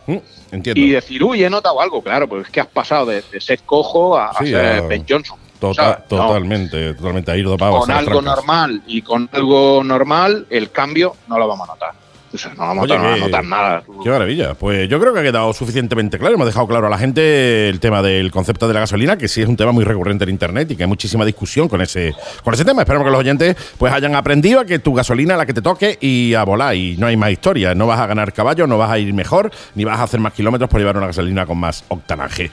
Mm, 0.07 0.15
Entiendo. 0.51 0.81
Y 0.81 0.89
decir, 0.89 1.23
uy, 1.23 1.43
he 1.43 1.49
notado 1.49 1.79
algo, 1.79 2.01
claro, 2.01 2.27
pues 2.27 2.45
es 2.47 2.51
que 2.51 2.59
has 2.59 2.67
pasado 2.67 3.05
de, 3.05 3.21
de 3.31 3.39
ser 3.39 3.59
cojo 3.61 4.17
a, 4.17 4.31
a 4.31 4.39
Sí, 4.39 4.47
ser 4.47 4.65
a- 4.65 4.81
Ben 4.81 5.05
Johnson. 5.07 5.37
Tota-. 5.59 6.03
No 6.09 6.17
totalmente, 6.17 6.93
totalmente. 6.93 7.31
A 7.31 7.37
ir 7.37 7.45
dopado. 7.45 7.79
con 7.79 7.91
algo 7.91 8.21
trancas. 8.21 8.35
normal 8.37 8.81
y 8.87 9.01
con 9.01 9.29
algo 9.31 9.83
normal, 9.83 10.45
el 10.49 10.71
cambio 10.71 11.15
no 11.27 11.37
lo 11.37 11.47
vamos 11.47 11.67
a 11.69 11.73
notar. 11.73 11.91
O 12.31 12.37
sea, 12.37 12.51
no 12.53 12.59
vamos 12.59 12.83
Oye, 12.83 12.95
a 12.95 13.17
notar- 13.17 13.43
nada. 13.43 13.83
Qué 14.03 14.07
maravilla. 14.09 14.53
Pues 14.53 14.87
yo 14.87 14.99
creo 14.99 15.11
que 15.15 15.19
ha 15.19 15.23
quedado 15.23 15.51
suficientemente 15.51 16.19
claro. 16.19 16.35
Hemos 16.35 16.45
dejado 16.45 16.67
claro 16.67 16.85
a 16.85 16.89
la 16.91 16.97
gente 16.99 17.67
el 17.69 17.79
tema 17.79 18.03
del 18.03 18.29
concepto 18.29 18.67
de 18.67 18.75
la 18.75 18.81
gasolina, 18.81 19.17
que 19.17 19.27
sí 19.27 19.41
es 19.41 19.47
un 19.47 19.57
tema 19.57 19.71
muy 19.71 19.83
recurrente 19.83 20.25
en 20.25 20.29
internet 20.29 20.69
y 20.69 20.75
que 20.75 20.83
hay 20.83 20.87
muchísima 20.87 21.25
discusión 21.25 21.67
con 21.67 21.81
ese, 21.81 22.13
con 22.43 22.53
ese 22.53 22.63
tema. 22.63 22.83
Esperamos 22.83 23.05
que 23.05 23.11
los 23.11 23.19
oyentes 23.19 23.55
pues 23.79 23.91
hayan 23.91 24.15
aprendido 24.15 24.59
a 24.59 24.65
que 24.65 24.77
tu 24.77 24.93
gasolina 24.93 25.33
es 25.33 25.37
la 25.39 25.45
que 25.47 25.55
te 25.55 25.63
toque 25.63 25.97
y 25.99 26.35
a 26.35 26.43
volar. 26.43 26.75
Y 26.75 26.97
no 26.97 27.07
hay 27.07 27.17
más 27.17 27.31
historia. 27.31 27.73
No 27.73 27.87
vas 27.87 27.99
a 27.99 28.05
ganar 28.05 28.31
caballo, 28.31 28.67
no 28.67 28.77
vas 28.77 28.91
a 28.91 28.99
ir 28.99 29.11
mejor, 29.11 29.49
ni 29.73 29.83
vas 29.83 29.99
a 29.99 30.03
hacer 30.03 30.19
más 30.19 30.31
kilómetros 30.33 30.69
por 30.69 30.79
llevar 30.79 30.97
una 30.97 31.07
gasolina 31.07 31.47
con 31.47 31.57
más 31.57 31.83
octanaje. 31.87 32.51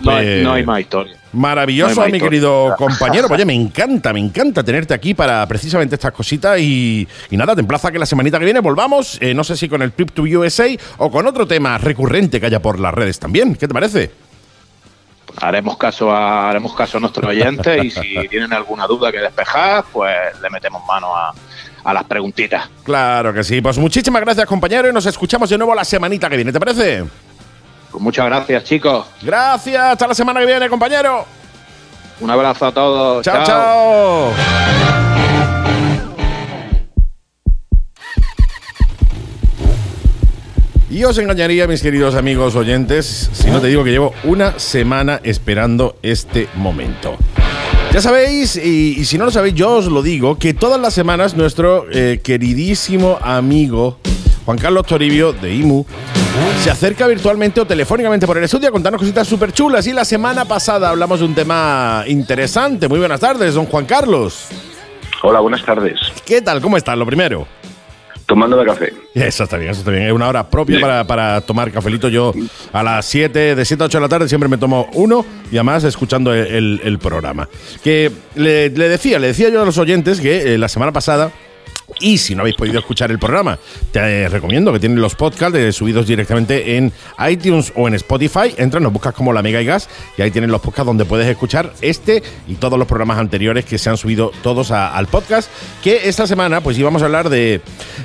No, 0.00 0.10
hay, 0.12 0.24
Pues- 0.26 0.42
no 0.44 0.52
hay 0.52 0.64
más 0.64 0.80
historia. 0.80 1.16
Maravilloso, 1.32 1.94
No 1.94 2.02
hay 2.02 2.06
más 2.06 2.12
mi 2.12 2.16
historia. 2.18 2.30
querido 2.30 2.74
compañero. 2.76 3.28
Oye, 3.30 3.44
me 3.44 3.54
encanta, 3.54 4.12
me 4.12 4.18
encanta 4.18 4.64
tenerte 4.64 4.94
aquí 4.94 5.14
para 5.14 5.46
precisamente 5.46 5.94
estas 5.94 6.10
cositas. 6.12 6.58
Y, 6.58 7.06
y 7.30 7.36
nada, 7.36 7.54
te 7.54 7.60
emplaza 7.60 7.92
que 7.92 7.98
la 8.00 8.06
semanita 8.06 8.38
que 8.38 8.44
viene 8.46 8.58
volvamos. 8.60 9.18
eh, 9.20 9.32
no 9.34 9.44
sé 9.44 9.56
si 9.56 9.68
con 9.68 9.80
el 9.82 9.92
Trip 9.92 10.10
to 10.10 10.22
USA 10.22 10.66
o 10.98 11.10
con 11.10 11.26
otro 11.26 11.46
tema 11.46 11.78
recurrente 11.78 12.40
que 12.40 12.46
haya 12.46 12.60
por 12.60 12.80
las 12.80 12.92
redes 12.92 13.18
también. 13.20 13.54
¿Qué 13.54 13.68
te 13.68 13.74
parece? 13.74 14.10
Haremos 15.40 15.76
caso 15.76 16.10
a, 16.10 16.50
haremos 16.50 16.74
caso 16.74 16.98
a 16.98 17.00
nuestros 17.00 17.28
oyentes 17.28 17.84
y 17.84 17.90
si 17.90 18.14
tienen 18.28 18.52
alguna 18.52 18.86
duda 18.88 19.12
que 19.12 19.18
despejar, 19.18 19.84
pues 19.92 20.12
le 20.42 20.50
metemos 20.50 20.82
mano 20.86 21.14
a, 21.14 21.32
a 21.84 21.94
las 21.94 22.02
preguntitas. 22.04 22.68
Claro 22.82 23.32
que 23.32 23.44
sí. 23.44 23.60
Pues 23.60 23.78
muchísimas 23.78 24.20
gracias, 24.22 24.46
compañero. 24.46 24.88
Y 24.88 24.92
nos 24.92 25.06
escuchamos 25.06 25.48
de 25.48 25.56
nuevo 25.56 25.74
la 25.76 25.84
semanita 25.84 26.28
que 26.28 26.34
viene. 26.36 26.52
¿Te 26.52 26.58
parece? 26.58 27.04
Pues 27.90 28.02
muchas 28.02 28.26
gracias, 28.26 28.64
chicos. 28.64 29.06
Gracias. 29.22 29.82
Hasta 29.82 30.06
la 30.06 30.14
semana 30.14 30.40
que 30.40 30.46
viene, 30.46 30.68
compañero. 30.68 31.24
Un 32.20 32.30
abrazo 32.30 32.66
a 32.66 32.72
todos. 32.72 33.24
chao. 33.24 33.44
chao. 33.44 34.32
Y 40.90 41.04
os 41.04 41.16
engañaría, 41.18 41.68
mis 41.68 41.82
queridos 41.82 42.16
amigos 42.16 42.56
oyentes, 42.56 43.30
si 43.32 43.48
no 43.48 43.60
te 43.60 43.68
digo 43.68 43.84
que 43.84 43.90
llevo 43.90 44.12
una 44.24 44.58
semana 44.58 45.20
esperando 45.22 45.96
este 46.02 46.48
momento. 46.56 47.16
Ya 47.92 48.00
sabéis, 48.00 48.56
y, 48.56 48.96
y 48.98 49.04
si 49.04 49.16
no 49.16 49.24
lo 49.24 49.30
sabéis, 49.30 49.54
yo 49.54 49.76
os 49.76 49.86
lo 49.86 50.02
digo, 50.02 50.36
que 50.36 50.52
todas 50.52 50.80
las 50.80 50.92
semanas 50.92 51.34
nuestro 51.34 51.86
eh, 51.92 52.20
queridísimo 52.22 53.18
amigo 53.22 53.98
Juan 54.44 54.58
Carlos 54.58 54.84
Toribio 54.86 55.32
de 55.32 55.54
IMU 55.54 55.86
se 56.62 56.70
acerca 56.70 57.06
virtualmente 57.06 57.60
o 57.60 57.66
telefónicamente 57.66 58.26
por 58.26 58.36
el 58.38 58.44
estudio 58.44 58.68
a 58.68 58.72
contarnos 58.72 59.00
cositas 59.00 59.26
súper 59.26 59.52
chulas. 59.52 59.86
Y 59.86 59.92
la 59.92 60.04
semana 60.04 60.44
pasada 60.44 60.90
hablamos 60.90 61.20
de 61.20 61.26
un 61.26 61.34
tema 61.34 62.04
interesante. 62.06 62.88
Muy 62.88 62.98
buenas 62.98 63.20
tardes, 63.20 63.54
don 63.54 63.66
Juan 63.66 63.84
Carlos. 63.86 64.46
Hola, 65.22 65.40
buenas 65.40 65.64
tardes. 65.64 65.98
¿Qué 66.24 66.40
tal? 66.42 66.60
¿Cómo 66.60 66.76
estás? 66.76 66.96
Lo 66.96 67.06
primero. 67.06 67.46
Tomando 68.26 68.62
café. 68.64 68.92
Eso 69.14 69.42
está 69.44 69.56
bien, 69.56 69.70
eso 69.72 69.80
está 69.80 69.90
bien. 69.90 70.04
Es 70.04 70.12
una 70.12 70.28
hora 70.28 70.48
propia 70.48 70.80
para, 70.80 71.04
para 71.04 71.40
tomar 71.40 71.72
cafelito. 71.72 72.08
Yo 72.08 72.32
a 72.72 72.82
las 72.82 73.04
7, 73.06 73.56
de 73.56 73.64
7 73.64 73.82
a 73.82 73.86
8 73.86 73.98
de 73.98 74.02
la 74.02 74.08
tarde 74.08 74.28
siempre 74.28 74.48
me 74.48 74.56
tomo 74.56 74.88
uno 74.92 75.26
y 75.50 75.56
además 75.56 75.82
escuchando 75.82 76.32
el, 76.32 76.46
el- 76.46 76.80
el 76.84 76.98
programa. 77.00 77.48
Que 77.82 78.12
le, 78.36 78.70
le 78.70 78.88
decía, 78.88 79.18
le 79.18 79.28
decía 79.28 79.48
yo 79.48 79.62
a 79.62 79.64
los 79.64 79.78
oyentes 79.78 80.20
que 80.20 80.54
eh, 80.54 80.58
la 80.58 80.68
semana 80.68 80.92
pasada 80.92 81.32
Y 81.98 82.18
si 82.18 82.34
no 82.34 82.42
habéis 82.42 82.56
podido 82.56 82.78
escuchar 82.78 83.10
el 83.10 83.18
programa, 83.18 83.58
te 83.92 84.28
recomiendo 84.28 84.72
que 84.72 84.78
tienen 84.78 85.00
los 85.00 85.14
podcasts 85.16 85.76
subidos 85.76 86.06
directamente 86.06 86.76
en 86.76 86.92
iTunes 87.28 87.72
o 87.74 87.88
en 87.88 87.94
Spotify. 87.94 88.54
Entra, 88.56 88.80
nos 88.80 88.92
buscas 88.92 89.12
como 89.12 89.32
La 89.32 89.42
Mega 89.42 89.60
y 89.60 89.66
Gas 89.66 89.88
y 90.16 90.22
ahí 90.22 90.30
tienen 90.30 90.50
los 90.50 90.60
podcasts 90.60 90.86
donde 90.86 91.04
puedes 91.04 91.26
escuchar 91.26 91.74
este 91.82 92.22
y 92.48 92.54
todos 92.54 92.78
los 92.78 92.88
programas 92.88 93.18
anteriores 93.18 93.64
que 93.64 93.76
se 93.76 93.90
han 93.90 93.96
subido 93.96 94.30
todos 94.42 94.70
al 94.70 95.08
podcast. 95.08 95.50
Que 95.82 96.08
esta 96.08 96.26
semana, 96.26 96.62
pues 96.62 96.78
íbamos 96.78 97.02
a 97.02 97.06
hablar 97.06 97.28
de. 97.28 97.60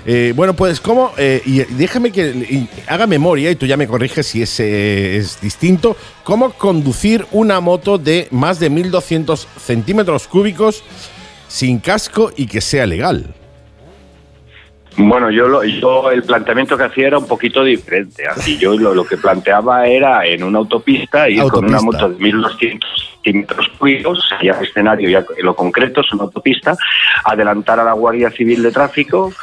eh, 0.05 0.33
bueno, 0.35 0.55
pues 0.55 0.81
cómo. 0.81 1.13
eh, 1.17 1.41
y 1.45 1.59
déjame 1.75 2.11
que 2.11 2.67
haga 2.87 3.07
memoria 3.07 3.51
y 3.51 3.55
tú 3.55 3.65
ya 3.65 3.77
me 3.77 3.87
corriges 3.87 4.25
si 4.27 4.41
es, 4.41 4.59
es 4.59 5.39
distinto. 5.39 5.95
Cómo 6.23 6.51
conducir 6.53 7.25
una 7.31 7.61
moto 7.61 7.97
de 7.97 8.27
más 8.31 8.59
de 8.59 8.69
1200 8.69 9.47
centímetros 9.63 10.27
cúbicos 10.27 10.83
sin 11.47 11.79
casco 11.79 12.33
y 12.35 12.47
que 12.47 12.59
sea 12.59 12.85
legal. 12.87 13.33
Bueno, 14.97 15.29
yo, 15.29 15.47
lo- 15.47 15.63
yo 15.63 16.09
el 16.11 16.23
planteamiento 16.23 16.77
que 16.77 16.83
hacía 16.85 17.07
era 17.07 17.17
un 17.17 17.27
poquito 17.27 17.63
diferente. 17.63 18.25
Así 18.27 18.57
yo 18.57 18.77
lo, 18.77 18.93
lo 18.93 19.05
que 19.05 19.17
planteaba 19.17 19.85
era 19.87 20.25
en 20.25 20.43
una 20.43 20.59
autopista 20.59 21.29
ir 21.29 21.41
con 21.49 21.65
una 21.65 21.79
moto 21.81 22.09
de 22.09 22.23
1200 22.23 23.19
centímetros 23.23 23.67
cúbicos, 23.77 24.29
ya 24.41 24.53
el 24.53 24.65
escenario 24.65 25.09
ya 25.09 25.25
lo 25.41 25.55
concreto 25.55 26.01
es 26.01 26.11
una 26.13 26.23
autopista, 26.23 26.77
adelantar 27.25 27.79
a 27.79 27.83
la 27.83 27.93
Guardia 27.93 28.29
Civil 28.31 28.61
de 28.63 28.71
Tráfico 28.71 29.33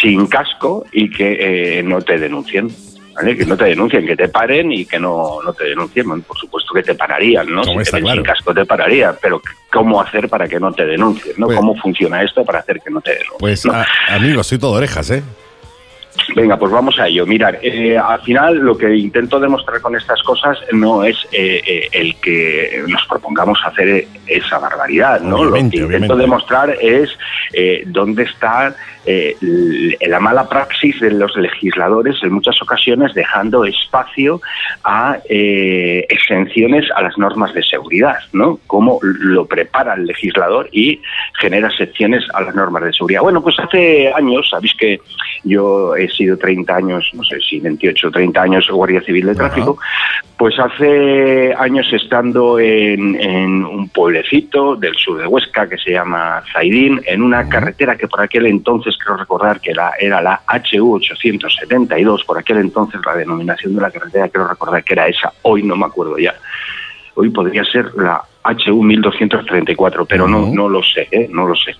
sin 0.00 0.26
casco 0.26 0.84
y 0.92 1.08
que 1.10 1.78
eh, 1.78 1.82
no 1.82 2.02
te 2.02 2.18
denuncien. 2.18 2.68
¿Vale? 3.16 3.36
Que 3.36 3.44
no 3.46 3.56
te 3.56 3.64
denuncien, 3.64 4.06
que 4.06 4.14
te 4.16 4.28
paren 4.28 4.70
y 4.72 4.84
que 4.86 4.98
no, 4.98 5.38
no 5.44 5.52
te 5.52 5.64
denuncien. 5.64 6.06
Bueno, 6.08 6.22
por 6.26 6.38
supuesto 6.38 6.72
que 6.74 6.82
te 6.82 6.94
pararían, 6.94 7.52
¿no? 7.52 7.62
Como 7.62 7.84
si 7.84 7.90
te 7.90 8.00
claro. 8.00 8.22
casco 8.22 8.54
te 8.54 8.64
pararían, 8.64 9.16
pero 9.20 9.42
¿cómo 9.72 10.00
hacer 10.00 10.28
para 10.28 10.46
que 10.46 10.60
no 10.60 10.72
te 10.72 10.84
denuncien? 10.86 11.34
¿no? 11.38 11.46
Pues- 11.46 11.56
¿Cómo 11.58 11.74
funciona 11.76 12.22
esto 12.22 12.44
para 12.44 12.60
hacer 12.60 12.80
que 12.84 12.90
no 12.90 13.00
te 13.00 13.10
denuncien? 13.10 13.38
Pues, 13.38 13.64
¿no? 13.66 13.72
a- 13.72 13.86
amigos, 14.10 14.46
soy 14.46 14.58
todo 14.58 14.72
orejas, 14.72 15.10
¿eh? 15.10 15.22
Venga, 16.34 16.58
pues 16.58 16.72
vamos 16.72 16.98
a 16.98 17.08
ello. 17.08 17.26
Mirar, 17.26 17.58
eh, 17.62 17.96
al 17.96 18.20
final 18.22 18.56
lo 18.58 18.76
que 18.76 18.94
intento 18.94 19.40
demostrar 19.40 19.80
con 19.80 19.96
estas 19.96 20.22
cosas 20.22 20.58
no 20.72 21.04
es 21.04 21.16
eh, 21.32 21.62
eh, 21.66 21.88
el 21.92 22.16
que 22.16 22.82
nos 22.86 23.04
propongamos 23.06 23.58
hacer 23.64 23.88
eh, 23.88 24.08
esa 24.26 24.58
barbaridad, 24.58 25.20
¿no? 25.20 25.36
Obviamente, 25.36 25.78
lo 25.78 25.88
que 25.88 25.94
intento 25.94 26.14
obviamente. 26.14 26.22
demostrar 26.22 26.76
es 26.80 27.10
eh, 27.52 27.84
dónde 27.86 28.24
está 28.24 28.74
eh, 29.06 29.36
la 30.06 30.18
mala 30.18 30.48
praxis 30.48 30.98
de 31.00 31.12
los 31.12 31.36
legisladores 31.36 32.16
en 32.22 32.32
muchas 32.32 32.60
ocasiones 32.60 33.14
dejando 33.14 33.64
espacio 33.64 34.40
a 34.82 35.18
eh, 35.28 36.04
exenciones 36.08 36.90
a 36.94 37.02
las 37.02 37.16
normas 37.16 37.54
de 37.54 37.62
seguridad, 37.62 38.18
¿no? 38.32 38.58
Cómo 38.66 38.98
lo 39.02 39.46
prepara 39.46 39.94
el 39.94 40.06
legislador 40.06 40.68
y 40.72 41.00
genera 41.38 41.68
excepciones 41.68 42.24
a 42.34 42.40
las 42.42 42.54
normas 42.54 42.82
de 42.82 42.92
seguridad. 42.92 43.22
Bueno, 43.22 43.42
pues 43.42 43.56
hace 43.60 44.12
años, 44.12 44.48
sabéis 44.50 44.74
que 44.74 45.00
yo 45.44 45.94
he 46.06 46.10
sido 46.10 46.36
30 46.36 46.74
años, 46.74 47.10
no 47.14 47.22
sé 47.24 47.38
si 47.40 47.60
28 47.60 48.08
o 48.08 48.10
30 48.10 48.42
años 48.42 48.68
Guardia 48.70 49.00
Civil 49.02 49.26
de. 49.26 49.34
Tráfico, 49.34 49.78
pues 50.36 50.58
hace 50.58 51.54
años 51.54 51.86
estando 51.92 52.58
en, 52.58 53.14
en 53.20 53.64
un 53.64 53.88
pueblecito 53.88 54.76
del 54.76 54.94
sur 54.94 55.18
de 55.18 55.26
Huesca 55.26 55.68
que 55.68 55.78
se 55.78 55.92
llama 55.92 56.42
Zaidín, 56.52 57.00
en 57.06 57.22
una 57.22 57.48
carretera 57.48 57.96
que 57.96 58.08
por 58.08 58.20
aquel 58.20 58.46
entonces 58.46 58.96
creo 59.02 59.16
recordar 59.16 59.60
que 59.60 59.70
era, 59.70 59.92
era 59.98 60.20
la 60.20 60.40
HU 60.46 60.94
872, 60.94 62.24
por 62.24 62.38
aquel 62.38 62.58
entonces 62.58 63.00
la 63.04 63.14
denominación 63.14 63.74
de 63.74 63.82
la 63.82 63.90
carretera 63.90 64.28
creo 64.28 64.48
recordar 64.48 64.84
que 64.84 64.94
era 64.94 65.08
esa, 65.08 65.32
hoy 65.42 65.62
no 65.62 65.76
me 65.76 65.86
acuerdo 65.86 66.18
ya. 66.18 66.34
Hoy 67.16 67.30
podría 67.30 67.64
ser 67.64 67.92
la 67.96 68.22
HU 68.44 68.82
1234, 68.82 70.04
pero 70.04 70.28
no, 70.28 70.44
Ujú. 70.44 70.54
no 70.54 70.68
lo 70.68 70.82
sé, 70.82 71.08
¿eh? 71.10 71.28
no 71.30 71.46
lo 71.46 71.56
sé. 71.56 71.72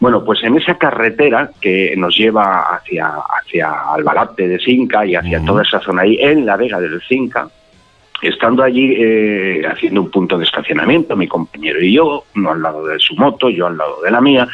Bueno, 0.00 0.24
pues 0.24 0.42
en 0.42 0.56
esa 0.56 0.76
carretera 0.76 1.50
que 1.60 1.94
nos 1.96 2.16
lleva 2.16 2.62
hacia, 2.74 3.12
hacia 3.38 3.70
Albalate 3.92 4.48
de 4.48 4.58
Cinca 4.58 5.04
y 5.04 5.14
hacia 5.14 5.44
toda 5.44 5.62
esa 5.62 5.80
zona 5.80 6.02
ahí, 6.02 6.18
en 6.20 6.46
la 6.46 6.56
Vega 6.56 6.80
del 6.80 7.00
Cinca, 7.08 7.48
estando 8.22 8.62
allí 8.62 8.94
eh, 8.96 9.62
haciendo 9.70 10.02
un 10.02 10.10
punto 10.10 10.38
de 10.38 10.44
estacionamiento, 10.44 11.16
mi 11.16 11.28
compañero 11.28 11.80
y 11.80 11.92
yo, 11.92 12.24
uno 12.34 12.50
al 12.50 12.62
lado 12.62 12.86
de 12.86 12.98
su 12.98 13.14
moto, 13.14 13.48
yo 13.48 13.66
al 13.66 13.76
lado 13.76 14.00
de 14.02 14.10
la 14.10 14.20
mía, 14.20 14.48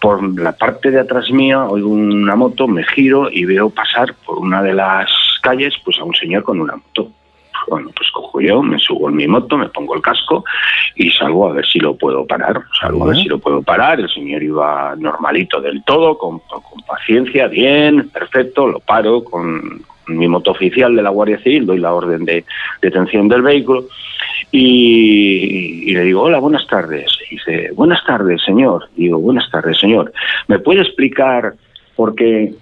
por 0.00 0.22
la 0.38 0.52
parte 0.52 0.90
de 0.90 1.00
atrás 1.00 1.30
mía 1.30 1.64
oigo 1.64 1.90
una 1.90 2.36
moto, 2.36 2.66
me 2.68 2.84
giro 2.84 3.30
y 3.30 3.44
veo 3.44 3.70
pasar 3.70 4.14
por 4.24 4.38
una 4.38 4.62
de 4.62 4.74
las 4.74 5.10
calles 5.42 5.74
pues 5.84 5.98
a 5.98 6.04
un 6.04 6.14
señor 6.14 6.42
con 6.42 6.60
una 6.60 6.76
moto. 6.76 7.10
Bueno, 7.68 7.90
pues 7.94 8.10
cojo 8.10 8.40
yo, 8.40 8.62
me 8.62 8.78
subo 8.78 9.08
en 9.08 9.16
mi 9.16 9.26
moto, 9.26 9.56
me 9.56 9.68
pongo 9.68 9.94
el 9.94 10.02
casco 10.02 10.44
y 10.96 11.10
salgo 11.10 11.48
a 11.48 11.52
ver 11.52 11.66
si 11.66 11.78
lo 11.78 11.94
puedo 11.96 12.26
parar. 12.26 12.60
Salgo 12.80 13.04
a 13.04 13.06
ver 13.08 13.16
si 13.16 13.28
lo 13.28 13.38
puedo 13.38 13.62
parar. 13.62 14.00
El 14.00 14.08
señor 14.08 14.42
iba 14.42 14.94
normalito 14.98 15.60
del 15.60 15.82
todo, 15.84 16.18
con, 16.18 16.40
con 16.40 16.80
paciencia, 16.86 17.48
bien, 17.48 18.08
perfecto. 18.10 18.66
Lo 18.66 18.80
paro 18.80 19.24
con, 19.24 19.82
mi 20.06 20.28
moto 20.28 20.50
oficial 20.50 20.94
de 20.94 21.02
la 21.02 21.10
Guardia 21.10 21.38
Civil, 21.38 21.66
doy 21.66 21.78
la 21.78 21.92
orden 21.94 22.24
de 22.24 22.44
detención 22.80 23.28
del 23.28 23.42
vehículo 23.42 23.86
y, 24.50 25.84
y 25.90 25.94
le 25.94 26.02
digo, 26.02 26.22
hola, 26.22 26.38
buenas 26.38 26.66
tardes. 26.66 27.10
Y 27.30 27.36
dice, 27.36 27.70
buenas 27.74 28.04
tardes, 28.04 28.42
señor. 28.42 28.88
Digo, 28.96 29.18
buenas 29.18 29.50
tardes, 29.50 29.78
señor. 29.78 30.12
¿Me 30.48 30.58
puede 30.58 30.82
explicar 30.82 31.54
por 31.94 32.14
qué 32.14 32.52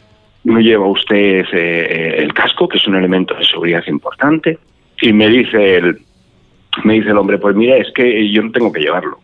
no 0.45 0.61
lleva 0.61 0.87
usted 0.87 1.45
eh, 1.53 2.17
el 2.19 2.33
casco, 2.33 2.69
que 2.69 2.79
es 2.79 2.87
un 2.87 2.97
elemento 2.97 3.35
de 3.35 3.45
seguridad 3.45 3.83
importante? 3.89 4.59
Y 5.01 5.13
me 5.13 5.29
dice 5.29 5.77
el, 5.77 6.01
me 6.85 6.95
dice 6.95 7.11
el 7.11 7.19
hombre, 7.19 7.39
pues 7.39 7.57
mira, 7.57 7.77
es 7.77 7.93
que 7.95 8.31
yo 8.31 8.43
no 8.43 8.53
tengo 8.53 8.73
que 8.73 8.81
llevarlo. 8.81 9.19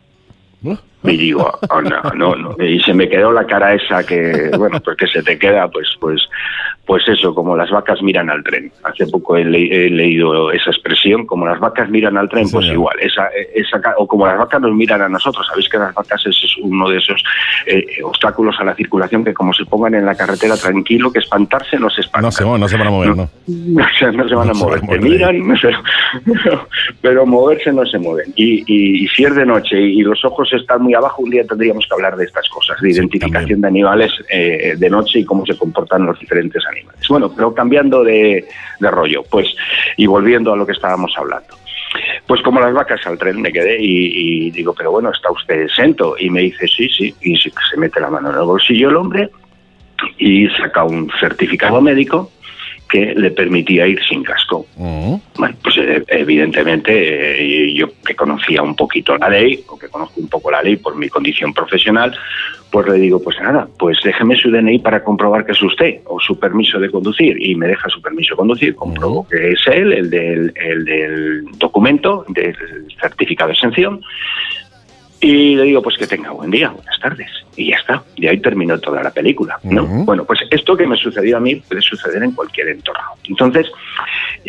Y 1.13 1.17
digo, 1.17 1.51
"Oh, 1.71 1.81
no, 1.81 2.03
no, 2.15 2.35
no. 2.37 2.65
Y 2.65 2.81
se 2.81 2.95
me 2.95 3.09
quedó 3.09 3.33
la 3.33 3.47
cara 3.47 3.75
esa 3.75 4.05
que, 4.05 4.51
bueno, 4.57 4.81
pues 4.81 4.97
que 4.97 5.07
se 5.07 5.23
te 5.23 5.39
queda, 5.39 5.69
pues, 5.69 5.89
pues, 6.01 6.21
pues 6.87 7.03
eso, 7.09 7.35
como 7.35 7.57
las 7.57 7.71
vacas 7.71 8.01
miran 8.03 8.31
al 8.31 8.45
tren. 8.45 8.71
Hace 8.85 9.07
poco 9.09 9.37
he, 9.37 9.45
le- 9.45 9.87
he 9.87 9.91
leído 9.91 10.53
esa 10.53 10.71
expresión, 10.71 11.27
como 11.27 11.45
las 11.47 11.59
vacas 11.59 11.89
miran 11.91 12.17
al 12.17 12.29
tren, 12.29 12.47
Sí, 12.47 12.53
pues 12.55 12.67
igual. 12.69 12.97
Esa, 13.01 13.29
esa, 13.55 13.81
o 13.99 14.07
como 14.07 14.25
las 14.27 14.39
vacas 14.39 14.61
nos 14.61 14.73
miran 14.73 15.03
a 15.03 15.09
nosotros. 15.09 15.47
Sabéis 15.49 15.69
que 15.69 15.79
las 15.79 15.93
vacas 15.95 16.25
es, 16.27 16.37
uno 16.63 16.89
de 16.89 16.99
esos 16.99 17.23
eh, 17.67 17.85
obstáculos 18.05 18.55
a 18.61 18.65
la 18.65 18.75
circulación 18.75 19.25
que 19.25 19.35
como 19.35 19.53
se 19.53 19.65
pongan 19.65 19.95
en 19.95 20.07
la 20.07 20.15
carretera 20.15 20.57
tranquilo, 20.57 21.11
que 21.13 21.19
espantarse 21.19 21.79
no 21.79 21.91
se 21.91 22.03
espantan. 22.03 22.23
No 22.29 22.31
se, 22.33 22.45
no 22.61 22.69
se 22.69 22.77
van 22.77 22.87
a 22.87 22.91
mover, 22.91 23.17
¿no? 23.17 23.29
No 23.49 23.85
se 23.99 24.05
van 24.07 24.17
No 24.17 24.23
a 24.25 24.29
se 24.29 24.55
mover, 24.55 24.81
van 24.81 24.89
a 24.91 24.93
te 24.93 24.99
miran, 25.01 25.43
pero, 25.63 26.69
pero 27.01 27.27
moverse 27.27 27.73
no 27.73 27.85
se 27.87 27.99
mueven. 27.99 28.33
Y, 28.37 28.63
y- 28.67 29.05
y 29.05 29.09
si 29.09 29.25
es 29.25 29.35
de 29.35 29.45
noche 29.45 29.79
y 29.81 30.03
los 30.03 30.25
ojos 30.25 30.53
están 30.53 30.83
muy 30.83 30.95
abajo, 30.97 31.23
un 31.23 31.31
día 31.31 31.45
tendríamos 31.45 31.87
que 31.87 31.95
hablar 31.95 32.17
de 32.17 32.25
estas 32.25 32.49
cosas, 32.49 32.81
de 32.81 32.91
Sí, 32.91 32.97
identificación 32.97 33.61
de 33.61 33.69
animales 33.69 34.13
eh, 34.31 34.75
de 34.77 34.91
noche 34.91 35.21
y 35.21 35.25
cómo 35.25 35.45
se 35.47 35.57
comportan 35.57 36.07
los 36.07 36.19
diferentes 36.19 36.65
animales. 36.67 37.07
Bueno, 37.09 37.33
pero 37.35 37.55
cambiando 37.55 38.03
de, 38.03 38.47
de 38.81 38.91
rollo, 38.91 39.23
pues, 39.31 39.55
y 39.97 40.07
volviendo 40.07 40.53
a 40.53 40.57
lo 40.57 40.67
que 40.67 40.73
estábamos 40.73 41.13
hablando. 41.17 41.55
Pues 42.27 42.43
como 42.43 42.61
las 42.61 42.75
vacas 42.75 43.07
al 43.07 43.19
tren 43.19 43.41
me 43.41 43.53
quedé 43.53 43.81
y, 43.81 44.47
y 44.47 44.51
digo, 44.51 44.75
pero 44.75 44.91
bueno, 44.91 45.11
¿está 45.11 45.31
usted 45.31 45.63
exento? 45.63 46.17
Y 46.19 46.29
me 46.31 46.43
dice, 46.43 46.67
sí, 46.67 46.89
sí, 46.89 47.15
y 47.23 47.37
se 47.37 47.51
mete 47.77 48.01
la 48.01 48.11
mano 48.11 48.31
en 48.31 48.37
el 48.37 48.43
bolsillo 48.43 48.91
el 48.91 48.97
hombre 48.97 49.31
y 50.19 50.49
saca 50.49 50.85
un 50.85 51.11
certificado 51.19 51.81
médico 51.81 52.31
que 52.89 53.15
le 53.15 53.31
permitía 53.31 53.87
ir 53.87 54.01
sin 54.09 54.23
casco. 54.23 54.67
Ujú. 54.77 55.21
Bueno, 55.37 55.57
pues 55.63 55.77
eh, 55.79 56.05
evidentemente 56.09 56.93
eh, 57.43 57.75
yo 57.75 57.89
que 58.05 58.15
conocía 58.15 58.63
un 58.63 58.77
poquito 58.77 59.17
la 59.17 59.29
ley, 59.29 59.65
o 59.69 59.79
que 59.79 59.89
conozco 59.89 60.21
un 60.21 60.29
poco 60.29 60.51
la 60.51 60.63
ley 60.63 60.77
por 60.77 60.97
mi 60.97 61.09
condición 61.09 61.53
profesional, 61.53 62.17
pues 62.71 62.89
le 62.89 62.99
digo, 62.99 63.23
pues 63.23 63.37
nada, 63.41 63.69
pues 63.79 63.99
déjeme 64.05 64.37
su 64.37 64.51
DNI 64.51 64.81
para 64.81 65.03
comprobar 65.03 65.47
que 65.47 65.53
es 65.53 65.63
usted, 65.63 66.01
o 66.05 66.21
su 66.21 66.39
permiso 66.39 66.79
de 66.79 66.91
conducir, 66.91 67.41
y 67.41 67.55
me 67.55 67.69
deja 67.69 67.89
su 67.89 68.01
permiso 68.03 68.35
de 68.35 68.39
conducir, 68.39 68.75
compruebo 68.75 69.27
que 69.29 69.53
es 69.53 69.67
él, 69.67 69.93
el 69.93 70.11
del, 70.11 70.53
el 70.57 70.85
del 70.85 71.45
documento, 71.59 72.25
del 72.29 72.57
certificado 73.01 73.49
de 73.49 73.55
exención, 73.55 74.01
y 75.21 75.57
le 75.57 75.63
digo, 75.65 75.83
pues 75.83 75.97
que 75.97 76.07
tenga 76.07 76.31
buen 76.31 76.51
día, 76.51 76.69
buenas 76.69 77.01
tardes. 77.01 77.31
Y 77.57 77.71
ya 77.71 77.77
está. 77.77 78.03
Y 78.17 78.27
ahí 78.27 78.39
terminó 78.39 78.79
toda 78.79 79.03
la 79.03 79.11
película. 79.11 79.59
¿no? 79.63 79.87
Bueno, 79.87 80.25
pues 80.25 80.41
esto 80.51 80.77
que 80.77 80.87
me 80.87 80.97
sucedió 80.97 81.39
a 81.39 81.41
mí 81.41 81.57
puede 81.57 81.81
suceder 81.81 82.23
en 82.23 82.33
cualquier 82.33 82.69
entorno. 82.69 83.03
Entonces, 83.25 83.67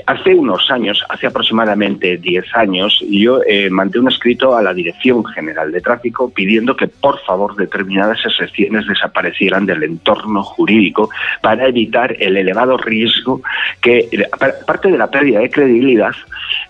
hace 0.06 0.36
unos 0.36 0.70
años, 0.70 1.04
hace 1.10 1.28
aproximadamente 1.28 2.18
10 2.18 2.56
años, 2.56 3.04
yo 3.10 3.42
eh, 3.48 3.70
mandé 3.70 4.00
un 4.00 4.10
escrito 4.10 4.56
a 4.56 4.62
la 4.62 4.74
Dirección 4.74 5.24
General 5.26 5.72
de 5.72 5.82
Tráfico 5.82 6.30
pidiendo 6.30 6.76
que 6.76 6.88
por 6.88 7.20
favor 7.22 7.56
determinadas 7.56 8.20
excepciones 8.26 8.88
desaparecieran 8.88 9.66
del 9.66 9.84
entorno 9.84 10.44
jurídico 10.44 11.10
para 11.42 11.68
evitar 11.68 12.16
el 12.20 12.36
elevado 12.36 12.78
riesgo 12.78 13.42
que, 13.82 14.10
aparte 14.32 14.92
de 14.92 14.98
la 14.98 15.10
pérdida 15.10 15.40
de 15.40 15.50
credibilidad, 15.50 16.14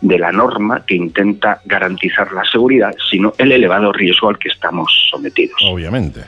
de 0.02 0.19
la 0.19 0.32
norma 0.32 0.84
que 0.86 0.95
intenta 0.95 1.61
garantizar 1.65 2.32
la 2.32 2.44
seguridad, 2.45 2.95
sino 3.10 3.34
el 3.38 3.52
elevado 3.52 3.87
riesgo 3.92 4.30
al 4.30 4.38
que 4.38 4.50
estamos 4.50 5.08
sometidos. 5.12 5.60
Obviamente. 5.66 6.22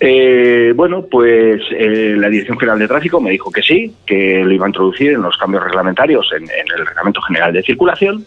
Eh, 0.00 0.72
bueno, 0.76 1.06
pues 1.10 1.62
eh, 1.70 2.14
la 2.16 2.28
Dirección 2.28 2.58
General 2.58 2.78
de 2.78 2.88
Tráfico 2.88 3.20
me 3.20 3.30
dijo 3.30 3.50
que 3.50 3.62
sí, 3.62 3.94
que 4.06 4.42
lo 4.44 4.52
iba 4.52 4.66
a 4.66 4.68
introducir 4.68 5.12
en 5.12 5.22
los 5.22 5.36
cambios 5.36 5.64
reglamentarios 5.64 6.30
en, 6.32 6.44
en 6.44 6.66
el 6.76 6.86
Reglamento 6.86 7.20
General 7.22 7.52
de 7.52 7.62
Circulación. 7.62 8.24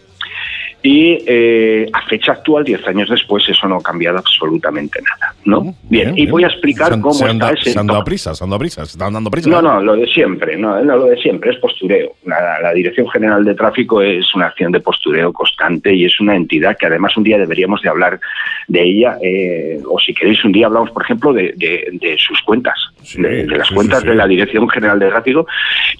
Y 0.82 1.18
eh, 1.26 1.88
a 1.92 2.02
fecha 2.08 2.32
actual, 2.32 2.64
10 2.64 2.86
años 2.88 3.08
después, 3.08 3.48
eso 3.48 3.68
no 3.68 3.76
ha 3.76 3.82
cambiado 3.82 4.18
absolutamente 4.18 5.00
nada. 5.02 5.32
¿no? 5.44 5.74
Bien, 5.88 6.16
y 6.16 6.26
voy 6.26 6.44
a 6.44 6.48
explicar 6.48 6.92
Se 6.94 7.00
cómo 7.00 7.14
se 7.14 7.26
está 7.30 7.52
ese 7.52 7.70
Se 7.72 7.78
han 7.78 7.86
dado 7.86 8.04
se 8.04 8.44
han 8.44 8.50
dado 8.50 8.58
prisa, 8.58 8.84
se 8.84 8.92
están 8.92 9.12
dando 9.12 9.30
prisa. 9.30 9.48
No, 9.50 9.62
no, 9.62 9.80
lo 9.80 9.94
de 9.94 10.06
siempre, 10.06 10.56
no, 10.56 10.82
no, 10.82 10.96
lo 10.96 11.04
de 11.06 11.16
siempre, 11.18 11.50
es 11.52 11.58
postureo. 11.58 12.14
La, 12.24 12.60
la 12.60 12.72
Dirección 12.72 13.08
General 13.10 13.44
de 13.44 13.54
Tráfico 13.54 14.02
es 14.02 14.34
una 14.34 14.46
acción 14.46 14.72
de 14.72 14.80
postureo 14.80 15.32
constante 15.32 15.94
y 15.94 16.04
es 16.04 16.18
una 16.20 16.34
entidad 16.36 16.76
que 16.76 16.86
además 16.86 17.16
un 17.16 17.24
día 17.24 17.38
deberíamos 17.38 17.80
de 17.82 17.88
hablar 17.88 18.20
de 18.68 18.82
ella, 18.82 19.16
eh, 19.22 19.80
o 19.88 19.98
si 20.00 20.12
queréis 20.14 20.44
un 20.44 20.52
día 20.52 20.66
hablamos, 20.66 20.90
por 20.90 21.02
ejemplo, 21.04 21.32
de, 21.32 21.52
de- 21.56 21.90
de 21.92 22.16
sus 22.18 22.40
cuentas, 22.42 22.74
Sí, 23.02 23.20
de, 23.20 23.46
de 23.46 23.58
las 23.58 23.68
sí, 23.68 23.74
cuentas 23.74 24.00
sí. 24.02 24.08
de 24.08 24.14
la 24.14 24.26
Dirección 24.26 24.68
General 24.68 24.98
de 24.98 25.08
Tráfico 25.08 25.46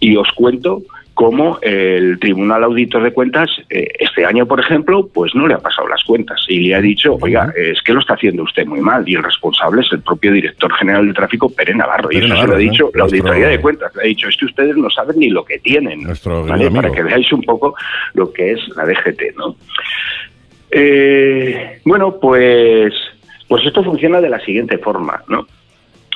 y 0.00 0.16
os 0.16 0.30
cuento 0.32 0.82
cómo 1.14 1.58
el 1.62 2.18
Tribunal 2.18 2.64
Auditor 2.64 3.02
de 3.02 3.12
Cuentas 3.12 3.50
eh, 3.70 3.86
este 3.98 4.24
año, 4.24 4.46
por 4.46 4.60
ejemplo, 4.60 5.08
pues 5.12 5.34
no 5.34 5.46
le 5.46 5.54
ha 5.54 5.58
pasado 5.58 5.86
las 5.88 6.02
cuentas 6.04 6.40
y 6.48 6.60
le 6.60 6.74
ha 6.74 6.80
dicho, 6.80 7.16
oiga, 7.20 7.52
es 7.56 7.80
que 7.82 7.92
lo 7.92 8.00
está 8.00 8.14
haciendo 8.14 8.42
usted 8.44 8.66
muy 8.66 8.80
mal 8.80 9.06
y 9.06 9.14
el 9.14 9.22
responsable 9.22 9.82
es 9.82 9.92
el 9.92 10.00
propio 10.00 10.32
director 10.32 10.72
general 10.74 11.06
de 11.06 11.12
tráfico, 11.14 11.50
Pere 11.54 11.74
Navarro. 11.74 12.08
Y 12.10 12.16
eso 12.18 12.28
Navarro, 12.28 12.42
se 12.42 12.48
lo 12.48 12.54
ha 12.54 12.58
dicho 12.58 12.90
la 12.94 13.00
Nuestro- 13.00 13.04
Auditoría 13.04 13.48
de 13.48 13.60
Cuentas. 13.60 13.94
Le 13.96 14.02
ha 14.02 14.06
dicho, 14.06 14.28
es 14.28 14.36
que 14.36 14.46
ustedes 14.46 14.76
no 14.76 14.88
saben 14.90 15.18
ni 15.18 15.28
lo 15.30 15.44
que 15.44 15.58
tienen. 15.58 16.02
Nuestro 16.02 16.44
¿vale? 16.44 16.70
Para 16.70 16.90
que 16.90 17.02
veáis 17.02 17.30
un 17.32 17.42
poco 17.42 17.74
lo 18.14 18.32
que 18.32 18.52
es 18.52 18.60
la 18.76 18.84
DGT, 18.86 19.36
¿no? 19.36 19.56
Eh, 20.70 21.80
bueno, 21.84 22.18
pues, 22.20 22.94
pues 23.48 23.64
esto 23.66 23.84
funciona 23.84 24.20
de 24.20 24.28
la 24.30 24.40
siguiente 24.40 24.78
forma, 24.78 25.22
¿no? 25.28 25.46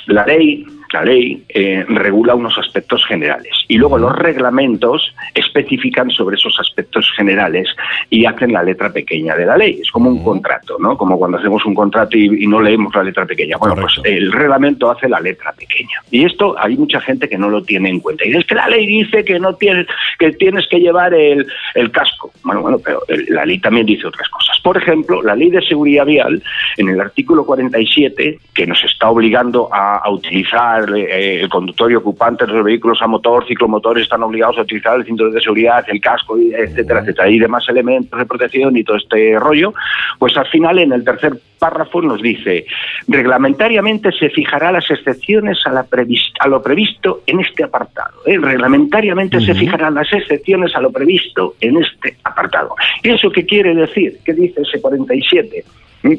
La 0.07 0.25
ley, 0.25 0.65
la 0.93 1.05
ley 1.05 1.43
eh, 1.49 1.85
regula 1.89 2.35
unos 2.35 2.57
aspectos 2.59 3.05
generales 3.07 3.53
y 3.69 3.77
luego 3.79 3.99
los 3.99 4.17
reglamentos 4.17 5.13
especifican 5.35 6.11
sobre 6.11 6.37
esos 6.37 6.59
aspectos 6.61 7.11
generales 7.17 7.69
y 8.11 8.25
hacen 8.25 8.53
la 8.53 8.63
letra 8.63 8.93
pequeña 8.93 9.35
de 9.37 9.47
la 9.47 9.57
ley. 9.57 9.81
Es 9.83 9.91
como 9.91 10.11
un 10.11 10.23
contrato, 10.23 10.77
¿no? 10.79 10.97
Como 10.97 11.19
cuando 11.19 11.39
hacemos 11.39 11.65
un 11.65 11.75
contrato 11.75 12.17
y, 12.17 12.45
y 12.45 12.47
no 12.47 12.61
leemos 12.61 12.95
la 12.95 13.03
letra 13.03 13.27
pequeña. 13.27 13.57
Bueno, 13.59 13.75
Correcto. 13.75 14.03
pues 14.03 14.15
el 14.15 14.33
reglamento 14.33 14.91
hace 14.91 15.09
la 15.09 15.21
letra 15.21 15.53
pequeña. 15.53 16.01
Y 16.11 16.25
esto 16.25 16.55
hay 16.59 16.77
mucha 16.77 17.01
gente 17.01 17.29
que 17.29 17.39
no 17.39 17.49
lo 17.49 17.63
tiene 17.63 17.89
en 17.91 18.01
cuenta. 18.01 18.27
Y 18.27 18.35
es 18.35 18.45
que 18.47 18.55
la 18.55 18.69
ley 18.69 18.87
dice 18.87 19.25
que 19.25 19.39
no 19.39 19.55
tienes 19.55 19.87
que 20.19 20.33
tienes 20.33 20.67
que 20.69 20.79
llevar 20.81 21.15
el, 21.15 21.47
el 21.75 21.91
casco. 21.91 22.33
Bueno, 22.45 22.63
bueno, 22.63 22.79
pero 22.85 23.03
el- 23.09 23.27
la 23.29 23.45
ley 23.45 23.59
también 23.59 23.87
dice 23.87 24.07
otras 24.07 24.29
cosas. 24.29 24.59
Por 24.63 24.77
ejemplo, 24.77 25.23
la 25.23 25.35
ley 25.37 25.51
de 25.51 25.63
seguridad 25.63 26.05
vial, 26.07 26.43
en 26.77 26.89
el 26.89 27.01
artículo 27.01 27.45
47, 27.45 28.39
que 28.55 28.67
nos 28.67 28.83
está 28.85 29.11
obligando 29.11 29.69
a, 29.73 29.97
a 29.99 30.11
utilizar 30.11 30.86
eh, 30.95 31.41
el 31.41 31.49
conductor 31.49 31.91
y 31.91 31.95
ocupante 31.95 32.47
de 32.47 32.53
los 32.53 32.65
vehículos 32.65 33.01
a 33.03 33.07
motor, 33.07 33.47
ciclomotores, 33.47 34.05
están 34.05 34.23
obligados 34.23 34.59
a 34.59 34.63
utilizar 34.63 34.97
el 34.97 35.05
cinturón 35.05 35.33
de 35.33 35.41
seguridad, 35.41 35.85
el 35.89 36.01
casco, 36.01 36.37
etcétera, 36.39 37.01
etcétera, 37.01 37.29
y 37.31 37.39
demás 37.39 37.65
elementos 37.69 38.19
de 38.19 38.27
protección 38.27 38.77
y 38.77 38.85
todo 38.85 38.97
este 38.97 39.39
rollo, 39.39 39.73
pues 40.19 40.37
al 40.37 40.47
final 40.49 40.79
en 40.79 40.93
el 40.93 41.05
tercer 41.05 41.33
párrafo 41.59 42.03
nos 42.03 42.21
dice, 42.21 42.67
reglamentariamente 43.09 44.13
se 44.13 44.29
fijará 44.31 44.71
las 44.73 44.91
excepciones 44.91 45.59
a, 45.67 45.71
la 45.73 45.85
previs- 45.85 46.33
a 46.41 46.49
lo 46.49 46.63
previsto 46.63 47.23
en 47.27 47.41
este 47.41 47.65
apartado. 47.65 48.13
¿eh? 48.27 48.39
Reglamentariamente 48.39 49.41
se 49.41 49.55
fijarán 49.55 49.95
las 49.95 50.13
excepciones 50.13 50.75
a 50.77 50.81
lo 50.81 50.91
previsto 50.91 51.55
en 51.61 51.83
este 51.83 52.17
apartado. 52.25 52.75
¿Y 53.03 53.11
eso 53.11 53.31
qué 53.31 53.45
quiere 53.47 53.75
decir? 53.75 54.19
¿Qué 54.25 54.35
dice 54.35 54.63
ese 54.63 54.81
47? 54.81 55.65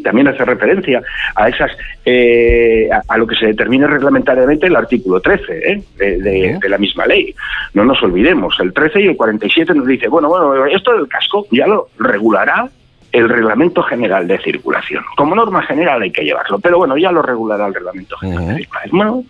También 0.04 0.28
hace 0.28 0.44
referencia 0.44 1.02
a 1.36 1.48
esas 1.50 1.72
eh, 2.06 2.90
a, 2.92 3.02
a 3.14 3.18
lo 3.18 3.26
que 3.28 3.36
se 3.36 3.48
determina 3.48 3.88
reglamentariamente 3.88 4.68
el 4.68 4.76
artículo 4.76 5.20
13 5.22 5.44
¿eh? 5.72 5.84
de, 5.98 6.18
de- 6.22 6.58
de 6.62 6.70
la 6.70 6.78
misma 6.78 7.06
ley. 7.06 7.34
No 7.74 7.86
nos 7.86 8.02
olvidemos, 8.04 8.58
el 8.60 8.74
13 8.74 9.02
y 9.02 9.08
el 9.08 9.16
47 9.18 9.74
nos 9.74 9.88
dice, 9.88 10.08
bueno, 10.08 10.28
bueno, 10.30 10.66
esto 10.66 10.94
del 10.94 11.08
casco 11.08 11.46
ya 11.52 11.68
lo 11.68 11.88
regulará 12.00 12.68
el 13.12 13.30
Reglamento 13.30 13.82
General 13.84 14.28
de 14.28 14.38
Circulación. 14.40 15.04
Como 15.16 15.34
norma 15.34 15.64
general 15.64 16.02
hay 16.02 16.12
que 16.12 16.24
llevarlo, 16.24 16.60
pero 16.60 16.78
bueno, 16.78 16.98
ya 16.98 17.12
lo 17.12 17.22
regulará 17.22 17.68
el 17.68 17.74
Reglamento 17.74 18.18
General 18.18 18.48
de 18.50 18.56
Circulación. 18.58 18.98
Bueno, 18.98 19.24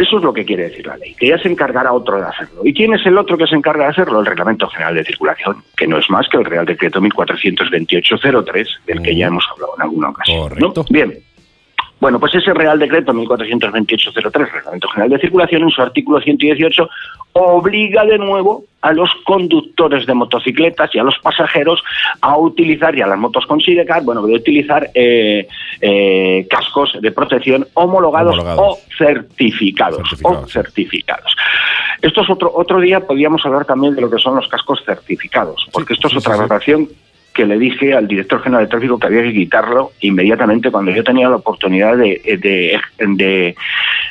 eso 0.00 0.18
es 0.18 0.24
lo 0.24 0.32
que 0.32 0.44
quiere 0.44 0.64
decir 0.64 0.86
la 0.86 0.96
ley, 0.96 1.14
que 1.14 1.28
ya 1.28 1.38
se 1.38 1.48
encargará 1.48 1.92
otro 1.92 2.18
de 2.18 2.26
hacerlo. 2.26 2.62
¿Y 2.64 2.72
quién 2.72 2.94
es 2.94 3.04
el 3.04 3.18
otro 3.18 3.36
que 3.36 3.46
se 3.46 3.54
encarga 3.54 3.84
de 3.84 3.90
hacerlo? 3.90 4.20
El 4.20 4.26
Reglamento 4.26 4.66
General 4.68 4.94
de 4.94 5.04
Circulación, 5.04 5.62
que 5.76 5.86
no 5.86 5.98
es 5.98 6.08
más 6.10 6.28
que 6.28 6.38
el 6.38 6.44
Real 6.44 6.64
Decreto 6.64 7.00
1428-03, 7.00 8.66
del 8.86 9.02
que 9.02 9.14
ya 9.14 9.26
hemos 9.26 9.44
hablado 9.50 9.74
en 9.76 9.82
alguna 9.82 10.08
ocasión. 10.10 10.38
¿no? 10.38 10.48
Correcto. 10.48 10.84
Bien. 10.90 11.18
Bueno, 12.00 12.18
pues 12.18 12.34
ese 12.34 12.54
Real 12.54 12.78
Decreto 12.78 13.12
1428-03, 13.12 14.50
Reglamento 14.50 14.88
General 14.88 15.10
de 15.10 15.18
Circulación, 15.18 15.62
en 15.62 15.70
su 15.70 15.82
artículo 15.82 16.18
118, 16.20 16.88
obliga 17.34 18.04
de 18.04 18.18
nuevo 18.18 18.64
a 18.80 18.92
los 18.92 19.10
conductores 19.26 20.06
de 20.06 20.14
motocicletas 20.14 20.94
y 20.94 20.98
a 20.98 21.02
los 21.02 21.18
pasajeros 21.18 21.82
a 22.22 22.38
utilizar, 22.38 22.96
y 22.96 23.02
a 23.02 23.06
las 23.06 23.18
motos 23.18 23.44
con 23.44 23.60
Sidecar, 23.60 24.02
bueno, 24.02 24.26
de 24.26 24.34
utilizar 24.34 24.90
eh, 24.94 25.46
eh, 25.82 26.46
cascos 26.48 26.96
de 27.00 27.12
protección 27.12 27.66
homologados, 27.74 28.38
Homologados. 28.38 28.78
o 28.78 28.78
certificados, 28.96 29.98
Certificados, 29.98 30.44
o 30.44 30.46
sí. 30.46 30.52
certificados. 30.52 31.36
Esto 32.00 32.22
es 32.22 32.30
otro 32.30 32.50
otro 32.54 32.80
día 32.80 33.00
podríamos 33.00 33.44
hablar 33.44 33.66
también 33.66 33.94
de 33.94 34.00
lo 34.00 34.10
que 34.10 34.18
son 34.18 34.36
los 34.36 34.48
cascos 34.48 34.82
certificados, 34.86 35.68
porque 35.70 35.92
esto 35.92 36.06
es 36.06 36.12
sí, 36.12 36.18
otra 36.18 36.36
sí. 36.36 36.40
relación 36.40 36.88
que 37.34 37.46
le 37.46 37.58
dije 37.58 37.94
al 37.94 38.08
director 38.08 38.42
general 38.42 38.64
de 38.64 38.70
tráfico 38.70 38.98
que 38.98 39.06
había 39.06 39.22
que 39.22 39.32
quitarlo 39.32 39.92
inmediatamente 40.00 40.70
cuando 40.70 40.90
yo 40.90 41.04
tenía 41.04 41.28
la 41.28 41.36
oportunidad 41.36 41.96
de, 41.96 42.20
de, 42.40 42.80
de- 42.98 43.54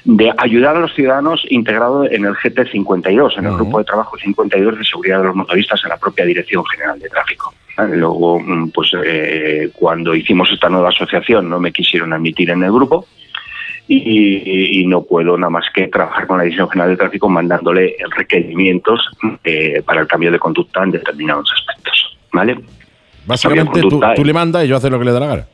de 0.05 0.33
ayudar 0.37 0.77
a 0.77 0.79
los 0.79 0.93
ciudadanos 0.95 1.45
integrado 1.49 2.05
en 2.09 2.23
el 2.25 2.33
GT52, 2.33 3.37
en 3.37 3.45
el. 3.45 3.53
Grupo 3.55 3.79
de 3.79 3.83
Trabajo 3.83 4.17
52 4.17 4.77
de 4.79 4.85
Seguridad 4.85 5.17
de 5.19 5.25
los 5.25 5.35
Motoristas 5.35 5.81
en 5.83 5.89
la 5.89 5.97
propia 5.97 6.23
Dirección 6.25 6.63
General 6.65 6.97
de 6.97 7.09
Tráfico. 7.09 7.53
¿Vale? 7.77 7.97
Luego, 7.97 8.39
mm, 8.39 8.69
pues 8.71 8.91
eh, 9.05 9.69
cuando 9.73 10.15
hicimos 10.15 10.49
esta 10.51 10.69
nueva 10.69 10.89
asociación 10.89 11.49
no 11.49 11.59
me 11.59 11.73
quisieron 11.73 12.13
admitir 12.13 12.49
en 12.49 12.63
el 12.63 12.71
grupo 12.71 13.05
y, 13.87 14.79
y 14.81 14.85
no 14.87 15.03
puedo 15.03 15.37
nada 15.37 15.49
más 15.49 15.65
que 15.73 15.87
trabajar 15.87 16.27
con 16.27 16.37
la 16.37 16.43
Dirección 16.43 16.69
General 16.69 16.91
de 16.91 16.97
Tráfico 16.97 17.27
mandándole 17.27 17.95
requerimientos 18.15 19.01
eh, 19.43 19.81
para 19.85 20.01
el 20.01 20.07
cambio 20.07 20.31
de 20.31 20.39
conducta 20.39 20.83
en 20.83 20.91
determinados 20.91 21.51
aspectos. 21.53 22.17
¿Vale? 22.31 22.57
Básicamente 23.29 23.81
tú, 23.81 24.01
eh. 24.03 24.25
le 24.25 24.33
mandas 24.33 24.65
y 24.65 24.67
yo 24.67 24.75
hace 24.75 24.89
lo 24.89 24.97
que 24.97 25.05
le 25.05 25.11
da 25.11 25.19
la 25.19 25.27
gana. 25.27 25.45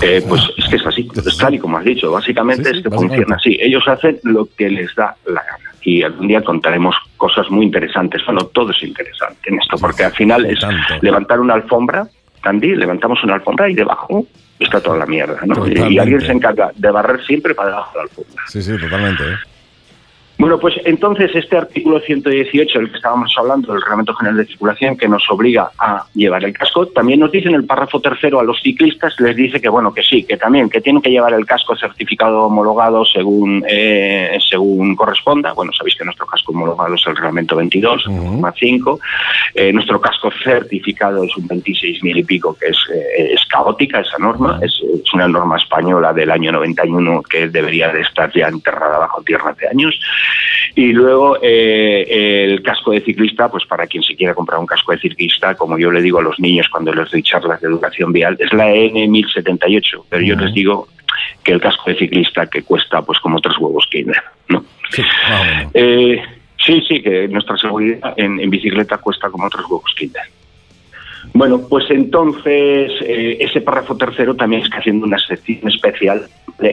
Eh, 0.00 0.24
pues 0.28 0.40
es 0.56 0.68
que 0.68 0.76
es 0.76 0.86
así, 0.86 1.08
es 1.14 1.36
tal 1.36 1.54
y 1.54 1.58
como 1.58 1.76
has 1.76 1.84
dicho. 1.84 2.12
Básicamente 2.12 2.64
Sí, 2.64 2.70
sí, 2.70 2.76
es 2.76 2.82
que 2.84 2.88
básicamente. 2.88 3.16
funciona 3.16 3.36
así. 3.36 3.58
Ellos 3.60 3.86
hacen 3.88 4.20
lo 4.22 4.48
que 4.56 4.70
les 4.70 4.94
da 4.94 5.16
la 5.26 5.42
gana. 5.42 5.74
Y 5.82 6.04
algún 6.04 6.28
día 6.28 6.40
contaremos 6.42 6.94
cosas 7.16 7.50
muy 7.50 7.66
interesantes. 7.66 8.24
Bueno, 8.24 8.46
todo 8.46 8.70
es 8.70 8.80
interesante 8.84 9.50
en 9.50 9.58
esto, 9.58 9.76
porque 9.76 10.04
al 10.04 10.12
final 10.12 10.46
es 10.46 10.60
Tanto. 10.60 10.94
levantar 11.00 11.40
una 11.40 11.54
alfombra, 11.54 12.06
Candy, 12.40 12.76
levantamos 12.76 13.22
una 13.24 13.34
alfombra 13.34 13.68
y 13.68 13.74
debajo 13.74 14.24
está 14.60 14.80
toda 14.80 14.98
la 14.98 15.06
mierda. 15.06 15.40
¿no? 15.44 15.66
Y, 15.66 15.98
alguien 15.98 16.20
se 16.20 16.30
encarga 16.30 16.70
de 16.76 16.90
barrer 16.92 17.24
siempre 17.24 17.56
para 17.56 17.70
debajo 17.70 17.90
de 17.92 17.96
la 17.98 18.02
alfombra. 18.04 18.42
Sí, 18.46 18.62
sí, 18.62 18.78
totalmente. 18.78 19.24
¿eh? 19.24 19.36
Bueno, 20.42 20.58
pues 20.58 20.74
entonces 20.84 21.30
este 21.36 21.56
artículo 21.56 22.00
118, 22.00 22.80
el 22.80 22.90
que 22.90 22.96
estábamos 22.96 23.32
hablando, 23.38 23.72
del 23.72 23.80
Reglamento 23.80 24.12
General 24.12 24.38
de 24.38 24.46
Circulación, 24.46 24.96
que 24.96 25.06
nos 25.06 25.22
obliga 25.30 25.70
a 25.78 26.04
llevar 26.14 26.42
el 26.42 26.52
casco, 26.52 26.84
también 26.88 27.20
nos 27.20 27.30
dice 27.30 27.48
en 27.48 27.54
el 27.54 27.64
párrafo 27.64 28.00
tercero 28.00 28.40
a 28.40 28.42
los 28.42 28.60
ciclistas, 28.60 29.14
les 29.20 29.36
dice 29.36 29.60
que 29.60 29.68
bueno, 29.68 29.94
que 29.94 30.02
sí, 30.02 30.24
que 30.24 30.36
también, 30.36 30.68
que 30.68 30.80
tienen 30.80 31.00
que 31.00 31.10
llevar 31.10 31.32
el 31.32 31.46
casco 31.46 31.76
certificado 31.76 32.46
homologado 32.46 33.04
según 33.04 33.64
eh, 33.68 34.36
según 34.50 34.96
corresponda. 34.96 35.52
Bueno, 35.52 35.72
sabéis 35.72 35.94
que 35.94 36.04
nuestro 36.04 36.26
casco 36.26 36.50
homologado 36.50 36.92
es 36.92 37.06
el 37.06 37.14
Reglamento 37.14 37.54
22, 37.54 38.08
Ujú. 38.08 38.16
norma 38.16 38.52
5. 38.58 38.98
Eh, 39.54 39.72
nuestro 39.72 40.00
casco 40.00 40.32
certificado 40.42 41.22
es 41.22 41.36
un 41.36 41.46
26.000 41.46 42.18
y 42.18 42.24
pico, 42.24 42.56
que 42.58 42.66
es, 42.66 42.78
eh, 42.92 43.34
es 43.34 43.46
caótica 43.46 44.00
esa 44.00 44.18
norma, 44.18 44.58
es, 44.60 44.72
es 44.72 45.14
una 45.14 45.28
norma 45.28 45.56
española 45.56 46.12
del 46.12 46.32
año 46.32 46.50
91 46.50 47.22
que 47.22 47.46
debería 47.46 47.92
de 47.92 48.00
estar 48.00 48.32
ya 48.34 48.48
enterrada 48.48 48.98
bajo 48.98 49.22
tierra 49.22 49.50
hace 49.50 49.68
años. 49.68 49.96
Y 50.74 50.92
luego 50.92 51.38
eh, 51.42 52.44
el 52.44 52.62
casco 52.62 52.92
de 52.92 53.00
ciclista, 53.00 53.50
pues 53.50 53.66
para 53.66 53.86
quien 53.86 54.02
se 54.02 54.16
quiera 54.16 54.34
comprar 54.34 54.58
un 54.58 54.66
casco 54.66 54.92
de 54.92 54.98
ciclista, 54.98 55.54
como 55.54 55.78
yo 55.78 55.90
le 55.90 56.00
digo 56.00 56.18
a 56.18 56.22
los 56.22 56.38
niños 56.40 56.68
cuando 56.70 56.92
les 56.92 57.10
doy 57.10 57.22
charlas 57.22 57.60
de 57.60 57.68
educación 57.68 58.12
vial, 58.12 58.36
es 58.38 58.52
la 58.52 58.68
N1078, 58.68 60.04
pero 60.08 60.22
yo 60.22 60.34
les 60.36 60.54
digo 60.54 60.88
que 61.44 61.52
el 61.52 61.60
casco 61.60 61.90
de 61.90 61.96
ciclista 61.96 62.46
que 62.46 62.62
cuesta 62.62 63.02
pues 63.02 63.18
como 63.18 63.40
tres 63.40 63.58
huevos 63.58 63.86
Kinder, 63.90 64.22
¿no? 64.48 64.64
Sí, 64.90 65.02
menos. 65.28 65.70
Eh, 65.74 66.22
sí, 66.64 66.82
sí, 66.88 67.02
que 67.02 67.28
nuestra 67.28 67.56
seguridad 67.56 68.14
en, 68.16 68.40
en 68.40 68.50
bicicleta 68.50 68.98
cuesta 68.98 69.28
como 69.28 69.46
otros 69.46 69.64
huevos 69.68 69.94
Kinder. 69.96 70.22
Bueno, 71.34 71.60
pues 71.68 71.84
entonces 71.90 72.90
eh, 73.00 73.38
ese 73.40 73.60
párrafo 73.60 73.96
tercero 73.96 74.34
también 74.34 74.62
está 74.62 74.78
haciendo 74.78 75.06
una 75.06 75.18
sección 75.18 75.68
especial 75.68 76.26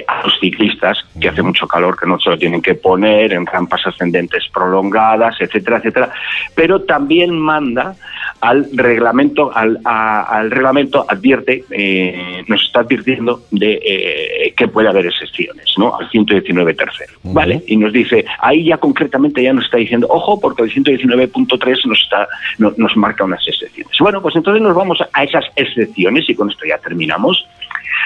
a 0.07 0.23
los 0.23 0.39
ciclistas 0.39 0.99
que 1.19 1.30
hace 1.30 1.41
mucho 1.41 1.67
calor, 1.67 1.97
que 1.97 2.05
no 2.05 2.19
se 2.19 2.30
lo 2.30 2.38
tienen 2.38 2.61
que 2.61 2.76
poner 2.76 3.34
en 3.34 3.45
rampas 3.45 3.81
ascendentes 3.88 4.43
prolongadas, 4.53 5.35
etcétera, 5.39 5.77
etcétera. 5.77 6.11
Pero 6.55 6.81
también 6.81 7.39
manda 7.39 7.95
al 8.41 8.68
reglamento, 8.74 9.52
al, 9.56 9.80
a- 9.84 10.24
al 10.40 10.49
reglamento 10.52 11.06
advierte, 11.07 11.64
eh, 11.72 12.44
nos 12.48 12.64
está 12.64 12.82
advirtiendo 12.82 13.41
de 13.52 13.80
eh, 13.86 14.53
que 14.56 14.68
puede 14.68 14.88
haber 14.90 15.06
excepciones, 15.07 15.66
¿no? 15.78 15.98
Al 15.98 16.10
119 16.10 16.74
tercero, 16.74 17.14
¿vale? 17.24 17.64
Y 17.68 17.76
nos 17.78 17.91
dice, 17.91 18.26
ahí 18.40 18.66
ya 18.66 18.78
concretamente 18.78 19.44
ya 19.44 19.52
nos 19.53 19.66
está 19.66 19.78
diciendo, 19.78 20.07
ojo, 20.10 20.40
porque 20.40 20.64
el 20.64 20.72
119.3 20.74 21.86
nos 21.86 21.99
está, 22.02 22.28
no- 22.57 22.74
nos 22.78 22.95
marca 22.95 23.24
unas 23.24 23.45
excepciones. 23.48 23.95
Bueno, 23.99 24.22
pues 24.22 24.36
entonces 24.36 24.61
nos 24.61 24.76
vamos 24.76 24.99
a 25.14 25.24
esas 25.24 25.45
excepciones 25.56 26.30
y 26.30 26.36
con 26.36 26.49
esto 26.49 26.66
ya 26.66 26.78
terminamos. 26.78 27.45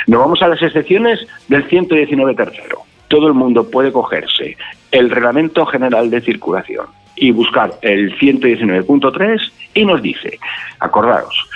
Nos 0.07 0.19
vamos 0.19 0.41
a 0.41 0.47
las 0.47 0.61
excepciones 0.61 1.19
del 1.47 1.63
119 1.69 2.33
tercero. 2.35 2.79
Todo 3.07 3.27
el 3.27 3.33
mundo 3.33 3.69
puede 3.69 3.91
cogerse 3.91 4.57
el 4.91 5.09
Reglamento 5.11 5.65
General 5.67 6.09
de 6.09 6.21
Circulación 6.21 6.87
y 7.15 7.31
buscar 7.31 7.73
el 7.81 8.17
119.3 8.17 9.51
y 9.73 9.85
nos 9.85 10.01
dice, 10.01 10.37
acordaros, 10.79 11.47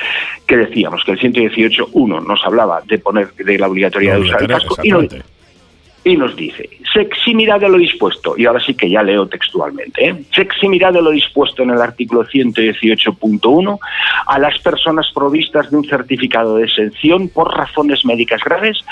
que 0.45 0.57
decíamos 0.57 1.03
que 1.03 1.11
el 1.11 1.19
118.1 1.19 2.25
nos 2.25 2.45
hablaba 2.45 2.81
de 2.85 2.97
poner 2.99 3.33
de 3.33 3.57
la 3.57 3.67
obligatoriedad 3.67 4.15
de 4.15 4.21
usar 4.21 4.41
el 4.41 4.47
casco 4.47 4.77
y 4.83 4.91
nos, 4.91 5.05
y 6.03 6.15
nos 6.15 6.35
dice, 6.35 6.69
se 6.93 7.01
eximirá 7.01 7.59
de 7.59 7.67
lo 7.67 7.77
dispuesto, 7.77 8.35
y 8.37 8.45
ahora 8.45 8.59
sí 8.59 8.73
que 8.73 8.89
ya 8.89 9.03
leo 9.03 9.27
textualmente, 9.27 10.07
¿eh? 10.07 10.23
se 10.33 10.41
eximirá 10.41 10.91
de 10.91 11.01
lo 11.01 11.11
dispuesto 11.11 11.63
en 11.63 11.71
el 11.71 11.81
artículo 11.81 12.25
118.1 12.25 13.79
a 14.25 14.39
las 14.39 14.57
personas 14.59 15.07
provistas 15.13 15.69
de 15.69 15.77
un 15.77 15.85
certificado 15.85 16.57
de 16.57 16.65
exención 16.65 17.27
por 17.29 17.55
razones 17.55 18.05
médicas 18.05 18.41
graves 18.43 18.85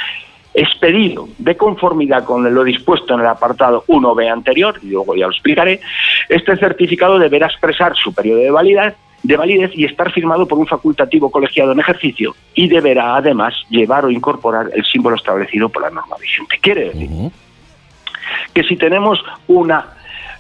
expedido 0.56 1.28
de 1.38 1.58
conformidad 1.58 2.24
con 2.24 2.54
lo 2.54 2.64
dispuesto 2.64 3.14
en 3.14 3.20
el 3.20 3.28
apartado 3.28 3.84
1b 3.88 4.32
anterior, 4.32 4.80
y 4.82 4.88
luego 4.88 5.16
ya 5.16 5.26
lo 5.26 5.32
explicaré, 5.32 5.82
este 6.30 6.56
certificado 6.58 7.20
deberá 7.20 7.48
expresar 7.48 7.94
su 7.96 8.14
periodo 8.14 8.40
de 8.40 8.52
validez, 8.52 8.96
de 9.22 9.38
validez 9.38 9.72
y 9.74 9.86
estar 9.86 10.12
firmado 10.12 10.48
por 10.48 10.58
un 10.58 10.68
facultativo 10.68 11.32
colegiado 11.32 11.72
en 11.72 11.80
ejercicio 11.80 12.36
y 12.54 12.68
deberá 12.68 13.16
además 13.16 13.56
llevar 13.70 14.06
o 14.06 14.12
incorporar 14.12 14.70
el 14.74 14.86
símbolo 14.86 15.16
establecido 15.16 15.68
por 15.70 15.82
la 15.82 15.90
norma 15.90 16.16
vigente. 16.22 16.58
Quiere 16.62 16.86
decir 16.86 17.10
que 18.54 18.64
si 18.64 18.76
tenemos 18.78 19.24
una 19.48 19.86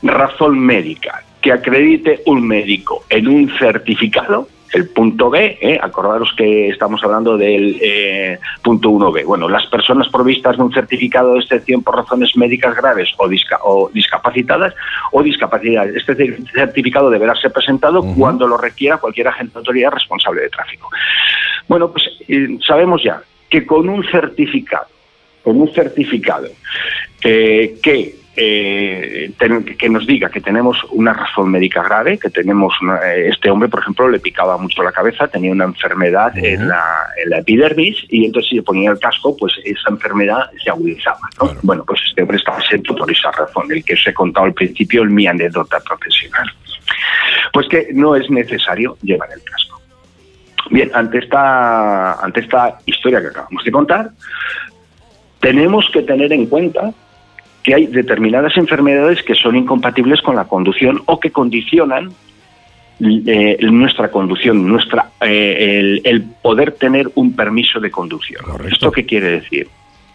razón 0.01 0.59
médica 0.59 1.23
que 1.41 1.51
acredite 1.51 2.21
un 2.25 2.47
médico 2.47 3.03
en 3.09 3.27
un 3.27 3.51
certificado, 3.57 4.47
el 4.75 4.89
punto 4.89 5.29
B, 5.29 5.57
¿eh? 5.61 5.79
acordaros 5.81 6.33
que 6.37 6.67
estamos 6.69 7.01
hablando 7.03 7.37
del 7.37 7.77
eh, 7.81 8.37
punto 8.61 8.89
1B. 8.89 9.25
Bueno, 9.25 9.47
las 9.47 9.65
personas 9.67 10.09
provistas 10.09 10.57
de 10.57 10.63
un 10.63 10.73
certificado 10.73 11.33
de 11.33 11.39
excepción 11.39 11.81
por 11.81 11.95
razones 11.95 12.35
médicas 12.35 12.75
graves 12.75 13.09
o, 13.17 13.27
disca- 13.29 13.59
o 13.63 13.89
discapacitadas 13.93 14.73
o 15.13 15.23
discapacidades. 15.23 15.95
Este 15.95 16.15
cer- 16.17 16.51
certificado 16.51 17.09
deberá 17.09 17.33
ser 17.35 17.51
presentado 17.53 18.03
cuando 18.17 18.47
lo 18.47 18.57
requiera 18.57 18.97
cualquier 18.97 19.29
agente 19.29 19.53
de 19.53 19.59
autoridad 19.59 19.91
responsable 19.91 20.41
de 20.41 20.49
tráfico. 20.49 20.89
Bueno, 21.67 21.89
pues 21.91 22.03
eh, 22.27 22.57
sabemos 22.65 23.01
ya 23.01 23.21
que 23.49 23.65
con 23.65 23.87
un 23.87 24.03
certificado, 24.09 24.87
con 25.43 25.61
un 25.61 25.73
certificado 25.73 26.47
que 27.81 28.15
eh, 28.37 29.31
que 29.79 29.89
nos 29.89 30.05
diga 30.05 30.29
que 30.29 30.41
tenemos 30.41 30.77
una 30.91 31.13
razón 31.13 31.49
médica 31.51 31.83
grave, 31.83 32.17
que 32.17 32.29
tenemos 32.29 32.73
una- 32.81 32.99
eh, 33.13 33.29
este 33.29 33.49
hombre, 33.49 33.69
por 33.69 33.79
ejemplo, 33.79 34.09
le 34.09 34.19
picaba 34.19 34.57
mucho 34.57 34.83
la 34.83 34.91
cabeza, 34.91 35.27
tenía 35.27 35.51
una 35.51 35.65
enfermedad 35.65 36.37
en, 36.37 36.67
la, 36.67 36.83
en 37.23 37.29
la 37.29 37.37
epidermis 37.39 38.05
y 38.09 38.25
entonces 38.25 38.49
si 38.49 38.55
le 38.57 38.63
ponía 38.63 38.91
el 38.91 38.99
casco, 38.99 39.35
pues 39.37 39.53
esa 39.63 39.89
enfermedad 39.89 40.49
se 40.63 40.69
agudizaba. 40.69 41.19
¿no? 41.41 41.51
Bueno, 41.63 41.83
pues 41.85 42.01
este 42.07 42.21
hombre 42.21 42.37
estaba 42.37 42.59
exento 42.59 42.95
por 42.95 43.09
esa 43.11 43.31
razón, 43.31 43.71
el 43.71 43.83
que 43.83 43.93
os 43.93 44.07
he 44.07 44.13
contado 44.13 44.45
al 44.45 44.53
principio, 44.53 45.03
en 45.03 45.13
mi 45.13 45.27
anécdota 45.27 45.79
profesional. 45.79 46.47
Pues 47.53 47.67
que 47.69 47.87
no 47.93 48.15
es 48.15 48.29
necesario 48.29 48.97
llevar 49.01 49.29
el 49.33 49.41
casco. 49.43 49.81
Bien, 50.71 50.91
ante 50.93 51.19
esta, 51.19 52.13
ante 52.23 52.41
esta 52.41 52.79
historia 52.85 53.21
que 53.21 53.27
acabamos 53.27 53.63
de 53.63 53.71
contar, 53.71 54.09
tenemos 55.39 55.89
que 55.93 56.01
tener 56.01 56.33
en 56.33 56.47
cuenta 56.47 56.91
que 57.65 57.73
hay 57.73 57.87
determinadas 57.87 58.55
enfermedades 58.57 59.23
que 59.23 59.33
son 59.33 59.55
incompatibles 59.55 60.21
con 60.21 60.35
la 60.35 60.45
conducción 60.45 61.01
o 61.05 61.19
que 61.19 61.31
condicionan 61.31 62.11
eh, 62.99 63.57
nuestra 63.61 64.11
conducción, 64.11 64.67
nuestra 64.67 65.09
eh, 65.19 65.79
el, 65.79 66.01
el 66.03 66.21
poder 66.21 66.73
tener 66.73 67.09
un 67.15 67.35
permiso 67.35 67.79
de 67.79 67.89
conducción. 67.89 68.45
¿Esto 68.71 68.91
qué 68.91 69.03
quiere 69.03 69.41
decir? 69.41 69.67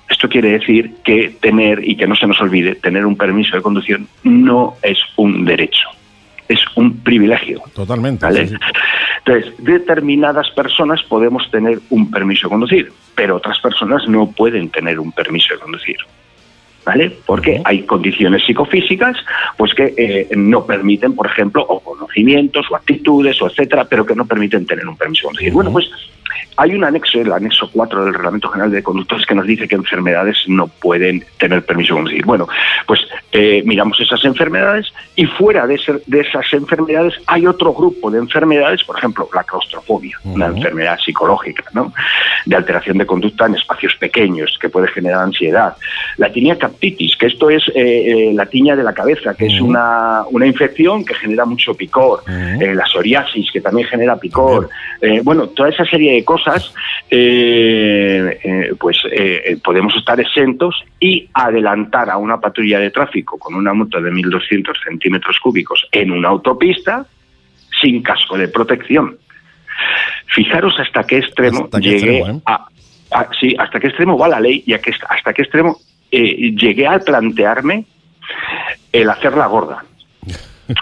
Esto 0.09 0.29
quiere 0.29 0.53
decir 0.53 0.95
que 1.03 1.35
tener, 1.41 1.87
y 1.87 1.97
que 1.97 2.07
no 2.07 2.15
se 2.15 2.29
nos 2.29 2.41
olvide, 2.41 2.77
tener 2.77 3.05
un 3.05 3.17
permiso 3.17 3.57
de 3.57 3.63
conducción 3.63 4.07
no 4.23 4.77
es 4.81 4.99
un 5.17 5.45
derecho, 5.45 5.89
es 6.49 6.61
un 6.77 6.99
privilegio. 7.01 7.63
Totalmente. 7.75 8.27
¿vale? 8.27 8.47
sí, 8.47 8.55
sí. 8.55 8.73
Entonces, 9.27 9.55
determinadas 9.59 10.49
personas 10.51 11.03
podemos 11.03 11.51
tener 11.51 11.81
un 11.91 12.13
permiso 12.13 12.47
de 12.47 12.51
conducir, 12.51 12.93
pero 13.17 13.37
otras 13.37 13.59
personas 13.59 14.07
no 14.07 14.31
pueden 14.31 14.71
tener 14.71 15.01
un 15.01 15.11
permiso 15.11 15.55
de 15.55 15.61
conducir. 15.61 15.97
¿Vale? 16.85 17.15
Porque 17.27 17.61
hay 17.65 17.83
condiciones 17.83 18.43
psicofísicas 18.45 19.17
pues 19.59 19.75
que 19.75 19.93
eh, 19.99 20.29
no 20.35 20.65
permiten, 20.65 21.15
por 21.15 21.27
ejemplo, 21.27 21.63
o 21.69 21.79
conocimientos 21.81 22.67
o 22.71 22.77
actitudes 22.77 23.41
o 23.43 23.47
etcétera, 23.49 23.85
pero 23.85 24.07
que 24.07 24.15
no 24.15 24.25
permiten 24.27 24.65
tener 24.67 24.89
un 24.89 24.97
permiso 24.97 25.23
de 25.23 25.27
conducir. 25.29 25.53
Bueno, 25.53 25.73
pues 25.73 25.91
hay 26.57 26.75
un 26.75 26.85
anexo, 26.85 27.21
el 27.21 27.33
anexo 27.33 27.71
4 27.73 28.05
del 28.05 28.15
Reglamento 28.15 28.49
General 28.49 28.71
de 28.71 28.83
Conductores, 28.83 29.27
que 29.27 29.35
nos 29.35 29.47
dice 29.47 29.67
que 29.69 29.75
enfermedades 29.77 30.39
no 30.47 30.69
pueden 30.69 31.25
tener 31.39 31.65
permiso 31.65 31.95
de 31.95 31.99
conducir. 32.01 32.25
Bueno, 32.25 32.49
pues 32.87 33.01
eh, 33.33 33.63
miramos 33.65 33.99
esas 34.01 34.25
enfermedades 34.25 34.93
y 35.17 35.27
fuera 35.27 35.67
de, 35.67 35.75
ese- 35.75 36.01
de 36.07 36.21
esas 36.21 36.51
enfermedades 36.53 37.15
hay 37.27 37.47
otro 37.47 37.73
grupo 37.73 38.11
de 38.11 38.19
enfermedades, 38.19 38.85
por 38.85 38.97
ejemplo, 38.99 39.29
la 39.35 39.45
claustrofobia, 39.45 40.17
una 40.25 40.47
enfermedad 40.47 40.99
psicológica, 40.99 41.65
¿no? 41.75 41.93
De 42.47 42.57
alteración 42.57 42.99
de 42.99 43.07
conducta 43.07 43.47
en 43.47 43.55
espacios 43.55 43.95
pequeños 43.97 44.57
que 44.61 44.69
puede 44.69 44.89
generar 44.89 45.23
ansiedad. 45.23 45.77
La 46.17 46.31
tinea 46.33 46.57
captitis, 46.71 47.17
que 47.17 47.27
esto 47.27 47.51
es 47.51 47.63
eh, 47.75 47.75
eh, 47.75 48.33
la 48.35 48.47
tiña 48.47 48.77
de 48.77 48.83
la 48.83 48.95
cabeza, 48.95 49.35
que 49.35 49.47
es 49.47 49.61
una, 49.61 50.23
una 50.31 50.47
infección 50.47 51.05
que 51.05 51.15
genera 51.15 51.45
mucho 51.45 51.75
picor. 51.75 52.23
Eh, 52.29 52.75
la 52.75 52.87
psoriasis, 52.87 53.51
que 53.53 53.61
también 53.61 53.87
genera 53.89 54.17
picor. 54.17 54.69
Eh, 55.01 55.21
bueno, 55.23 55.49
toda 55.49 55.69
esa 55.69 55.85
serie 55.85 56.13
de 56.15 56.25
cosas, 56.25 56.73
pues 58.79 58.99
podemos 59.63 59.95
estar 59.97 60.19
exentos 60.21 60.83
y 60.99 61.29
adelantar 61.35 62.09
a 62.11 62.17
una 62.17 62.41
patrulla 62.41 62.79
de 62.79 62.91
tráfico 62.91 63.39
con 63.39 63.55
una 63.55 63.73
moto 63.75 64.01
de 64.01 64.11
1.200 64.11 64.73
centímetros 64.85 65.39
cúbicos 65.41 65.87
en 65.93 66.11
una 66.11 66.29
autopista 66.29 67.07
sin 67.81 68.03
casco 68.03 68.37
de 68.37 68.49
protección. 68.49 69.17
Fijaros 70.35 70.75
hasta 70.79 71.03
qué 71.05 71.19
extremo 71.19 71.65
Hasta 71.65 71.81
qué 71.81 71.89
llegué 71.91 72.19
extremo, 72.19 72.39
¿eh? 72.39 72.43
a, 73.13 73.29
sí, 73.41 73.57
hasta 73.59 73.81
qué 73.81 73.89
extremo 73.89 74.17
va 74.19 74.29
la 74.29 74.41
ley 74.41 74.63
y 74.67 74.73
a 74.75 74.79
qué- 74.79 74.93
hasta 75.09 75.33
qué 75.33 75.43
extremo 75.43 75.77
eh, 76.11 76.55
llegué 76.55 76.87
a 76.87 76.99
plantearme 76.99 77.85
el 78.93 79.11
hacerla 79.11 79.47
gorda. 79.47 79.85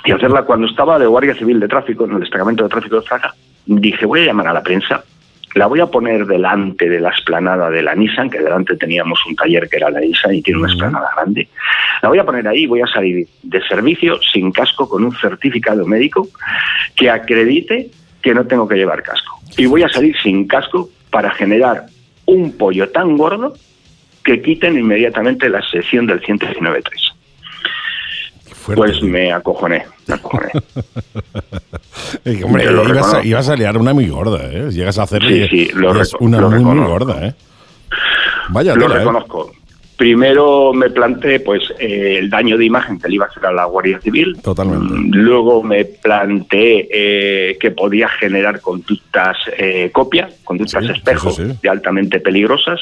Y 0.05 0.13
hacerla 0.13 0.43
cuando 0.43 0.67
estaba 0.67 0.99
de 0.99 1.07
Guardia 1.07 1.35
Civil 1.35 1.61
de 1.61 1.69
Tráfico, 1.69 2.05
en 2.05 2.13
el 2.13 2.21
destacamento 2.21 2.63
de 2.63 2.69
tráfico 2.69 2.97
de 2.97 3.07
Fraga, 3.07 3.35
dije, 3.65 4.05
voy 4.05 4.21
a 4.21 4.27
llamar 4.27 4.49
a 4.49 4.53
la 4.53 4.63
prensa, 4.63 5.03
la 5.55 5.67
voy 5.67 5.81
a 5.81 5.87
poner 5.87 6.27
delante 6.27 6.89
de 6.89 7.01
la 7.01 7.11
esplanada 7.11 7.71
de 7.71 7.83
la 7.83 7.95
Nissan, 7.95 8.29
que 8.29 8.39
delante 8.39 8.77
teníamos 8.77 9.19
un 9.27 9.35
taller 9.35 9.69
que 9.69 9.79
era 9.79 9.91
la 9.91 10.01
Nissan 10.01 10.35
y 10.35 10.43
tiene 10.43 10.61
una 10.61 10.71
esplanada 10.71 11.09
grande. 11.17 11.49
La 12.03 12.11
voy 12.11 12.19
a 12.19 12.25
poner 12.25 12.47
ahí, 12.47 12.67
voy 12.67 12.83
a 12.83 12.87
salir 12.87 13.27
de 13.43 13.63
servicio 13.67 14.21
sin 14.33 14.53
casco 14.53 14.89
con 14.89 15.05
un 15.05 15.17
certificado 15.17 15.87
médico 15.87 16.29
que 16.95 17.11
acredite 17.11 17.91
que 18.21 18.35
no 18.35 18.47
tengo 18.47 18.69
que 18.69 18.77
llevar 18.77 19.03
casco. 19.03 19.41
Y 19.57 19.67
voy 19.67 19.83
a 19.83 19.89
salir 19.89 20.15
sin 20.23 20.47
casco 20.47 20.91
para 21.11 21.31
generar 21.31 21.87
un 22.27 22.57
pollo 22.57 22.91
tan 22.91 23.17
gordo 23.17 23.55
que 24.29 24.43
quiten 24.43 24.77
inmediatamente 24.79 25.49
la 25.49 25.63
sección 25.63 26.07
del 26.07 26.21
119.3. 26.21 26.83
Fuerte, 28.53 28.83
Pues 28.83 29.03
me 29.03 29.33
acojoné, 29.33 29.87
me 30.07 30.15
acojoné. 30.15 30.53
Hombre, 32.45 32.71
lo 32.71 32.87
ibas 32.87 33.15
a, 33.15 33.25
ibas 33.25 33.49
a 33.49 33.57
liar 33.57 33.79
una 33.79 33.95
muy 33.95 34.07
gorda, 34.09 34.41
¿eh? 34.53 34.71
Llegas 34.71 34.99
a 34.99 35.05
hacerle 35.05 35.49
Sí, 35.49 35.69
sí, 35.69 35.71
y 35.73 35.77
una 36.21 36.41
muy, 36.43 36.63
gorda, 36.63 37.27
¿eh? 37.27 37.35
Vaya 38.51 38.75
Lo 38.75 38.83
tela, 38.83 38.97
¿eh? 38.97 38.99
reconozco. 38.99 39.51
Primero 39.97 40.73
me 40.75 40.91
planteé 40.91 41.41
pues 41.41 41.63
eh, 41.79 42.19
el 42.21 42.29
daño 42.29 42.59
de 42.59 42.67
imagen 42.67 43.01
que 43.01 43.09
le 43.09 43.15
iba 43.15 43.25
a 43.25 43.29
hacer 43.29 43.47
a 43.47 43.53
la 43.53 43.65
Guardia 43.65 43.99
Civil. 44.01 44.39
Totalmente. 44.43 44.93
Mm, 44.93 45.11
Luego 45.13 45.63
me 45.63 45.87
planteé 45.87 46.89
eh, 46.93 47.57
que 47.59 47.71
podía 47.71 48.09
generar 48.09 48.61
conductas 48.61 49.39
eh, 49.57 49.91
copia, 49.93 50.29
conductas 50.45 50.85
Sí, 50.85 50.93
espejo, 50.93 51.35
y 51.63 51.67
altamente 51.67 52.21
peligrosas. 52.21 52.79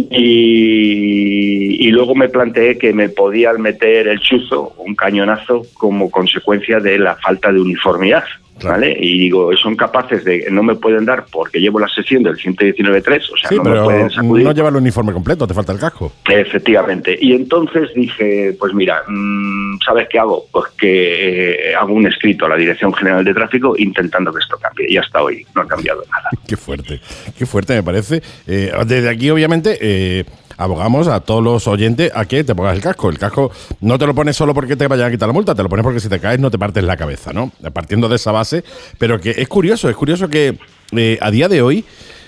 Y, 0.00 1.88
y 1.88 1.90
luego 1.90 2.14
me 2.14 2.28
planteé 2.28 2.78
que 2.78 2.92
me 2.92 3.08
podían 3.08 3.60
meter 3.60 4.06
el 4.06 4.20
chuzo, 4.20 4.72
un 4.78 4.94
cañonazo, 4.94 5.62
como 5.74 6.08
consecuencia 6.08 6.78
de 6.78 6.98
la 6.98 7.16
falta 7.16 7.50
de 7.50 7.60
uniformidad. 7.60 8.22
¿Vale? 8.62 8.96
Y 8.98 9.18
digo, 9.18 9.54
son 9.56 9.76
capaces 9.76 10.24
de, 10.24 10.46
no 10.50 10.62
me 10.62 10.74
pueden 10.74 11.04
dar 11.04 11.26
porque 11.30 11.60
llevo 11.60 11.78
la 11.78 11.88
sesión 11.88 12.22
del 12.22 12.36
119.3, 12.36 13.32
o 13.32 13.36
sea, 13.36 13.48
Sí, 13.48 13.56
no 13.56 13.64
me 13.64 13.70
pero 13.70 13.84
pueden 13.84 14.10
sacudir. 14.10 14.44
no 14.44 14.52
lleva 14.52 14.68
el 14.68 14.76
uniforme 14.76 15.12
completo, 15.12 15.46
te 15.46 15.54
falta 15.54 15.72
el 15.72 15.78
casco. 15.78 16.12
Efectivamente. 16.28 17.16
Y 17.20 17.32
entonces 17.32 17.90
dije, 17.94 18.56
pues 18.58 18.72
mira, 18.74 19.02
mm, 19.06 19.78
¿sabes 19.84 20.08
qué 20.10 20.18
hago? 20.18 20.44
Pues 20.52 20.66
que 20.78 21.70
eh, 21.70 21.74
hago 21.74 21.92
un 21.92 22.06
escrito 22.06 22.46
a 22.46 22.48
la 22.48 22.56
Dirección 22.56 22.92
General 22.94 23.24
de 23.24 23.34
Tráfico 23.34 23.74
intentando 23.78 24.32
que 24.32 24.38
esto 24.40 24.56
cambie. 24.60 24.86
Y 24.90 24.96
hasta 24.96 25.22
hoy 25.22 25.44
no 25.54 25.62
ha 25.62 25.66
cambiado 25.68 26.02
nada. 26.10 26.30
Qué 26.48 26.56
fuerte, 26.56 27.00
qué 27.38 27.44
fuerte 27.44 27.74
me 27.74 27.82
parece. 27.82 28.22
Eh, 28.46 28.72
desde 28.86 29.08
aquí, 29.10 29.28
obviamente, 29.30 29.76
eh, 29.80 30.24
abogamos 30.58 31.08
a 31.08 31.20
todos 31.20 31.42
los 31.42 31.66
oyentes 31.66 32.12
a 32.14 32.26
que 32.26 32.44
te 32.44 32.54
pongas 32.54 32.76
el 32.76 32.82
casco. 32.82 33.08
El 33.08 33.18
casco 33.18 33.50
no 33.80 33.98
te 33.98 34.06
lo 34.06 34.14
pones 34.14 34.36
solo 34.36 34.52
porque 34.52 34.76
te 34.76 34.86
vayan 34.86 35.06
a 35.06 35.10
quitar 35.10 35.28
la 35.28 35.32
multa, 35.32 35.54
te 35.54 35.62
lo 35.62 35.68
pones 35.68 35.84
porque 35.84 36.00
si 36.00 36.08
te 36.08 36.20
caes 36.20 36.38
no 36.38 36.50
te 36.50 36.58
partes 36.58 36.84
la 36.84 36.96
cabeza, 36.96 37.32
¿no? 37.32 37.50
Partiendo 37.72 38.08
de 38.08 38.16
esa 38.16 38.32
base. 38.32 38.64
Pero 38.98 39.20
que 39.20 39.30
es 39.30 39.48
curioso, 39.48 39.88
es 39.88 39.96
curioso 39.96 40.28
que 40.28 40.58
eh, 40.92 41.18
a 41.20 41.30
día 41.30 41.48
de 41.48 41.62
hoy 41.62 41.84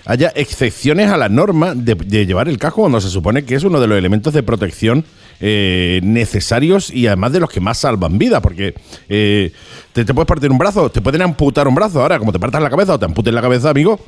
haya 0.06 0.32
excepciones 0.34 1.10
a 1.10 1.16
la 1.16 1.28
norma 1.28 1.74
de, 1.74 2.26
llevar 2.26 2.48
el 2.48 2.58
casco 2.58 2.82
cuando 2.82 3.00
se 3.00 3.10
supone 3.10 3.44
que 3.44 3.54
es 3.54 3.64
uno 3.64 3.80
de 3.80 3.86
los 3.86 3.98
elementos 3.98 4.32
de 4.32 4.42
protección 4.42 5.04
eh, 5.40 6.00
necesarios 6.02 6.90
y 6.90 7.06
además 7.06 7.32
de 7.32 7.40
los 7.40 7.50
que 7.50 7.60
más 7.60 7.78
salvan 7.78 8.18
vida, 8.18 8.40
porque 8.40 8.74
eh, 9.08 9.52
te, 9.92 10.04
te 10.04 10.14
puedes 10.14 10.26
partir 10.26 10.50
un 10.50 10.58
brazo, 10.58 10.90
te 10.90 11.00
pueden 11.00 11.22
amputar 11.22 11.68
un 11.68 11.74
brazo, 11.74 12.00
ahora 12.00 12.18
como 12.18 12.32
te 12.32 12.38
partas 12.38 12.62
la 12.62 12.70
cabeza 12.70 12.94
o 12.94 12.98
te 12.98 13.06
amputen 13.06 13.34
la 13.34 13.42
cabeza, 13.42 13.70
amigo, 13.70 14.00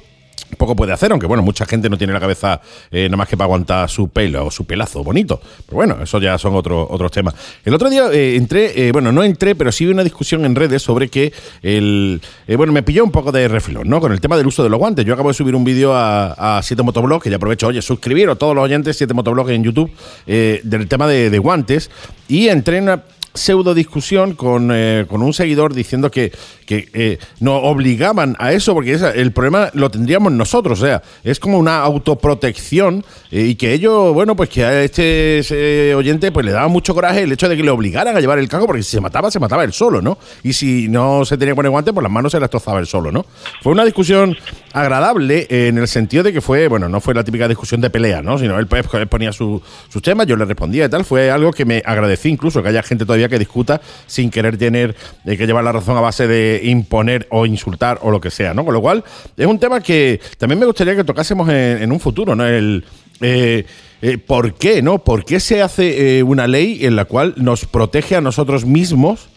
poco 0.57 0.77
puede 0.77 0.93
hacer, 0.93 1.11
aunque 1.13 1.27
bueno, 1.27 1.43
mucha 1.43 1.67
gente 1.67 1.89
no 1.89 1.99
tiene 1.99 2.13
la 2.13 2.21
cabeza 2.21 2.61
eh, 2.91 3.05
nada 3.09 3.17
más 3.17 3.29
que 3.29 3.37
para 3.37 3.47
aguantar 3.47 3.89
su 3.89 4.09
pelo 4.09 4.47
o 4.47 4.51
su 4.51 4.65
pelazo 4.65 5.03
bonito. 5.03 5.41
Pero 5.67 5.77
bueno, 5.77 5.99
eso 6.03 6.19
ya 6.21 6.39
son 6.39 6.55
otros 6.55 6.87
otros 6.91 7.11
temas. 7.11 7.35
El 7.65 7.75
otro 7.75 7.91
día 7.91 8.11
eh, 8.13 8.37
entré, 8.37 8.89
eh, 8.89 8.93
bueno, 8.93 9.13
no 9.13 9.23
entré, 9.23 9.55
pero 9.55 9.73
sí 9.73 9.85
vi 9.85 9.93
una 9.93 10.05
discusión 10.05 10.45
en 10.45 10.55
redes 10.55 10.83
sobre 10.83 11.09
que 11.09 11.33
el. 11.63 12.21
eh, 12.47 12.57
bueno, 12.57 12.73
me 12.73 12.83
pilló 12.83 13.05
un 13.05 13.11
poco 13.11 13.33
de 13.33 13.49
refilón, 13.49 13.89
¿no? 13.89 14.01
Con 14.01 14.13
el 14.13 14.21
tema 14.21 14.37
del 14.37 14.47
uso 14.47 14.63
de 14.63 14.69
los 14.69 14.79
guantes. 14.79 15.05
Yo 15.05 15.15
acabo 15.15 15.29
de 15.29 15.35
subir 15.35 15.55
un 15.55 15.65
vídeo 15.65 15.95
a, 15.95 16.59
a 16.59 16.63
7 16.63 16.83
Motoblog, 16.83 17.23
que 17.23 17.31
ya 17.31 17.37
aprovecho, 17.37 17.69
oye, 17.69 17.83
suscribiros 17.83 18.39
todos 18.39 18.55
los 18.55 18.65
oyentes, 18.65 18.97
7 18.97 19.15
Motoblog 19.15 19.51
en 19.51 19.65
YouTube, 19.65 19.91
del 20.27 20.89
tema 20.89 21.07
de, 21.07 21.31
de 21.31 21.39
guantes. 21.39 21.91
Y 22.29 22.49
entré 22.49 22.79
en 22.79 22.85
una 22.85 23.03
pseudo 23.35 23.75
discusión 23.75 24.35
con, 24.35 24.71
eh, 24.73 25.07
con 25.09 25.23
un 25.23 25.33
seguidor 25.33 25.75
diciendo 25.75 26.11
que, 26.11 26.33
que 26.67 26.89
eh, 26.95 27.19
nos 27.41 27.61
obligaban 27.65 28.37
a 28.39 28.53
eso 28.53 28.75
porque 28.75 28.93
el 28.95 29.33
problema 29.33 29.71
lo 29.75 29.91
tendríamos 29.91 30.33
nosotros, 30.33 30.81
o 30.83 30.85
sea, 30.87 31.03
es 31.25 31.39
como 31.41 31.59
una 31.59 31.81
autoprotección 31.81 33.05
eh, 33.31 33.43
y 33.49 33.55
que 33.57 33.73
ello, 33.73 34.13
bueno, 34.13 34.37
pues 34.37 34.49
que 34.49 34.65
a 34.65 34.83
este 34.83 35.95
oyente 35.95 36.33
pues 36.33 36.47
le 36.47 36.53
daba 36.53 36.69
mucho 36.69 36.95
coraje 36.95 37.23
el 37.23 37.33
hecho 37.33 37.49
de 37.49 37.57
que 37.57 37.63
le 37.63 37.71
obligaran 37.71 38.17
a 38.17 38.21
llevar 38.21 38.39
el 38.39 38.49
casco 38.49 38.67
porque 38.67 38.83
si 38.83 38.91
se 38.93 39.01
mataba, 39.01 39.31
se 39.31 39.41
mataba 39.41 39.65
él 39.65 39.73
solo, 39.73 40.01
¿no? 40.01 40.19
Y 40.43 40.53
si 40.53 40.89
no 40.89 41.25
se 41.25 41.37
tenía 41.37 41.53
que 41.53 41.57
poner 41.57 41.71
guante, 41.71 41.93
pues 41.93 42.03
las 42.03 42.13
manos 42.13 42.33
se 42.33 42.41
las 42.41 42.51
trozaba 42.51 42.81
él 42.81 42.87
solo, 42.87 43.11
¿no? 43.13 43.25
Fue 43.63 43.73
una 43.73 43.85
discusión 43.85 44.37
agradable 44.73 45.47
en 45.51 45.79
el 45.79 45.89
sentido 45.89 46.23
de 46.23 46.33
que 46.33 46.41
fue, 46.41 46.69
bueno, 46.69 46.89
no 46.89 47.01
fue 47.01 47.15
la 47.15 47.25
típica 47.25 47.47
discusión 47.49 47.81
de 47.81 47.91
pelea, 47.91 48.23
¿no? 48.23 48.39
Sino 48.39 48.59
él, 48.59 48.67
pues, 48.67 48.85
él 48.95 49.07
ponía 49.07 49.33
su- 49.33 49.61
sus 49.89 50.03
temas, 50.03 50.27
yo 50.27 50.37
le 50.37 50.45
respondía 50.45 50.87
y 50.87 50.89
tal. 50.89 51.05
Fue 51.05 51.31
algo 51.31 51.53
que 51.53 51.65
me 51.65 51.83
agradecí 51.85 52.29
incluso, 52.29 52.63
que 52.63 52.69
haya 52.71 52.83
gente 52.83 53.05
todavía 53.05 53.22
que 53.29 53.39
discuta 53.39 53.81
sin 54.07 54.31
querer 54.31 54.57
tener 54.57 54.95
eh, 55.25 55.37
que 55.37 55.47
llevar 55.47 55.65
la 55.65 55.73
razón 55.73 55.97
a 55.97 56.01
base 56.01 56.27
de 56.27 56.61
imponer 56.65 57.27
o 57.31 57.47
insultar 57.47 57.99
o 58.03 58.11
lo 58.11 58.21
que 58.21 58.31
sea, 58.31 58.55
¿no? 58.55 58.65
Con 58.65 58.75
lo 58.75 58.81
cual, 58.81 59.05
es 59.37 59.47
un 59.47 59.59
tema 59.59 59.81
que 59.81 60.21
también 60.39 60.59
me 60.59 60.67
gustaría 60.67 60.97
que 60.97 61.05
tocásemos 61.05 61.49
en, 61.49 61.83
en 61.83 61.93
un 61.93 62.01
futuro, 62.01 62.35
¿no? 62.35 62.47
El. 62.47 62.85
eh, 63.21 63.65
eh, 64.03 64.19
¿Por 64.19 64.55
qué, 64.55 64.83
no? 64.83 64.99
¿Por 64.99 65.25
qué 65.25 65.39
se 65.39 65.63
hace 65.63 66.23
una 66.25 66.49
ley 66.49 66.85
en 66.85 66.97
la 66.97 67.05
cual 67.05 67.35
nos 67.37 67.67
protege 67.67 68.17
a 68.17 68.21
nosotros 68.21 68.65
mismos 68.65 69.29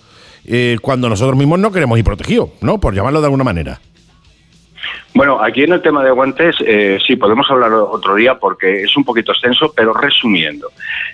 cuando 0.81 1.09
nosotros 1.09 1.37
mismos 1.37 1.59
no 1.59 1.71
queremos 1.71 1.97
ir 1.97 2.03
protegidos, 2.03 2.49
¿no? 2.61 2.79
Por 2.79 2.95
llamarlo 2.95 3.19
de 3.19 3.27
alguna 3.27 3.43
manera. 3.43 3.79
Bueno, 5.15 5.41
aquí 5.41 5.63
en 5.63 5.71
el 5.71 5.81
tema 5.81 6.03
de 6.03 6.11
guantes 6.11 6.57
eh, 6.59 6.99
sí 7.07 7.15
podemos 7.15 7.49
hablar 7.49 7.71
otro 7.71 8.15
día 8.15 8.37
porque 8.37 8.81
es 8.83 8.97
un 8.97 9.05
poquito 9.05 9.31
extenso, 9.31 9.71
pero 9.73 9.93
resumiendo. 9.93 10.67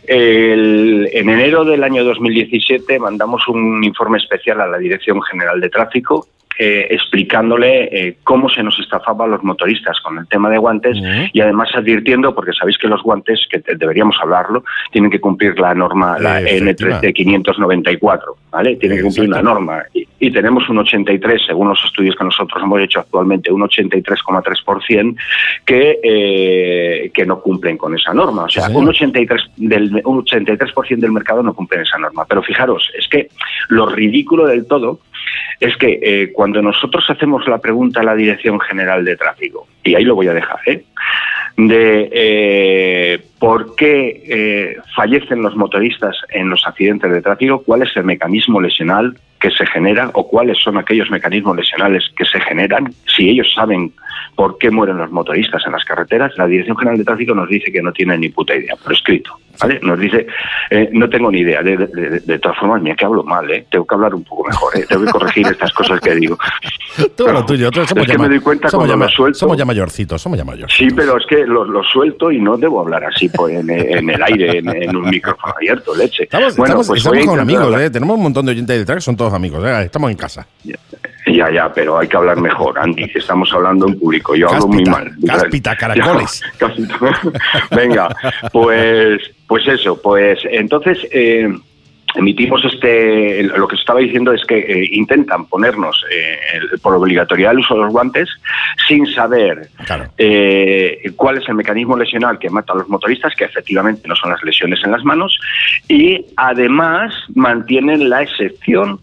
El- 0.08 1.08
en 1.14 1.30
enero 1.30 1.64
del 1.64 1.84
año 1.84 2.04
2017 2.04 2.98
mandamos 2.98 3.48
un 3.48 3.84
informe 3.84 4.18
especial 4.18 4.60
a 4.60 4.68
la 4.68 4.80
Dirección 4.80 5.22
General 5.22 5.62
de 5.62 5.70
Tráfico 5.70 6.28
eh, 6.64 6.88
explicándole 6.92 7.90
eh, 7.92 8.18
cómo 8.24 8.48
se 8.48 8.62
nos 8.62 8.78
estafaba 8.78 9.26
a 9.26 9.28
los 9.28 9.44
motoristas 9.44 10.00
con 10.02 10.20
el 10.20 10.28
tema 10.28 10.48
de 10.48 10.60
guantes 10.60 10.96
y 11.34 11.42
además 11.42 11.70
advirtiendo, 11.74 12.36
porque 12.36 12.54
sabéis 12.54 12.78
que 12.78 12.88
los 12.88 13.02
guantes, 13.02 13.48
que 13.50 13.64
deberíamos 13.76 14.16
hablarlo, 14.22 14.64
tienen 14.92 15.10
que 15.10 15.20
cumplir 15.20 15.60
la 15.60 15.74
norma, 15.74 16.20
la 16.20 16.40
Efectiva. 16.40 17.00
N3 17.00 17.02
de 17.02 17.14
594, 17.14 18.36
¿vale? 18.52 18.76
Tienen 18.76 19.00
que 19.00 19.04
cumplir 19.06 19.28
una 19.28 19.40
Exacto. 19.40 19.54
norma 19.56 19.84
y, 19.92 20.08
y 20.20 20.30
tenemos 20.30 20.70
un 20.70 20.78
83, 20.78 21.42
según 21.48 21.70
los 21.70 21.84
estudios 21.84 22.16
que 22.16 22.24
nosotros 22.24 22.62
hemos 22.62 22.80
hecho 22.80 23.00
actualmente, 23.00 23.52
un 23.52 23.62
83,3% 23.62 25.16
que, 25.66 26.00
eh, 26.04 27.12
que 27.12 27.26
no 27.26 27.42
cumplen 27.42 27.76
con 27.76 27.96
esa 27.96 28.14
norma. 28.14 28.44
O 28.44 28.50
sea, 28.50 28.68
señor. 28.68 28.84
un 28.84 28.90
83%, 28.90 29.52
del, 29.58 30.02
un 30.06 30.20
83 30.20 30.74
del 31.00 31.12
mercado 31.12 31.42
no 31.42 31.56
cumplen 31.56 31.82
esa 31.82 31.98
norma. 31.98 32.26
Pero 32.30 32.44
fijaros, 32.44 32.88
es 32.96 33.08
que 33.08 33.30
lo 33.70 33.88
ridículo 33.88 34.46
del 34.46 34.68
todo 34.68 35.00
es 35.60 35.76
que 35.78 36.00
eh, 36.02 36.32
cuando 36.34 36.62
nosotros 36.62 37.06
hacemos 37.10 37.48
la 37.48 37.60
pregunta 37.60 38.02
a 38.02 38.04
la 38.04 38.16
Dirección 38.16 38.60
General 38.60 39.04
de 39.06 39.16
Tráfico, 39.16 39.68
y 39.84 39.96
ahí 39.96 40.04
lo 40.04 40.16
voy 40.16 40.28
a 40.28 40.34
dejar, 40.34 40.60
¿eh? 40.66 40.84
de 41.58 42.10
eh, 42.12 43.20
por 43.40 43.76
qué 43.76 44.24
eh, 44.26 44.78
fallecen 44.96 45.42
los 45.42 45.56
motoristas 45.56 46.16
en 46.30 46.50
los 46.50 46.66
accidentes 46.66 47.12
de 47.12 47.22
tráfico, 47.22 47.64
cuál 47.64 47.84
es 47.84 47.96
el 47.96 48.04
mecanismo 48.04 48.62
lesional 48.62 49.18
que 49.40 49.52
se 49.52 49.66
genera 49.66 50.12
o 50.14 50.28
cuáles 50.28 50.60
son 50.60 50.78
aquellos 50.78 51.10
mecanismos 51.10 51.58
lesionales 51.58 52.10
que 52.16 52.26
se 52.26 52.40
generan, 52.40 52.94
si 53.06 53.30
ellos 53.30 53.52
saben 53.54 53.92
por 54.36 54.58
qué 54.60 54.70
mueren 54.72 54.98
los 54.98 55.12
motoristas 55.12 55.64
en 55.66 55.74
las 55.74 55.84
carreteras, 55.84 56.32
la 56.38 56.48
Dirección 56.48 56.78
General 56.78 56.98
de 56.98 57.06
Tráfico 57.06 57.34
nos 57.34 57.50
dice 57.50 57.72
que 57.72 57.82
no 57.82 57.92
tiene 57.92 58.18
ni 58.18 58.30
puta 58.30 58.56
idea, 58.56 58.76
por 58.76 58.94
escrito. 58.94 59.36
¿Vale? 59.60 59.80
Nos 59.82 60.00
dice, 60.00 60.28
eh, 60.70 60.90
no 60.94 61.10
tengo 61.10 61.32
ni 61.32 61.40
idea. 61.40 61.62
De, 61.62 61.78
de- 61.78 61.88
de- 61.88 62.20
de 62.20 62.40
todas 62.40 62.58
formas, 62.58 62.82
mira 62.82 62.96
que 62.96 63.06
hablo 63.06 63.24
mal, 63.24 63.50
¿eh? 63.52 63.66
tengo 63.70 63.86
que 63.86 63.96
hablar 63.96 64.14
un 64.16 64.24
poco 64.24 64.48
mejor, 64.48 64.78
¿eh? 64.78 64.86
tengo 64.88 65.06
que 65.06 65.12
corregir 65.12 65.48
estas 65.48 65.72
cosas 65.74 66.00
que 66.00 66.16
digo. 66.16 66.38
Todo 67.16 67.32
lo 67.34 67.46
tuyo. 67.46 67.70
Somos, 67.74 68.06
es 68.06 68.12
que 68.12 68.18
me 68.18 68.30
doy 68.30 68.40
cuenta 68.40 68.70
somos, 68.70 68.88
cuando 68.88 68.94
ya, 69.04 69.08
ma- 69.08 69.12
suelto. 69.16 69.40
somos 69.40 69.58
ya 69.58 69.66
mayorcitos, 69.66 70.22
somos 70.22 70.38
ya 70.38 70.46
mayorcitos. 70.46 70.78
Sí, 70.90 70.94
pero 70.96 71.18
es 71.18 71.26
que 71.28 71.46
lo, 71.46 71.66
lo 71.66 71.84
suelto 71.84 72.32
y 72.32 72.40
no 72.40 72.58
debo 72.58 72.82
hablar 72.82 73.04
así 73.06 73.30
pues, 73.30 73.56
en, 73.56 73.70
en 73.70 74.10
el 74.10 74.24
aire, 74.24 74.60
en, 74.60 74.70
en 74.70 74.96
un 74.96 75.10
micrófono 75.10 75.54
abierto, 75.58 75.96
leche. 75.96 76.24
Estamos, 76.24 76.56
bueno, 76.58 76.66
estamos, 76.82 76.88
pues 76.88 76.98
estamos 77.06 77.26
con 77.26 77.40
amigos. 77.40 77.82
¿eh? 77.82 77.90
Tenemos 77.90 78.18
un 78.18 78.24
montón 78.24 78.46
de 78.46 78.52
oyentes 78.52 78.78
detrás 78.80 78.98
que 78.98 79.02
son 79.02 79.16
todos 79.18 79.34
amigos, 79.34 79.64
¿eh? 79.66 79.84
Estamos 79.86 80.12
en 80.12 80.18
casa. 80.18 80.46
Ya, 81.28 81.50
ya, 81.52 81.72
pero 81.74 81.98
hay 82.00 82.08
que 82.08 82.18
hablar 82.18 82.38
mejor, 82.42 82.78
Andy. 82.80 83.10
Estamos 83.14 83.52
hablando 83.54 83.88
en 83.88 83.98
público. 83.98 84.36
Yo 84.36 84.50
hablo 84.50 84.68
muy 84.68 84.84
mal. 84.86 85.12
cáspita, 85.26 85.76
caracoles. 85.78 86.42
Ya, 86.42 86.58
cáspita. 86.68 86.98
Venga, 87.76 88.10
pues, 88.52 89.22
pues 89.52 89.68
eso, 89.68 90.02
pues 90.02 90.40
entonces. 90.50 90.98
eh, 91.12 91.50
Emitimos 92.14 92.62
este. 92.66 93.42
Lo 93.44 93.70
que 93.70 93.78
se 93.78 93.82
estaba 93.84 94.02
diciendo 94.02 94.34
es 94.34 94.44
que 94.44 94.58
eh, 94.60 94.90
intentan 94.92 95.46
ponernos 95.46 96.04
eh, 96.12 96.60
por 96.82 96.94
obligatoriedad 96.96 97.54
el 97.54 97.60
uso 97.60 97.74
de 97.76 97.82
los 97.84 97.94
guantes 97.94 98.28
sin 98.86 99.06
saber 99.08 99.70
Claro. 99.86 100.10
eh, 100.18 101.10
cuál 101.16 101.38
es 101.38 101.48
el 101.48 101.56
mecanismo 101.56 101.96
lesional 101.98 102.38
que 102.38 102.50
mata 102.50 102.74
a 102.74 102.76
los 102.78 102.90
motoristas, 102.90 103.34
que 103.34 103.46
efectivamente 103.46 104.10
no 104.10 104.16
son 104.18 104.30
las 104.32 104.44
lesiones 104.44 104.82
en 104.84 104.92
las 104.92 105.06
manos, 105.06 105.40
y 105.88 106.26
además 106.36 107.14
mantienen 107.34 108.10
la 108.10 108.24
excepción 108.24 109.00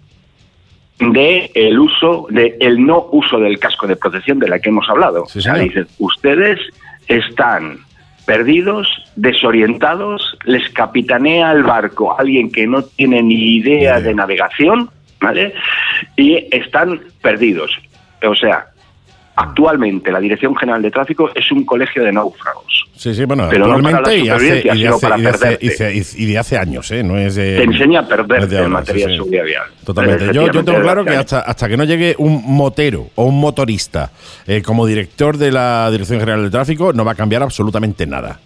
de 0.99 1.51
el 1.55 1.79
uso 1.79 2.27
de 2.29 2.57
el 2.61 2.85
no 2.85 3.07
uso 3.13 3.39
del 3.41 3.59
casco 3.59 3.87
de 3.87 3.97
protección 3.97 4.39
de 4.39 4.49
la 4.49 4.59
que 4.59 4.69
hemos 4.69 4.87
hablado. 4.91 5.25
Sí, 5.29 5.39
o 5.39 5.43
sea, 5.43 5.55
señor. 5.55 5.69
dicen, 5.69 5.87
ustedes 5.99 6.61
están 7.07 7.79
perdidos, 8.29 8.87
desorientados, 9.17 10.37
les 10.45 10.69
capitanea 10.75 11.51
el 11.51 11.63
barco 11.63 12.15
alguien 12.21 12.53
que 12.53 12.67
no 12.67 12.83
tiene 12.83 13.23
ni 13.23 13.57
idea 13.57 14.03
de 14.03 14.15
navegación, 14.15 14.91
¿vale? 15.19 15.55
Y 16.15 16.47
están 16.55 17.01
perdidos. 17.23 17.71
O 18.23 18.35
sea, 18.35 18.67
actualmente 19.39 20.11
la 20.11 20.21
Dirección 20.21 20.55
General 20.57 20.83
de 20.83 20.91
Tráfico 20.91 21.31
es 21.35 21.51
un 21.53 21.65
colegio 21.65 22.03
de 22.03 22.13
náufragos. 22.13 22.87
Sí, 22.97 23.15
sí, 23.15 23.25
bueno, 23.25 23.47
Pero 23.49 23.69
no 23.69 23.75
para 23.75 24.01
la 24.01 24.09
actualmente 24.09 24.25
y, 25.61 26.27
de 26.27 26.39
hace, 26.39 26.59
años, 26.59 26.91
¿eh? 26.91 27.05
No 27.05 27.17
es 27.17 27.37
de, 27.37 27.59
Te 27.59 27.63
enseña 27.63 28.01
a 28.01 28.03
no 28.03 28.09
perderte 28.09 28.57
en 28.57 28.63
ahora, 28.63 28.69
materia 28.71 29.05
sí, 29.05 29.13
de 29.13 29.17
seguridad 29.19 29.45
vial. 29.45 29.63
Totalmente. 29.85 30.35
Yo, 30.35 30.51
yo 30.51 30.65
tengo 30.65 30.81
claro 30.81 31.05
que 31.05 31.15
hasta, 31.15 31.41
hasta 31.41 31.69
que 31.69 31.77
no 31.77 31.85
llegue 31.85 32.17
un 32.19 32.43
motero 32.45 33.11
o 33.15 33.27
un 33.27 33.39
motorista 33.39 34.11
eh, 34.49 34.63
como 34.63 34.85
director 34.85 35.37
de 35.37 35.53
la 35.53 35.89
Dirección 35.93 36.19
General 36.19 36.43
de 36.43 36.51
Tráfico, 36.51 36.93
no 36.93 37.05
va 37.05 37.13
a 37.13 37.15
cambiar 37.15 37.45
absolutamente 37.45 38.05
nada. 38.05 38.41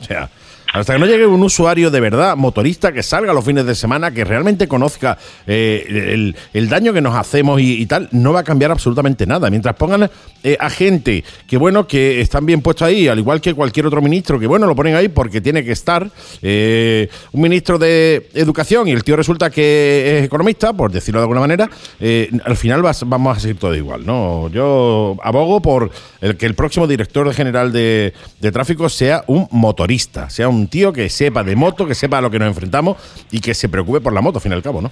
O 0.00 0.04
sea, 0.04 0.28
Hasta 0.74 0.94
que 0.94 0.98
no 0.98 1.06
llegue 1.06 1.24
un 1.24 1.40
usuario 1.40 1.88
de 1.88 2.00
verdad, 2.00 2.36
motorista, 2.36 2.92
que 2.92 3.04
salga 3.04 3.32
los 3.32 3.44
fines 3.44 3.64
de 3.64 3.76
semana, 3.76 4.10
que 4.10 4.24
realmente 4.24 4.66
conozca 4.66 5.16
eh, 5.46 6.34
el, 6.52 6.68
daño 6.68 6.92
que 6.92 7.00
nos 7.00 7.14
hacemos 7.14 7.60
y, 7.60 7.86
tal, 7.86 8.08
no 8.10 8.32
va 8.32 8.40
a 8.40 8.44
cambiar 8.44 8.72
absolutamente 8.72 9.24
nada. 9.24 9.50
Mientras 9.50 9.76
pongan 9.76 10.10
eh, 10.42 10.56
a 10.58 10.68
gente 10.68 11.22
que, 11.46 11.56
bueno, 11.58 11.86
que 11.86 12.20
están 12.20 12.44
bien 12.44 12.60
puestos 12.60 12.88
ahí, 12.88 13.06
al 13.06 13.20
igual 13.20 13.40
que 13.40 13.54
cualquier 13.54 13.86
otro 13.86 14.02
ministro, 14.02 14.40
que, 14.40 14.48
bueno, 14.48 14.66
lo 14.66 14.74
ponen 14.74 14.96
ahí 14.96 15.06
porque 15.08 15.40
tiene 15.40 15.64
que 15.64 15.70
estar. 15.70 16.10
eh, 16.42 17.08
un 17.32 17.40
ministro 17.40 17.78
de 17.78 18.28
Educación 18.34 18.88
y 18.88 18.90
el 18.90 19.04
tío 19.04 19.14
resulta 19.14 19.50
que 19.50 20.18
es 20.18 20.24
economista, 20.24 20.72
por 20.72 20.90
decirlo 20.90 21.20
de 21.20 21.24
alguna 21.24 21.40
manera, 21.40 21.70
eh, 22.00 22.30
al 22.44 22.56
final 22.56 22.82
vas- 22.82 23.04
vamos 23.06 23.36
a 23.36 23.40
seguir 23.40 23.58
todo 23.58 23.76
igual, 23.76 24.04
¿no? 24.04 24.48
Yo 24.48 25.16
abogo 25.22 25.62
por 25.62 25.90
el 26.20 26.36
que 26.36 26.46
el 26.46 26.54
próximo 26.56 26.88
director 26.88 27.32
general 27.32 27.72
de, 27.72 28.12
tráfico 28.52 28.88
sea 28.88 29.22
un 29.28 29.46
motorista, 29.52 30.28
sea 30.30 30.48
un 30.64 30.68
tío 30.68 30.92
que 30.94 31.10
sepa 31.10 31.44
de 31.44 31.54
moto, 31.56 31.86
que 31.86 31.94
sepa 31.94 32.18
a 32.18 32.20
lo 32.22 32.30
que 32.30 32.38
nos 32.38 32.48
enfrentamos 32.48 32.96
y 33.30 33.40
que 33.40 33.52
se 33.52 33.68
preocupe 33.68 34.00
por 34.00 34.14
la 34.14 34.22
moto, 34.22 34.38
al 34.38 34.42
fin 34.42 34.52
y 34.52 34.54
al 34.54 34.62
cabo, 34.62 34.80
¿no? 34.80 34.90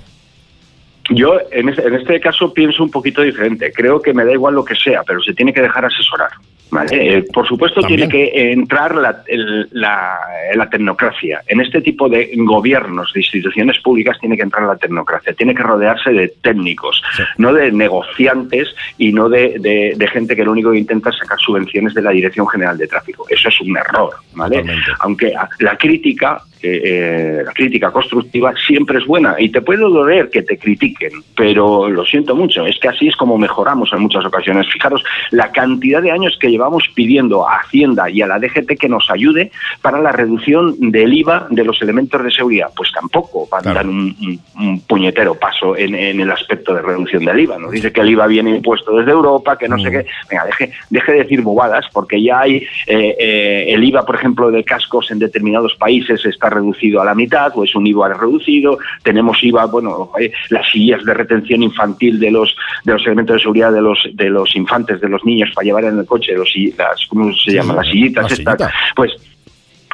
Yo 1.10 1.38
en 1.50 1.68
este, 1.68 1.86
en 1.86 1.94
este 1.94 2.20
caso 2.20 2.52
pienso 2.54 2.82
un 2.82 2.90
poquito 2.90 3.22
diferente. 3.22 3.72
Creo 3.72 4.00
que 4.00 4.14
me 4.14 4.24
da 4.24 4.32
igual 4.32 4.54
lo 4.54 4.64
que 4.64 4.74
sea, 4.76 5.02
pero 5.06 5.20
se 5.22 5.34
tiene 5.34 5.52
que 5.52 5.60
dejar 5.62 5.84
asesorar. 5.84 6.30
¿vale? 6.70 7.18
Eh, 7.18 7.24
por 7.34 7.46
supuesto 7.46 7.80
También. 7.82 8.08
tiene 8.08 8.12
que 8.32 8.50
entrar 8.52 8.94
la, 8.94 9.22
el- 9.26 9.68
la- 9.72 10.18
la 10.54 10.70
tecnocracia. 10.70 11.42
En 11.46 11.60
este 11.60 11.82
tipo 11.82 12.08
de 12.08 12.30
gobiernos, 12.36 13.12
de 13.12 13.20
instituciones 13.20 13.78
públicas, 13.80 14.16
tiene 14.18 14.36
que 14.38 14.42
entrar 14.42 14.62
la 14.66 14.76
tecnocracia. 14.76 15.34
Tiene 15.34 15.54
que 15.54 15.62
rodearse 15.62 16.12
de 16.12 16.28
técnicos, 16.40 17.02
no 17.36 17.52
de 17.52 17.72
negociantes 17.72 18.74
y 18.96 19.12
no 19.12 19.28
de, 19.28 19.56
de- 19.58 19.92
de 19.96 20.08
gente 20.08 20.34
que 20.34 20.44
lo 20.44 20.52
único 20.52 20.72
que 20.72 20.78
intenta 20.78 21.10
es 21.10 21.18
sacar 21.18 21.38
subvenciones 21.38 21.92
de 21.92 22.00
la 22.02 22.10
Dirección 22.10 22.48
General 22.48 22.78
de 22.78 22.86
Tráfico. 22.86 23.26
Eso 23.28 23.48
es 23.48 23.60
un 23.60 23.76
error. 23.76 24.10
¿vale? 24.34 24.60
Totalmente. 24.60 24.90
Aunque 25.00 25.32
la 25.58 25.76
crítica, 25.76 26.40
eh, 26.62 26.80
eh, 26.84 27.42
la 27.44 27.52
crítica 27.52 27.90
constructiva 27.90 28.54
siempre 28.66 28.98
es 28.98 29.04
buena 29.06 29.34
y 29.38 29.50
te 29.50 29.60
puede 29.60 29.80
doler 29.80 30.30
que 30.30 30.42
te 30.42 30.56
critiquen, 30.56 30.91
pero 31.36 31.88
lo 31.88 32.04
siento 32.04 32.34
mucho, 32.34 32.66
es 32.66 32.78
que 32.78 32.88
así 32.88 33.08
es 33.08 33.16
como 33.16 33.38
mejoramos 33.38 33.92
en 33.92 34.00
muchas 34.00 34.24
ocasiones. 34.24 34.66
Fijaros 34.72 35.02
la 35.30 35.50
cantidad 35.52 36.02
de 36.02 36.10
años 36.10 36.36
que 36.40 36.50
llevamos 36.50 36.88
pidiendo 36.94 37.48
a 37.48 37.56
Hacienda 37.56 38.10
y 38.10 38.22
a 38.22 38.26
la 38.26 38.38
DGT 38.38 38.78
que 38.78 38.88
nos 38.88 39.10
ayude 39.10 39.50
para 39.80 40.00
la 40.00 40.12
reducción 40.12 40.74
del 40.90 41.12
IVA 41.14 41.46
de 41.50 41.64
los 41.64 41.80
elementos 41.82 42.22
de 42.22 42.30
seguridad. 42.30 42.68
Pues 42.76 42.90
tampoco 42.92 43.46
van 43.50 43.62
Claro. 43.62 43.78
a 43.80 43.82
dar 43.82 43.88
un, 43.90 44.16
un- 44.20 44.40
un 44.66 44.80
puñetero 44.80 45.34
paso 45.34 45.76
en, 45.76 45.94
en 45.94 46.20
el 46.20 46.30
aspecto 46.30 46.74
de 46.74 46.82
reducción 46.82 47.24
del 47.24 47.40
IVA. 47.40 47.58
Nos 47.58 47.70
dice 47.72 47.92
que 47.92 48.00
el 48.00 48.10
IVA 48.10 48.26
viene 48.26 48.50
impuesto 48.56 48.96
desde 48.96 49.12
Europa, 49.12 49.56
que 49.56 49.68
no 49.68 49.78
sé 49.78 49.90
qué. 49.90 50.06
Venga, 50.30 50.44
deje, 50.46 50.72
deje 50.90 51.12
de 51.12 51.18
decir 51.18 51.42
bobadas, 51.42 51.86
porque 51.92 52.22
ya 52.22 52.40
hay 52.40 52.56
eh, 52.86 53.16
eh, 53.18 53.64
el 53.68 53.84
IVA, 53.84 54.04
por 54.04 54.16
ejemplo, 54.16 54.50
de 54.50 54.64
cascos 54.64 55.10
en 55.10 55.18
determinados 55.18 55.74
países 55.76 56.24
está 56.24 56.50
reducido 56.50 57.00
a 57.00 57.04
la 57.04 57.14
mitad, 57.14 57.52
o 57.56 57.64
es 57.64 57.74
un 57.74 57.86
IVA 57.86 58.12
reducido. 58.14 58.78
Tenemos 59.02 59.42
IVA, 59.42 59.66
bueno, 59.66 60.10
eh, 60.20 60.32
las 60.50 60.66
sillas 60.82 61.04
de 61.04 61.14
retención 61.14 61.62
infantil 61.62 62.18
de 62.18 62.30
los 62.30 62.54
de 62.84 62.92
los 62.92 63.02
elementos 63.06 63.34
de 63.36 63.40
seguridad 63.40 63.72
de 63.72 63.80
los 63.80 63.98
de 64.14 64.28
los 64.30 64.54
infantes, 64.56 65.00
de 65.00 65.08
los 65.08 65.24
niños 65.24 65.50
para 65.54 65.64
llevar 65.64 65.84
en 65.84 65.98
el 65.98 66.06
coche, 66.06 66.34
los, 66.34 66.52
las, 66.76 67.06
¿cómo 67.08 67.32
se 67.32 67.50
Sí, 67.50 67.56
llaman? 67.56 67.76
Las 67.76 67.86
sillitas 67.86 68.32
estas. 68.32 68.72
Pues 68.96 69.12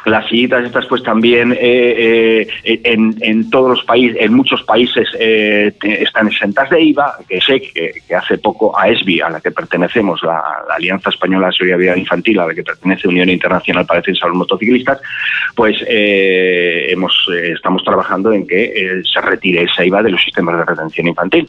las 0.05 0.27
sillitas 0.27 0.65
estas 0.65 0.85
pues 0.87 1.03
también 1.03 1.51
eh, 1.53 2.47
eh, 2.63 2.81
en, 2.83 3.15
en 3.21 3.49
todos 3.49 3.69
los 3.69 3.83
países, 3.83 4.17
en 4.19 4.33
muchos 4.33 4.63
países 4.63 5.07
eh, 5.19 5.73
están 5.81 6.27
exentas 6.27 6.69
de 6.69 6.81
IVA, 6.81 7.17
que 7.27 7.41
sé 7.41 7.61
que, 7.61 8.15
hace 8.15 8.37
poco 8.37 8.77
a 8.77 8.89
ESBI, 8.89 9.21
a 9.21 9.29
la 9.29 9.41
que 9.41 9.51
pertenecemos, 9.51 10.21
la, 10.23 10.41
Alianza 10.75 11.09
Española 11.09 11.47
de 11.47 11.53
Seguridad 11.53 11.95
Infantil, 11.95 12.39
a 12.39 12.47
la 12.47 12.53
que 12.53 12.63
pertenece 12.63 13.07
Unión 13.07 13.29
Internacional 13.29 13.85
para 13.85 13.99
Defensa 13.99 14.25
de 14.25 14.29
los 14.29 14.37
Motociclistas, 14.37 15.01
pues 15.55 15.77
eh, 15.87 16.87
hemos, 16.89 17.13
eh, 17.33 17.51
estamos 17.53 17.83
trabajando 17.83 18.31
en 18.31 18.47
que 18.47 18.63
eh, 18.63 19.01
se 19.03 19.21
retire 19.21 19.63
ese 19.63 19.85
IVA 19.85 20.03
de 20.03 20.11
los 20.11 20.23
sistemas 20.23 20.57
de 20.57 20.65
retención 20.65 21.07
infantil. 21.07 21.47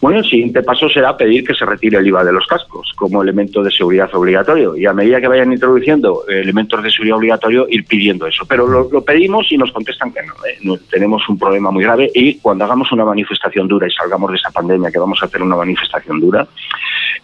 Bueno, 0.00 0.20
el 0.20 0.24
siguiente 0.24 0.62
paso 0.62 0.88
será 0.88 1.16
pedir 1.16 1.44
que 1.44 1.54
se 1.54 1.66
retire 1.66 1.98
el 1.98 2.06
IVA 2.06 2.24
de 2.24 2.32
los 2.32 2.46
cascos 2.46 2.92
como 2.96 3.22
elemento 3.22 3.62
de 3.62 3.70
seguridad 3.70 4.08
obligatorio 4.14 4.76
y 4.76 4.86
a 4.86 4.92
medida 4.92 5.20
que 5.20 5.28
vayan 5.28 5.52
introduciendo 5.52 6.24
eh, 6.28 6.40
elementos 6.40 6.82
de 6.82 6.90
seguridad 6.90 7.18
obligatorio 7.18 7.66
ir 7.80 7.86
pidiendo 7.86 8.26
eso. 8.26 8.44
Pero 8.46 8.66
lo, 8.66 8.88
lo 8.90 9.02
pedimos 9.04 9.50
y 9.50 9.58
nos 9.58 9.72
contestan 9.72 10.12
que 10.12 10.20
no, 10.22 10.32
eh, 10.46 10.58
no, 10.62 10.76
tenemos 10.90 11.28
un 11.28 11.38
problema 11.38 11.70
muy 11.70 11.84
grave 11.84 12.10
y 12.14 12.36
cuando 12.36 12.64
hagamos 12.64 12.90
una 12.92 13.04
manifestación 13.04 13.68
dura 13.68 13.86
y 13.86 13.90
salgamos 13.90 14.30
de 14.30 14.36
esa 14.36 14.50
pandemia, 14.50 14.90
que 14.90 14.98
vamos 14.98 15.18
a 15.22 15.26
hacer 15.26 15.42
una 15.42 15.56
manifestación 15.56 16.20
dura, 16.20 16.46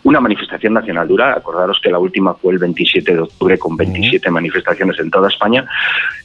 una 0.05 0.21
manifestación 0.21 0.73
nacional 0.75 1.09
dura, 1.09 1.33
acordaros 1.35 1.81
que 1.83 1.91
la 1.91 1.99
última 1.99 2.35
fue 2.35 2.53
el 2.53 2.59
27 2.59 3.13
de 3.15 3.21
octubre 3.21 3.59
con 3.59 3.77
27 3.77 4.31
manifestaciones 4.31 4.99
en 5.01 5.11
toda 5.11 5.29
España, 5.29 5.65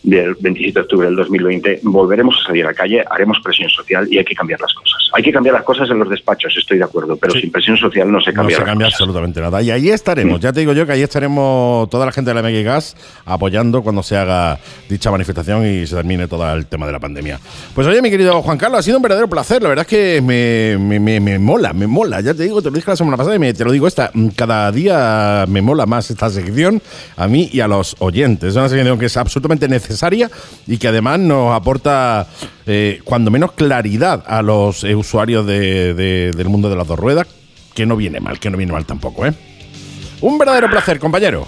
del 0.04 0.36
27 0.40 0.74
de 0.74 0.82
octubre 0.82 1.08
del 1.08 1.16
2020, 1.16 1.80
volveremos 1.84 2.36
a 2.42 2.48
salir 2.48 2.66
a 2.66 2.70
la 2.70 2.74
calle, 2.74 3.04
haremos 3.10 3.40
presión 3.44 3.70
social 3.70 4.08
y 4.12 4.18
hay 4.18 4.26
que 4.26 4.36
cambiar 4.36 4.60
las 4.60 4.74
cosas. 4.74 5.10
Hay 5.14 5.24
que 5.24 5.32
cambiar 5.32 5.56
las 5.56 5.64
cosas 5.64 5.90
en 5.90 6.00
los 6.00 6.10
despachos, 6.10 6.56
estoy 6.58 6.78
de 6.78 6.84
acuerdo, 6.86 7.18
pero 7.18 7.34
Sí. 7.34 7.42
sin 7.42 7.52
presión 7.52 7.76
social 7.78 8.10
no 8.12 8.22
se 8.22 8.32
No 8.32 8.38
cambia. 8.38 8.56
se 8.56 8.62
las 8.62 8.70
cambia 8.70 8.88
absolutamente 8.88 9.42
nada. 9.42 9.62
Y 9.62 9.72
ahí 9.72 9.90
estaremos, 9.90 10.40
ya 10.40 10.54
te 10.54 10.62
digo 10.62 10.74
yo 10.74 10.86
que 10.86 10.94
ahí 10.94 11.02
estaremos 11.02 11.90
toda 11.90 12.06
la 12.06 12.12
gente 12.12 12.32
de 12.32 12.36
la 12.36 12.42
Mega 12.42 12.62
Gas 12.74 12.96
apoyando 13.26 13.82
cuando 13.84 14.04
se 14.04 14.16
haga 14.22 14.60
dicha 14.90 15.12
manifestación 15.12 15.66
y 15.66 15.86
se 15.88 15.96
termine 15.96 16.28
todo 16.28 16.52
el 16.54 16.66
tema 16.66 16.86
de 16.86 16.92
la 16.94 17.00
pandemia. 17.00 17.40
Pues 17.76 17.86
oye, 17.88 18.02
mi 18.02 18.10
querido 18.10 18.42
Juan 18.42 18.58
Carlos, 18.58 18.80
ha 18.80 18.84
sido 18.84 18.98
un 18.98 19.04
verdadero 19.04 19.28
placer. 19.30 19.62
La 19.62 19.70
verdad 19.70 19.84
es 19.84 19.88
que 19.90 20.22
me, 20.22 20.78
me- 20.78 21.00
me- 21.00 21.20
me 21.20 21.40
mola, 21.40 21.74
me 21.74 21.88
mola. 21.88 22.22
Ya 22.22 22.34
te 22.34 22.44
digo, 22.44 22.62
te 22.62 22.70
lo 22.70 22.76
dije 22.76 22.90
la 22.92 22.96
semana 22.96 23.18
pasada 23.18 23.36
y 23.36 23.54
te 23.54 23.64
lo 23.66 23.72
digo 23.72 23.88
esta. 23.88 24.12
mm, 24.14 24.28
Cada 24.30 24.72
día 24.72 25.46
me 25.48 25.62
mola 25.62 25.86
más 25.86 26.10
esta 26.12 26.30
sección 26.30 26.82
a 27.18 27.28
mí 27.28 27.50
y 27.52 27.60
a 27.62 27.68
los 27.68 27.96
oyentes. 28.00 28.50
Es 28.50 28.56
una 28.56 28.70
sección 28.70 28.98
que 29.00 29.06
es 29.08 29.18
absolutamente 29.18 29.68
necesaria 29.68 30.30
y 30.68 30.78
que 30.78 30.88
además 30.88 31.20
nos 31.20 31.54
aporta, 31.56 32.28
eh, 32.66 33.00
cuando 33.04 33.32
menos, 33.32 33.52
claridad 33.54 34.24
a 34.28 34.42
los 34.42 34.84
usuarios 34.84 35.46
de- 35.46 35.94
de- 35.94 36.32
del 36.36 36.50
mundo 36.50 36.70
de 36.70 36.76
las 36.76 36.88
dos 36.88 36.98
ruedas 37.00 37.28
que 37.74 37.86
no 37.86 37.96
viene 37.96 38.20
mal, 38.20 38.40
que 38.40 38.50
no 38.50 38.58
viene 38.58 38.74
mal 38.74 38.86
tampoco, 38.86 39.26
¿eh? 39.26 39.34
Un 40.20 40.38
verdadero 40.38 40.70
placer, 40.70 41.00
compañero. 41.00 41.48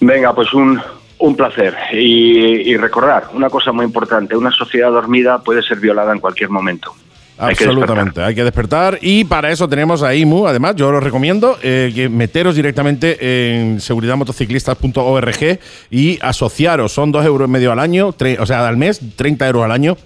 Venga, 0.00 0.34
pues 0.34 0.52
un, 0.52 0.80
un 1.22 1.36
placer. 1.36 1.74
Y, 1.92 2.76
recordar 2.76 3.28
una 3.32 3.48
cosa 3.48 3.70
muy 3.72 3.84
importante, 3.84 4.36
una 4.36 4.50
sociedad 4.50 4.90
dormida 4.90 5.38
puede 5.38 5.62
ser 5.62 5.78
violada 5.78 6.12
en 6.12 6.18
cualquier 6.18 6.50
momento. 6.50 6.92
Absolutamente, 7.38 8.22
hay 8.22 8.34
que 8.34 8.44
despertar. 8.44 8.98
Y 9.00 9.24
para 9.24 9.50
eso 9.50 9.68
tenemos 9.68 10.02
a 10.02 10.14
IMU, 10.14 10.46
además 10.46 10.74
yo 10.76 10.88
os 10.88 11.02
recomiendo 11.02 11.58
eh, 11.62 11.92
que 11.94 12.08
meteros 12.08 12.56
directamente 12.56 13.18
en 13.54 13.80
seguridadmotociclistas.org 13.80 15.58
y 15.90 16.18
asociaros, 16.20 16.92
son 16.92 17.12
dos 17.12 17.24
euros 17.24 17.48
y 17.48 17.50
medio 17.50 17.72
al 17.72 17.78
año, 17.78 18.08
o 18.08 18.46
sea, 18.46 18.66
al 18.66 18.76
mes, 18.76 19.00
30 19.16 19.46
euros 19.46 19.64
al 19.64 19.72
año 19.72 19.96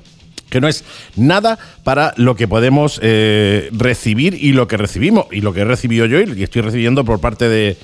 que 0.51 0.61
no 0.61 0.69
es 0.69 0.85
nada 1.17 1.59
para 1.83 2.15
lo 2.17 2.37
que 2.37 2.47
podemos 2.49 3.01
eh, 3.03 3.69
recibir 3.73 4.35
y 4.35 4.53
lo 4.53 4.69
que 4.69 4.77
recibimos 4.77 5.27
y 5.31 5.41
lo 5.41 5.53
que 5.53 5.61
he 5.61 5.65
recibido 5.65 6.07
yo 6.07 6.21
y 6.21 6.43
estoy 6.43 6.63
recibiendo 6.63 7.05
por 7.05 7.21
parte 7.21 7.49
de, 7.49 7.77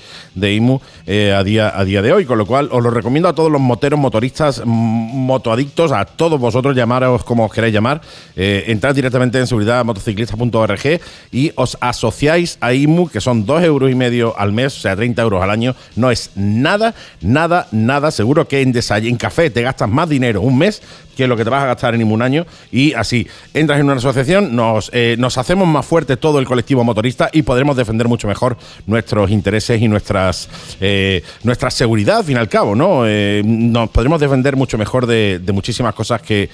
IMU 0.53 0.79
eh, 1.05 1.33
a, 1.37 1.43
día, 1.43 1.71
a 1.77 1.83
día 1.85 2.01
de 2.01 2.11
hoy. 2.13 2.25
Con 2.25 2.37
lo 2.37 2.45
cual 2.45 2.69
os 2.71 2.81
lo 2.83 2.89
recomiendo 2.89 3.27
a 3.29 3.33
todos 3.35 3.51
los 3.51 3.61
moteros, 3.61 3.99
motoristas, 3.99 4.61
motoadictos, 4.65 5.91
a 5.91 6.05
todos 6.05 6.39
vosotros, 6.39 6.75
llamaros 6.75 7.23
como 7.23 7.45
os 7.45 7.51
queráis 7.53 7.73
llamar. 7.73 8.01
Eh, 8.35 8.63
entrad 8.67 8.95
directamente 8.95 9.39
en 9.39 9.47
seguridadmotociclista.org 9.47 10.99
y 11.31 11.51
os 11.55 11.77
asociáis 11.81 12.57
a 12.61 12.73
IMU, 12.73 13.09
que 13.09 13.21
son 13.21 13.45
dos 13.45 13.63
euros 13.63 13.91
y 13.91 13.95
medio 13.95 14.37
al 14.37 14.51
mes, 14.53 14.77
o 14.77 14.79
sea, 14.79 14.95
30 14.95 15.21
euros 15.21 15.43
al 15.43 15.49
año. 15.49 15.75
No 15.95 16.11
es 16.11 16.31
nada, 16.35 16.93
nada, 17.21 17.67
nada. 17.71 18.11
Seguro 18.11 18.47
que 18.47 18.61
en, 18.61 18.73
desay- 18.73 19.07
en 19.07 19.17
café 19.17 19.49
te 19.49 19.61
gastas 19.61 19.89
más 19.89 20.09
dinero 20.09 20.41
un 20.41 20.57
mes 20.57 20.81
que 21.15 21.27
lo 21.27 21.35
que 21.37 21.43
te 21.43 21.49
vas 21.49 21.63
a 21.63 21.67
gastar 21.67 21.95
en 21.95 22.03
un 22.11 22.21
año. 22.21 22.45
Y 22.71 22.93
así, 22.93 23.27
entras 23.53 23.79
en 23.79 23.85
una 23.85 23.95
asociación, 23.95 24.55
nos, 24.55 24.89
eh, 24.93 25.15
nos 25.17 25.37
hacemos 25.37 25.67
más 25.67 25.85
fuerte 25.85 26.17
todo 26.17 26.39
el 26.39 26.45
colectivo 26.45 26.83
motorista 26.83 27.29
y 27.31 27.43
podremos 27.43 27.77
defender 27.77 28.07
mucho 28.07 28.27
mejor 28.27 28.57
nuestros 28.87 29.31
intereses 29.31 29.81
y 29.81 29.87
nuestras 29.87 30.49
eh, 30.79 31.23
nuestra 31.43 31.69
seguridad, 31.69 32.17
al 32.17 32.23
fin 32.23 32.37
y 32.37 32.39
al 32.39 32.49
cabo, 32.49 32.75
¿no? 32.75 33.03
Eh, 33.05 33.41
nos 33.45 33.89
podremos 33.89 34.19
defender 34.19 34.55
mucho 34.55 34.77
mejor 34.77 35.05
de, 35.05 35.41
muchísimas 35.53 35.93
cosas 35.93 36.21
que 36.21 36.49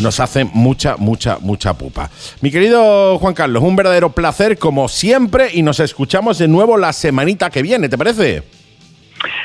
nos 0.00 0.20
hacen 0.20 0.50
mucha, 0.54 0.96
mucha, 0.96 1.38
mucha 1.40 1.74
pupa. 1.74 2.10
Mi 2.40 2.50
querido 2.50 3.18
Juan 3.18 3.34
Carlos, 3.34 3.62
un 3.62 3.76
verdadero 3.76 4.10
placer 4.10 4.56
como 4.58 4.88
siempre 4.88 5.48
y 5.52 5.62
nos 5.62 5.80
escuchamos 5.80 6.38
de 6.38 6.48
nuevo 6.48 6.76
la 6.76 6.92
semanita 6.92 7.50
que 7.50 7.62
viene, 7.62 7.88
¿te 7.88 7.98
parece? 7.98 8.42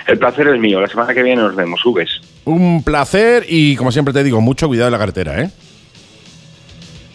El 0.07 0.17
placer 0.19 0.47
es 0.47 0.59
mío. 0.59 0.79
La 0.79 0.87
semana 0.87 1.13
que 1.13 1.23
viene 1.23 1.41
nos 1.41 1.55
vemos. 1.55 1.83
Ubes. 1.85 2.21
Un 2.45 2.83
placer 2.83 3.45
y 3.49 3.75
como 3.75 3.91
siempre 3.91 4.13
te 4.13 4.23
digo, 4.23 4.39
mucho 4.39 4.67
cuidado 4.67 4.87
en 4.87 4.91
la 4.93 4.99
carretera, 4.99 5.41
¿eh? 5.41 5.49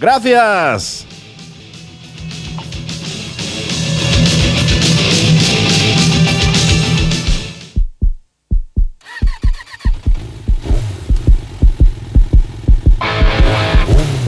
Gracias. 0.01 1.07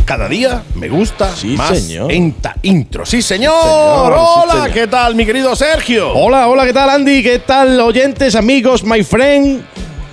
Cada 0.05 0.29
día 0.29 0.63
me 0.75 0.89
gusta 0.89 1.35
Sí, 1.35 1.49
más 1.57 1.79
señor. 1.79 2.13
esta 2.13 2.57
intro. 2.63 3.07
Sí, 3.07 3.23
señor. 3.23 3.55
señor, 3.63 4.13
sí, 4.13 4.21
Hola, 4.43 4.53
señor. 4.55 4.71
¿qué 4.73 4.87
tal, 4.87 5.15
mi 5.15 5.25
querido 5.25 5.57
Sergio? 5.57 6.13
Hola, 6.13 6.49
hola, 6.49 6.67
¿qué 6.67 6.73
tal, 6.73 6.91
Andy? 6.91 7.23
¿Qué 7.23 7.39
tal, 7.39 7.81
oyentes, 7.81 8.35
amigos, 8.35 8.85
my 8.85 9.03
friend? 9.03 9.63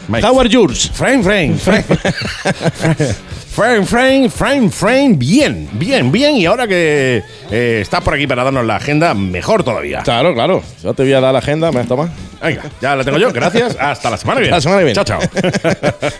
Mike. 0.09 0.25
How 0.25 0.39
are 0.39 0.49
yours? 0.49 0.89
Frame, 0.89 1.23
frame, 1.23 1.55
frame. 1.55 1.83
frame, 3.55 3.85
frame, 3.85 4.29
frame, 4.29 4.69
frame. 4.71 5.13
Bien, 5.15 5.69
bien, 5.73 6.11
bien. 6.11 6.35
Y 6.35 6.47
ahora 6.47 6.67
que 6.67 7.21
eh, 7.51 7.79
estás 7.81 8.03
por 8.03 8.15
aquí 8.15 8.25
para 8.25 8.43
darnos 8.43 8.65
la 8.65 8.77
agenda, 8.77 9.13
mejor 9.13 9.63
todavía. 9.63 10.01
Claro, 10.01 10.33
claro. 10.33 10.63
Yo 10.83 10.95
te 10.95 11.03
voy 11.03 11.13
a 11.13 11.21
dar 11.21 11.33
la 11.33 11.39
agenda, 11.39 11.71
¿me 11.71 11.83
toma? 11.83 12.09
Venga, 12.41 12.63
ya 12.81 12.95
la 12.95 13.03
tengo 13.03 13.19
yo. 13.19 13.31
Gracias. 13.31 13.77
Hasta 13.79 14.09
la 14.09 14.17
semana 14.17 14.39
que 14.39 14.45
viene. 14.45 14.57
La 14.57 14.61
semana 14.61 14.79
que 14.79 14.85
viene. 14.85 14.95
Chao, 14.95 15.05
chao. 15.05 15.19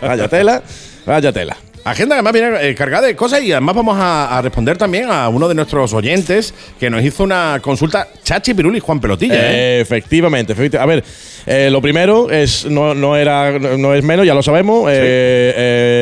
Vaya 0.02 0.28
tela, 0.28 0.62
vaya 1.04 1.32
tela. 1.32 1.56
Agenda 1.90 2.14
que 2.14 2.18
además 2.20 2.32
viene 2.32 2.68
eh, 2.70 2.74
cargada 2.74 3.06
de 3.06 3.16
cosas 3.16 3.42
y 3.42 3.52
además 3.52 3.74
vamos 3.74 3.96
a, 3.98 4.36
a 4.38 4.42
responder 4.42 4.76
también 4.78 5.10
a 5.10 5.28
uno 5.28 5.48
de 5.48 5.54
nuestros 5.54 5.92
oyentes 5.92 6.54
que 6.78 6.90
nos 6.90 7.02
hizo 7.02 7.24
una 7.24 7.58
consulta, 7.62 8.08
Chachi 8.22 8.54
Piruli 8.54 8.80
Juan 8.80 9.00
Pelotilla. 9.00 9.34
¿eh? 9.52 9.80
Efectivamente, 9.80 10.54
efecti- 10.54 10.78
A 10.78 10.86
ver, 10.86 11.02
eh, 11.46 11.68
lo 11.70 11.80
primero 11.80 12.30
es 12.30 12.64
no, 12.66 12.94
no 12.94 13.16
era 13.16 13.58
no 13.58 13.94
es 13.94 14.02
menos, 14.04 14.26
ya 14.26 14.34
lo 14.34 14.42
sabemos. 14.42 14.90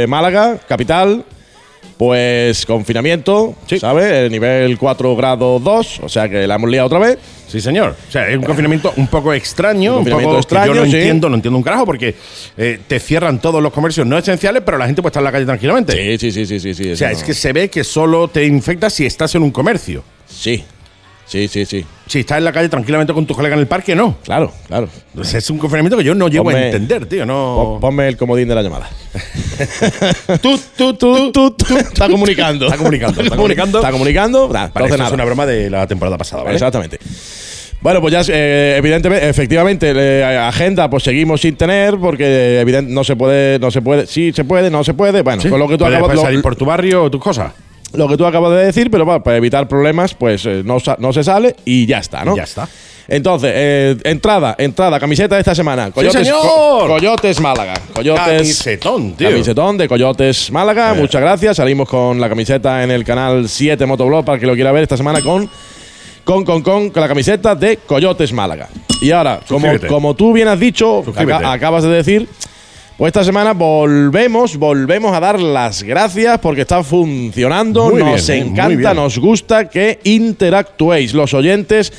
Málaga, 0.08 0.58
capital. 0.68 1.24
Pues 1.98 2.64
confinamiento, 2.64 3.54
Sí. 3.66 3.78
¿sabes? 3.80 4.12
El 4.12 4.30
nivel 4.30 4.78
4 4.78 5.16
grado 5.16 5.58
2, 5.58 6.00
o 6.04 6.08
sea 6.08 6.28
que 6.28 6.46
la 6.46 6.54
hemos 6.54 6.70
liado 6.70 6.86
otra 6.86 7.00
vez. 7.00 7.18
Sí, 7.48 7.60
señor. 7.60 7.96
O 8.08 8.12
sea, 8.12 8.28
es 8.28 8.36
un 8.36 8.44
confinamiento 8.44 8.92
un 8.96 9.08
poco 9.08 9.32
extraño, 9.34 9.98
Un 9.98 10.04
poco 10.04 10.36
extraño, 10.36 10.72
que 10.72 10.78
yo 10.78 10.84
no 10.84 10.90
sí. 10.90 10.96
entiendo, 10.96 11.28
no 11.28 11.34
entiendo 11.34 11.56
un 11.56 11.62
carajo 11.64 11.86
porque 11.86 12.14
eh, 12.56 12.78
te 12.86 13.00
cierran 13.00 13.40
todos 13.40 13.60
los 13.62 13.72
comercios 13.72 14.06
no 14.06 14.16
esenciales, 14.16 14.62
pero 14.64 14.78
la 14.78 14.86
gente 14.86 15.02
puede 15.02 15.10
estar 15.10 15.22
en 15.22 15.24
la 15.24 15.32
calle 15.32 15.46
tranquilamente. 15.46 15.92
Sí, 16.18 16.30
sí, 16.30 16.46
sí, 16.46 16.46
sí, 16.46 16.60
sí. 16.60 16.84
sí 16.84 16.92
O 16.92 16.96
sea, 16.96 17.10
es 17.10 17.24
que 17.24 17.34
se 17.34 17.52
ve 17.52 17.68
que 17.68 17.82
solo 17.84 18.28
te 18.28 18.44
infectas 18.46 18.92
si 18.92 19.04
estás 19.06 19.34
en 19.34 19.42
un 19.42 19.50
comercio. 19.50 20.04
Sí, 20.28 20.62
sí, 21.28 21.46
sí, 21.48 21.64
sí. 21.64 21.84
Si 22.06 22.20
estás 22.20 22.38
en 22.38 22.44
la 22.44 22.52
calle 22.52 22.68
tranquilamente 22.68 23.12
con 23.12 23.26
tus 23.26 23.36
colegas 23.36 23.56
en 23.56 23.60
el 23.60 23.66
parque, 23.68 23.94
no. 23.94 24.16
Claro, 24.24 24.50
claro. 24.66 24.88
Sea, 25.22 25.38
es 25.38 25.50
un 25.50 25.58
confinamiento 25.58 25.96
que 25.98 26.04
yo 26.04 26.14
no 26.14 26.28
llego 26.28 26.48
a 26.50 26.60
entender, 26.60 27.06
tío. 27.06 27.24
No. 27.26 27.78
Ponme 27.80 28.08
el 28.08 28.16
comodín 28.16 28.48
de 28.48 28.54
la 28.54 28.62
llamada. 28.62 28.88
Tú, 30.40 30.58
tú, 30.76 30.94
tú, 30.94 31.32
Tú, 31.32 31.50
tú, 31.52 31.76
Está 31.76 32.08
comunicando. 32.08 32.66
Está 32.66 32.76
comunicando, 32.78 33.20
está 33.22 33.34
comuni- 33.34 33.36
comunicando. 33.36 33.78
Está 33.78 33.90
comunicando. 33.92 34.48
Nah, 34.52 34.66
esto 34.66 34.88
nada. 34.96 35.06
es 35.06 35.12
una 35.12 35.24
broma 35.24 35.46
de 35.46 35.70
la 35.70 35.86
temporada 35.86 36.16
pasada, 36.16 36.42
¿vale? 36.44 36.54
Exactamente. 36.56 36.98
Bueno, 37.80 38.00
pues 38.00 38.12
ya 38.12 38.22
eh, 38.34 38.74
evidentemente, 38.76 39.28
efectivamente, 39.28 39.92
eh, 39.94 40.24
agenda 40.24 40.90
pues 40.90 41.04
seguimos 41.04 41.40
sin 41.40 41.54
tener 41.54 41.96
porque 41.96 42.60
evidente 42.60 42.92
no 42.92 43.04
se 43.04 43.14
puede, 43.14 43.58
no 43.60 43.70
se 43.70 43.82
puede, 43.82 44.06
sí 44.08 44.32
se 44.32 44.44
puede, 44.44 44.68
no 44.68 44.82
se 44.82 44.94
puede. 44.94 45.22
Bueno, 45.22 45.40
Sí. 45.42 45.48
con 45.48 45.60
lo 45.60 45.68
que 45.68 45.78
tú 45.78 45.84
acabas 45.84 46.12
lo, 46.16 46.22
salir 46.22 46.42
por 46.42 46.56
tu 46.56 46.64
barrio 46.64 47.04
o 47.04 47.10
tus 47.10 47.22
cosas. 47.22 47.52
Lo 47.92 48.08
que 48.08 48.16
tú 48.16 48.26
acabas 48.26 48.52
de 48.52 48.66
decir, 48.66 48.90
pero 48.90 49.22
para 49.22 49.36
evitar 49.36 49.66
problemas, 49.68 50.14
pues 50.14 50.44
eh, 50.46 50.62
no, 50.64 51.12
se 51.12 51.24
sale 51.24 51.56
y 51.64 51.86
ya 51.86 51.98
está, 51.98 52.24
¿no? 52.24 52.36
Ya 52.36 52.42
está. 52.44 52.68
Entonces, 53.10 53.50
eh, 53.54 53.96
entrada, 54.04 54.54
entrada, 54.58 55.00
camiseta 55.00 55.36
de 55.36 55.40
esta 55.40 55.54
semana. 55.54 55.90
Coyotes, 55.90 56.26
señor! 56.26 56.42
Co- 56.42 56.86
Coyotes 56.88 57.40
Málaga. 57.40 57.72
Coyotes. 57.94 58.22
Camisetón, 58.26 59.12
tío. 59.12 59.30
Camisetón 59.30 59.78
de 59.78 59.88
Coyotes 59.88 60.50
Málaga. 60.50 60.92
Eh. 60.94 61.00
Muchas 61.00 61.22
gracias. 61.22 61.56
Salimos 61.56 61.88
con 61.88 62.20
la 62.20 62.28
camiseta 62.28 62.84
en 62.84 62.90
el 62.90 63.04
canal 63.04 63.48
7 63.48 63.86
Motoblog 63.86 64.26
para 64.26 64.38
que 64.38 64.46
lo 64.46 64.54
quiera 64.54 64.72
ver 64.72 64.82
esta 64.82 64.98
semana 64.98 65.22
con, 65.22 65.48
con, 66.22 66.44
con, 66.44 66.60
con, 66.60 66.92
la 66.94 67.08
camiseta 67.08 67.54
de 67.54 67.78
Coyotes 67.78 68.30
Málaga. 68.34 68.68
Y 69.00 69.10
ahora, 69.10 69.40
como, 69.48 69.60
Suscríbete. 69.60 69.86
como 69.86 70.14
tú 70.14 70.34
bien 70.34 70.48
has 70.48 70.60
dicho, 70.60 71.02
acabas 71.16 71.84
de 71.84 71.88
decir, 71.88 72.28
pues 72.98 73.10
esta 73.10 73.22
semana 73.22 73.52
volvemos, 73.52 74.56
volvemos 74.56 75.14
a 75.14 75.20
dar 75.20 75.38
las 75.38 75.84
gracias 75.84 76.40
porque 76.40 76.62
está 76.62 76.82
funcionando. 76.82 77.90
Muy 77.90 78.02
nos 78.02 78.26
bien, 78.26 78.42
¿eh? 78.42 78.46
Encanta, 78.48 78.92
nos 78.92 79.20
gusta 79.20 79.68
que 79.68 80.00
interactuéis. 80.02 81.14
Los 81.14 81.32
oyentes, 81.32 81.92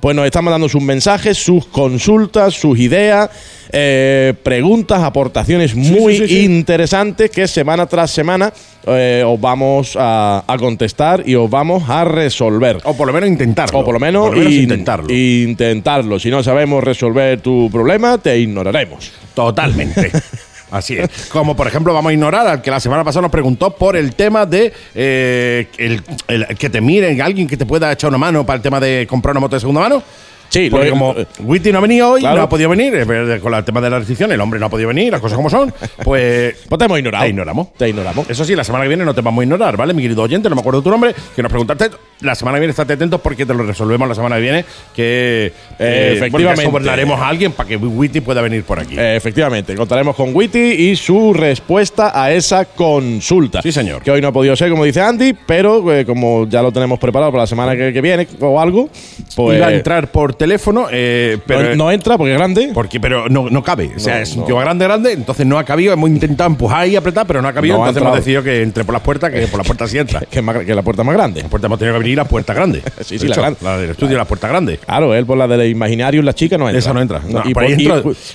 pues 0.00 0.14
nos 0.16 0.26
están 0.26 0.44
mandando 0.44 0.68
sus 0.68 0.82
mensajes, 0.82 1.36
sus 1.38 1.66
consultas, 1.66 2.54
sus 2.54 2.78
ideas, 2.78 3.30
eh, 3.72 4.32
preguntas, 4.42 5.02
aportaciones 5.02 5.74
muy 5.74 6.16
sí, 6.18 6.28
sí. 6.28 6.44
interesantes 6.44 7.30
que 7.30 7.46
semana 7.48 7.86
tras 7.86 8.10
semana 8.10 8.52
eh, 8.86 9.22
os 9.26 9.40
vamos 9.40 9.96
a, 9.98 10.44
a 10.46 10.56
contestar 10.56 11.22
y 11.26 11.34
os 11.34 11.50
vamos 11.50 11.88
a 11.90 12.04
resolver. 12.04 12.78
O 12.84 12.94
por 12.96 13.06
lo 13.08 13.12
menos 13.12 13.28
intentarlo. 13.28 13.80
O 13.80 13.84
por 13.84 13.94
lo 13.94 14.00
menos, 14.00 14.34
in- 14.36 14.62
intentarlo. 14.62 15.12
intentarlo. 15.12 16.18
Si 16.18 16.30
no 16.30 16.42
sabemos 16.42 16.82
resolver 16.84 17.40
tu 17.40 17.68
problema, 17.70 18.18
te 18.18 18.38
ignoraremos. 18.38 19.10
Totalmente. 19.34 20.10
Así 20.70 20.96
es. 20.98 21.08
Como 21.32 21.56
por 21.56 21.66
ejemplo, 21.66 21.94
vamos 21.94 22.10
a 22.10 22.12
ignorar 22.12 22.46
al 22.46 22.60
que 22.62 22.70
la 22.70 22.80
semana 22.80 23.02
pasada 23.04 23.22
nos 23.22 23.30
preguntó 23.30 23.70
por 23.74 23.96
el 23.96 24.14
tema 24.14 24.44
de 24.44 24.72
eh, 24.94 25.66
el, 25.78 26.02
el- 26.28 26.46
que 26.58 26.68
te 26.68 26.80
miren, 26.80 27.20
alguien 27.22 27.46
que 27.48 27.56
te 27.56 27.64
pueda 27.66 27.90
echar 27.92 28.08
una 28.08 28.18
mano 28.18 28.44
para 28.44 28.56
el 28.58 28.62
tema 28.62 28.78
de 28.80 29.06
comprar 29.08 29.32
una 29.32 29.40
moto 29.40 29.56
de 29.56 29.60
segunda 29.60 29.80
mano. 29.80 30.02
Sí, 30.48 30.68
Porque 30.70 30.86
lo- 30.86 30.92
como 30.92 31.14
Witty 31.40 31.72
no 31.72 31.78
ha 31.78 31.80
venido 31.82 32.10
hoy, 32.12 32.20
Claro. 32.20 32.36
no 32.36 32.42
ha 32.42 32.48
podido 32.48 32.70
venir, 32.70 32.94
eh, 32.94 33.38
con 33.40 33.52
el 33.54 33.64
tema 33.64 33.80
de 33.80 33.90
la 33.90 33.98
restricción, 33.98 34.32
el 34.32 34.40
hombre 34.40 34.58
no 34.58 34.66
ha 34.66 34.68
podido 34.70 34.88
venir, 34.88 35.10
las 35.12 35.20
cosas 35.20 35.36
como 35.36 35.50
son, 35.50 35.72
pues 36.04 36.56
Pues 36.68 36.78
te 36.78 36.84
hemos 36.84 36.98
ignorado. 36.98 37.24
Te 37.24 37.30
ignoramos. 37.30 37.72
Te 37.74 37.88
ignoramos. 37.88 38.30
Eso 38.30 38.44
sí, 38.44 38.54
la 38.56 38.64
semana 38.64 38.84
que 38.84 38.88
viene 38.88 39.04
no 39.04 39.14
te 39.14 39.20
vamos 39.20 39.42
a 39.42 39.44
ignorar, 39.44 39.76
¿vale? 39.76 39.92
Mi 39.94 40.02
querido 40.02 40.22
oyente, 40.22 40.48
no 40.48 40.54
me 40.54 40.60
acuerdo 40.60 40.82
tu 40.82 40.90
nombre, 40.90 41.14
que 41.36 41.42
nos 41.42 41.50
preguntaste. 41.50 41.90
La 42.20 42.34
semana 42.34 42.56
que 42.56 42.60
viene 42.60 42.70
estate 42.72 42.94
atentos 42.94 43.20
porque 43.20 43.46
te 43.46 43.54
lo 43.54 43.62
resolvemos 43.62 44.08
la 44.08 44.14
semana 44.14 44.36
que 44.36 44.42
viene. 44.42 44.64
Que 44.94 45.52
Eh, 45.78 46.14
efectivamente. 46.16 46.66
Bueno, 46.66 47.14
a 47.14 47.28
alguien 47.28 47.52
para 47.52 47.68
que 47.68 47.76
Witty 47.76 48.20
pueda 48.20 48.40
venir 48.42 48.64
por 48.64 48.80
aquí. 48.80 48.98
Eh, 48.98 49.16
efectivamente, 49.16 49.74
contaremos 49.76 50.16
con 50.16 50.34
Witty 50.34 50.58
y 50.58 50.96
su 50.96 51.32
respuesta 51.32 52.10
a 52.20 52.32
esa 52.32 52.64
consulta. 52.64 53.62
Sí, 53.62 53.70
señor. 53.70 54.02
Que 54.02 54.10
hoy 54.10 54.20
no 54.20 54.28
ha 54.28 54.32
podido 54.32 54.56
ser, 54.56 54.70
como 54.70 54.84
dice 54.84 55.00
Andy, 55.00 55.34
pero 55.46 55.92
eh, 55.92 56.04
como 56.04 56.46
ya 56.48 56.62
lo 56.62 56.72
tenemos 56.72 56.98
preparado 56.98 57.30
para 57.30 57.44
la 57.44 57.46
semana 57.46 57.76
que, 57.76 57.92
que 57.92 58.00
viene 58.00 58.26
o 58.40 58.60
algo, 58.60 58.88
pues. 59.36 59.58
Iba 59.58 59.68
a 59.68 59.72
entrar 59.74 60.10
por 60.10 60.34
teléfono, 60.38 60.86
eh, 60.90 61.38
pero. 61.46 61.70
no, 61.70 61.76
no 61.76 61.90
entra 61.92 62.16
porque 62.16 62.32
es 62.32 62.38
grande. 62.38 62.70
porque, 62.72 62.98
pero 63.00 63.28
no, 63.28 63.50
no 63.50 63.62
cabe. 63.62 63.90
O 63.96 63.98
sea, 64.00 64.16
No, 64.16 64.22
es 64.22 64.36
un 64.36 64.46
tío 64.46 64.56
grande, 64.56 64.84
grande, 64.86 65.12
entonces 65.12 65.44
no 65.44 65.58
ha 65.58 65.64
cabido. 65.64 65.92
Hemos 65.92 66.08
intentado 66.08 66.48
empujar 66.48 66.88
y 66.88 66.96
apretar, 66.96 67.26
pero 67.26 67.42
no 67.42 67.48
ha 67.48 67.52
cabido. 67.52 67.74
Ha 67.76 67.78
entonces 67.88 68.02
hemos 68.02 68.16
decidido 68.16 68.42
que 68.42 68.62
entre 68.62 68.84
por 68.84 68.92
las 68.94 69.02
puertas, 69.02 69.30
que 69.30 69.46
por 69.48 69.58
las 69.58 69.66
puertas 69.66 69.90
sí 69.90 69.98
entra. 69.98 70.20
Que, 70.30 70.38
es 70.38 70.44
más- 70.44 70.64
que 70.64 70.74
la 70.74 70.82
puerta 70.82 71.02
más 71.04 71.14
grande. 71.14 71.42
La 71.42 71.48
puerta 71.48 71.66
hemos 71.66 71.78
tenido 71.78 71.94
que 71.94 71.96
abrir 71.96 72.16
la 72.16 72.24
puerta 72.24 72.54
grande. 72.54 72.82
Sí, 73.00 73.04
sí, 73.18 73.18
De 73.18 73.28
la 73.28 73.34
hecho, 73.34 73.40
grande. 73.40 73.58
La 73.62 73.78
del 73.78 73.90
estudio, 73.90 74.16
la 74.16 74.24
puerta 74.24 74.48
grande. 74.48 74.78
Claro, 74.78 75.14
él 75.14 75.26
por 75.26 75.36
la 75.38 75.46
del 75.48 75.68
Imaginarium, 75.70 76.24
la 76.24 76.34
chica 76.34 76.56
no 76.56 76.68
entra. 76.68 76.78
Esa 76.78 76.92
no 76.94 77.00
entra. 77.00 77.20
Y, 77.44 77.52
por 77.54 77.64
y- 77.64 77.74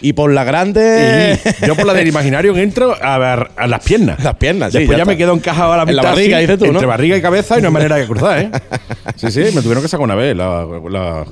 y 0.02 0.14
la 0.34 0.44
grande. 0.44 1.40
Y 1.62 1.66
yo 1.66 1.76
por 1.76 1.86
la 1.86 1.94
del 1.94 2.08
imaginario 2.08 2.56
entro 2.58 2.96
a, 3.02 3.18
ver, 3.18 3.50
a 3.56 3.68
las 3.68 3.84
piernas. 3.84 4.24
Las 4.24 4.36
piernas, 4.36 4.72
sí, 4.72 4.80
Después 4.80 4.98
ya 4.98 5.04
ya, 5.04 5.10
me 5.10 5.18
quedo 5.18 5.34
encajado 5.34 5.74
a 5.74 5.78
la 5.78 5.84
En 5.84 5.96
la 5.96 6.04
barriga, 6.04 6.38
así, 6.38 6.46
dices 6.46 6.60
tú, 6.60 6.66
¿no? 6.66 6.72
Entre 6.74 6.86
barriga 6.88 7.18
y 7.18 7.22
cabeza 7.22 7.58
y 7.58 7.62
no 7.62 7.68
hay 7.70 7.74
manera 7.74 7.96
de 7.96 8.06
cruzar, 8.08 8.40
¿eh? 8.40 8.52
Sí, 9.16 9.32
sí, 9.32 9.42
me 9.56 9.62
tuvieron 9.62 9.82
que 9.82 9.88
sacar 9.88 10.04
una 10.04 10.16
vez 10.16 10.36
la- 10.36 10.66
la- 10.90 11.26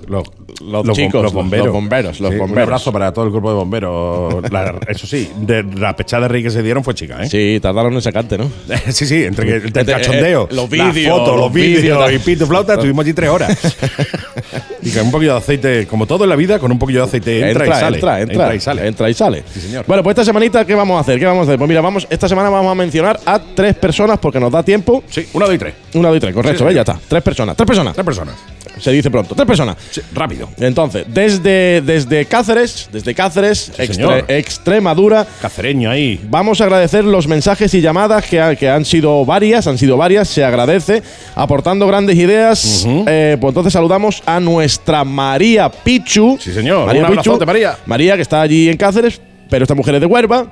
los, 0.61 0.85
Los 0.85 0.95
chicos, 0.97 1.23
los 1.23 1.33
bomberos. 1.33 1.65
los 1.67 1.73
bomberos, 1.73 2.19
los 2.19 2.29
Sí, 2.29 2.35
Un 2.35 2.39
bomberos. 2.41 2.63
abrazo 2.67 2.91
para 2.91 3.11
todo 3.13 3.25
el 3.25 3.31
grupo 3.31 3.49
de 3.49 3.55
bomberos. 3.55 4.51
La- 4.51 4.75
eso 4.87 5.07
sí, 5.07 5.29
de 5.37 5.63
la 5.63 5.95
pechada 5.95 6.23
de 6.23 6.27
rey 6.29 6.43
que 6.43 6.49
se 6.51 6.61
dieron 6.63 6.83
fue 6.83 6.93
chica, 6.93 7.23
¿eh? 7.23 7.29
Sí, 7.29 7.59
tardaron 7.61 7.93
en 7.93 8.01
sacarte, 8.01 8.37
¿no? 8.37 8.49
Sí, 8.91 9.05
sí, 9.05 9.23
entre, 9.23 9.45
que, 9.45 9.55
el 9.55 9.65
Eh, 9.65 9.71
eh, 9.81 9.85
cachondeo, 9.85 10.47
los 10.51 10.69
las 10.71 10.93
vídeos, 10.93 11.17
fotos, 11.17 11.33
los 11.35 11.39
los 11.41 11.53
vídeos, 11.53 12.11
y 12.13 12.19
pito 12.19 12.45
flauta, 12.47 12.73
estuvimos 12.73 13.03
allí 13.05 13.13
tres 13.13 13.29
horas. 13.29 13.77
y 14.81 14.91
con 14.91 15.03
un 15.05 15.11
poquillo 15.11 15.33
de 15.33 15.37
aceite, 15.37 15.87
como 15.87 16.05
todo 16.05 16.23
en 16.23 16.29
la 16.29 16.35
vida, 16.35 16.59
con 16.59 16.71
un 16.71 16.79
poquillo 16.79 16.99
de 16.99 17.05
aceite 17.05 17.49
entra, 17.49 17.65
y 17.67 17.69
sale. 17.71 17.95
Entra, 17.97 18.21
entra, 18.21 18.55
y 18.55 18.59
sale. 18.59 18.87
Entra 18.87 19.09
y 19.09 19.13
sale. 19.13 19.43
Sí, 19.53 19.59
señor. 19.61 19.85
Bueno, 19.87 20.03
pues 20.03 20.13
esta 20.13 20.25
semanita, 20.25 20.65
¿qué 20.65 20.75
vamos 20.75 20.97
a 20.97 21.01
hacer? 21.01 21.19
¿Qué 21.19 21.25
vamos 21.25 21.41
a 21.41 21.49
hacer? 21.49 21.57
Pues 21.57 21.67
mira, 21.69 21.81
vamos, 21.81 22.07
esta 22.09 22.27
semana 22.27 22.49
vamos 22.49 22.71
a 22.71 22.75
mencionar 22.75 23.19
a 23.25 23.39
tres 23.39 23.75
personas 23.75 24.19
porque 24.19 24.39
nos 24.39 24.51
da 24.51 24.63
tiempo. 24.63 25.03
Sí, 25.09 25.27
una, 25.33 25.45
dos 25.45 25.55
y 25.55 25.57
tres. 25.57 25.73
Una, 25.93 26.07
dos 26.09 26.17
y 26.17 26.19
tres, 26.19 26.33
correcto, 26.33 26.57
Sí, 26.57 26.59
señor. 26.59 26.73
Ya 26.73 26.81
está. 26.81 26.99
Tres 27.07 27.23
personas. 27.23 27.55
Tres 27.55 27.67
personas. 27.67 27.93
Tres 27.93 28.05
personas. 28.05 28.35
Se 28.81 28.91
dice 28.91 29.09
pronto. 29.11 29.35
Tres 29.35 29.47
personas. 29.47 29.77
Sí, 29.91 30.01
rápido. 30.13 30.49
Entonces, 30.59 31.05
desde, 31.07 31.81
desde 31.81 32.25
Cáceres, 32.25 32.89
desde 32.91 33.13
Cáceres, 33.15 33.71
Extre- 33.77 33.93
señor. 33.93 34.25
Extremadura, 34.27 35.25
Cacereño 35.41 35.89
ahí. 35.89 36.19
Vamos 36.29 36.59
a 36.61 36.65
agradecer 36.65 37.03
los 37.05 37.27
mensajes 37.27 37.73
y 37.73 37.81
llamadas 37.81 38.25
que, 38.25 38.39
ha- 38.41 38.55
que 38.55 38.69
han 38.69 38.83
sido 38.85 39.23
varias, 39.25 39.67
han 39.67 39.77
sido 39.77 39.97
varias, 39.97 40.27
se 40.27 40.43
agradece, 40.43 41.01
aportando 41.35 41.87
grandes 41.87 42.17
ideas. 42.17 42.85
Eh, 43.07 43.37
pues 43.39 43.51
entonces 43.51 43.73
saludamos 43.73 44.21
a 44.25 44.39
nuestra 44.39 45.03
María 45.03 45.69
Pichu. 45.69 46.37
Sí, 46.39 46.51
señor. 46.51 46.89
Un 46.93 47.05
abrazote, 47.05 47.45
María. 47.45 47.77
María, 47.85 48.15
que 48.15 48.21
está 48.21 48.41
allí 48.41 48.69
en 48.69 48.77
Cáceres, 48.77 49.21
pero 49.49 49.63
esta 49.63 49.75
mujer 49.75 49.95
es 49.95 50.01
de 50.01 50.07
Huerva. 50.07 50.47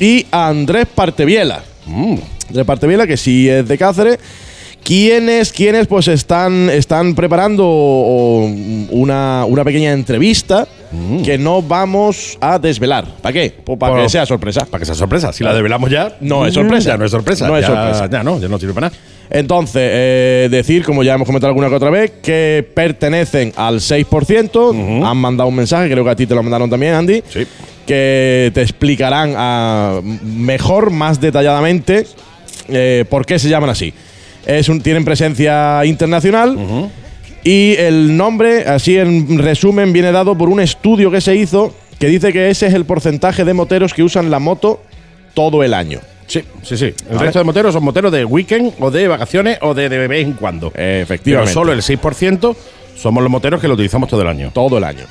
Y 0.00 0.26
a 0.30 0.48
Andrés 0.48 0.86
Parteviela. 0.94 1.62
Mm. 1.86 2.16
Andrés 2.48 2.66
Parteviela, 2.66 3.06
que 3.06 3.16
sí 3.16 3.48
es 3.48 3.66
de 3.66 3.76
Cáceres. 3.78 4.18
¿Quiénes, 4.86 5.52
quiénes 5.52 5.88
pues 5.88 6.06
están, 6.06 6.70
están 6.70 7.16
preparando 7.16 7.66
una, 7.66 9.44
una 9.44 9.64
pequeña 9.64 9.92
entrevista 9.92 10.68
que 11.24 11.36
no 11.38 11.60
vamos 11.60 12.38
a 12.40 12.56
desvelar? 12.60 13.04
¿Para 13.20 13.32
qué? 13.32 13.52
Pues 13.64 13.76
para 13.80 13.94
Por- 13.94 14.02
que 14.04 14.08
sea 14.08 14.24
sorpresa. 14.24 14.64
Para 14.64 14.78
que 14.78 14.86
sea 14.86 14.94
sorpresa. 14.94 15.32
Si 15.32 15.42
la 15.42 15.52
develamos 15.52 15.90
ya. 15.90 16.16
No 16.20 16.46
es 16.46 16.52
mm, 16.52 16.54
sorpresa. 16.54 16.90
Ya 16.90 16.96
no 16.98 17.04
es 17.04 17.10
sorpresa. 17.10 17.48
No 17.48 17.56
es 17.56 17.62
ya, 17.62 17.66
sorpresa. 17.66 18.08
Ya 18.08 18.22
no, 18.22 18.38
ya 18.38 18.46
no 18.46 18.60
sirve 18.60 18.74
para 18.74 18.90
nada. 18.90 19.00
Entonces, 19.28 19.90
eh, 19.92 20.48
decir, 20.52 20.84
como 20.84 21.02
ya 21.02 21.14
hemos 21.14 21.26
comentado 21.26 21.48
alguna 21.48 21.68
que 21.68 21.74
otra 21.74 21.90
vez, 21.90 22.12
que 22.22 22.64
pertenecen 22.72 23.52
al 23.56 23.80
6%. 23.80 25.04
Han 25.04 25.16
mandado 25.16 25.48
un 25.48 25.56
mensaje, 25.56 25.90
creo 25.90 26.04
que 26.04 26.10
a 26.10 26.16
ti 26.16 26.28
te 26.28 26.34
lo 26.36 26.44
mandaron 26.44 26.70
también, 26.70 26.94
Andy. 26.94 27.24
Sí. 27.28 27.44
Que 27.84 28.52
te 28.54 28.62
explicarán 28.62 29.34
ah, 29.36 30.00
mejor, 30.22 30.92
más 30.92 31.20
detalladamente, 31.20 32.06
eh, 32.68 33.04
por 33.10 33.26
qué 33.26 33.40
se 33.40 33.48
llaman 33.48 33.70
así. 33.70 33.92
Es 34.46 34.68
un, 34.68 34.80
tienen 34.80 35.04
presencia 35.04 35.84
internacional. 35.84 36.90
Y 37.44 37.74
el 37.76 38.16
nombre, 38.16 38.66
así 38.66 38.96
en 38.96 39.38
resumen, 39.38 39.92
viene 39.92 40.10
dado 40.12 40.36
por 40.36 40.48
un 40.48 40.60
estudio 40.60 41.10
que 41.10 41.20
se 41.20 41.36
hizo 41.36 41.74
que 41.98 42.08
dice 42.08 42.32
que 42.32 42.50
ese 42.50 42.66
es 42.66 42.74
el 42.74 42.84
porcentaje 42.84 43.44
de 43.44 43.54
moteros 43.54 43.94
que 43.94 44.02
usan 44.02 44.30
la 44.30 44.38
moto 44.38 44.82
todo 45.34 45.62
el 45.62 45.74
año. 45.74 46.00
Sí, 46.26 46.42
sí, 46.62 46.76
sí. 46.76 46.92
El 47.08 47.18
resto 47.18 47.38
de 47.38 47.44
moteros 47.44 47.72
son 47.72 47.84
moteros 47.84 48.10
de 48.10 48.24
weekend 48.24 48.72
o 48.80 48.90
de 48.90 49.06
vacaciones 49.06 49.58
o 49.62 49.74
de, 49.74 49.88
de 49.88 50.08
vez 50.08 50.26
en 50.26 50.32
cuando. 50.32 50.70
Pero 50.70 51.02
Efectivamente. 51.02 51.52
solo 51.52 51.72
el 51.72 51.82
6% 51.82 52.56
somos 52.96 53.22
los 53.22 53.30
moteros 53.30 53.60
que 53.60 53.68
lo 53.68 53.74
utilizamos 53.74 54.08
todo 54.08 54.22
el 54.22 54.28
año. 54.28 54.50
todo 54.52 54.78
el 54.78 54.84
año. 54.84 55.04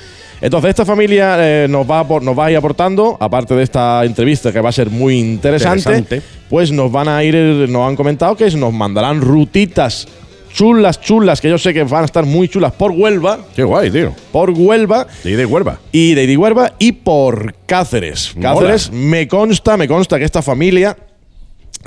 Entonces, 0.46 0.70
esta 0.70 0.86
familia 0.86 1.38
eh, 1.40 1.68
nos, 1.68 1.90
va 1.90 2.02
a, 2.02 2.20
nos 2.22 2.38
va 2.38 2.46
a 2.46 2.52
ir 2.52 2.58
aportando, 2.58 3.18
aparte 3.20 3.56
de 3.56 3.64
esta 3.64 4.06
entrevista 4.06 4.52
que 4.54 4.62
va 4.62 4.70
a 4.70 4.72
ser 4.72 4.92
muy 4.92 5.18
interesante, 5.20 5.98
Interesante. 5.98 6.22
pues 6.50 6.72
nos 6.72 6.92
van 6.92 7.08
a 7.08 7.24
ir, 7.24 7.34
nos 7.68 7.88
han 7.90 7.96
comentado 7.96 8.36
que 8.36 8.50
nos 8.52 8.72
mandarán 8.72 9.22
rutitas 9.22 10.08
chulas, 10.54 11.02
chulas, 11.02 11.42
que 11.42 11.50
yo 11.50 11.58
sé 11.58 11.74
que 11.74 11.84
van 11.84 12.04
a 12.04 12.06
estar 12.06 12.26
muy 12.26 12.48
chulas 12.48 12.72
por 12.74 12.92
Huelva, 12.92 13.40
Qué 13.56 13.64
guay, 13.64 13.90
tío. 13.90 14.14
por 14.32 14.52
Huelva 14.52 15.08
De 15.24 15.32
ida 15.32 15.42
y 15.42 15.46
Huelva. 15.46 15.80
y 15.92 16.14
de 16.14 16.38
Huelva 16.38 16.74
y 16.80 16.92
por 16.94 17.56
Cáceres. 17.66 18.36
Mola. 18.36 18.54
Cáceres, 18.54 18.92
me 18.92 19.28
consta, 19.28 19.76
me 19.78 19.88
consta 19.88 20.20
que 20.20 20.26
esta 20.26 20.42
familia 20.44 20.96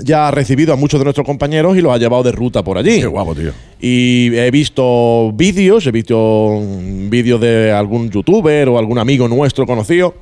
ya 0.02 0.28
ha 0.28 0.30
recibido 0.30 0.72
a 0.72 0.76
muchos 0.76 1.00
de 1.00 1.04
nuestros 1.04 1.26
compañeros 1.26 1.76
y 1.76 1.80
los 1.80 1.92
ha 1.92 1.98
llevado 1.98 2.22
de 2.22 2.32
ruta 2.32 2.62
por 2.62 2.78
allí. 2.78 3.00
Qué 3.00 3.06
guapo, 3.06 3.34
tío. 3.34 3.52
Y 3.80 4.34
he 4.36 4.50
visto 4.50 5.32
vídeos, 5.32 5.86
he 5.86 5.90
visto 5.90 6.60
mm, 6.62 7.10
vídeos 7.10 7.40
de 7.40 7.72
algún 7.72 8.10
youtuber 8.10 8.68
o 8.68 8.78
algún 8.78 8.98
amigo 8.98 9.28
nuestro 9.28 9.66
conocido 9.66 10.14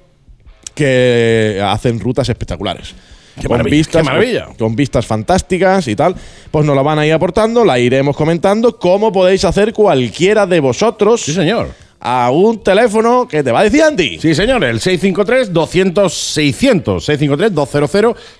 que 0.75 1.61
hacen 1.65 2.01
rutas 2.01 2.29
espectaculares. 2.29 2.95
Qué 3.41 3.49
maravilla, 3.49 3.85
qué 3.91 4.03
maravilla. 4.03 4.49
Con 4.59 4.75
vistas 4.75 5.05
fantásticas 5.07 5.89
y 5.89 5.97
tal. 5.97 6.15
Pues 6.51 6.65
nos 6.65 6.75
la 6.75 6.83
van 6.83 6.99
a 6.99 7.07
ir 7.07 7.13
aportando, 7.13 7.65
la 7.65 7.79
iremos 7.79 8.17
comentando. 8.17 8.79
¿Cómo 8.79 9.13
podéis 9.13 9.45
hacer 9.45 9.73
cualquiera 9.73 10.47
de 10.47 10.61
vosotros 10.61 11.23
Sí, 11.23 11.35
señor. 11.35 11.69
A 12.09 12.31
un 12.31 12.63
teléfono 12.63 13.27
que 13.27 13.43
te 13.43 13.51
va 13.51 13.59
a 13.61 13.65
decir 13.65 13.83
Andy? 13.83 14.21
Sí, 14.21 14.33
señor, 14.33 14.63
el 14.63 14.79
653-200-600. 14.79 17.01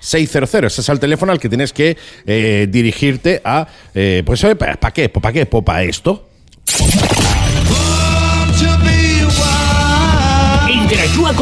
653-200-600. 0.01 0.65
Ese 0.67 0.81
es 0.81 0.89
el 0.89 0.99
teléfono 1.01 1.33
al 1.33 1.39
que 1.39 1.49
tienes 1.49 1.73
que 1.73 1.97
eh, 2.25 2.67
dirigirte 2.69 3.41
a. 3.43 3.67
eh, 3.93 4.23
pues, 4.25 4.45
¿para 4.57 4.93
qué? 4.93 5.09
¿Para 5.09 5.33
qué? 5.33 5.45
Para 5.45 5.83
esto. 5.83 6.29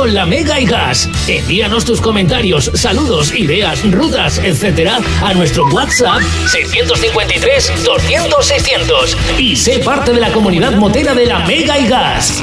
Con 0.06 0.14
la 0.14 0.27
Mega 0.27 0.60
y 0.60 0.65
Gas. 0.68 1.10
Envíanos 1.27 1.84
tus 1.84 1.99
comentarios, 1.99 2.69
saludos, 2.76 3.34
ideas, 3.34 3.91
rutas, 3.91 4.38
etcétera, 4.38 4.99
a 5.23 5.34
nuestro 5.34 5.65
WhatsApp 5.69 6.22
653 6.48 7.84
200 7.84 8.45
600 8.45 9.18
y 9.40 9.56
sé 9.56 9.80
parte 9.80 10.14
de 10.14 10.19
la 10.19 10.32
comunidad 10.32 10.73
motera 10.73 11.15
de 11.15 11.26
la 11.26 11.40
Mega 11.48 11.80
y 11.80 11.88
Gas. 11.88 12.40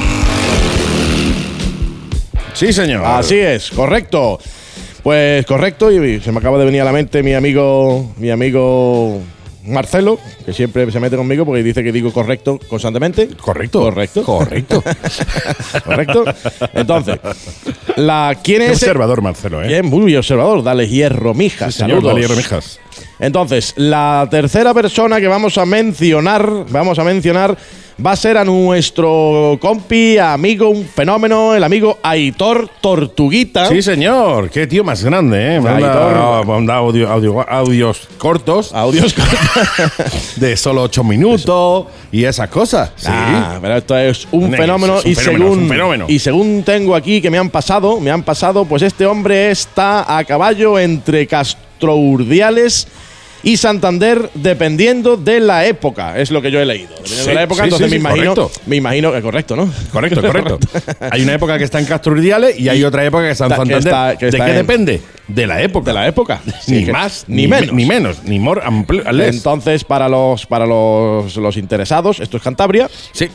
Sí, 2.53 2.73
señor. 2.73 3.05
Así 3.05 3.39
es, 3.39 3.71
correcto. 3.71 4.41
Pues 5.05 5.47
correcto, 5.47 5.93
y 5.93 6.21
se 6.21 6.33
me 6.33 6.41
acaba 6.41 6.59
de 6.59 6.65
venir 6.65 6.81
a 6.81 6.85
la 6.85 6.93
mente 6.93 7.23
mi 7.23 7.35
amigo, 7.35 8.13
mi 8.17 8.31
amigo 8.31 9.21
Marcelo, 9.65 10.19
que 10.45 10.53
siempre 10.53 10.91
se 10.91 10.99
mete 11.01 11.17
conmigo 11.17 11.45
porque 11.45 11.63
dice 11.63 11.83
que 11.85 11.93
digo 11.93 12.13
correcto 12.13 12.59
constantemente. 12.69 13.29
Correcto. 13.41 13.81
Correcto. 13.81 14.23
Correcto. 14.25 14.83
Correcto. 15.85 16.25
Entonces, 16.75 17.19
la 17.97 18.37
¿quién 18.43 18.59
Qué 18.61 18.67
es? 18.67 18.73
observador, 18.83 19.23
Marcelo, 19.23 19.63
¿eh? 19.63 19.69
Bien, 19.69 19.87
muy 19.87 20.17
observador. 20.17 20.63
Dale 20.63 20.89
hierro, 20.89 21.35
mijas. 21.35 21.75
Sí, 21.75 21.81
señor, 21.81 21.99
Saludos. 21.99 22.13
dale 22.15 22.21
hierro, 22.23 22.37
mijas. 22.37 22.81
Entonces, 23.23 23.73
la 23.77 24.27
tercera 24.29 24.75
persona 24.75 25.21
que 25.21 25.29
vamos 25.29 25.57
a 25.57 25.65
mencionar, 25.65 26.67
vamos 26.71 26.99
a 26.99 27.05
mencionar, 27.05 27.57
va 28.05 28.11
a 28.11 28.17
ser 28.17 28.37
a 28.37 28.45
nuestro 28.45 29.59
compi, 29.61 30.19
amigo, 30.19 30.69
un 30.69 30.85
fenómeno, 30.85 31.55
el 31.55 31.63
amigo 31.63 31.99
Aitor 32.03 32.69
Tortuguita. 32.81 33.69
Sí, 33.69 33.81
señor. 33.81 34.51
Qué 34.51 34.67
tío 34.67 34.83
más 34.83 35.05
grande, 35.05 35.55
¿eh? 35.55 35.57
Aitor. 35.65 36.45
manda 36.47 36.75
audio- 36.75 37.09
audio- 37.09 37.49
audios 37.49 38.09
cortos 38.19 38.75
Audios. 38.75 39.15
de 40.37 40.57
solo 40.57 40.83
ocho 40.83 41.05
minutos 41.05 41.87
y 42.11 42.25
esas 42.25 42.49
cosas. 42.49 42.91
Sí. 42.97 43.07
Ah, 43.09 43.59
pero 43.63 43.77
esto 43.77 43.97
es 43.97 44.27
un 44.33 44.51
fenómeno 44.53 44.99
es 44.99 45.05
un 45.05 45.11
y 45.13 45.15
fenómeno, 45.15 45.45
según 45.45 45.59
es 45.59 45.63
un 45.63 45.69
fenómeno. 45.69 46.05
y 46.09 46.19
según 46.19 46.63
tengo 46.65 46.97
aquí 46.97 47.21
que 47.23 47.31
me 47.31 47.39
han 47.39 47.51
pasado, 47.51 48.01
me 48.01 48.11
han 48.11 48.25
pasado, 48.25 48.65
pues 48.65 48.83
este 48.83 49.07
hombre 49.07 49.53
está 49.53 50.19
a 50.19 50.25
caballo 50.25 50.77
entre 50.77 51.25
Castrourdiales 51.29 52.89
y 53.43 53.57
Santander 53.57 54.31
dependiendo 54.35 55.17
de 55.17 55.41
la 55.41 55.67
época, 55.67 56.19
es 56.19 56.31
lo 56.31 56.41
que 56.43 56.51
yo 56.51 56.61
he 56.61 56.65
leído. 56.67 56.89
Dependiendo 56.91 57.23
Sí, 57.23 57.29
de 57.29 57.35
la 57.35 57.43
época, 57.43 57.63
sí, 57.63 57.65
entonces 57.65 57.91
sí, 57.91 57.95
me 57.95 58.01
imagino, 58.01 58.35
correcto. 58.35 58.61
me 58.67 58.77
imagino 58.77 59.13
que 59.13 59.23
correcto, 59.23 59.57
¿no? 59.57 59.73
Correcto, 59.93 60.21
correcto. 60.27 60.59
hay 61.11 61.23
una 61.23 61.35
época 61.35 61.59
que 61.59 61.65
está 61.65 61.79
en 61.81 61.87
Castro 61.87 62.13
Urdiales 62.13 62.59
y 62.59 62.69
hay 62.69 62.85
otra 62.85 63.05
época 63.05 63.25
que 63.25 63.31
está 63.31 63.45
en 63.47 63.51
que 63.51 63.57
Santander. 63.57 63.79
está- 63.79 64.17
que 64.19 64.27
¿De 64.27 64.39
qué 64.39 64.51
en- 64.51 64.57
depende? 64.57 65.01
De 65.29 65.47
la 65.47 65.63
época. 65.63 65.91
De 65.91 65.95
la 65.95 66.07
época. 66.07 66.41
Ni 66.69 66.85
más, 66.87 67.25
ni 67.27 67.47
menos. 67.49 67.73
Ni 67.73 67.87
menos, 67.87 68.23
ni 68.25 68.39
more. 68.39 68.61
Entonces, 69.27 69.85
para 69.85 70.09
los 70.09 70.47
para 70.47 70.67
los, 70.67 71.37
los 71.37 71.57
interesados, 71.57 72.21
esto 72.21 72.37
es 72.37 72.43
Cantabria. 72.43 72.89
sí. 73.13 73.29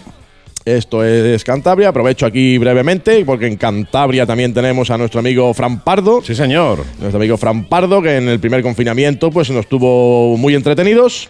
Esto 0.67 1.01
es 1.01 1.45
Cantabria. 1.45 1.87
Aprovecho 1.87 2.25
aquí 2.25 2.57
brevemente, 2.57 3.23
porque 3.23 3.47
en 3.47 3.55
Cantabria 3.55 4.25
también 4.25 4.53
tenemos 4.53 4.89
a 4.91 4.97
nuestro 4.97 5.21
amigo 5.21 5.53
Fran 5.53 5.79
Pardo. 5.79 6.21
Sí, 6.21 6.35
señor. 6.35 6.83
Nuestro 6.99 7.19
amigo 7.19 7.37
Fran 7.37 7.63
Pardo, 7.63 8.01
que 8.01 8.17
en 8.17 8.27
el 8.27 8.37
primer 8.41 8.61
confinamiento 8.61 9.31
pues 9.31 9.49
nos 9.49 9.65
tuvo 9.67 10.35
muy 10.35 10.55
entretenidos. 10.55 11.29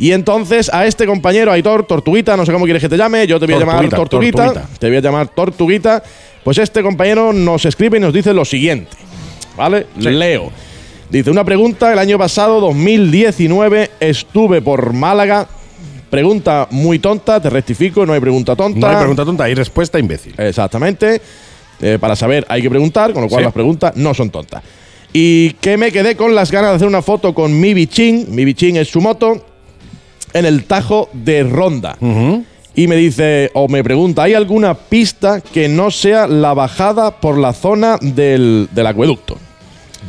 Y 0.00 0.10
entonces 0.10 0.74
a 0.74 0.86
este 0.86 1.06
compañero, 1.06 1.52
Aitor 1.52 1.86
Tortuguita, 1.86 2.36
no 2.36 2.44
sé 2.44 2.52
cómo 2.52 2.64
quieres 2.64 2.82
que 2.82 2.88
te 2.88 2.96
llame, 2.96 3.28
yo 3.28 3.38
te 3.38 3.46
voy 3.46 3.54
a 3.54 3.58
llamar 3.60 3.88
Tortuguita, 3.88 3.96
Tortuguita, 3.96 4.44
Tortuguita. 4.44 4.78
te 4.80 4.88
voy 4.88 4.96
a 4.96 5.00
llamar 5.00 5.28
Tortuguita. 5.28 6.02
Pues 6.42 6.58
este 6.58 6.82
compañero 6.82 7.32
nos 7.32 7.64
escribe 7.64 7.98
y 7.98 8.00
nos 8.00 8.12
dice 8.12 8.34
lo 8.34 8.44
siguiente, 8.44 8.96
¿vale? 9.56 9.86
Sí. 10.00 10.10
Leo. 10.10 10.50
Dice, 11.10 11.30
una 11.30 11.44
pregunta, 11.44 11.92
el 11.92 11.98
año 12.00 12.18
pasado, 12.18 12.60
2019, 12.60 13.88
estuve 14.00 14.60
por 14.60 14.92
Málaga. 14.92 15.46
Pregunta 16.10 16.66
muy 16.70 16.98
tonta, 16.98 17.40
te 17.40 17.50
rectifico, 17.50 18.06
no 18.06 18.12
hay 18.12 18.20
pregunta 18.20 18.56
tonta. 18.56 18.78
No 18.80 18.86
hay 18.88 18.96
pregunta 18.96 19.24
tonta, 19.24 19.44
hay 19.44 19.54
respuesta 19.54 19.98
imbécil. 19.98 20.34
Exactamente. 20.38 21.20
Eh, 21.80 21.98
para 22.00 22.16
saber 22.16 22.44
hay 22.48 22.62
que 22.62 22.70
preguntar, 22.70 23.12
con 23.12 23.22
lo 23.22 23.28
cual 23.28 23.40
Sí. 23.42 23.44
las 23.44 23.52
preguntas 23.52 23.96
no 23.96 24.14
son 24.14 24.30
tontas. 24.30 24.62
Y 25.12 25.50
que 25.54 25.76
me 25.76 25.90
quedé 25.92 26.16
con 26.16 26.34
las 26.34 26.50
ganas 26.50 26.70
de 26.70 26.76
hacer 26.76 26.88
una 26.88 27.02
foto 27.02 27.34
con 27.34 27.58
mi 27.58 27.72
bichín. 27.74 28.26
Mi 28.30 28.44
bichín 28.44 28.76
es 28.76 28.88
su 28.88 29.00
moto 29.00 29.44
en 30.32 30.44
el 30.44 30.64
Tajo 30.64 31.08
de 31.12 31.42
Ronda. 31.44 31.96
Y 32.74 32.86
me 32.86 32.96
dice, 32.96 33.50
o 33.54 33.68
me 33.68 33.82
pregunta, 33.82 34.22
¿hay 34.24 34.34
alguna 34.34 34.74
pista 34.74 35.40
que 35.40 35.68
no 35.68 35.90
sea 35.90 36.26
la 36.26 36.54
bajada 36.54 37.10
por 37.20 37.36
la 37.38 37.52
zona 37.52 37.96
del, 38.00 38.68
del 38.72 38.86
acueducto? 38.86 39.36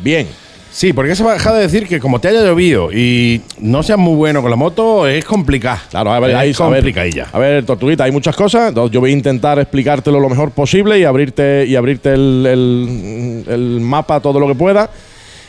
Bien. 0.04 0.26
Sí, 0.72 0.92
porque 0.92 1.12
esa 1.12 1.24
bajada 1.24 1.56
de 1.56 1.62
decir 1.62 1.86
que 1.88 1.98
como 1.98 2.20
te 2.20 2.28
haya 2.28 2.42
llovido 2.42 2.92
y 2.92 3.40
no 3.58 3.82
seas 3.82 3.98
muy 3.98 4.14
bueno 4.14 4.40
con 4.40 4.50
la 4.50 4.56
moto, 4.56 5.06
es 5.06 5.24
complicada. 5.24 5.82
Claro, 5.90 6.12
a 6.12 6.20
ver, 6.20 6.30
ahí 6.36 6.50
es 6.50 6.56
complicadilla. 6.76 7.26
A 7.32 7.38
ver, 7.40 7.64
Tortuguita, 7.66 8.04
hay 8.04 8.12
muchas 8.12 8.36
cosas. 8.36 8.68
Entonces 8.68 8.92
yo 8.92 9.00
voy 9.00 9.10
a 9.10 9.12
intentar 9.14 9.58
explicártelo 9.58 10.20
lo 10.20 10.28
mejor 10.28 10.52
posible 10.52 10.98
y 10.98 11.04
abrirte, 11.04 11.64
y 11.66 11.74
abrirte 11.74 12.12
el, 12.12 12.46
el- 12.48 13.44
el 13.52 13.80
mapa 13.80 14.20
todo 14.20 14.38
lo 14.38 14.46
que 14.46 14.54
pueda. 14.54 14.88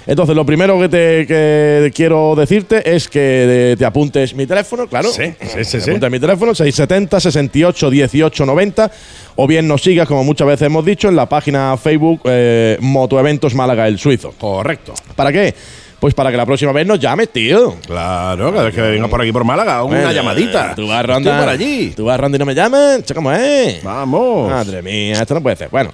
Entonces, 0.08 0.36
lo 0.36 0.46
primero 0.46 0.80
que 0.80 0.90
te 0.90 1.28
que 1.28 1.92
quiero 1.94 2.34
decirte 2.36 2.96
es 2.96 3.08
que 3.08 3.76
te 3.78 3.86
apuntes 3.86 4.34
mi 4.34 4.46
teléfono, 4.48 4.88
claro. 4.88 5.10
Sí, 5.12 5.34
sí, 5.42 5.64
sí, 5.64 5.72
Te 5.78 5.82
sí. 5.82 5.90
apuntes 5.92 6.12
mi 6.12 6.20
teléfono, 6.20 6.56
670 6.56 7.20
68 7.20 7.90
18 7.90 8.46
90. 8.46 8.92
O 9.36 9.48
bien 9.48 9.68
nos 9.68 9.82
sigas, 9.84 10.08
como 10.08 10.24
muchas 10.24 10.48
veces 10.48 10.66
hemos 10.66 10.84
dicho, 10.86 11.08
en 11.08 11.16
la 11.16 11.28
página 11.30 11.78
Facebook 11.78 12.22
eh, 12.26 12.78
Motoeventos 12.82 13.54
Málaga 13.54 13.88
el 13.88 14.00
Suizo. 14.00 14.34
Correcto. 14.38 14.94
¿Para 15.16 15.32
qué? 15.32 15.54
Pues 16.00 16.16
para 16.16 16.32
que 16.32 16.38
la 16.38 16.48
próxima 16.48 16.72
vez 16.72 16.88
nos 16.88 17.00
llames, 17.00 17.30
tío. 17.30 17.76
Claro, 17.86 18.52
cada 18.52 18.64
vez 18.66 18.74
que 18.74 18.82
venga 18.82 19.08
por 19.08 19.22
aquí 19.22 19.32
por 19.32 19.44
Málaga, 19.44 19.84
una 19.84 19.98
Bueno, 19.98 20.12
llamadita. 20.12 20.74
Tú 20.76 20.88
vas 20.88 21.06
a 21.08 21.20
por 21.20 21.48
allí. 21.48 21.94
Tú 21.96 22.06
vas 22.06 22.16
a 22.16 22.18
ronda 22.18 22.38
y 22.38 22.40
no 22.40 22.46
me 22.48 22.56
llaman. 22.56 23.04
Che, 23.04 23.14
¿Cómo 23.14 23.32
es? 23.32 23.84
Vamos. 23.84 24.50
Madre 24.50 24.82
mía, 24.82 25.22
esto 25.22 25.36
no 25.36 25.44
puede 25.44 25.58
ser. 25.58 25.70
Bueno. 25.70 25.92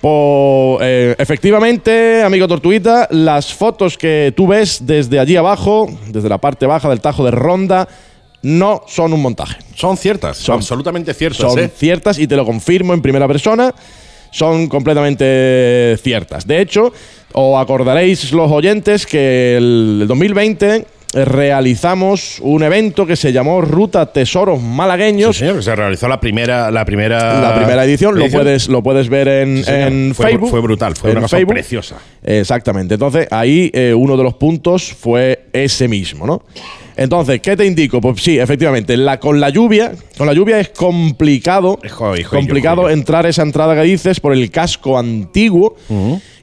Pues 0.00 0.78
eh, 0.82 1.14
efectivamente, 1.18 2.22
amigo 2.22 2.46
Tortuguita, 2.46 3.08
las 3.10 3.52
fotos 3.52 3.96
que 3.96 4.32
tú 4.36 4.46
ves 4.46 4.80
desde 4.86 5.18
allí 5.18 5.36
abajo, 5.36 5.88
desde 6.08 6.28
la 6.28 6.38
parte 6.38 6.66
baja 6.66 6.88
del 6.88 7.00
Tajo 7.00 7.24
de 7.24 7.30
Ronda, 7.30 7.88
no 8.42 8.82
son 8.86 9.12
un 9.12 9.22
montaje. 9.22 9.56
Son 9.74 9.96
ciertas, 9.96 10.36
Son- 10.36 10.56
absolutamente 10.56 11.12
ciertas. 11.14 11.38
Son 11.50 11.58
¿eh? 11.58 11.70
ciertas 11.74 12.18
y 12.18 12.26
te 12.26 12.36
lo 12.36 12.44
confirmo 12.44 12.94
en 12.94 13.02
primera 13.02 13.26
persona. 13.26 13.74
Son 14.30 14.68
completamente 14.68 15.96
ciertas. 16.02 16.46
De 16.46 16.60
hecho, 16.60 16.92
os 17.32 17.58
acordaréis 17.60 18.32
los 18.32 18.50
oyentes 18.52 19.06
que 19.06 19.56
el 19.56 20.04
2020 20.06 20.86
realizamos 21.24 22.38
un 22.42 22.62
evento 22.62 23.06
que 23.06 23.16
se 23.16 23.32
llamó 23.32 23.60
Ruta 23.60 24.12
Tesoros 24.12 24.58
Sí, 24.60 24.64
Malagueños. 24.66 25.36
señor, 25.36 25.56
que 25.56 25.62
se 25.62 25.74
realizó 25.74 26.08
la 26.08 26.20
primera, 26.20 26.70
la 26.70 26.84
primera, 26.84 27.40
la 27.40 27.54
primera 27.56 27.84
edición, 27.84 28.18
Lo, 28.18 28.28
puedes, 28.28 28.68
lo 28.68 28.82
puedes 28.82 29.08
ver 29.08 29.28
en, 29.28 29.58
Sí, 29.58 29.64
señor. 29.64 29.88
en 29.92 30.14
Fue- 30.14 30.26
Facebook. 30.26 30.50
Fue 30.50 30.60
brutal, 30.60 30.94
fue 30.96 31.10
En 31.10 31.18
una 31.18 31.28
cosa 31.28 31.38
preciosa. 31.46 31.96
Exactamente. 32.22 32.94
Entonces, 32.94 33.26
ahí 33.30 33.70
eh, 33.72 33.94
uno 33.94 34.16
de 34.16 34.22
los 34.24 34.34
puntos 34.34 34.92
fue 34.92 35.46
ese 35.52 35.88
mismo, 35.88 36.26
¿no? 36.26 36.42
Entonces, 36.98 37.40
¿qué 37.42 37.56
te 37.56 37.66
indico? 37.66 38.00
Pues 38.00 38.22
sí, 38.22 38.38
efectivamente, 38.38 38.96
la, 38.96 39.20
con 39.20 39.38
la 39.38 39.50
lluvia, 39.50 39.92
con 40.16 40.26
la 40.26 40.32
lluvia 40.32 40.58
es 40.58 40.70
complicado, 40.70 41.78
Hijo, 41.84 42.16
hijo, 42.16 42.34
complicado 42.36 42.82
hijo, 42.82 42.90
entrar 42.90 43.26
esa 43.26 43.42
entrada 43.42 43.74
que 43.74 43.82
dices 43.82 44.18
por 44.18 44.32
el 44.32 44.50
casco 44.50 44.98
antiguo 44.98 45.76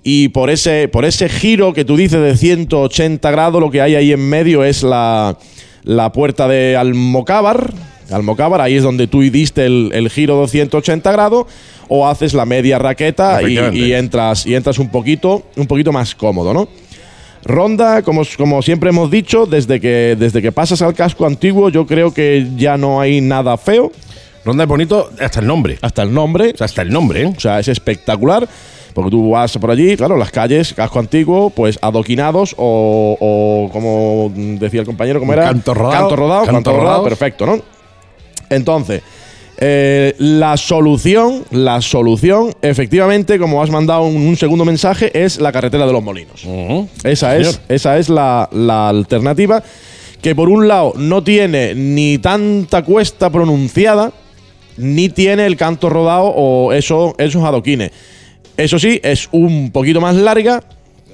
y 0.04 0.30
por 0.30 0.50
ese, 0.50 0.88
por 0.88 1.06
ese 1.06 1.30
giro 1.30 1.74
que 1.74 1.86
tú 1.86 1.96
dices 1.96 2.22
de 2.22 2.36
180 2.36 3.32
grados, 3.32 3.62
lo 3.62 3.72
que 3.72 3.82
hay 3.82 3.96
ahí 3.96 4.12
en 4.12 4.28
medio 4.28 4.64
es 4.64 4.84
la, 4.84 5.38
la 5.84 6.12
puerta 6.12 6.48
de 6.48 6.76
Almocábar. 6.76 7.74
Almocábar, 8.12 8.60
ahí 8.60 8.76
es 8.76 8.84
donde 8.84 9.08
tú 9.08 9.22
diste 9.22 9.66
el, 9.66 9.92
el 9.94 10.10
giro 10.10 10.42
de 10.42 10.48
180 10.48 11.12
grados 11.12 11.46
o 11.88 12.08
haces 12.08 12.34
la 12.34 12.46
media 12.46 12.78
raqueta 12.78 13.42
y, 13.42 13.58
y 13.58 13.94
entras 13.94 14.46
y 14.46 14.56
entras 14.56 14.78
un 14.78 14.90
poquito 14.90 15.44
un 15.56 15.68
poquito 15.68 15.92
más 15.92 16.14
cómodo, 16.14 16.54
¿no? 16.54 16.68
Ronda, 17.46 18.02
como, 18.04 18.24
como 18.38 18.62
siempre 18.62 18.90
hemos 18.90 19.12
dicho, 19.12 19.46
desde 19.46 19.80
que, 19.80 20.16
desde 20.18 20.42
que 20.42 20.52
pasas 20.52 20.82
al 20.82 20.94
casco 20.94 21.26
antiguo, 21.26 21.70
yo 21.70 21.86
creo 21.86 22.14
que 22.14 22.48
ya 22.56 22.78
no 22.78 23.02
hay 23.02 23.20
nada 23.20 23.58
feo. 23.58 23.92
Ronda 24.46 24.64
es 24.64 24.70
bonito 24.70 25.10
hasta 25.20 25.40
el 25.40 25.48
nombre. 25.48 25.78
Hasta 25.82 26.04
el 26.04 26.14
nombre. 26.14 26.52
O 26.54 26.58
sea, 26.58 26.66
hasta 26.66 26.82
el 26.82 26.90
nombre, 26.90 27.24
¿eh? 27.24 27.34
O 27.36 27.40
sea, 27.40 27.60
es 27.60 27.68
espectacular. 27.68 28.48
Porque 28.94 29.10
tú 29.12 29.32
vas 29.32 29.58
por 29.58 29.72
allí, 29.72 29.98
claro, 29.98 30.18
las 30.18 30.30
calles, 30.32 30.74
casco 30.74 31.00
antiguo, 31.00 31.50
pues 31.50 31.80
adoquinados 31.82 32.54
o, 32.58 33.18
o 33.20 33.70
como 33.72 34.32
decía 34.36 34.82
el 34.82 34.86
compañero, 34.86 35.20
¿cómo 35.20 35.34
era? 35.34 35.46
canto 35.46 35.74
rodado. 35.74 36.02
Canto 36.02 36.16
rodado, 36.16 36.46
Canto 36.46 36.54
canto 36.56 36.72
rodado, 36.72 36.86
rodado. 36.88 37.04
perfecto, 37.04 37.46
¿no? 37.46 37.60
Entonces, 38.50 39.02
eh, 39.58 40.14
la 40.18 40.58
solución, 40.58 41.44
la 41.52 41.82
solución, 41.82 42.54
efectivamente, 42.62 43.40
como 43.40 43.64
has 43.64 43.70
mandado 43.70 44.04
un, 44.04 44.16
un 44.16 44.36
segundo 44.36 44.66
mensaje, 44.66 45.12
es 45.24 45.40
la 45.40 45.52
carretera 45.52 45.86
de 45.88 45.94
los 45.94 46.04
molinos. 46.04 46.46
Esa 47.04 47.38
es, 47.38 47.62
esa 47.70 47.98
es 47.98 48.10
la, 48.10 48.50
la 48.52 48.90
alternativa 48.90 49.64
que 50.22 50.36
por 50.36 50.50
un 50.50 50.68
lado 50.68 50.94
no 50.96 51.24
tiene 51.24 51.76
ni 51.76 52.18
tanta 52.18 52.84
cuesta 52.84 53.30
pronunciada, 53.30 54.12
ni 54.78 55.10
tiene 55.10 55.46
el 55.46 55.58
canto 55.58 55.90
rodado 55.90 56.26
o 56.36 56.74
eso, 56.74 57.14
esos 57.18 57.44
adoquines. 57.44 57.92
Eso 58.58 58.78
sí, 58.78 59.00
es 59.04 59.30
un 59.32 59.72
poquito 59.72 60.00
más 60.00 60.16
larga, 60.16 60.64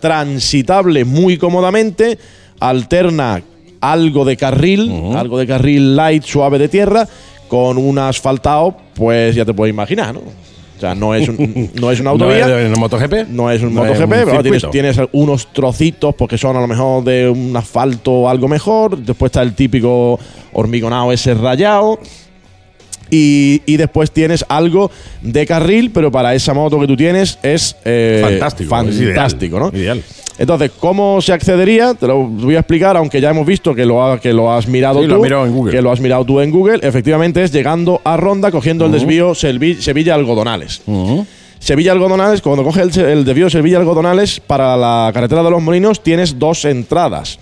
transitable 0.02 1.06
muy 1.06 1.38
cómodamente, 1.38 2.18
alterna 2.60 3.42
algo 3.82 4.26
de 4.26 4.36
carril, 4.36 5.14
algo 5.16 5.38
de 5.38 5.48
carril 5.48 5.96
light, 5.96 6.24
suave 6.24 6.60
de 6.60 6.68
tierra, 6.68 7.08
con 7.48 7.78
un 7.78 7.98
asfaltado, 7.98 8.76
pues 8.94 9.36
ya 9.36 9.46
te 9.46 9.54
puedes 9.54 9.74
imaginar, 9.74 10.14
¿no? 10.14 10.20
O 10.20 10.82
sea, 10.82 10.96
no 10.96 11.14
es, 11.14 11.28
un, 11.28 11.72
no 11.76 11.92
es 11.92 12.00
una 12.00 12.06
¿No 12.16 12.24
autovía. 12.26 12.46
es 12.46 12.66
en 12.66 12.72
el 12.72 12.80
MotoGP? 12.80 13.28
No 13.30 13.52
es 13.52 13.62
un 13.62 13.74
No 13.74 13.86
es 13.86 14.00
MotoGP, 14.00 14.14
un 14.14 14.32
pero 14.32 14.42
tienes, 14.44 14.70
tienes 14.72 14.98
unos 15.12 15.52
trocitos 15.52 16.16
porque 16.16 16.38
son 16.38 16.56
a 16.56 16.62
lo 16.62 16.68
mejor 16.68 17.04
de 17.04 17.28
un 17.30 17.56
asfalto 17.56 18.12
o 18.12 18.30
algo 18.30 18.48
mejor. 18.48 18.98
Después 18.98 19.30
está 19.30 19.42
el 19.42 19.56
típico 19.56 20.18
hormigonado 20.54 21.12
ese 21.12 21.34
rayado. 21.34 22.00
Y, 23.12 23.62
y 23.66 23.78
después 23.78 24.12
tienes 24.12 24.46
algo 24.50 24.92
de 25.22 25.46
carril, 25.46 25.92
pero 25.92 26.12
para 26.12 26.36
esa 26.36 26.54
moto 26.54 26.80
que 26.80 26.88
tú 26.88 26.96
tienes 26.96 27.40
es 27.44 27.76
eh, 27.86 28.20
Fantástico, 28.24 28.76
es 28.82 28.96
ideal, 28.98 29.16
fantástico, 29.16 29.60
¿no? 29.60 29.72
ideal. 29.78 30.02
Entonces, 30.38 30.72
¿cómo 30.80 31.20
se 31.22 31.34
accedería? 31.34 31.94
Te 31.96 32.08
lo 32.08 32.20
voy 32.24 32.56
a 32.56 32.60
explicar, 32.60 32.96
aunque 32.96 33.20
ya 33.20 33.32
hemos 33.32 33.46
visto 33.46 33.76
que 33.76 33.86
lo, 33.86 34.02
ha- 34.06 34.20
que 34.22 34.32
lo 34.32 34.52
has 34.54 34.68
mirado 34.68 35.02
Sí, 35.02 35.08
tú. 35.10 35.16
lo 35.26 35.46
en 35.46 35.52
Google. 35.54 35.72
Que 35.74 35.82
lo 35.82 35.92
has 35.92 36.00
mirado 36.00 36.24
tú 36.24 36.40
en 36.40 36.50
Google. 36.50 36.80
Efectivamente, 36.82 37.44
es 37.44 37.52
llegando 37.52 38.00
a 38.06 38.16
Ronda, 38.16 38.50
cogiendo 38.50 38.86
el 38.86 38.92
desvío 38.94 39.36
Sevilla-Algodonales. 39.36 40.82
Sevilla 41.60 41.92
Algodonales, 41.92 42.42
cuando 42.42 42.64
coges 42.64 42.96
el, 42.98 43.06
el 43.06 43.26
desvío 43.26 43.50
Sevilla 43.50 43.80
Algodonales 43.80 44.40
para 44.40 44.78
la 44.78 45.12
carretera 45.14 45.44
de 45.44 45.52
los 45.52 45.62
Molinos, 45.62 46.02
tienes 46.02 46.40
dos 46.40 46.64
entradas. 46.64 47.38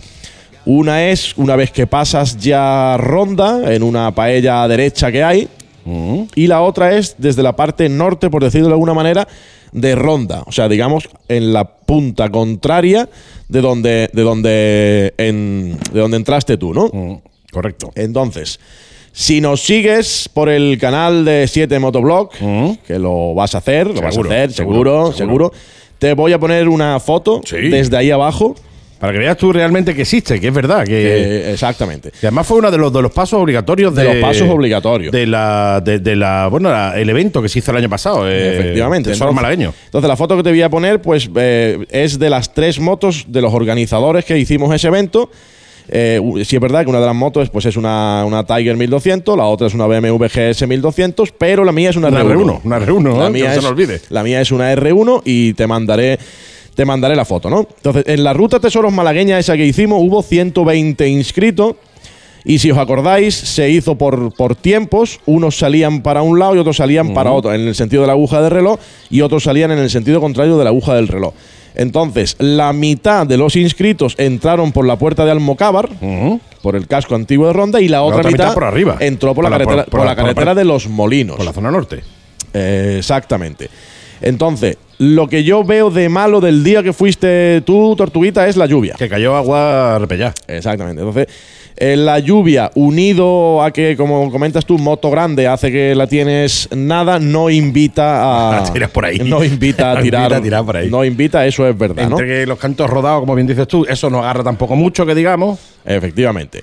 Una 0.70 1.10
es 1.10 1.38
una 1.38 1.56
vez 1.56 1.72
que 1.72 1.88
pasas 1.88 2.38
ya 2.38 2.98
Ronda, 2.98 3.74
en 3.74 3.84
una 3.84 4.14
paella 4.14 4.68
derecha 4.68 5.12
que 5.12 5.24
hay, 5.24 5.48
y 6.36 6.48
la 6.48 6.62
otra 6.62 6.98
es 6.98 7.16
desde 7.18 7.42
la 7.42 7.56
parte 7.56 7.88
norte, 7.88 8.30
por 8.30 8.44
decirlo 8.44 8.68
de 8.68 8.74
alguna 8.74 8.94
manera, 8.94 9.26
de 9.72 9.96
Ronda. 9.96 10.44
O 10.46 10.52
sea, 10.52 10.68
digamos, 10.68 11.08
en 11.30 11.54
la 11.54 11.64
punta 11.64 12.30
contraria 12.30 13.08
de 13.48 13.62
donde, 13.62 14.10
de 14.12 14.22
donde, 14.22 15.14
en- 15.18 15.78
de 15.94 16.00
donde 16.02 16.18
entraste 16.18 16.58
tú, 16.58 16.74
¿no? 16.74 17.22
Correcto. 17.54 17.92
Entonces, 17.96 18.60
si 19.14 19.40
nos 19.40 19.62
sigues 19.62 20.30
por 20.34 20.50
el 20.50 20.78
canal 20.78 21.24
de 21.24 21.48
7 21.48 21.80
Motoblog, 21.80 22.32
que 22.86 23.00
lo 23.00 23.34
vas 23.34 23.56
a 23.56 23.60
hacer, 23.60 23.88
lo 23.88 23.94
vas 24.02 24.08
a 24.08 24.12
Seguro, 24.12 24.30
hacer, 24.32 24.52
seguro, 24.52 24.82
seguro, 25.14 25.14
seguro, 25.14 25.52
te 26.00 26.14
voy 26.14 26.34
a 26.34 26.40
poner 26.40 26.68
una 26.68 27.00
foto 27.00 27.40
Sí. 27.46 27.70
desde 27.70 27.96
ahí 27.96 28.12
abajo. 28.12 28.56
Para 29.00 29.14
que 29.14 29.20
veas 29.20 29.38
tú 29.38 29.54
realmente 29.54 29.94
que 29.94 30.02
existe, 30.02 30.40
que 30.40 30.48
es 30.48 30.54
verdad. 30.54 30.80
Que, 30.84 30.90
que- 30.92 31.52
exactamente. 31.54 32.10
que 32.12 32.28
además 32.28 32.48
fue 32.48 32.58
uno 32.58 32.72
de 32.72 32.78
los, 32.78 32.92
de 32.92 33.02
los 33.02 33.12
pasos 33.12 33.40
obligatorios 33.42 33.94
De 33.94 34.04
de, 34.04 34.14
los 34.14 34.22
pasos 34.22 34.50
obligatorios. 34.50 35.12
De 35.12 35.28
la, 35.28 35.82
de, 35.86 36.00
de 36.00 36.16
la, 36.16 36.48
bueno, 36.48 36.70
la- 36.72 36.98
el 37.00 37.10
evento 37.10 37.42
que 37.42 37.50
se 37.50 37.60
hizo 37.60 37.72
el 37.72 37.78
año 37.78 37.90
pasado. 37.90 38.28
eh, 38.30 38.56
Efectivamente. 38.58 39.10
Tesoro 39.12 39.30
Entonces- 39.32 39.44
malagueño. 39.44 39.74
Entonces, 39.86 40.08
la 40.08 40.16
foto 40.18 40.36
que 40.38 40.44
te 40.44 40.50
voy 40.50 40.62
a 40.64 40.70
poner, 40.70 41.02
pues, 41.02 41.30
eh, 41.36 41.86
es 41.90 42.18
de 42.18 42.30
las 42.30 42.54
tres 42.54 42.80
motos 42.80 43.26
de 43.28 43.42
los 43.42 43.54
organizadores 43.54 44.26
que 44.26 44.38
hicimos 44.38 44.74
ese 44.74 44.88
evento. 44.88 45.30
Eh, 45.90 46.20
sí 46.44 46.58
es 46.58 46.62
verdad 46.62 46.84
que 46.84 46.90
una 46.90 47.00
de 47.00 47.06
las 47.06 47.16
motos 47.16 47.50
pues, 47.50 47.66
es 47.66 47.78
una, 47.78 48.26
una 48.26 48.46
Tiger 48.46 48.76
1200, 48.76 49.38
la 49.38 49.46
otra 49.46 49.68
es 49.68 49.74
una 49.74 49.86
BMW 49.88 50.18
GS 50.26 50.68
1200, 50.68 51.32
pero 51.32 51.64
la 51.64 51.72
mía 51.72 51.92
es 51.92 51.96
una, 51.96 52.10
Una 52.10 52.24
R1. 52.24 52.34
R1, 52.34 52.60
una 52.66 52.80
R1, 52.80 53.18
la 53.20 53.28
¿eh? 53.28 53.30
mía 53.30 53.44
no 53.46 53.52
se 53.52 53.58
es, 53.58 53.64
nos 53.64 53.72
olvide. 53.72 54.02
La 54.10 54.22
mía 54.24 54.42
es 54.42 54.52
una 54.52 54.74
R1 54.74 55.22
y 55.24 55.54
te 55.54 55.66
mandaré, 55.66 56.20
te 56.78 56.86
mandaré 56.86 57.16
la 57.16 57.26
foto, 57.26 57.50
¿no? 57.50 57.68
Entonces, 57.76 58.04
en 58.08 58.24
la 58.24 58.32
ruta 58.34 58.60
Tesoros 58.62 58.94
Malagueña 58.94 59.38
esa 59.40 59.58
que 59.58 59.66
hicimos 59.66 60.00
hubo 60.02 60.22
120 60.22 61.08
inscritos. 61.10 61.74
Y 62.46 62.60
si 62.60 62.72
os 62.72 62.78
acordáis, 62.78 63.36
se 63.36 63.70
hizo 63.72 63.96
por, 63.96 64.32
por 64.34 64.56
tiempos. 64.56 65.20
Unos 65.26 65.58
salían 65.58 66.02
para 66.02 66.22
un 66.22 66.40
lado 66.40 66.56
y 66.56 66.60
otros 66.60 66.78
salían 66.78 67.14
para 67.14 67.32
otro, 67.34 67.54
en 67.54 67.68
el 67.68 67.76
sentido 67.76 68.04
de 68.04 68.08
la 68.08 68.14
aguja 68.14 68.42
del 68.42 68.52
reloj, 68.52 68.80
y 69.10 69.20
otros 69.22 69.44
salían 69.44 69.72
en 69.72 69.80
el 69.80 69.90
sentido 69.90 70.22
contrario 70.22 70.58
de 70.58 70.64
la 70.64 70.70
aguja 70.70 70.94
del 70.96 71.10
reloj. 71.10 71.34
Entonces, 71.76 72.36
la 72.40 72.72
mitad 72.74 73.28
de 73.28 73.38
los 73.38 73.56
inscritos 73.58 74.16
entraron 74.18 74.72
por 74.72 74.86
la 74.88 74.98
puerta 74.98 75.26
de 75.26 75.32
Almocábar, 75.32 75.90
por 76.62 76.76
el 76.78 76.88
casco 76.88 77.16
antiguo 77.16 77.48
de 77.48 77.54
Ronda, 77.54 77.82
y 77.82 77.88
la 77.90 78.04
otra, 78.04 78.20
otra 78.20 78.32
mitad 78.32 78.54
por 78.54 78.64
arriba. 78.64 78.96
entró 79.00 79.34
por, 79.36 79.44
Por 79.44 79.44
la 79.44 79.50
la- 79.50 79.58
carretera, 79.66 79.86
por- 79.86 80.06
la- 80.06 80.16
carretera 80.16 80.56
de 80.56 80.64
los 80.64 80.88
Molinos. 80.88 81.36
Por 81.38 81.46
la 81.46 81.54
zona 81.54 81.70
norte. 81.72 82.02
Eh, 82.54 82.96
exactamente. 83.00 83.70
Entonces, 84.22 84.78
lo 85.00 85.28
que 85.28 85.44
yo 85.44 85.64
veo 85.64 85.90
de 85.90 86.10
malo 86.10 86.42
del 86.42 86.64
día 86.64 86.82
que 86.84 86.94
fuiste 86.94 87.62
tú, 87.62 87.96
Tortuguita, 87.96 88.48
es 88.48 88.58
la 88.58 88.66
lluvia. 88.66 88.96
Que 88.98 89.08
cayó 89.10 89.36
agua 89.36 90.00
repellada. 90.00 90.34
Exactamente. 90.48 91.02
Entonces, 91.02 91.28
eh, 91.80 91.96
la 91.96 92.18
lluvia 92.18 92.72
unido 92.74 93.62
a 93.62 93.72
que, 93.72 93.96
como 93.96 94.32
comentas 94.32 94.66
tú, 94.66 94.80
moto 94.80 95.12
grande 95.12 95.46
hace 95.48 95.72
que 95.72 95.94
la 95.94 96.08
tienes 96.08 96.68
nada, 96.76 97.20
no 97.20 97.52
invita 97.52 98.24
a. 98.24 98.58
A 98.68 98.74
tirar 98.74 98.90
por 98.90 99.06
ahí. 99.06 99.20
No 99.20 99.44
invita 99.44 99.92
a 99.92 99.96
No 99.98 100.02
tirar. 100.02 100.24
invita 100.24 100.38
a 100.38 100.42
tirar 100.42 100.66
por 100.66 100.78
ahí. 100.78 100.90
No 100.90 101.06
invita, 101.06 101.46
eso 101.46 101.68
es 101.68 101.78
verdad, 101.78 102.10
¿no? 102.10 102.20
Entre 102.20 102.26
que 102.26 102.48
los 102.48 102.58
cantos 102.58 102.90
rodados, 102.90 103.20
como 103.20 103.36
bien 103.36 103.46
dices 103.46 103.68
tú, 103.68 103.86
eso 103.88 104.10
no 104.10 104.20
agarra 104.20 104.44
tampoco 104.44 104.76
mucho, 104.76 105.06
que 105.06 105.14
digamos. 105.14 105.60
Efectivamente. 105.86 106.62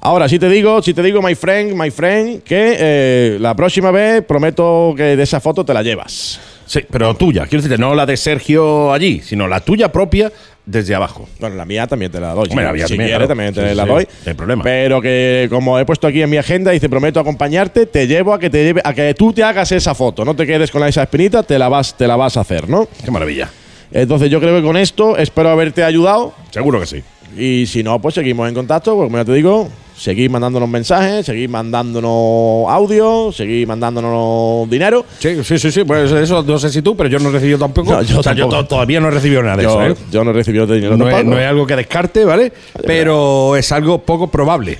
Ahora, 0.00 0.28
si 0.28 0.38
te 0.38 0.48
digo, 0.48 0.80
si 0.82 0.94
te 0.94 1.02
digo, 1.02 1.20
my 1.20 1.34
friend, 1.34 1.74
my 1.74 1.90
friend, 1.90 2.42
que 2.42 2.76
eh, 2.78 3.36
la 3.40 3.54
próxima 3.54 3.90
vez 3.90 4.22
prometo 4.22 4.94
que 4.96 5.16
de 5.16 5.22
esa 5.22 5.40
foto 5.40 5.64
te 5.64 5.74
la 5.74 5.82
llevas. 5.82 6.40
Sí, 6.66 6.80
pero 6.90 7.14
tuya. 7.14 7.42
Quiero 7.46 7.62
decirte, 7.62 7.78
no 7.80 7.94
la 7.94 8.04
de 8.06 8.16
Sergio 8.16 8.92
allí, 8.92 9.20
sino 9.22 9.46
la 9.48 9.60
tuya 9.60 9.90
propia 9.92 10.32
desde 10.64 10.94
abajo. 10.96 11.28
Bueno, 11.38 11.54
la 11.54 11.64
mía 11.64 11.86
también 11.86 12.10
te 12.10 12.18
la 12.20 12.34
doy. 12.34 12.48
Hombre, 12.50 12.64
la 12.64 12.72
mía 12.72 12.86
si 12.86 12.94
también, 12.94 13.08
quieres, 13.10 13.26
claro. 13.26 13.28
también 13.28 13.54
te 13.54 13.68
Sí, 13.70 13.74
la 13.76 13.82
sí, 13.84 13.88
doy. 13.88 14.04
no 14.24 14.30
hay 14.30 14.34
problema. 14.34 14.64
Pero 14.64 15.00
que, 15.00 15.46
como 15.48 15.78
he 15.78 15.84
puesto 15.84 16.06
aquí 16.08 16.22
en 16.22 16.30
mi 16.30 16.36
agenda, 16.38 16.72
dice, 16.72 16.88
prometo 16.88 17.20
acompañarte, 17.20 17.86
te 17.86 18.06
llevo 18.08 18.34
a 18.34 18.38
que 18.40 18.50
te 18.50 18.64
lleve, 18.64 18.80
a 18.84 18.92
que 18.92 19.14
tú 19.14 19.32
te 19.32 19.44
hagas 19.44 19.70
esa 19.70 19.94
foto. 19.94 20.24
No 20.24 20.34
te 20.34 20.44
quedes 20.44 20.70
con 20.72 20.82
esa 20.84 21.02
espinita, 21.04 21.44
te 21.44 21.58
la 21.58 21.68
vas, 21.68 21.96
te 21.96 22.06
la 22.08 22.16
vas 22.16 22.36
a 22.36 22.40
hacer, 22.40 22.68
¿no? 22.68 22.88
Qué 23.04 23.10
maravilla. 23.12 23.48
Entonces 23.92 24.28
yo 24.28 24.40
creo 24.40 24.56
que 24.56 24.62
con 24.66 24.76
esto 24.76 25.16
espero 25.16 25.50
haberte 25.50 25.84
ayudado. 25.84 26.34
Seguro 26.50 26.80
que 26.80 26.86
sí. 26.86 27.02
Y 27.38 27.66
si 27.66 27.84
no, 27.84 28.00
pues 28.00 28.16
seguimos 28.16 28.48
en 28.48 28.54
contacto, 28.54 28.96
porque 28.96 29.06
como 29.08 29.18
ya 29.18 29.24
te 29.24 29.32
digo, 29.34 29.68
seguid 29.96 30.30
mandándonos 30.30 30.68
mensajes, 30.68 31.24
seguid 31.26 31.48
mandándonos 31.48 32.68
audio, 32.68 33.30
seguid 33.32 33.66
mandándonos 33.66 34.68
dinero. 34.68 35.04
Sí, 35.18 35.42
sí, 35.42 35.58
sí, 35.58 35.70
sí. 35.70 35.84
Pues 35.84 36.10
eso 36.12 36.42
no 36.42 36.58
sé 36.58 36.70
si 36.70 36.82
tú, 36.82 36.96
pero 36.96 37.08
yo 37.08 37.18
no 37.18 37.30
he 37.30 37.32
recibido 37.32 37.58
tampoco. 37.58 37.92
No, 37.92 38.02
yo 38.02 38.20
o 38.20 38.22
sea, 38.22 38.32
yo 38.34 38.44
tampoco. 38.44 38.66
todavía 38.66 39.00
no 39.00 39.08
he 39.08 39.10
recibido 39.10 39.42
nada 39.42 39.56
de 39.56 39.62
Yo, 39.64 39.82
eso, 39.82 39.92
¿eh? 39.92 40.04
yo 40.10 40.24
no 40.24 40.30
he 40.30 40.34
recibido 40.34 40.66
dinero 40.66 40.96
No 40.96 41.08
es, 41.08 41.14
tampoco. 41.14 41.34
no 41.36 41.40
es 41.40 41.46
algo 41.48 41.66
que 41.66 41.76
descarte, 41.76 42.24
¿vale? 42.24 42.52
Pero 42.86 43.56
es 43.56 43.72
algo 43.72 43.98
poco 44.04 44.28
probable. 44.28 44.78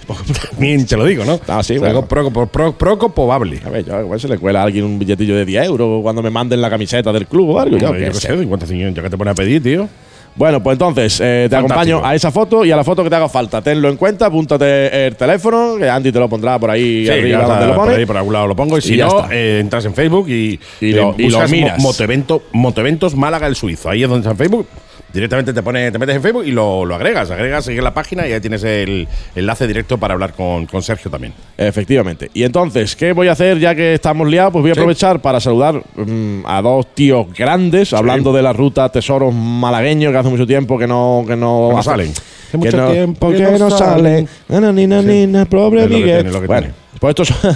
También 0.50 0.86
te 0.86 0.96
lo 0.96 1.04
digo, 1.04 1.24
¿no? 1.24 1.40
Ah, 1.48 1.62
sí, 1.62 1.74
Es 1.74 1.80
bueno. 1.80 1.98
algo 1.98 2.08
poco, 2.08 2.46
pro- 2.48 2.72
pro- 2.72 3.12
probable. 3.12 3.60
A 3.64 3.70
ver, 3.70 3.84
yo, 3.84 3.94
a 3.94 4.02
ver 4.02 4.20
si 4.20 4.28
le 4.28 4.38
cuela 4.38 4.60
a 4.60 4.64
alguien 4.64 4.84
un 4.84 4.98
billetillo 4.98 5.34
de 5.36 5.44
10 5.44 5.64
euros 5.66 6.02
cuando 6.02 6.22
me 6.22 6.30
manden 6.30 6.60
la 6.60 6.68
camiseta 6.70 7.12
del 7.12 7.26
club 7.26 7.50
o 7.50 7.60
algo. 7.60 7.78
Yo, 7.78 7.88
yo 7.88 7.94
qué 7.94 8.14
sé. 8.14 8.28
sé, 8.28 8.38
50 8.38 8.66
ya 8.66 9.02
que 9.02 9.10
te 9.10 9.16
pones 9.16 9.32
a 9.32 9.34
pedir, 9.34 9.62
tío. 9.62 9.88
Bueno, 10.36 10.62
pues 10.62 10.74
entonces 10.74 11.18
eh, 11.20 11.46
te 11.48 11.56
Fantástico. 11.56 11.96
acompaño 11.96 12.06
a 12.06 12.14
esa 12.14 12.30
foto 12.30 12.64
y 12.64 12.70
a 12.70 12.76
la 12.76 12.84
foto 12.84 13.02
que 13.02 13.08
te 13.08 13.16
haga 13.16 13.28
falta. 13.28 13.62
Tenlo 13.62 13.88
en 13.88 13.96
cuenta, 13.96 14.26
apúntate 14.26 15.06
el 15.06 15.16
teléfono, 15.16 15.76
que 15.78 15.88
Andy 15.88 16.12
te 16.12 16.18
lo 16.18 16.28
pondrá 16.28 16.58
por 16.58 16.70
ahí 16.70 17.06
Sí, 17.06 17.10
arriba 17.10 17.28
ya 17.38 17.40
está, 17.42 17.52
donde 17.60 17.66
lo 17.68 17.74
por 17.74 17.88
ahí 17.88 18.04
por 18.06 18.16
algún 18.18 18.32
lado 18.34 18.46
lo 18.46 18.54
pongo. 18.56 18.76
Y 18.76 18.82
si 18.82 18.94
Y 18.94 18.98
no, 18.98 19.26
eh, 19.30 19.60
entras 19.60 19.84
en 19.86 19.94
Facebook 19.94 20.28
y, 20.28 20.60
Y 20.82 20.92
lo- 20.92 21.10
eh, 21.12 21.14
y 21.18 21.22
lo 21.22 21.28
buscas 21.38 21.50
miras. 21.50 21.78
Mo- 21.78 21.88
Motoevento- 21.92 22.42
Motoeventos 22.52 23.16
Málaga 23.16 23.46
el 23.46 23.56
Suizo. 23.56 23.88
Ahí 23.88 24.02
es 24.02 24.08
donde 24.10 24.20
está 24.28 24.32
en 24.32 24.36
Facebook. 24.38 24.66
Directamente 25.12 25.52
te 25.52 25.62
pone, 25.62 25.90
te 25.90 25.98
metes 25.98 26.16
en 26.16 26.22
Facebook 26.22 26.44
y 26.46 26.50
lo, 26.52 26.84
lo 26.84 26.94
agregas, 26.94 27.30
agregas, 27.30 27.64
sigues 27.64 27.82
la 27.82 27.94
página 27.94 28.26
y 28.28 28.32
ahí 28.32 28.40
tienes 28.40 28.62
el 28.64 29.08
enlace 29.34 29.66
directo 29.66 29.98
para 29.98 30.14
hablar 30.14 30.34
con, 30.34 30.66
con 30.66 30.82
Sergio 30.82 31.10
también. 31.10 31.32
Efectivamente. 31.56 32.30
Y 32.34 32.42
entonces, 32.44 32.94
¿qué 32.96 33.12
voy 33.12 33.28
a 33.28 33.32
hacer 33.32 33.58
ya 33.58 33.74
que 33.74 33.94
estamos 33.94 34.28
liados? 34.28 34.52
Pues 34.52 34.62
voy 34.62 34.70
a 34.70 34.74
Sí. 34.74 34.80
aprovechar 34.80 35.20
para 35.20 35.40
saludar 35.40 35.82
mm, 35.94 36.42
a 36.46 36.60
dos 36.62 36.86
tíos 36.94 37.26
grandes, 37.32 37.92
hablando 37.92 38.32
de 38.32 38.42
la 38.42 38.52
ruta 38.52 38.88
Tesoros 38.90 39.34
Malagueños, 39.34 40.12
que 40.12 40.18
hace 40.18 40.28
mucho 40.28 40.46
tiempo 40.46 40.78
que 40.78 40.86
no, 40.86 41.24
que 41.26 41.36
no, 41.36 41.72
no 41.72 41.82
salen. 41.82 42.12
Que 42.50 42.58
mucho 42.58 42.76
no, 42.76 42.92
tiempo 42.92 43.20
¿Por 43.20 43.36
que 43.36 43.42
no 43.42 43.58
no 43.58 43.70
salen? 43.70 44.28
Nana, 44.48 44.72
nina, 44.72 45.00
Sí. 45.02 45.06
nina, 45.08 45.44
pobre 45.46 45.84
Es 45.84 45.90
Miguel. 45.90 46.26
es 46.26 46.46
bueno, 46.46 46.68
pues 47.00 47.10
estos 47.10 47.28
son. 47.28 47.50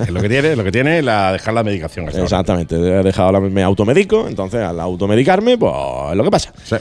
Es 0.00 0.10
lo 0.10 0.20
que 0.20 0.28
tiene, 0.28 0.52
es 0.52 0.56
lo 0.58 0.64
que 0.64 0.72
tiene 0.72 1.02
la 1.02 1.32
dejar 1.32 1.54
la 1.54 1.62
medicación. 1.62 2.08
Exactamente, 2.08 2.74
he 2.76 3.02
dejado 3.02 3.32
la, 3.32 3.40
me 3.40 3.62
automedico, 3.62 4.26
entonces 4.28 4.60
al 4.60 4.80
automedicarme, 4.80 5.58
pues 5.58 5.72
es 6.10 6.16
lo 6.16 6.24
que 6.24 6.30
pasa. 6.30 6.52
Sí. 6.64 6.76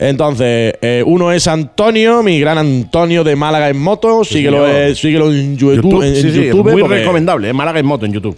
Entonces, 0.00 0.74
eh, 0.80 1.02
uno 1.04 1.32
es 1.32 1.48
Antonio, 1.48 2.22
mi 2.22 2.38
gran 2.38 2.56
Antonio 2.56 3.24
de 3.24 3.34
Málaga 3.34 3.68
en 3.68 3.78
moto. 3.80 4.22
síguelo, 4.24 4.64
señor. 4.66 4.80
eh, 4.80 4.94
síguelo 4.94 5.32
en 5.32 5.56
YouTube. 5.56 6.02
En 6.04 6.14
sí, 6.14 6.22
sí, 6.22 6.28
es 6.28 6.34
YouTube, 6.34 6.70
muy 6.70 6.80
porque 6.82 6.98
recomendable. 6.98 7.48
¿eh? 7.48 7.52
Málaga 7.52 7.80
en 7.80 7.86
moto 7.86 8.06
en 8.06 8.12
YouTube. 8.12 8.36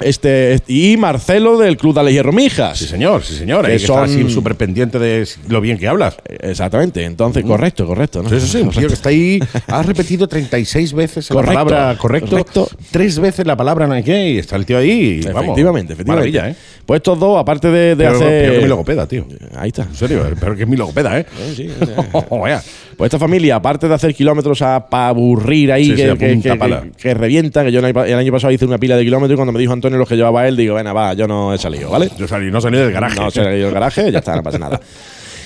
Este, 0.00 0.54
este- 0.54 0.72
y 0.72 0.96
Marcelo 0.96 1.58
del 1.58 1.76
Club 1.76 2.00
de 2.00 2.12
Hierro 2.12 2.32
Mijas. 2.32 2.78
Sí, 2.78 2.86
señor, 2.86 3.22
sí, 3.24 3.34
señor. 3.36 3.64
Que 3.66 3.72
que 3.72 3.78
son- 3.78 4.04
estar 4.04 4.22
así 4.24 4.32
súper 4.32 4.54
pendiente 4.54 4.98
de 4.98 5.26
lo 5.48 5.60
bien 5.60 5.78
que 5.78 5.88
hablas. 5.88 6.16
Exactamente, 6.40 7.04
entonces, 7.04 7.44
correcto, 7.44 7.86
correcto. 7.86 8.22
¿no? 8.22 8.28
Sí, 8.30 8.40
sí, 8.40 8.46
sí, 8.48 8.58
un 8.58 8.70
tío 8.70 8.88
que 8.88 8.94
está 8.94 9.08
ahí. 9.08 9.38
Has 9.66 9.86
repetido 9.86 10.28
36 10.28 10.92
veces 10.92 11.28
Correcto, 11.28 11.52
la 11.52 11.64
palabra 11.64 11.98
correcto, 11.98 12.30
correcto. 12.30 12.68
Tres 12.90 13.18
veces 13.18 13.46
la 13.46 13.56
palabra 13.56 13.86
no 13.86 13.94
hay 13.94 14.02
qué, 14.02 14.30
y 14.30 14.38
está 14.38 14.56
el 14.56 14.64
tío 14.66 14.78
ahí. 14.78 15.20
y 15.22 15.26
vamos, 15.26 15.42
Efectivamente, 15.44 15.92
efectivamente. 15.94 16.30
Maravilla, 16.32 16.50
¿eh? 16.50 16.62
Pues 16.86 16.98
estos 16.98 17.18
dos, 17.18 17.38
aparte 17.38 17.68
de, 17.68 17.94
de 17.94 17.96
Peor, 17.96 18.14
hacer. 18.16 18.42
peor 18.42 18.54
que 18.54 18.62
mi 18.62 18.68
logopeda, 18.68 19.06
tío. 19.06 19.26
Ahí 19.56 19.68
está. 19.68 19.82
En 19.82 19.94
serio, 19.94 20.22
peor 20.40 20.56
que 20.56 20.64
mi 20.66 20.76
logopeda, 20.76 21.18
¿eh? 21.20 21.26
Sí, 21.54 21.68
sea, 21.84 22.26
Vaya. 22.30 22.62
Pues 22.98 23.10
esta 23.10 23.20
familia, 23.20 23.54
aparte 23.54 23.86
de 23.86 23.94
hacer 23.94 24.12
kilómetros 24.12 24.60
a 24.60 24.90
pa' 24.90 25.10
aburrir 25.10 25.70
ahí, 25.70 25.84
Sí, 25.84 25.94
que, 25.94 26.02
sí, 26.02 26.08
a 26.08 26.16
que, 26.16 27.70
yo 27.70 27.78
el 27.78 28.18
año, 28.18 28.32
pasado 28.32 28.52
hice 28.52 28.64
una 28.64 28.76
pila 28.76 28.96
de 28.96 29.04
kilómetros 29.04 29.34
y 29.34 29.36
cuando 29.36 29.52
me 29.52 29.60
dijo 29.60 29.72
Antonio 29.72 29.96
los 29.96 30.08
que 30.08 30.16
llevaba 30.16 30.48
él, 30.48 30.56
digo, 30.56 30.74
bueno, 30.74 30.92
va, 30.92 31.14
yo 31.14 31.28
no 31.28 31.54
he 31.54 31.58
salido, 31.58 31.90
¿vale? 31.90 32.10
Yo 32.18 32.26
salí, 32.26 32.50
no 32.50 32.60
salí 32.60 32.76
del 32.76 32.90
garaje. 32.90 33.20
No 33.20 33.30
se 33.30 33.42
ha 33.42 33.56
ido 33.56 33.68
el 33.68 33.74
garaje, 33.74 34.10
ya 34.10 34.18
está, 34.18 34.34
no 34.34 34.42
pasa 34.42 34.58
nada. 34.58 34.80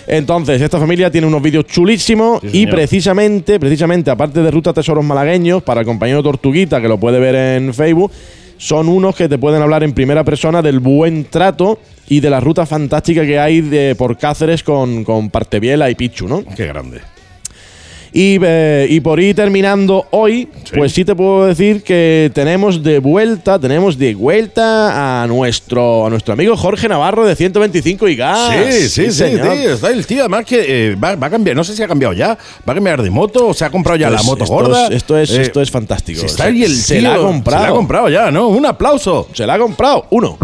Entonces, 0.06 0.62
esta 0.62 0.78
familia 0.78 1.10
tiene 1.10 1.26
unos 1.26 1.42
vídeos 1.42 1.66
chulísimos 1.66 2.40
Sí, 2.40 2.62
y 2.62 2.66
precisamente, 2.66 3.60
precisamente, 3.60 4.10
aparte 4.10 4.40
de 4.42 4.50
Ruta 4.50 4.72
Tesoros 4.72 5.04
Malagueños, 5.04 5.62
para 5.62 5.80
el 5.80 5.86
compañero 5.86 6.22
Tortuguita, 6.22 6.80
que 6.80 6.88
lo 6.88 6.98
puede 6.98 7.20
ver 7.20 7.34
en 7.34 7.74
Facebook, 7.74 8.12
son 8.56 8.88
unos 8.88 9.14
que 9.14 9.28
te 9.28 9.36
pueden 9.36 9.60
hablar 9.60 9.84
en 9.84 9.92
primera 9.92 10.24
persona 10.24 10.62
del 10.62 10.80
buen 10.80 11.26
trato 11.26 11.78
y 12.08 12.20
de 12.20 12.30
la 12.30 12.40
ruta 12.40 12.64
fantástica 12.64 13.26
que 13.26 13.38
hay 13.38 13.60
de, 13.60 13.94
por 13.94 14.16
Cáceres 14.16 14.62
con, 14.62 15.04
con 15.04 15.28
Parteviela 15.28 15.90
y 15.90 15.94
Pichu, 15.96 16.26
¿no? 16.26 16.42
Qué 16.56 16.66
grande. 16.66 17.02
Y, 18.14 18.38
eh, 18.42 18.86
y 18.90 19.00
por 19.00 19.18
ir 19.20 19.34
terminando 19.34 20.06
hoy, 20.10 20.46
Sí. 20.64 20.72
pues 20.76 20.92
sí 20.92 21.02
te 21.04 21.14
puedo 21.14 21.46
decir 21.46 21.82
que 21.82 22.30
tenemos 22.34 22.82
de 22.82 22.98
vuelta, 22.98 23.58
tenemos 23.58 23.96
de 23.96 24.14
vuelta 24.14 25.22
a 25.22 25.26
nuestro, 25.26 26.06
a 26.06 26.10
nuestro 26.10 26.34
amigo 26.34 26.54
Jorge 26.56 26.88
Navarro 26.88 27.24
de 27.24 27.34
125 27.34 28.08
y 28.08 28.16
gas. 28.16 28.52
sí, 28.52 28.88
sí, 28.88 29.04
sí, 29.06 29.12
señor. 29.12 29.48
tío. 29.56 29.72
Está 29.74 29.90
el 29.90 30.06
tío, 30.06 30.20
además 30.20 30.44
que 30.44 30.90
eh, 30.90 30.94
va, 30.96 31.16
va 31.16 31.28
a 31.28 31.30
cambiar. 31.30 31.56
No 31.56 31.64
sé 31.64 31.74
si 31.74 31.82
ha 31.82 31.88
cambiado 31.88 32.12
ya. 32.12 32.36
Va 32.68 32.72
a 32.72 32.74
cambiar 32.74 33.00
de 33.02 33.08
moto 33.10 33.48
o 33.48 33.54
se 33.54 33.64
ha 33.64 33.70
comprado 33.70 33.96
ya 33.98 34.10
la 34.10 34.22
moto 34.22 34.44
esto 34.44 34.54
gorda. 34.54 34.86
es- 34.88 34.92
esto 34.96 35.16
es- 35.18 35.30
Eh, 35.30 35.42
esto 35.42 35.62
es 35.62 35.70
fantástico. 35.70 36.20
si 36.20 36.26
está 36.26 36.44
Se- 36.44 36.48
ahí 36.50 36.64
el 36.64 36.74
se 36.76 36.98
tío, 36.98 37.08
la 37.08 37.14
ha 37.14 37.18
comprado. 37.18 37.62
Se 37.62 37.66
la 37.68 37.72
ha 37.72 37.76
comprado 37.76 38.08
ya, 38.10 38.30
¿no? 38.30 38.48
Un 38.48 38.66
aplauso. 38.66 39.28
Se 39.32 39.46
la 39.46 39.54
ha 39.54 39.58
comprado, 39.58 40.06
uno. 40.10 40.36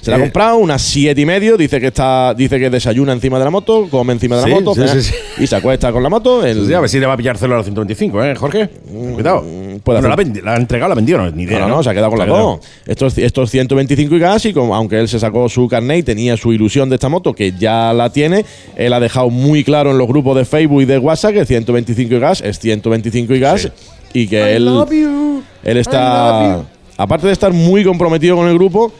Se 0.00 0.10
la 0.10 0.16
ha 0.16 0.20
comprado 0.20 0.56
unas 0.56 0.80
siete 0.80 1.20
y 1.20 1.26
medio. 1.26 1.56
Dice 1.56 1.78
que 1.80 1.88
está, 1.88 2.32
dice 2.34 2.58
que 2.58 2.70
desayuna 2.70 3.12
encima 3.12 3.38
de 3.38 3.44
la 3.44 3.50
moto, 3.50 3.86
come 3.90 4.12
encima 4.14 4.36
de 4.36 4.42
la 4.42 4.48
Sí, 4.48 4.54
moto, 4.54 4.74
sí, 4.74 4.88
sí, 4.88 5.02
sí. 5.02 5.14
y 5.38 5.46
se 5.46 5.56
acuesta 5.56 5.92
con 5.92 6.02
la 6.02 6.08
moto. 6.08 6.44
El, 6.44 6.66
Sí, 6.66 6.72
a 6.72 6.80
ver 6.80 6.88
si 6.88 6.98
le 6.98 7.06
va 7.06 7.12
a 7.12 7.16
pillar 7.16 7.36
celo 7.36 7.54
a 7.54 7.58
la 7.58 7.62
125, 7.64 8.24
¿eh, 8.24 8.34
Jorge? 8.34 8.68
Cuidado. 9.14 9.42
puede 9.84 10.00
Bueno, 10.00 10.16
la, 10.16 10.40
la 10.42 10.52
ha 10.54 10.56
entregado, 10.56 10.88
la 10.88 10.92
ha 10.92 10.96
vendido, 10.96 11.18
no, 11.18 11.30
ni 11.30 11.42
idea. 11.42 11.58
No, 11.60 11.68
no, 11.68 11.76
no, 11.76 11.82
se 11.82 11.90
ha 11.90 11.94
quedado 11.94 12.10
con 12.10 12.18
Se 12.20 12.26
las 12.26 12.36
dos. 12.38 12.60
Estos, 12.86 13.18
estos 13.18 13.50
125 13.50 14.14
y 14.14 14.18
gas, 14.18 14.44
y 14.46 14.52
como, 14.54 14.74
aunque 14.74 14.98
él 14.98 15.08
se 15.08 15.18
sacó 15.20 15.48
su 15.48 15.68
carnet 15.68 15.98
y 15.98 16.02
tenía 16.02 16.36
su 16.36 16.52
ilusión 16.52 16.88
de 16.88 16.94
esta 16.96 17.08
moto, 17.08 17.34
que 17.34 17.52
ya 17.52 17.92
la 17.92 18.10
tiene, 18.10 18.44
él 18.76 18.92
ha 18.94 19.00
dejado 19.00 19.28
muy 19.30 19.64
claro 19.64 19.90
en 19.90 19.98
los 19.98 20.08
grupos 20.08 20.34
de 20.36 20.44
Facebook 20.46 20.82
y 20.82 20.84
de 20.86 20.98
WhatsApp 20.98 21.32
que 21.34 21.44
125 21.44 22.14
y 22.14 22.18
gas 22.18 22.40
es 22.40 22.58
125 22.58 23.34
y 23.34 23.38
gas 23.40 23.62
Sí. 23.62 23.68
y 24.14 24.26
que 24.28 24.56
él, 24.56 24.66
él 25.62 25.76
está, 25.76 26.62
aparte 26.96 27.26
de 27.26 27.32
estar 27.32 27.52
muy 27.52 27.84
comprometido 27.84 28.36
con 28.36 28.48
el 28.48 28.54
grupo, 28.54 28.92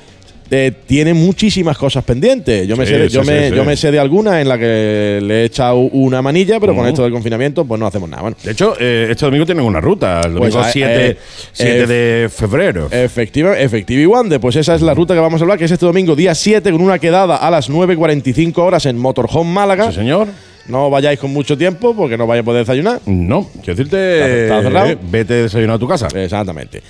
eh, 0.50 0.72
tiene 0.86 1.14
muchísimas 1.14 1.78
cosas 1.78 2.02
pendientes. 2.04 2.66
Yo 2.66 2.76
me, 2.76 2.84
Sí, 2.84 2.92
sé, 2.92 2.98
de- 2.98 3.08
sí, 3.08 3.14
yo, 3.14 3.22
sí, 3.24 3.30
me, 3.30 3.50
yo 3.50 3.64
me 3.64 3.76
sé 3.76 3.90
de 3.90 3.98
alguna 3.98 4.40
en 4.40 4.48
la 4.48 4.58
que 4.58 5.20
le 5.22 5.42
he 5.42 5.44
echado 5.44 5.76
una 5.78 6.22
manilla, 6.22 6.58
pero 6.58 6.74
con 6.74 6.86
esto 6.86 7.02
del 7.02 7.12
confinamiento, 7.12 7.64
pues 7.64 7.78
no 7.78 7.86
hacemos 7.86 8.08
nada. 8.08 8.22
Bueno, 8.22 8.36
De 8.42 8.50
hecho, 8.52 8.74
eh, 8.80 9.08
este 9.10 9.24
domingo 9.26 9.46
tienen 9.46 9.64
una 9.64 9.80
ruta, 9.80 10.20
el 10.24 10.32
Pues, 10.34 10.52
domingo 10.52 10.60
eh, 10.68 10.72
7, 10.72 11.06
eh, 11.10 11.16
7 11.52 11.80
eh, 11.82 11.86
de 11.86 12.28
febrero. 12.28 12.88
Efectiva, 12.90 13.58
efectiva 13.58 14.00
y 14.02 14.06
Wande, 14.06 14.40
pues 14.40 14.56
esa 14.56 14.74
es 14.74 14.82
la 14.82 14.94
ruta 14.94 15.14
que 15.14 15.20
vamos 15.20 15.40
a 15.40 15.44
hablar, 15.44 15.58
que 15.58 15.66
es 15.66 15.70
este 15.70 15.86
domingo 15.86 16.16
día 16.16 16.34
7 16.34 16.70
con 16.72 16.80
una 16.82 16.98
quedada 16.98 17.36
a 17.36 17.50
las 17.50 17.70
9.45 17.70 18.58
horas 18.58 18.86
en 18.86 18.98
Motorhome 18.98 19.50
Málaga. 19.52 19.90
sí, 19.90 19.98
señor. 19.98 20.28
No 20.66 20.88
vayáis 20.88 21.18
con 21.18 21.32
mucho 21.32 21.58
tiempo 21.58 21.96
porque 21.96 22.16
no 22.16 22.26
vais 22.28 22.42
a 22.42 22.44
poder 22.44 22.60
desayunar. 22.64 23.00
No, 23.06 23.48
quiero 23.64 23.74
decirte, 23.76 24.42
¿Está 24.44 24.62
cerrado? 24.62 24.86
eh, 24.90 24.98
vete 25.10 25.34
desayunado 25.34 25.76
a 25.76 25.80
tu 25.80 25.88
casa. 25.88 26.06
Exactamente. 26.14 26.80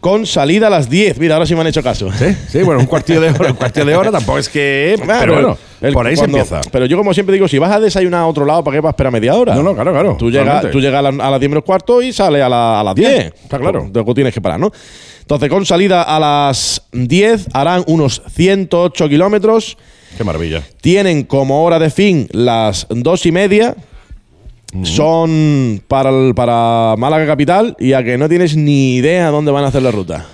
Con 0.00 0.24
salida 0.24 0.68
a 0.68 0.70
las 0.70 0.88
10. 0.88 1.18
Mira, 1.18 1.34
ahora 1.34 1.44
sí 1.44 1.54
me 1.54 1.60
han 1.60 1.66
hecho 1.66 1.82
caso. 1.82 2.10
Sí, 2.12 2.24
sí, 2.48 2.62
bueno, 2.62 2.80
un 2.80 2.86
cuartillo 2.86 3.20
de 3.20 3.28
hora, 3.30 3.50
un 3.50 3.56
cuartillo 3.56 3.84
de 3.84 3.94
hora 3.96 4.10
tampoco 4.10 4.38
es 4.38 4.48
que. 4.48 4.96
Claro, 5.02 5.20
pero 5.20 5.32
bueno, 5.34 5.58
el- 5.82 5.92
por 5.92 6.06
ahí 6.06 6.14
cuando- 6.16 6.38
se 6.38 6.42
empieza. 6.42 6.70
Pero 6.72 6.86
yo, 6.86 6.96
como 6.96 7.12
siempre 7.12 7.34
digo, 7.34 7.46
si 7.48 7.58
vas 7.58 7.70
a 7.72 7.80
desayunar 7.80 8.20
a 8.22 8.26
otro 8.26 8.46
lado, 8.46 8.64
¿para 8.64 8.76
qué 8.76 8.80
vas 8.80 8.88
a 8.88 8.92
esperar 8.92 9.12
media 9.12 9.34
hora? 9.34 9.54
No, 9.54 9.62
no, 9.62 9.74
claro, 9.74 9.92
claro, 9.92 10.16
Tú 10.18 10.30
llegas, 10.30 10.46
totalmente. 10.46 10.72
tú 10.72 10.80
llegas 10.80 10.98
a, 11.04 11.10
la- 11.12 11.26
a 11.26 11.30
las 11.30 11.38
10 11.40 11.50
menos 11.50 11.64
cuarto 11.64 12.00
y 12.00 12.14
sales 12.14 12.42
a, 12.42 12.48
la- 12.48 12.80
a 12.80 12.84
las 12.84 12.94
10. 12.94 13.10
Bien, 13.10 13.34
está 13.42 13.58
claro. 13.58 13.90
Luego 13.92 14.14
tienes 14.14 14.32
que 14.32 14.40
parar, 14.40 14.58
¿no? 14.58 14.72
Entonces, 15.20 15.48
con 15.50 15.66
salida 15.66 16.02
a 16.02 16.18
las 16.18 16.82
10 16.92 17.46
harán 17.52 17.84
unos 17.86 18.22
108 18.34 19.06
kilómetros. 19.08 19.76
Qué 20.16 20.24
maravilla. 20.24 20.62
Tienen 20.80 21.24
como 21.24 21.62
hora 21.62 21.78
de 21.78 21.90
fin 21.90 22.26
las 22.32 22.86
dos 22.88 23.26
y 23.26 23.32
media. 23.32 23.76
Son 24.84 25.82
para, 25.88 26.10
el- 26.10 26.34
para 26.34 26.94
Málaga 26.96 27.26
Capital 27.26 27.76
y 27.80 27.92
a 27.92 28.04
que 28.04 28.16
no 28.18 28.28
tienes 28.28 28.56
ni 28.56 28.94
idea 28.96 29.30
dónde 29.30 29.50
van 29.50 29.64
a 29.64 29.68
hacer 29.68 29.82
la 29.82 29.90
ruta. 29.90 30.26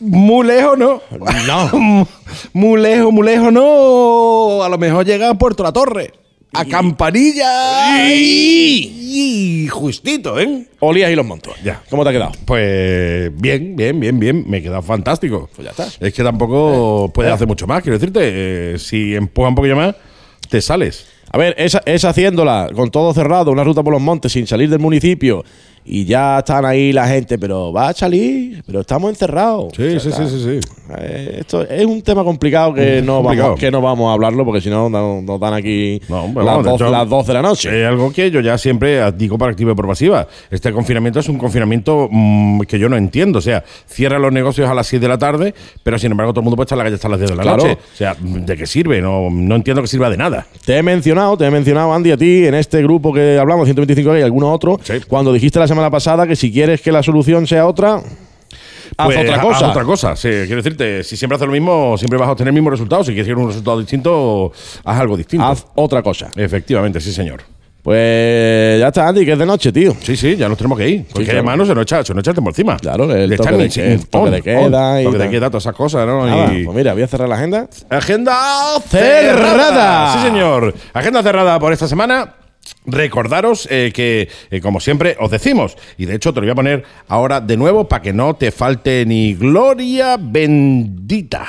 Muy 0.00 0.46
lejos, 0.46 0.78
¿no? 0.78 1.02
No. 1.46 2.06
muy 2.54 2.80
lejos, 2.80 3.12
muy 3.12 3.24
lejos, 3.26 3.52
¿no? 3.52 4.62
A 4.62 4.68
lo 4.68 4.78
mejor 4.78 5.04
llega 5.04 5.28
a 5.30 5.34
Puerto 5.34 5.62
La 5.62 5.72
Torre. 5.72 6.12
A 6.52 6.64
Campanilla. 6.64 8.12
Y 8.12 9.68
justito, 9.68 10.38
¿eh? 10.40 10.66
Olías 10.80 11.10
y 11.10 11.14
los 11.14 11.24
montos. 11.26 11.54
Ya. 11.62 11.82
¿Cómo 11.90 12.02
te 12.02 12.10
ha 12.10 12.12
quedado? 12.12 12.32
Pues 12.44 13.30
bien, 13.40 13.76
bien, 13.76 13.98
bien, 14.00 14.18
bien. 14.18 14.44
Me 14.48 14.58
he 14.58 14.62
quedado 14.62 14.82
fantástico. 14.82 15.48
Pues 15.54 15.64
ya 15.66 15.70
está. 15.70 15.86
Es 16.04 16.12
que 16.12 16.22
tampoco 16.22 17.10
puedes 17.14 17.30
Eh. 17.30 17.34
hacer 17.34 17.46
mucho 17.46 17.66
más. 17.66 17.82
Quiero 17.82 17.98
decirte, 17.98 18.20
eh, 18.74 18.78
si 18.78 19.14
empuja 19.14 19.48
un 19.48 19.54
poquillo 19.54 19.76
más, 19.76 19.94
te 20.48 20.60
sales. 20.60 21.06
A 21.32 21.38
ver, 21.38 21.54
es, 21.58 21.78
es 21.84 22.04
haciéndola 22.04 22.68
con 22.74 22.90
todo 22.90 23.12
cerrado, 23.14 23.50
una 23.52 23.64
ruta 23.64 23.82
por 23.82 23.92
los 23.92 24.02
montes 24.02 24.32
sin 24.32 24.46
salir 24.46 24.68
del 24.68 24.80
municipio 24.80 25.44
y 25.82 26.04
ya 26.04 26.40
están 26.40 26.66
ahí 26.66 26.92
la 26.92 27.08
gente, 27.08 27.38
pero 27.38 27.72
va 27.72 27.88
a 27.88 27.92
salir, 27.94 28.62
pero 28.66 28.80
estamos 28.80 29.08
encerrados. 29.10 29.72
Sí, 29.74 29.82
O 29.96 29.98
sea, 30.00 30.12
sí, 30.12 30.22
sí, 30.28 30.28
sí, 30.28 30.60
sí. 30.60 30.68
eh, 30.98 31.36
esto 31.40 31.62
es 31.62 31.86
un 31.86 32.02
tema 32.02 32.22
complicado 32.22 32.74
que, 32.74 33.00
Mm, 33.00 33.06
no, 33.06 33.22
complicado. 33.22 33.48
Vamos, 33.48 33.60
que 33.60 33.70
no 33.70 33.80
vamos 33.80 34.10
a 34.10 34.12
hablarlo 34.12 34.44
porque 34.44 34.60
si 34.60 34.68
no 34.68 34.90
nos, 34.90 35.22
nos 35.22 35.40
dan 35.40 35.54
aquí 35.54 36.00
No, 36.08 36.24
hombre, 36.24 36.44
las, 36.44 36.52
vamos, 36.56 36.64
12, 36.72 36.84
hecho, 36.84 36.92
las 36.92 37.08
12 37.08 37.26
de 37.28 37.34
la 37.34 37.42
noche. 37.42 37.80
Es 37.82 37.88
algo 37.88 38.12
que 38.12 38.30
yo 38.30 38.40
ya 38.40 38.58
siempre 38.58 39.10
digo 39.12 39.38
por 39.38 39.48
activa 39.50 39.72
y 39.72 39.74
por 39.74 39.86
pasiva. 39.88 40.28
Este 40.50 40.70
confinamiento 40.70 41.18
es 41.20 41.28
un 41.30 41.38
confinamiento 41.38 42.08
mm, 42.10 42.60
que 42.62 42.78
yo 42.78 42.88
no 42.90 42.96
entiendo. 42.98 43.38
O 43.38 43.42
sea, 43.42 43.64
cierra 43.86 44.18
los 44.18 44.32
negocios 44.32 44.68
a 44.68 44.74
las 44.74 44.86
6 44.86 45.00
de 45.00 45.08
la 45.08 45.16
tarde, 45.18 45.54
pero 45.82 45.98
sin 45.98 46.10
embargo 46.10 46.32
todo 46.34 46.40
el 46.40 46.44
mundo 46.44 46.56
puede 46.56 46.66
estar 46.66 46.76
en 46.76 46.80
la 46.80 46.84
calle 46.84 46.96
hasta 46.96 47.08
las 47.08 47.18
10 47.20 47.30
de 47.30 47.36
la 47.36 47.42
Claro. 47.42 47.62
noche. 47.64 47.78
O 47.94 47.96
sea, 47.96 48.14
¿de 48.20 48.56
qué 48.56 48.66
sirve? 48.66 49.00
No, 49.00 49.28
no 49.30 49.56
entiendo 49.56 49.80
que 49.80 49.88
sirva 49.88 50.10
de 50.10 50.18
nada. 50.18 50.46
Te 50.66 50.76
he 50.76 50.82
mencionado, 50.82 51.19
te 51.38 51.46
he 51.46 51.50
mencionado, 51.50 51.92
Andy, 51.92 52.10
a 52.12 52.16
ti 52.16 52.46
en 52.46 52.54
este 52.54 52.82
grupo 52.82 53.12
que 53.12 53.38
hablamos, 53.38 53.66
125 53.66 54.16
y 54.18 54.22
alguno 54.22 54.52
otro, 54.52 54.78
Sí. 54.82 54.94
cuando 55.08 55.32
dijiste 55.32 55.58
la 55.58 55.68
semana 55.68 55.90
pasada 55.90 56.26
que 56.26 56.36
si 56.36 56.52
quieres 56.52 56.80
que 56.80 56.90
la 56.92 57.02
solución 57.02 57.46
sea 57.46 57.66
otra, 57.66 57.94
haz 58.96 59.06
Pues, 59.06 59.16
otra 59.18 59.36
haz 59.36 59.40
cosa. 59.42 59.70
otra 59.70 59.84
cosa. 59.84 60.16
Sí, 60.16 60.28
quiero 60.28 60.56
decirte, 60.56 61.04
si 61.04 61.16
siempre 61.16 61.36
haces 61.36 61.46
lo 61.46 61.52
mismo, 61.52 61.96
siempre 61.98 62.18
vas 62.18 62.28
a 62.28 62.32
obtener 62.32 62.48
el 62.48 62.54
mismo 62.54 62.70
resultado. 62.70 63.04
Si 63.04 63.12
quieres 63.14 63.34
un 63.36 63.46
resultado 63.48 63.78
distinto, 63.78 64.52
haz 64.84 65.00
algo 65.00 65.16
distinto. 65.16 65.46
Haz 65.46 65.66
otra 65.74 66.02
cosa. 66.02 66.30
Efectivamente, 66.36 67.00
sí, 67.00 67.12
señor. 67.12 67.42
Pues 67.82 68.78
ya 68.80 68.88
está, 68.88 69.08
Andy, 69.08 69.24
que 69.24 69.32
es 69.32 69.38
de 69.38 69.46
noche, 69.46 69.72
tío. 69.72 69.94
Sí, 70.02 70.16
sí, 70.16 70.36
ya 70.36 70.48
nos 70.48 70.58
tenemos 70.58 70.76
que 70.78 70.88
ir. 70.88 71.04
Porque 71.06 71.24
claro. 71.24 71.38
además 71.40 71.56
no 71.58 71.66
se 71.66 71.74
nos 71.74 71.82
echa, 71.82 72.04
se 72.04 72.12
nos 72.14 72.20
echa 72.22 72.30
el 72.30 72.34
tiempo 72.36 72.50
encima. 72.50 72.76
Claro, 72.76 73.12
el 73.14 73.28
Le 73.30 73.36
toque 73.36 73.52
de 73.56 73.64
el- 73.64 73.72
que- 73.72 73.92
el 73.94 74.06
toque 74.06 74.24
on, 74.26 74.30
de 74.32 74.42
queda 74.42 74.90
on, 74.94 75.00
y 75.00 75.04
toque 75.04 75.18
de 75.18 75.30
queda, 75.30 75.48
todas 75.50 75.62
esas 75.64 75.74
cosas, 75.74 76.06
¿no? 76.06 76.52
Y- 76.52 76.64
pues 76.64 76.76
mira, 76.76 76.92
voy 76.92 77.02
a 77.02 77.06
cerrar 77.08 77.28
la 77.28 77.36
agenda. 77.36 77.68
Agenda 77.88 78.36
Cerrada. 78.88 80.12
Sí, 80.14 80.26
señor. 80.28 80.74
Agenda 80.92 81.22
cerrada 81.22 81.58
por 81.58 81.72
esta 81.72 81.88
semana. 81.88 82.34
Recordaros 82.86 83.66
eh, 83.70 83.90
que, 83.94 84.28
eh, 84.50 84.60
como 84.60 84.80
siempre, 84.80 85.16
os 85.18 85.30
decimos, 85.30 85.76
y 85.96 86.04
de 86.04 86.14
hecho 86.14 86.32
te 86.34 86.40
lo 86.40 86.46
voy 86.46 86.52
a 86.52 86.54
poner 86.54 86.84
ahora 87.08 87.40
de 87.40 87.56
nuevo 87.56 87.88
para 87.88 88.02
que 88.02 88.12
no 88.12 88.34
te 88.34 88.50
falte 88.52 89.04
ni 89.06 89.34
gloria 89.34 90.16
bendita. 90.20 91.46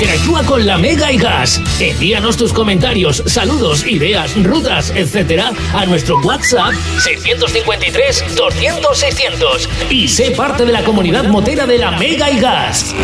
Interactúa 0.00 0.42
con 0.44 0.64
la 0.64 0.78
Mega 0.78 1.12
y 1.12 1.18
Gas. 1.18 1.60
Envíanos 1.78 2.38
tus 2.38 2.54
comentarios, 2.54 3.22
saludos, 3.26 3.86
ideas, 3.86 4.32
rutas, 4.42 4.90
etcétera, 4.96 5.52
a 5.74 5.84
nuestro 5.84 6.18
WhatsApp 6.20 6.72
653 7.00 8.34
200 8.34 8.98
600 8.98 9.68
y 9.90 10.08
sé 10.08 10.30
parte 10.30 10.64
de 10.64 10.72
la 10.72 10.82
comunidad 10.84 11.24
motera 11.24 11.66
de 11.66 11.76
la 11.76 11.90
Mega 11.90 12.30
y 12.30 12.40
Gas. 12.40 12.94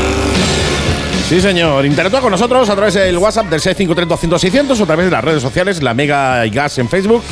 Sí, 1.28 1.38
señor. 1.38 1.84
Interactúa 1.84 2.22
con 2.22 2.30
nosotros 2.30 2.66
a 2.70 2.74
través 2.74 2.94
del 2.94 3.18
WhatsApp 3.18 3.50
del 3.50 3.60
653 3.60 4.80
o 4.80 4.82
a 4.82 4.86
través 4.86 5.04
de 5.04 5.10
las 5.10 5.22
redes 5.22 5.42
sociales, 5.42 5.82
la 5.82 5.92
Mega 5.92 6.46
y 6.46 6.50
Gas 6.50 6.78
en 6.78 6.88
Facebook. 6.88 7.22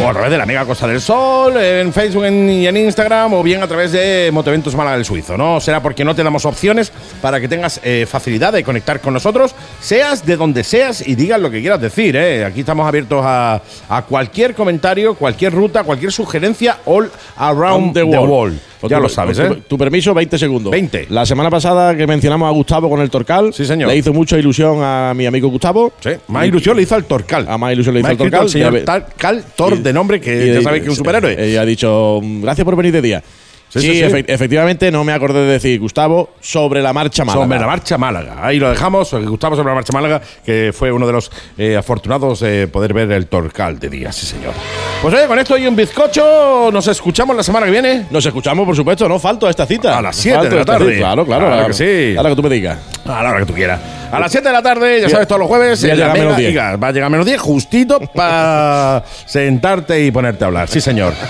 O 0.00 0.08
a 0.08 0.12
través 0.12 0.30
de 0.30 0.38
la 0.38 0.46
Mega 0.46 0.64
Costa 0.64 0.86
del 0.86 1.00
Sol, 1.00 1.56
en 1.56 1.92
Facebook 1.92 2.24
y 2.24 2.66
en 2.66 2.76
Instagram, 2.76 3.34
o 3.34 3.42
bien 3.42 3.62
a 3.62 3.66
través 3.66 3.90
de 3.90 4.30
Motoventos 4.32 4.76
Málaga 4.76 4.96
del 4.96 5.04
Suizo, 5.04 5.36
¿no? 5.36 5.60
Será 5.60 5.82
porque 5.82 6.04
no 6.04 6.14
te 6.14 6.22
damos 6.22 6.44
opciones 6.44 6.92
para 7.20 7.40
que 7.40 7.48
tengas 7.48 7.80
eh, 7.82 8.06
facilidad 8.08 8.52
de 8.52 8.62
conectar 8.62 9.00
con 9.00 9.12
nosotros, 9.12 9.56
seas 9.80 10.24
de 10.24 10.36
donde 10.36 10.62
seas 10.62 11.06
y 11.06 11.16
digas 11.16 11.40
lo 11.40 11.50
que 11.50 11.60
quieras 11.60 11.80
decir, 11.80 12.14
¿eh? 12.14 12.44
Aquí 12.44 12.60
estamos 12.60 12.86
abiertos 12.86 13.22
a, 13.24 13.60
a 13.88 14.02
cualquier 14.02 14.54
comentario, 14.54 15.14
cualquier 15.14 15.52
ruta, 15.52 15.82
cualquier 15.82 16.12
sugerencia, 16.12 16.78
all 16.84 17.10
around 17.36 17.92
the, 17.94 18.04
world. 18.04 18.60
Ya 18.82 18.96
tu- 18.98 19.02
lo 19.02 19.08
sabes, 19.08 19.38
¿eh? 19.38 19.48
tu, 19.48 19.54
tu 19.56 19.78
permiso, 19.78 20.14
20 20.14 20.38
segundos. 20.38 20.70
20. 20.70 21.06
La 21.10 21.24
semana 21.26 21.50
pasada 21.50 21.96
que 21.96 22.06
mencionamos 22.06 22.46
a 22.48 22.52
Gustavo 22.52 22.88
con 22.88 23.00
el 23.00 23.10
Torcal, 23.10 23.52
Sí, 23.52 23.64
señor. 23.64 23.88
le 23.88 23.96
hizo 23.96 24.12
mucha 24.12 24.38
ilusión 24.38 24.78
a 24.82 25.12
mi 25.16 25.26
amigo 25.26 25.48
Gustavo. 25.48 25.92
Sí, 26.00 26.10
más 26.28 26.46
ilusión 26.46 26.76
le 26.76 26.82
hizo 26.82 26.94
al 26.94 27.04
Torcal. 27.04 27.46
A 27.48 27.58
más 27.58 27.72
ilusión 27.72 27.94
le 27.94 28.00
hizo 28.00 28.08
al 28.10 28.16
Torcal. 28.16 28.42
el 28.44 28.48
señor 28.48 28.80
Torcal, 28.84 29.44
Tor 29.56 29.74
Y- 29.74 29.82
de 29.82 29.92
nombre, 29.92 30.20
que 30.20 30.46
y- 30.46 30.54
ya 30.54 30.62
sabéis 30.62 30.82
que 30.82 30.86
es 30.88 30.90
un 30.90 30.96
superhéroe. 30.96 31.36
Ella 31.38 31.62
ha 31.62 31.66
dicho, 31.66 32.20
"Mm, 32.22 32.42
gracias 32.42 32.64
por 32.64 32.76
venir 32.76 32.92
de 32.92 33.02
día. 33.02 33.22
Sí, 33.70 33.80
Sí, 33.80 33.86
sí, 33.92 33.98
sí. 33.98 34.04
efe- 34.04 34.24
efectivamente, 34.28 34.90
no 34.90 35.04
me 35.04 35.12
acordé 35.12 35.40
de 35.40 35.52
decir, 35.52 35.78
Gustavo, 35.78 36.30
sobre 36.40 36.80
la 36.80 36.92
marcha 36.94 37.24
Málaga. 37.24 37.44
Sobre 37.44 37.58
la 37.60 37.66
marcha 37.66 37.98
Málaga. 37.98 38.36
Ahí 38.42 38.58
lo 38.58 38.70
dejamos. 38.70 39.12
Gustavo 39.12 39.56
sobre 39.56 39.68
la 39.68 39.74
marcha 39.74 39.92
Málaga, 39.92 40.22
que 40.44 40.72
fue 40.74 40.90
uno 40.90 41.06
de 41.06 41.12
los 41.12 41.30
eh, 41.58 41.76
afortunados 41.76 42.40
de 42.40 42.66
poder 42.68 42.94
ver 42.94 43.12
el 43.12 43.26
Torcal 43.26 43.78
de 43.78 43.88
día, 43.90 44.10
sí, 44.10 44.24
señor. 44.26 44.54
Pues 45.02 45.12
oye, 45.14 45.26
con 45.26 45.38
esto 45.38 45.56
y 45.58 45.66
un 45.66 45.76
bizcocho, 45.76 46.70
nos 46.72 46.86
escuchamos 46.88 47.36
la 47.36 47.42
semana 47.42 47.66
que 47.66 47.72
viene. 47.72 48.06
Nos 48.10 48.24
escuchamos, 48.24 48.64
por 48.64 48.74
supuesto, 48.74 49.08
no 49.08 49.18
falto 49.18 49.46
a 49.46 49.50
esta 49.50 49.66
cita. 49.66 49.98
A 49.98 50.02
las 50.02 50.16
siete 50.16 50.38
Falto 50.38 50.50
de 50.54 50.56
la 50.60 50.64
tarde. 50.64 50.96
Claro, 50.96 51.26
claro. 51.26 51.46
Claro 51.46 51.62
a- 51.62 51.66
que 51.66 51.72
sí. 51.74 52.16
A 52.18 52.22
la 52.22 52.30
que 52.30 52.36
tú 52.36 52.42
me 52.42 52.48
digas. 52.50 52.78
A 53.04 53.22
la 53.22 53.30
hora 53.30 53.40
que 53.40 53.46
tú 53.46 53.52
quieras. 53.54 53.80
A 54.10 54.18
las 54.20 54.30
7 54.32 54.46
de 54.48 54.52
la 54.54 54.62
tarde, 54.62 55.00
ya 55.02 55.08
sabes, 55.08 55.26
todos 55.28 55.40
los 55.40 55.48
jueves. 55.48 55.80
ya 55.80 55.92
en 55.92 56.00
la 56.00 56.06
llega 56.06 56.12
Mega 56.14 56.24
menos 56.24 56.36
diez. 56.38 56.50
y 56.50 56.54
Gas. 56.54 56.82
Va 56.82 56.88
a 56.88 56.92
llegar 56.92 57.10
menos 57.10 57.26
10 57.26 57.40
justito 57.40 58.00
para 58.14 59.04
sentarte 59.26 60.02
y 60.04 60.10
ponerte 60.10 60.44
a 60.44 60.46
hablar. 60.48 60.68
Sí, 60.68 60.80
señor. 60.80 61.12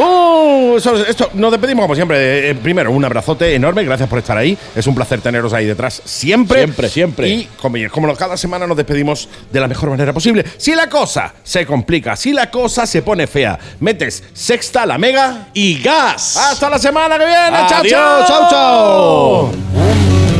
Uh, 0.00 0.76
eso- 0.76 0.94
esto, 1.04 1.30
nos 1.34 1.50
despedimos 1.50 1.82
como 1.82 1.96
siempre. 1.96 2.50
Eh, 2.50 2.54
primero, 2.54 2.92
un 2.92 3.04
abrazote 3.04 3.52
enorme. 3.56 3.82
Gracias 3.82 4.08
por 4.08 4.20
estar 4.20 4.36
ahí. 4.36 4.56
Es 4.76 4.86
un 4.86 4.94
placer 4.94 5.20
teneros 5.20 5.52
ahí 5.52 5.66
detrás 5.66 6.00
siempre. 6.04 6.58
Siempre, 6.60 6.88
siempre. 6.88 7.28
Y 7.28 7.48
como, 7.60 7.76
como 7.90 8.14
cada 8.14 8.36
semana 8.36 8.64
nos 8.64 8.76
despedimos 8.76 9.28
de 9.50 9.58
la 9.58 9.66
mejor 9.66 9.90
manera 9.90 10.12
posible. 10.12 10.44
Si 10.56 10.76
la 10.76 10.88
cosa 10.88 11.34
se 11.42 11.66
complica, 11.66 12.14
si 12.14 12.32
la 12.32 12.48
cosa 12.48 12.86
se 12.86 13.02
pone 13.02 13.26
fea, 13.26 13.58
metes 13.80 14.22
sexta, 14.34 14.86
la 14.86 14.98
mega. 14.98 15.48
Y 15.52 15.82
gas. 15.82 16.36
Hasta 16.36 16.70
la 16.70 16.78
semana 16.78 17.18
que 17.18 17.24
viene. 17.26 17.58
Chao, 17.68 17.80
Adiós, 17.80 18.28
chao, 18.28 18.48
chao. 18.50 20.37